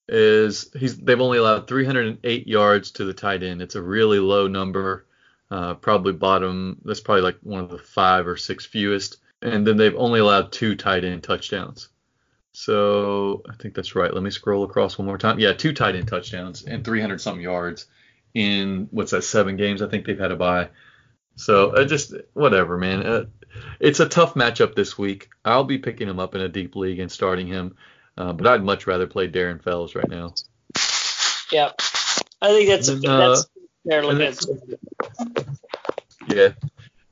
is 0.08 0.70
he's 0.76 0.98
they've 0.98 1.20
only 1.20 1.38
allowed 1.38 1.68
308 1.68 2.46
yards 2.46 2.90
to 2.92 3.04
the 3.04 3.14
tight 3.14 3.42
end. 3.42 3.62
It's 3.62 3.74
a 3.74 3.82
really 3.82 4.18
low 4.18 4.48
number, 4.48 5.06
uh, 5.50 5.74
probably 5.74 6.12
bottom. 6.12 6.80
That's 6.84 7.00
probably 7.00 7.22
like 7.22 7.38
one 7.42 7.60
of 7.60 7.70
the 7.70 7.78
five 7.78 8.26
or 8.26 8.36
six 8.36 8.66
fewest. 8.66 9.18
And 9.42 9.66
then 9.66 9.76
they've 9.76 9.96
only 9.96 10.20
allowed 10.20 10.52
two 10.52 10.76
tight 10.76 11.04
end 11.04 11.22
touchdowns. 11.22 11.88
So 12.52 13.42
I 13.48 13.54
think 13.54 13.74
that's 13.74 13.94
right. 13.94 14.12
Let 14.12 14.22
me 14.22 14.30
scroll 14.30 14.64
across 14.64 14.98
one 14.98 15.06
more 15.06 15.18
time. 15.18 15.38
Yeah, 15.38 15.52
two 15.52 15.72
tight 15.72 15.96
end 15.96 16.08
touchdowns 16.08 16.64
and 16.64 16.84
300 16.84 17.20
something 17.20 17.42
yards 17.42 17.86
in 18.34 18.88
what's 18.90 19.10
that 19.10 19.22
seven 19.22 19.56
games 19.56 19.82
I 19.82 19.88
think 19.88 20.06
they've 20.06 20.18
had 20.18 20.32
a 20.32 20.36
bye. 20.36 20.68
So 21.36 21.70
uh, 21.70 21.84
just 21.84 22.14
whatever, 22.34 22.76
man. 22.76 23.06
Uh, 23.06 23.24
it's 23.80 24.00
a 24.00 24.08
tough 24.08 24.34
matchup 24.34 24.74
this 24.74 24.98
week. 24.98 25.30
I'll 25.44 25.64
be 25.64 25.78
picking 25.78 26.08
him 26.08 26.18
up 26.18 26.34
in 26.34 26.40
a 26.40 26.48
deep 26.48 26.76
league 26.76 27.00
and 27.00 27.10
starting 27.10 27.46
him, 27.46 27.76
uh, 28.16 28.32
but 28.32 28.46
I'd 28.46 28.62
much 28.62 28.86
rather 28.86 29.06
play 29.06 29.28
Darren 29.28 29.62
Fells 29.62 29.94
right 29.94 30.08
now. 30.08 30.34
Yeah, 31.50 31.72
I 32.42 32.48
think 32.48 32.68
that's 32.68 32.88
then, 32.88 33.00
that's 33.00 33.48
Yeah, 36.28 36.50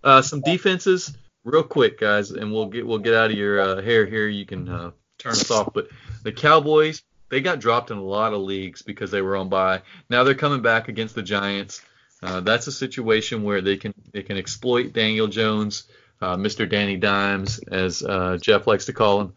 uh, 0.04 0.22
some 0.22 0.40
defenses 0.40 1.16
real 1.44 1.62
quick, 1.62 1.98
guys, 1.98 2.30
and 2.30 2.52
we'll 2.52 2.66
get 2.66 2.86
we'll 2.86 2.98
get 2.98 3.14
out 3.14 3.30
of 3.30 3.36
your 3.36 3.60
uh, 3.60 3.82
hair 3.82 4.06
here. 4.06 4.28
You 4.28 4.46
can 4.46 4.68
uh, 4.68 4.90
turn 5.18 5.32
us 5.32 5.50
off, 5.50 5.72
but 5.72 5.88
the 6.22 6.32
Cowboys 6.32 7.02
they 7.28 7.40
got 7.40 7.60
dropped 7.60 7.90
in 7.90 7.98
a 7.98 8.02
lot 8.02 8.32
of 8.32 8.40
leagues 8.40 8.82
because 8.82 9.10
they 9.10 9.22
were 9.22 9.36
on 9.36 9.48
bye. 9.48 9.82
Now 10.08 10.24
they're 10.24 10.34
coming 10.34 10.62
back 10.62 10.88
against 10.88 11.14
the 11.14 11.22
Giants. 11.22 11.82
Uh, 12.22 12.40
that's 12.40 12.66
a 12.66 12.72
situation 12.72 13.42
where 13.42 13.60
they 13.60 13.76
can 13.76 13.94
they 14.12 14.22
can 14.22 14.36
exploit 14.36 14.92
Daniel 14.92 15.28
Jones, 15.28 15.84
uh, 16.20 16.36
Mr. 16.36 16.68
Danny 16.68 16.96
Dimes, 16.96 17.58
as 17.70 18.02
uh, 18.02 18.38
Jeff 18.40 18.66
likes 18.66 18.86
to 18.86 18.92
call 18.92 19.20
him. 19.20 19.32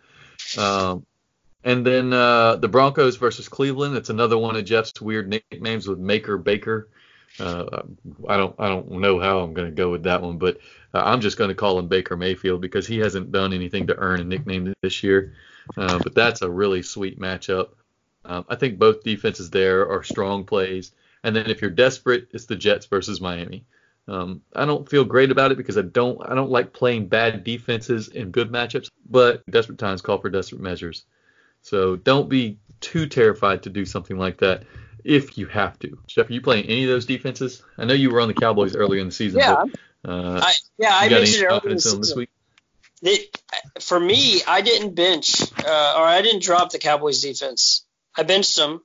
Um, 0.58 1.06
and 1.64 1.86
then 1.86 2.12
uh, 2.12 2.56
the 2.56 2.68
Broncos 2.68 3.18
versus 3.18 3.48
Cleveland. 3.48 3.96
It's 3.96 4.10
another 4.10 4.38
one 4.38 4.56
of 4.56 4.66
Jeff's 4.66 5.00
weird 5.00 5.30
nicknames 5.30 5.88
with 5.88 6.00
Maker 6.00 6.38
Baker. 6.38 6.90
Uh, 7.40 7.84
I 8.28 8.38
don't 8.38 8.56
I 8.60 8.68
don't 8.68 8.92
know 8.92 9.20
how 9.20 9.40
I'm 9.40 9.54
going 9.54 9.70
to 9.70 9.76
go 9.76 9.90
with 9.90 10.04
that 10.04 10.22
one, 10.22 10.38
but 10.38 10.58
uh, 10.94 11.02
I'm 11.04 11.22
just 11.22 11.38
going 11.38 11.50
to 11.50 11.56
call 11.56 11.80
him 11.80 11.88
Baker 11.88 12.18
Mayfield 12.18 12.62
because 12.62 12.86
he 12.86 13.00
hasn't 13.00 13.32
done 13.32 13.54
anything 13.54 13.88
to 13.88 13.98
earn 13.98 14.20
a 14.20 14.24
nickname 14.24 14.74
this 14.82 15.04
year. 15.04 15.34
but 15.76 16.14
that's 16.14 16.42
a 16.42 16.50
really 16.50 16.82
sweet 16.82 17.20
matchup. 17.20 17.70
Um, 18.26 18.46
I 18.50 18.56
think 18.56 18.78
both 18.78 19.04
defenses 19.04 19.50
there 19.50 19.90
are 19.90 20.04
strong 20.04 20.44
plays. 20.44 20.92
And 21.24 21.36
then 21.36 21.50
if 21.50 21.62
you're 21.62 21.72
desperate, 21.72 22.28
it's 22.32 22.46
the 22.46 22.56
Jets 22.56 22.86
versus 22.86 23.22
Miami. 23.22 23.66
Um, 24.08 24.42
I 24.56 24.66
don't 24.66 24.90
feel 24.90 25.06
great 25.06 25.32
about 25.32 25.52
it 25.52 25.58
because 25.58 25.78
I 25.78 25.84
don't 25.84 26.20
I 26.28 26.34
don't 26.34 26.50
like 26.50 26.74
playing 26.74 27.08
bad 27.08 27.44
defenses 27.44 28.08
in 28.10 28.32
good 28.32 28.52
matchups, 28.52 28.90
but 29.10 29.46
desperate 29.50 29.78
times 29.78 30.02
call 30.02 30.18
for 30.18 30.30
desperate 30.30 30.62
measures. 30.62 31.06
So 31.62 31.96
don't 31.96 32.28
be 32.28 32.58
too 32.80 33.06
terrified 33.06 33.64
to 33.64 33.70
do 33.70 33.86
something 33.86 34.18
like 34.18 34.40
that 34.40 34.64
if 35.04 35.38
you 35.38 35.48
have 35.48 35.78
to. 35.80 35.98
Jeff, 36.08 36.30
are 36.30 36.34
you 36.34 36.42
playing 36.42 36.66
any 36.66 36.84
of 36.84 36.90
those 36.90 37.06
defenses? 37.06 37.64
I 37.78 37.86
know 37.86 37.94
you 37.94 38.12
were 38.12 38.22
on 38.22 38.28
the 38.28 38.34
Cowboys 38.34 38.76
earlier 38.76 39.02
in 39.02 39.08
the 39.08 39.14
season. 39.14 39.40
Yeah, 39.40 39.64
but, 40.04 40.10
uh, 40.10 40.40
I, 40.44 40.54
yeah, 40.78 40.92
I 40.94 41.10
mentioned 41.10 41.46
earlier 41.46 41.70
in 41.70 41.78
the. 41.78 41.98
This 42.02 42.16
week? 42.16 42.30
It, 43.04 43.36
for 43.80 44.00
me, 44.00 44.42
I 44.48 44.62
didn't 44.62 44.94
bench 44.94 45.42
uh, 45.42 45.96
or 45.98 46.06
I 46.06 46.22
didn't 46.22 46.44
drop 46.44 46.72
the 46.72 46.78
Cowboys 46.78 47.22
defense. 47.22 47.86
I 48.16 48.24
benched 48.24 48.56
them 48.56 48.82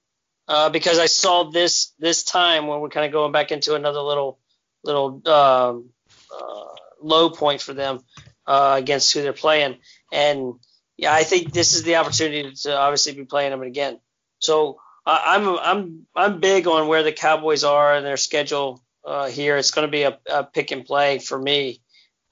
uh, 0.49 0.71
because 0.71 0.99
I 0.99 1.07
saw 1.07 1.51
this 1.51 1.93
this 1.99 2.25
time 2.25 2.67
when 2.67 2.81
we're 2.81 2.89
kind 2.89 3.07
of 3.07 3.13
going 3.13 3.33
back 3.33 3.53
into 3.53 3.75
another 3.75 4.01
little 4.01 4.39
little 4.85 5.21
um, 5.27 5.91
uh, 6.35 6.65
low 7.03 7.31
point 7.31 7.61
for 7.61 7.75
them 7.75 8.01
uh, 8.47 8.77
against 8.79 9.13
who 9.13 9.23
they're 9.23 9.33
playing. 9.33 9.77
And 10.13 10.55
yeah, 10.97 11.13
I 11.13 11.25
think 11.25 11.53
this 11.53 11.75
is 11.75 11.83
the 11.83 11.97
opportunity 11.97 12.51
to 12.63 12.77
obviously 12.77 13.13
be 13.13 13.25
playing 13.25 13.51
them 13.51 13.63
again. 13.63 14.01
So 14.39 14.79
I'm 15.07 15.49
I'm 15.49 16.07
I'm 16.17 16.41
big 16.41 16.67
on 16.67 16.89
where 16.89 17.03
the 17.03 17.13
Cowboys 17.13 17.63
are 17.63 17.95
and 17.95 18.05
their 18.05 18.17
schedule 18.17 18.83
uh, 19.05 19.29
here. 19.29 19.57
It's 19.57 19.71
going 19.71 19.87
to 19.87 19.91
be 19.91 20.03
a, 20.03 20.19
a, 20.29 20.45
pick 20.45 20.73
and 20.73 20.85
play 20.85 21.19
for 21.19 21.41
me. 21.41 21.81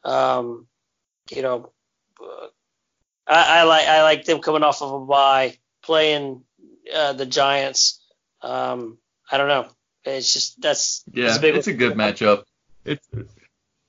Um, 0.02 0.66
you 1.30 1.42
know, 1.42 1.72
I, 3.26 3.60
I, 3.60 3.62
like 3.62 3.86
I 3.86 4.02
like 4.02 4.24
them 4.24 4.40
coming 4.40 4.64
off 4.64 4.82
of 4.82 4.92
a 4.92 5.06
bye, 5.06 5.56
playing 5.82 6.42
uh, 6.92 7.12
the 7.12 7.26
Giants. 7.26 8.02
Um, 8.42 8.98
I 9.30 9.38
don't 9.38 9.48
know. 9.48 9.68
It's 10.04 10.32
just 10.32 10.60
that's 10.60 11.04
yeah. 11.12 11.38
a 11.40 11.46
it's 11.46 11.68
a 11.68 11.72
good 11.72 11.94
matchup. 11.94 12.42
It's 12.84 13.08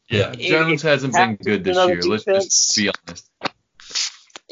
yeah. 0.07 0.33
Jones 0.35 0.83
hasn't 0.83 1.13
been 1.13 1.35
good 1.35 1.63
this 1.63 1.75
year. 1.75 1.95
Defense, 1.95 2.27
Let's 2.27 2.45
just 2.45 2.77
be 2.77 2.89
honest. 2.89 3.29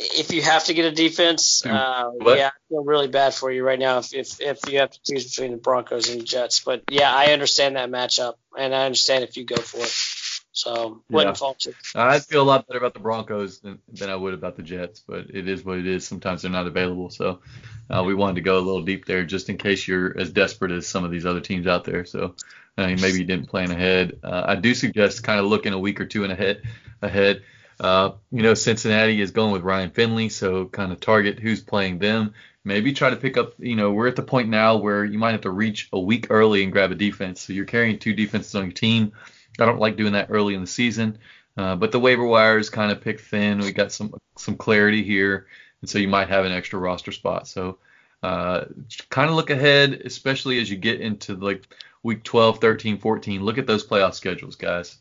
If 0.04 0.34
you 0.34 0.42
have 0.42 0.66
to 0.66 0.74
get 0.74 0.86
a 0.86 0.92
defense, 0.92 1.66
uh, 1.66 2.12
yeah, 2.22 2.48
I 2.48 2.52
feel 2.70 2.84
really 2.84 3.08
bad 3.08 3.34
for 3.34 3.52
you 3.52 3.64
right 3.64 3.80
now 3.80 4.00
if, 4.00 4.14
if 4.14 4.42
if 4.42 4.60
you 4.68 4.80
have 4.80 4.92
to 4.92 5.00
choose 5.04 5.30
between 5.30 5.52
the 5.52 5.58
Broncos 5.58 6.10
and 6.10 6.22
the 6.22 6.26
Jets. 6.26 6.60
But 6.60 6.84
yeah, 6.90 7.14
I 7.14 7.28
understand 7.34 7.76
that 7.76 7.90
matchup, 7.90 8.36
and 8.58 8.76
I 8.76 8.86
understand 8.86 9.24
if 9.24 9.38
you 9.38 9.46
go 9.46 9.56
for 9.56 9.80
it. 9.80 9.94
So 10.56 11.02
wouldn't 11.10 11.36
yeah. 11.36 11.40
fault 11.40 11.66
you. 11.66 11.74
I 11.96 12.20
feel 12.20 12.44
a 12.44 12.44
lot 12.44 12.68
better 12.68 12.78
about 12.78 12.94
the 12.94 13.00
Broncos 13.00 13.60
than, 13.60 13.80
than 13.92 14.12
I 14.12 14.16
would 14.16 14.36
about 14.36 14.56
the 14.56 14.62
Jets, 14.62 15.00
but 15.00 15.32
it 15.32 15.50
is 15.50 15.66
what 15.66 15.80
it 15.80 15.88
is. 15.88 16.06
Sometimes 16.06 16.44
they're 16.44 16.52
not 16.52 16.68
available, 16.68 17.10
so 17.10 17.40
uh, 17.90 18.04
we 18.06 18.14
wanted 18.14 18.36
to 18.36 18.42
go 18.42 18.60
a 18.60 18.62
little 18.62 18.84
deep 18.84 19.06
there 19.06 19.26
just 19.26 19.50
in 19.50 19.58
case 19.58 19.88
you're 19.88 20.18
as 20.18 20.30
desperate 20.30 20.72
as 20.72 20.86
some 20.86 21.04
of 21.04 21.10
these 21.10 21.26
other 21.26 21.40
teams 21.40 21.66
out 21.66 21.86
there. 21.86 22.06
So 22.06 22.36
I 22.78 22.88
mean, 22.88 23.02
maybe 23.02 23.20
you 23.20 23.26
didn't 23.26 23.50
plan 23.50 23.72
ahead. 23.72 24.20
Uh, 24.24 24.44
I 24.48 24.56
do 24.56 24.76
suggest 24.76 25.24
kind 25.24 25.40
of 25.40 25.48
looking 25.48 25.74
a 25.74 25.80
week 25.80 26.00
or 26.00 26.06
two 26.06 26.24
in 26.24 26.30
ahead. 26.30 26.62
Ahead, 27.02 27.44
uh, 27.80 28.12
you 28.32 28.44
know, 28.44 28.54
Cincinnati 28.54 29.22
is 29.22 29.32
going 29.32 29.52
with 29.52 29.64
Ryan 29.64 29.90
Finley, 29.90 30.30
so 30.30 30.66
kind 30.66 30.92
of 30.92 31.00
target 31.00 31.40
who's 31.40 31.62
playing 31.62 32.00
them. 32.00 32.34
Maybe 32.66 32.94
try 32.94 33.10
to 33.10 33.16
pick 33.18 33.38
up. 33.38 33.54
You 33.60 33.76
know, 33.76 33.92
we're 33.92 34.08
at 34.08 34.16
the 34.16 34.24
point 34.24 34.50
now 34.50 34.78
where 34.78 35.04
you 35.04 35.20
might 35.20 35.32
have 35.32 35.42
to 35.42 35.50
reach 35.50 35.90
a 35.92 36.00
week 36.00 36.28
early 36.30 36.64
and 36.64 36.72
grab 36.72 36.92
a 36.92 36.96
defense. 36.96 37.42
So 37.42 37.54
you're 37.54 37.66
carrying 37.66 38.00
two 38.00 38.14
defenses 38.14 38.56
on 38.56 38.64
your 38.64 38.72
team 38.72 39.12
I 39.60 39.66
don't 39.66 39.80
like 39.80 39.98
doing 39.98 40.14
that 40.14 40.28
early 40.30 40.56
in 40.56 40.62
the 40.62 40.68
season. 40.68 41.18
Uh, 41.56 41.76
but 41.76 41.92
the 41.92 42.00
waiver 42.00 42.26
wire 42.26 42.58
is 42.58 42.70
kind 42.70 42.92
of 42.92 43.02
picked 43.02 43.22
thin. 43.22 43.60
We 43.60 43.72
got 43.72 43.92
some 43.92 44.16
some 44.38 44.58
clarity 44.58 45.04
here, 45.04 45.46
and 45.82 45.90
so 45.90 46.00
you 46.00 46.08
might 46.08 46.30
have 46.30 46.46
an 46.46 46.52
extra 46.52 46.80
roster 46.80 47.12
spot. 47.12 47.48
So 47.48 47.78
uh, 48.24 48.66
kind 49.10 49.30
of 49.30 49.36
look 49.36 49.52
ahead, 49.52 50.02
especially 50.06 50.60
as 50.60 50.70
you 50.70 50.78
get 50.78 51.00
into 51.00 51.36
like 51.36 51.68
week 52.02 52.24
12, 52.24 52.60
13, 52.60 52.98
14. 52.98 53.44
Look 53.44 53.60
at 53.60 53.68
those 53.68 53.86
playoff 53.86 54.16
schedules, 54.16 54.56
guys. 54.56 54.98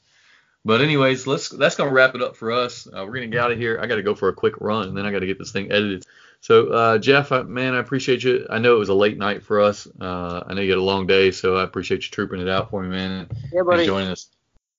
But 0.65 0.81
anyways, 0.81 1.27
let's 1.27 1.49
that's 1.49 1.75
gonna 1.75 1.91
wrap 1.91 2.15
it 2.15 2.23
up 2.23 2.37
for 2.37 2.53
us. 2.53 2.87
Uh, 2.87 3.05
we're 3.05 3.15
gonna 3.15 3.27
get 3.27 3.41
out 3.41 3.51
of 3.53 3.59
here. 3.59 3.79
I 3.81 3.87
got 3.87 3.97
to 3.97 4.03
go 4.03 4.15
for 4.15 4.29
a 4.29 4.33
quick 4.33 4.61
run, 4.61 4.89
and 4.89 4.97
then 4.97 5.07
I 5.07 5.11
got 5.11 5.21
to 5.21 5.27
get 5.27 5.39
this 5.39 5.51
thing 5.51 5.73
edited. 5.73 6.05
So 6.41 6.69
uh, 6.69 6.99
Jeff, 6.99 7.33
I, 7.33 7.43
man, 7.43 7.75
I 7.75 7.79
appreciate 7.79 8.23
you. 8.25 8.47
I 8.51 8.59
know 8.59 8.75
it 8.77 8.79
was 8.79 8.89
a 8.89 8.95
late 8.95 9.17
night 9.17 9.45
for 9.45 9.61
us. 9.61 9.87
Uh, 10.01 10.43
I 10.47 10.55
know 10.55 10.61
you 10.61 10.71
had 10.71 10.79
a 10.79 10.83
long 10.83 11.07
day, 11.07 11.31
so 11.31 11.57
I 11.57 11.63
appreciate 11.63 12.05
you 12.05 12.11
trooping 12.11 12.41
it 12.41 12.49
out 12.49 12.71
for 12.71 12.83
me, 12.83 12.89
man. 12.89 13.29
Yeah, 13.53 13.63
buddy. 13.63 13.83
And 13.83 13.87
joining 13.87 14.09
us. 14.11 14.29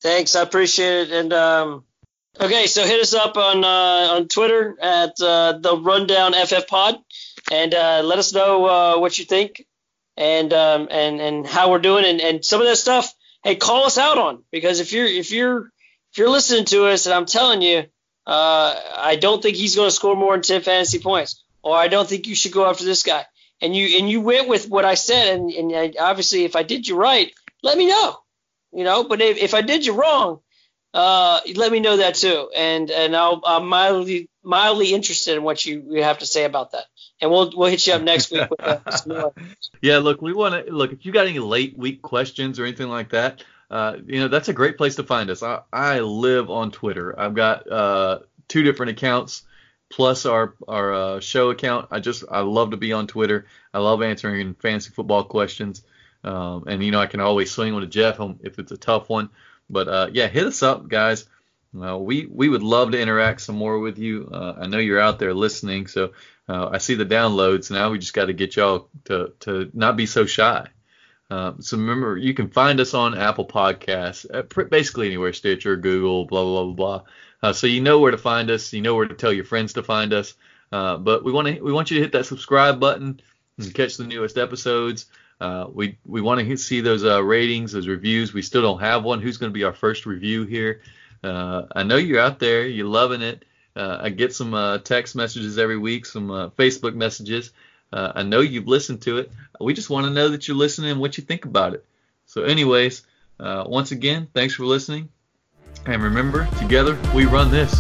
Thanks, 0.02 0.36
I 0.36 0.42
appreciate 0.42 1.10
it. 1.10 1.12
And 1.12 1.32
um, 1.34 1.84
okay, 2.40 2.68
so 2.68 2.86
hit 2.86 3.02
us 3.02 3.14
up 3.14 3.38
on 3.38 3.64
uh, 3.64 4.14
on 4.16 4.28
Twitter 4.28 4.76
at 4.82 5.20
uh, 5.22 5.58
the 5.60 5.78
Rundown 5.78 6.34
FF 6.34 6.68
Pod, 6.68 6.98
and 7.52 7.74
uh, 7.74 8.02
let 8.04 8.20
us 8.20 8.34
know 8.34 8.66
uh, 8.66 9.00
what 9.00 9.18
you 9.18 9.26
think 9.26 9.66
and 10.18 10.54
um, 10.54 10.88
and 10.92 11.20
and 11.22 11.48
how 11.48 11.72
we're 11.72 11.80
doing, 11.80 12.06
and, 12.06 12.22
and 12.22 12.46
some 12.46 12.62
of 12.62 12.68
that 12.68 12.78
stuff. 12.78 13.14
Hey, 13.44 13.56
call 13.56 13.86
us 13.86 13.98
out 13.98 14.18
on 14.18 14.44
because 14.52 14.80
if 14.80 14.94
you're 14.94 15.06
if 15.06 15.32
you're 15.32 15.72
if 16.14 16.18
you're 16.18 16.30
listening 16.30 16.66
to 16.66 16.86
us, 16.86 17.06
and 17.06 17.14
I'm 17.14 17.26
telling 17.26 17.62
you, 17.62 17.80
uh, 18.26 18.80
I 18.98 19.18
don't 19.20 19.42
think 19.42 19.58
he's 19.58 19.76
going 19.76 19.88
to 19.88 19.96
score 19.96 20.16
more 20.16 20.34
than 20.34 20.44
10 20.44 20.62
fantasy 20.62 21.00
points, 21.00 21.44
or 21.62 21.76
I 21.76 21.90
don't 21.90 22.08
think 22.08 22.28
you 22.28 22.36
should 22.36 22.54
go 22.54 22.70
after 22.70 22.86
this 22.86 23.04
guy. 23.04 23.26
And 23.62 23.76
you 23.76 23.98
and 24.00 24.10
you 24.10 24.22
went 24.22 24.50
with 24.50 24.70
what 24.70 24.86
I 24.86 24.96
said, 24.96 25.38
and, 25.38 25.52
and 25.52 25.96
obviously 25.98 26.44
if 26.44 26.56
I 26.56 26.64
did 26.64 26.88
you 26.88 26.98
right, 26.98 27.32
let 27.62 27.78
me 27.78 27.88
know 27.88 28.18
you 28.74 28.84
know. 28.84 29.04
But 29.04 29.22
if, 29.22 29.38
if 29.38 29.54
I 29.54 29.62
did 29.62 29.86
you 29.86 29.94
wrong, 29.94 30.40
uh, 30.94 31.40
let 31.56 31.72
me 31.72 31.80
know 31.80 31.98
that 31.98 32.16
too, 32.16 32.50
and 32.56 32.92
and 32.92 33.16
I'll 33.16 33.42
I'm 33.46 33.68
mildly 33.68 34.30
mildly 34.44 34.94
interested 34.94 35.38
in 35.38 35.44
what 35.44 35.66
you, 35.66 35.84
you 35.90 36.04
have 36.04 36.20
to 36.20 36.26
say 36.26 36.44
about 36.44 36.72
that, 36.72 36.86
and 37.22 37.32
we'll 37.32 37.52
we'll 37.56 37.70
hit 37.70 37.88
you 37.88 37.94
up 37.94 38.02
next 38.02 38.32
week 38.32 38.50
with 38.50 38.62
uh, 38.62 39.30
Yeah, 39.82 40.00
look, 40.00 40.22
we 40.22 40.34
want 40.34 40.66
to 40.66 40.72
look 40.72 40.92
if 40.92 41.06
you 41.06 41.12
got 41.12 41.28
any 41.28 41.40
late 41.40 41.78
week 41.78 42.02
questions 42.02 42.60
or 42.60 42.66
anything 42.66 42.90
like 42.90 43.10
that. 43.10 43.44
Uh, 43.74 43.98
you 44.06 44.20
know, 44.20 44.28
that's 44.28 44.50
a 44.50 44.54
great 44.54 44.78
place 44.78 44.98
to 44.98 45.04
find 45.04 45.32
us. 45.32 45.42
I, 45.42 45.62
I 45.74 46.02
live 46.02 46.52
on 46.52 46.70
Twitter. 46.70 47.20
I've 47.20 47.34
got 47.34 47.68
uh, 47.68 48.20
two 48.48 48.62
different 48.62 48.92
accounts 48.92 49.42
plus 49.90 50.28
our 50.28 50.54
our 50.68 50.94
uh, 50.94 51.20
show 51.20 51.50
account. 51.50 51.88
I 51.90 52.00
just 52.00 52.24
I 52.30 52.42
love 52.42 52.70
to 52.72 52.78
be 52.78 52.94
on 52.94 53.08
Twitter. 53.08 53.48
I 53.74 53.80
love 53.80 54.04
answering 54.04 54.54
fantasy 54.54 54.92
football 54.92 55.24
questions. 55.24 55.84
Um, 56.24 56.66
and 56.68 56.84
you 56.84 56.92
know, 56.92 57.00
I 57.00 57.08
can 57.08 57.20
always 57.20 57.50
swing 57.50 57.74
with 57.74 57.90
Jeff 57.90 58.20
if 58.42 58.60
it's 58.60 58.72
a 58.72 58.78
tough 58.78 59.10
one. 59.10 59.32
But 59.72 59.88
uh, 59.88 60.10
yeah, 60.14 60.28
hit 60.28 60.46
us 60.46 60.62
up, 60.62 60.88
guys. 60.88 61.26
Uh, 61.76 61.98
we 61.98 62.28
we 62.28 62.50
would 62.50 62.62
love 62.62 62.92
to 62.92 63.02
interact 63.02 63.42
some 63.42 63.56
more 63.56 63.80
with 63.80 63.98
you. 63.98 64.30
Uh, 64.32 64.54
I 64.62 64.68
know 64.68 64.78
you're 64.78 65.00
out 65.00 65.18
there 65.18 65.34
listening, 65.34 65.88
so 65.88 66.12
uh, 66.48 66.70
I 66.72 66.78
see 66.78 66.94
the 66.94 67.08
downloads. 67.08 67.72
Now 67.72 67.90
we 67.90 67.98
just 67.98 68.14
got 68.14 68.26
to 68.26 68.34
get 68.34 68.56
y'all 68.56 68.90
to 69.06 69.34
to 69.40 69.72
not 69.74 69.98
be 69.98 70.06
so 70.06 70.28
shy. 70.28 70.68
Um, 71.30 71.62
so 71.62 71.78
remember, 71.78 72.18
you 72.18 72.34
can 72.34 72.50
find 72.50 72.80
us 72.80 72.94
on 72.94 73.18
Apple 73.18 73.46
Podcasts, 73.46 74.26
uh, 74.32 74.64
basically 74.66 75.08
anywhere, 75.08 75.34
Stitcher, 75.34 75.78
Google, 75.78 76.26
blah 76.26 76.44
blah 76.44 76.64
blah 76.64 76.74
blah. 76.74 77.02
Uh, 77.42 77.54
so 77.54 77.68
you 77.68 77.82
know 77.82 78.00
where 78.00 78.12
to 78.12 78.18
find 78.18 78.50
us. 78.50 78.72
You 78.74 78.82
know 78.82 78.96
where 78.96 79.08
to 79.08 79.16
tell 79.16 79.34
your 79.34 79.46
friends 79.46 79.74
to 79.74 79.84
find 79.84 80.14
us. 80.14 80.36
but 80.72 81.24
we 81.24 81.32
want 81.32 81.48
to 81.48 81.62
we 81.62 81.72
want 81.72 81.92
you 81.92 81.98
to 81.98 82.04
hit 82.04 82.12
that 82.14 82.26
subscribe 82.26 82.80
button 82.80 83.20
and 83.58 83.74
catch 83.74 83.98
the 83.98 84.06
newest 84.06 84.38
episodes. 84.38 85.08
Uh, 85.40 85.68
we 85.72 85.98
we 86.06 86.22
want 86.22 86.40
to 86.40 86.58
see 86.58 86.82
those 86.82 87.04
uh, 87.04 87.22
ratings, 87.24 87.72
those 87.72 87.88
reviews. 87.88 88.34
We 88.34 88.42
still 88.42 88.62
don't 88.62 88.80
have 88.80 89.04
one. 89.04 89.22
Who's 89.22 89.38
going 89.38 89.52
to 89.52 89.54
be 89.54 89.64
our 89.64 89.74
first 89.74 90.06
review 90.06 90.46
here? 90.46 90.82
Uh, 91.24 91.64
I 91.76 91.84
know 91.84 91.98
you're 91.98 92.22
out 92.22 92.40
there. 92.40 92.66
You're 92.66 92.88
loving 92.88 93.22
it. 93.22 93.46
Uh, 93.76 93.98
I 94.02 94.10
get 94.10 94.34
some 94.34 94.54
uh, 94.54 94.78
text 94.80 95.16
messages 95.16 95.58
every 95.58 95.78
week, 95.78 96.06
some 96.06 96.28
Facebook 96.58 96.96
messages. 96.96 97.52
Uh, 97.94 98.12
I 98.16 98.24
know 98.24 98.40
you've 98.40 98.68
listened 98.68 99.04
to 99.04 99.20
it. 99.20 99.32
We 99.62 99.76
just 99.76 99.90
want 99.90 100.08
to 100.08 100.12
know 100.12 100.30
that 100.30 100.48
you're 100.48 100.58
listening 100.58 100.90
and 100.90 101.00
what 101.00 101.16
you 101.18 101.24
think 101.24 101.46
about 101.46 101.76
it. 101.76 101.86
So, 102.26 102.44
anyways, 102.44 103.06
uh, 103.40 103.66
once 103.68 103.92
again, 103.92 104.28
thanks 104.34 104.56
for 104.56 104.66
listening. 104.66 105.10
And 105.86 106.02
remember, 106.02 106.48
together 106.58 107.00
we 107.14 107.26
run 107.26 107.52
this. 107.52 107.80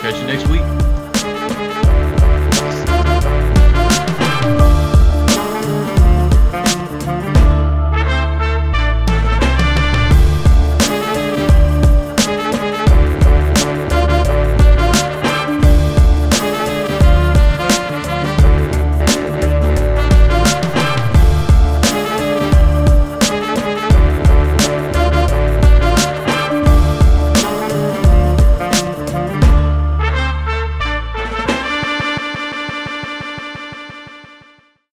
Catch 0.00 0.16
you 0.16 0.26
next 0.26 0.48
week. 0.48 1.01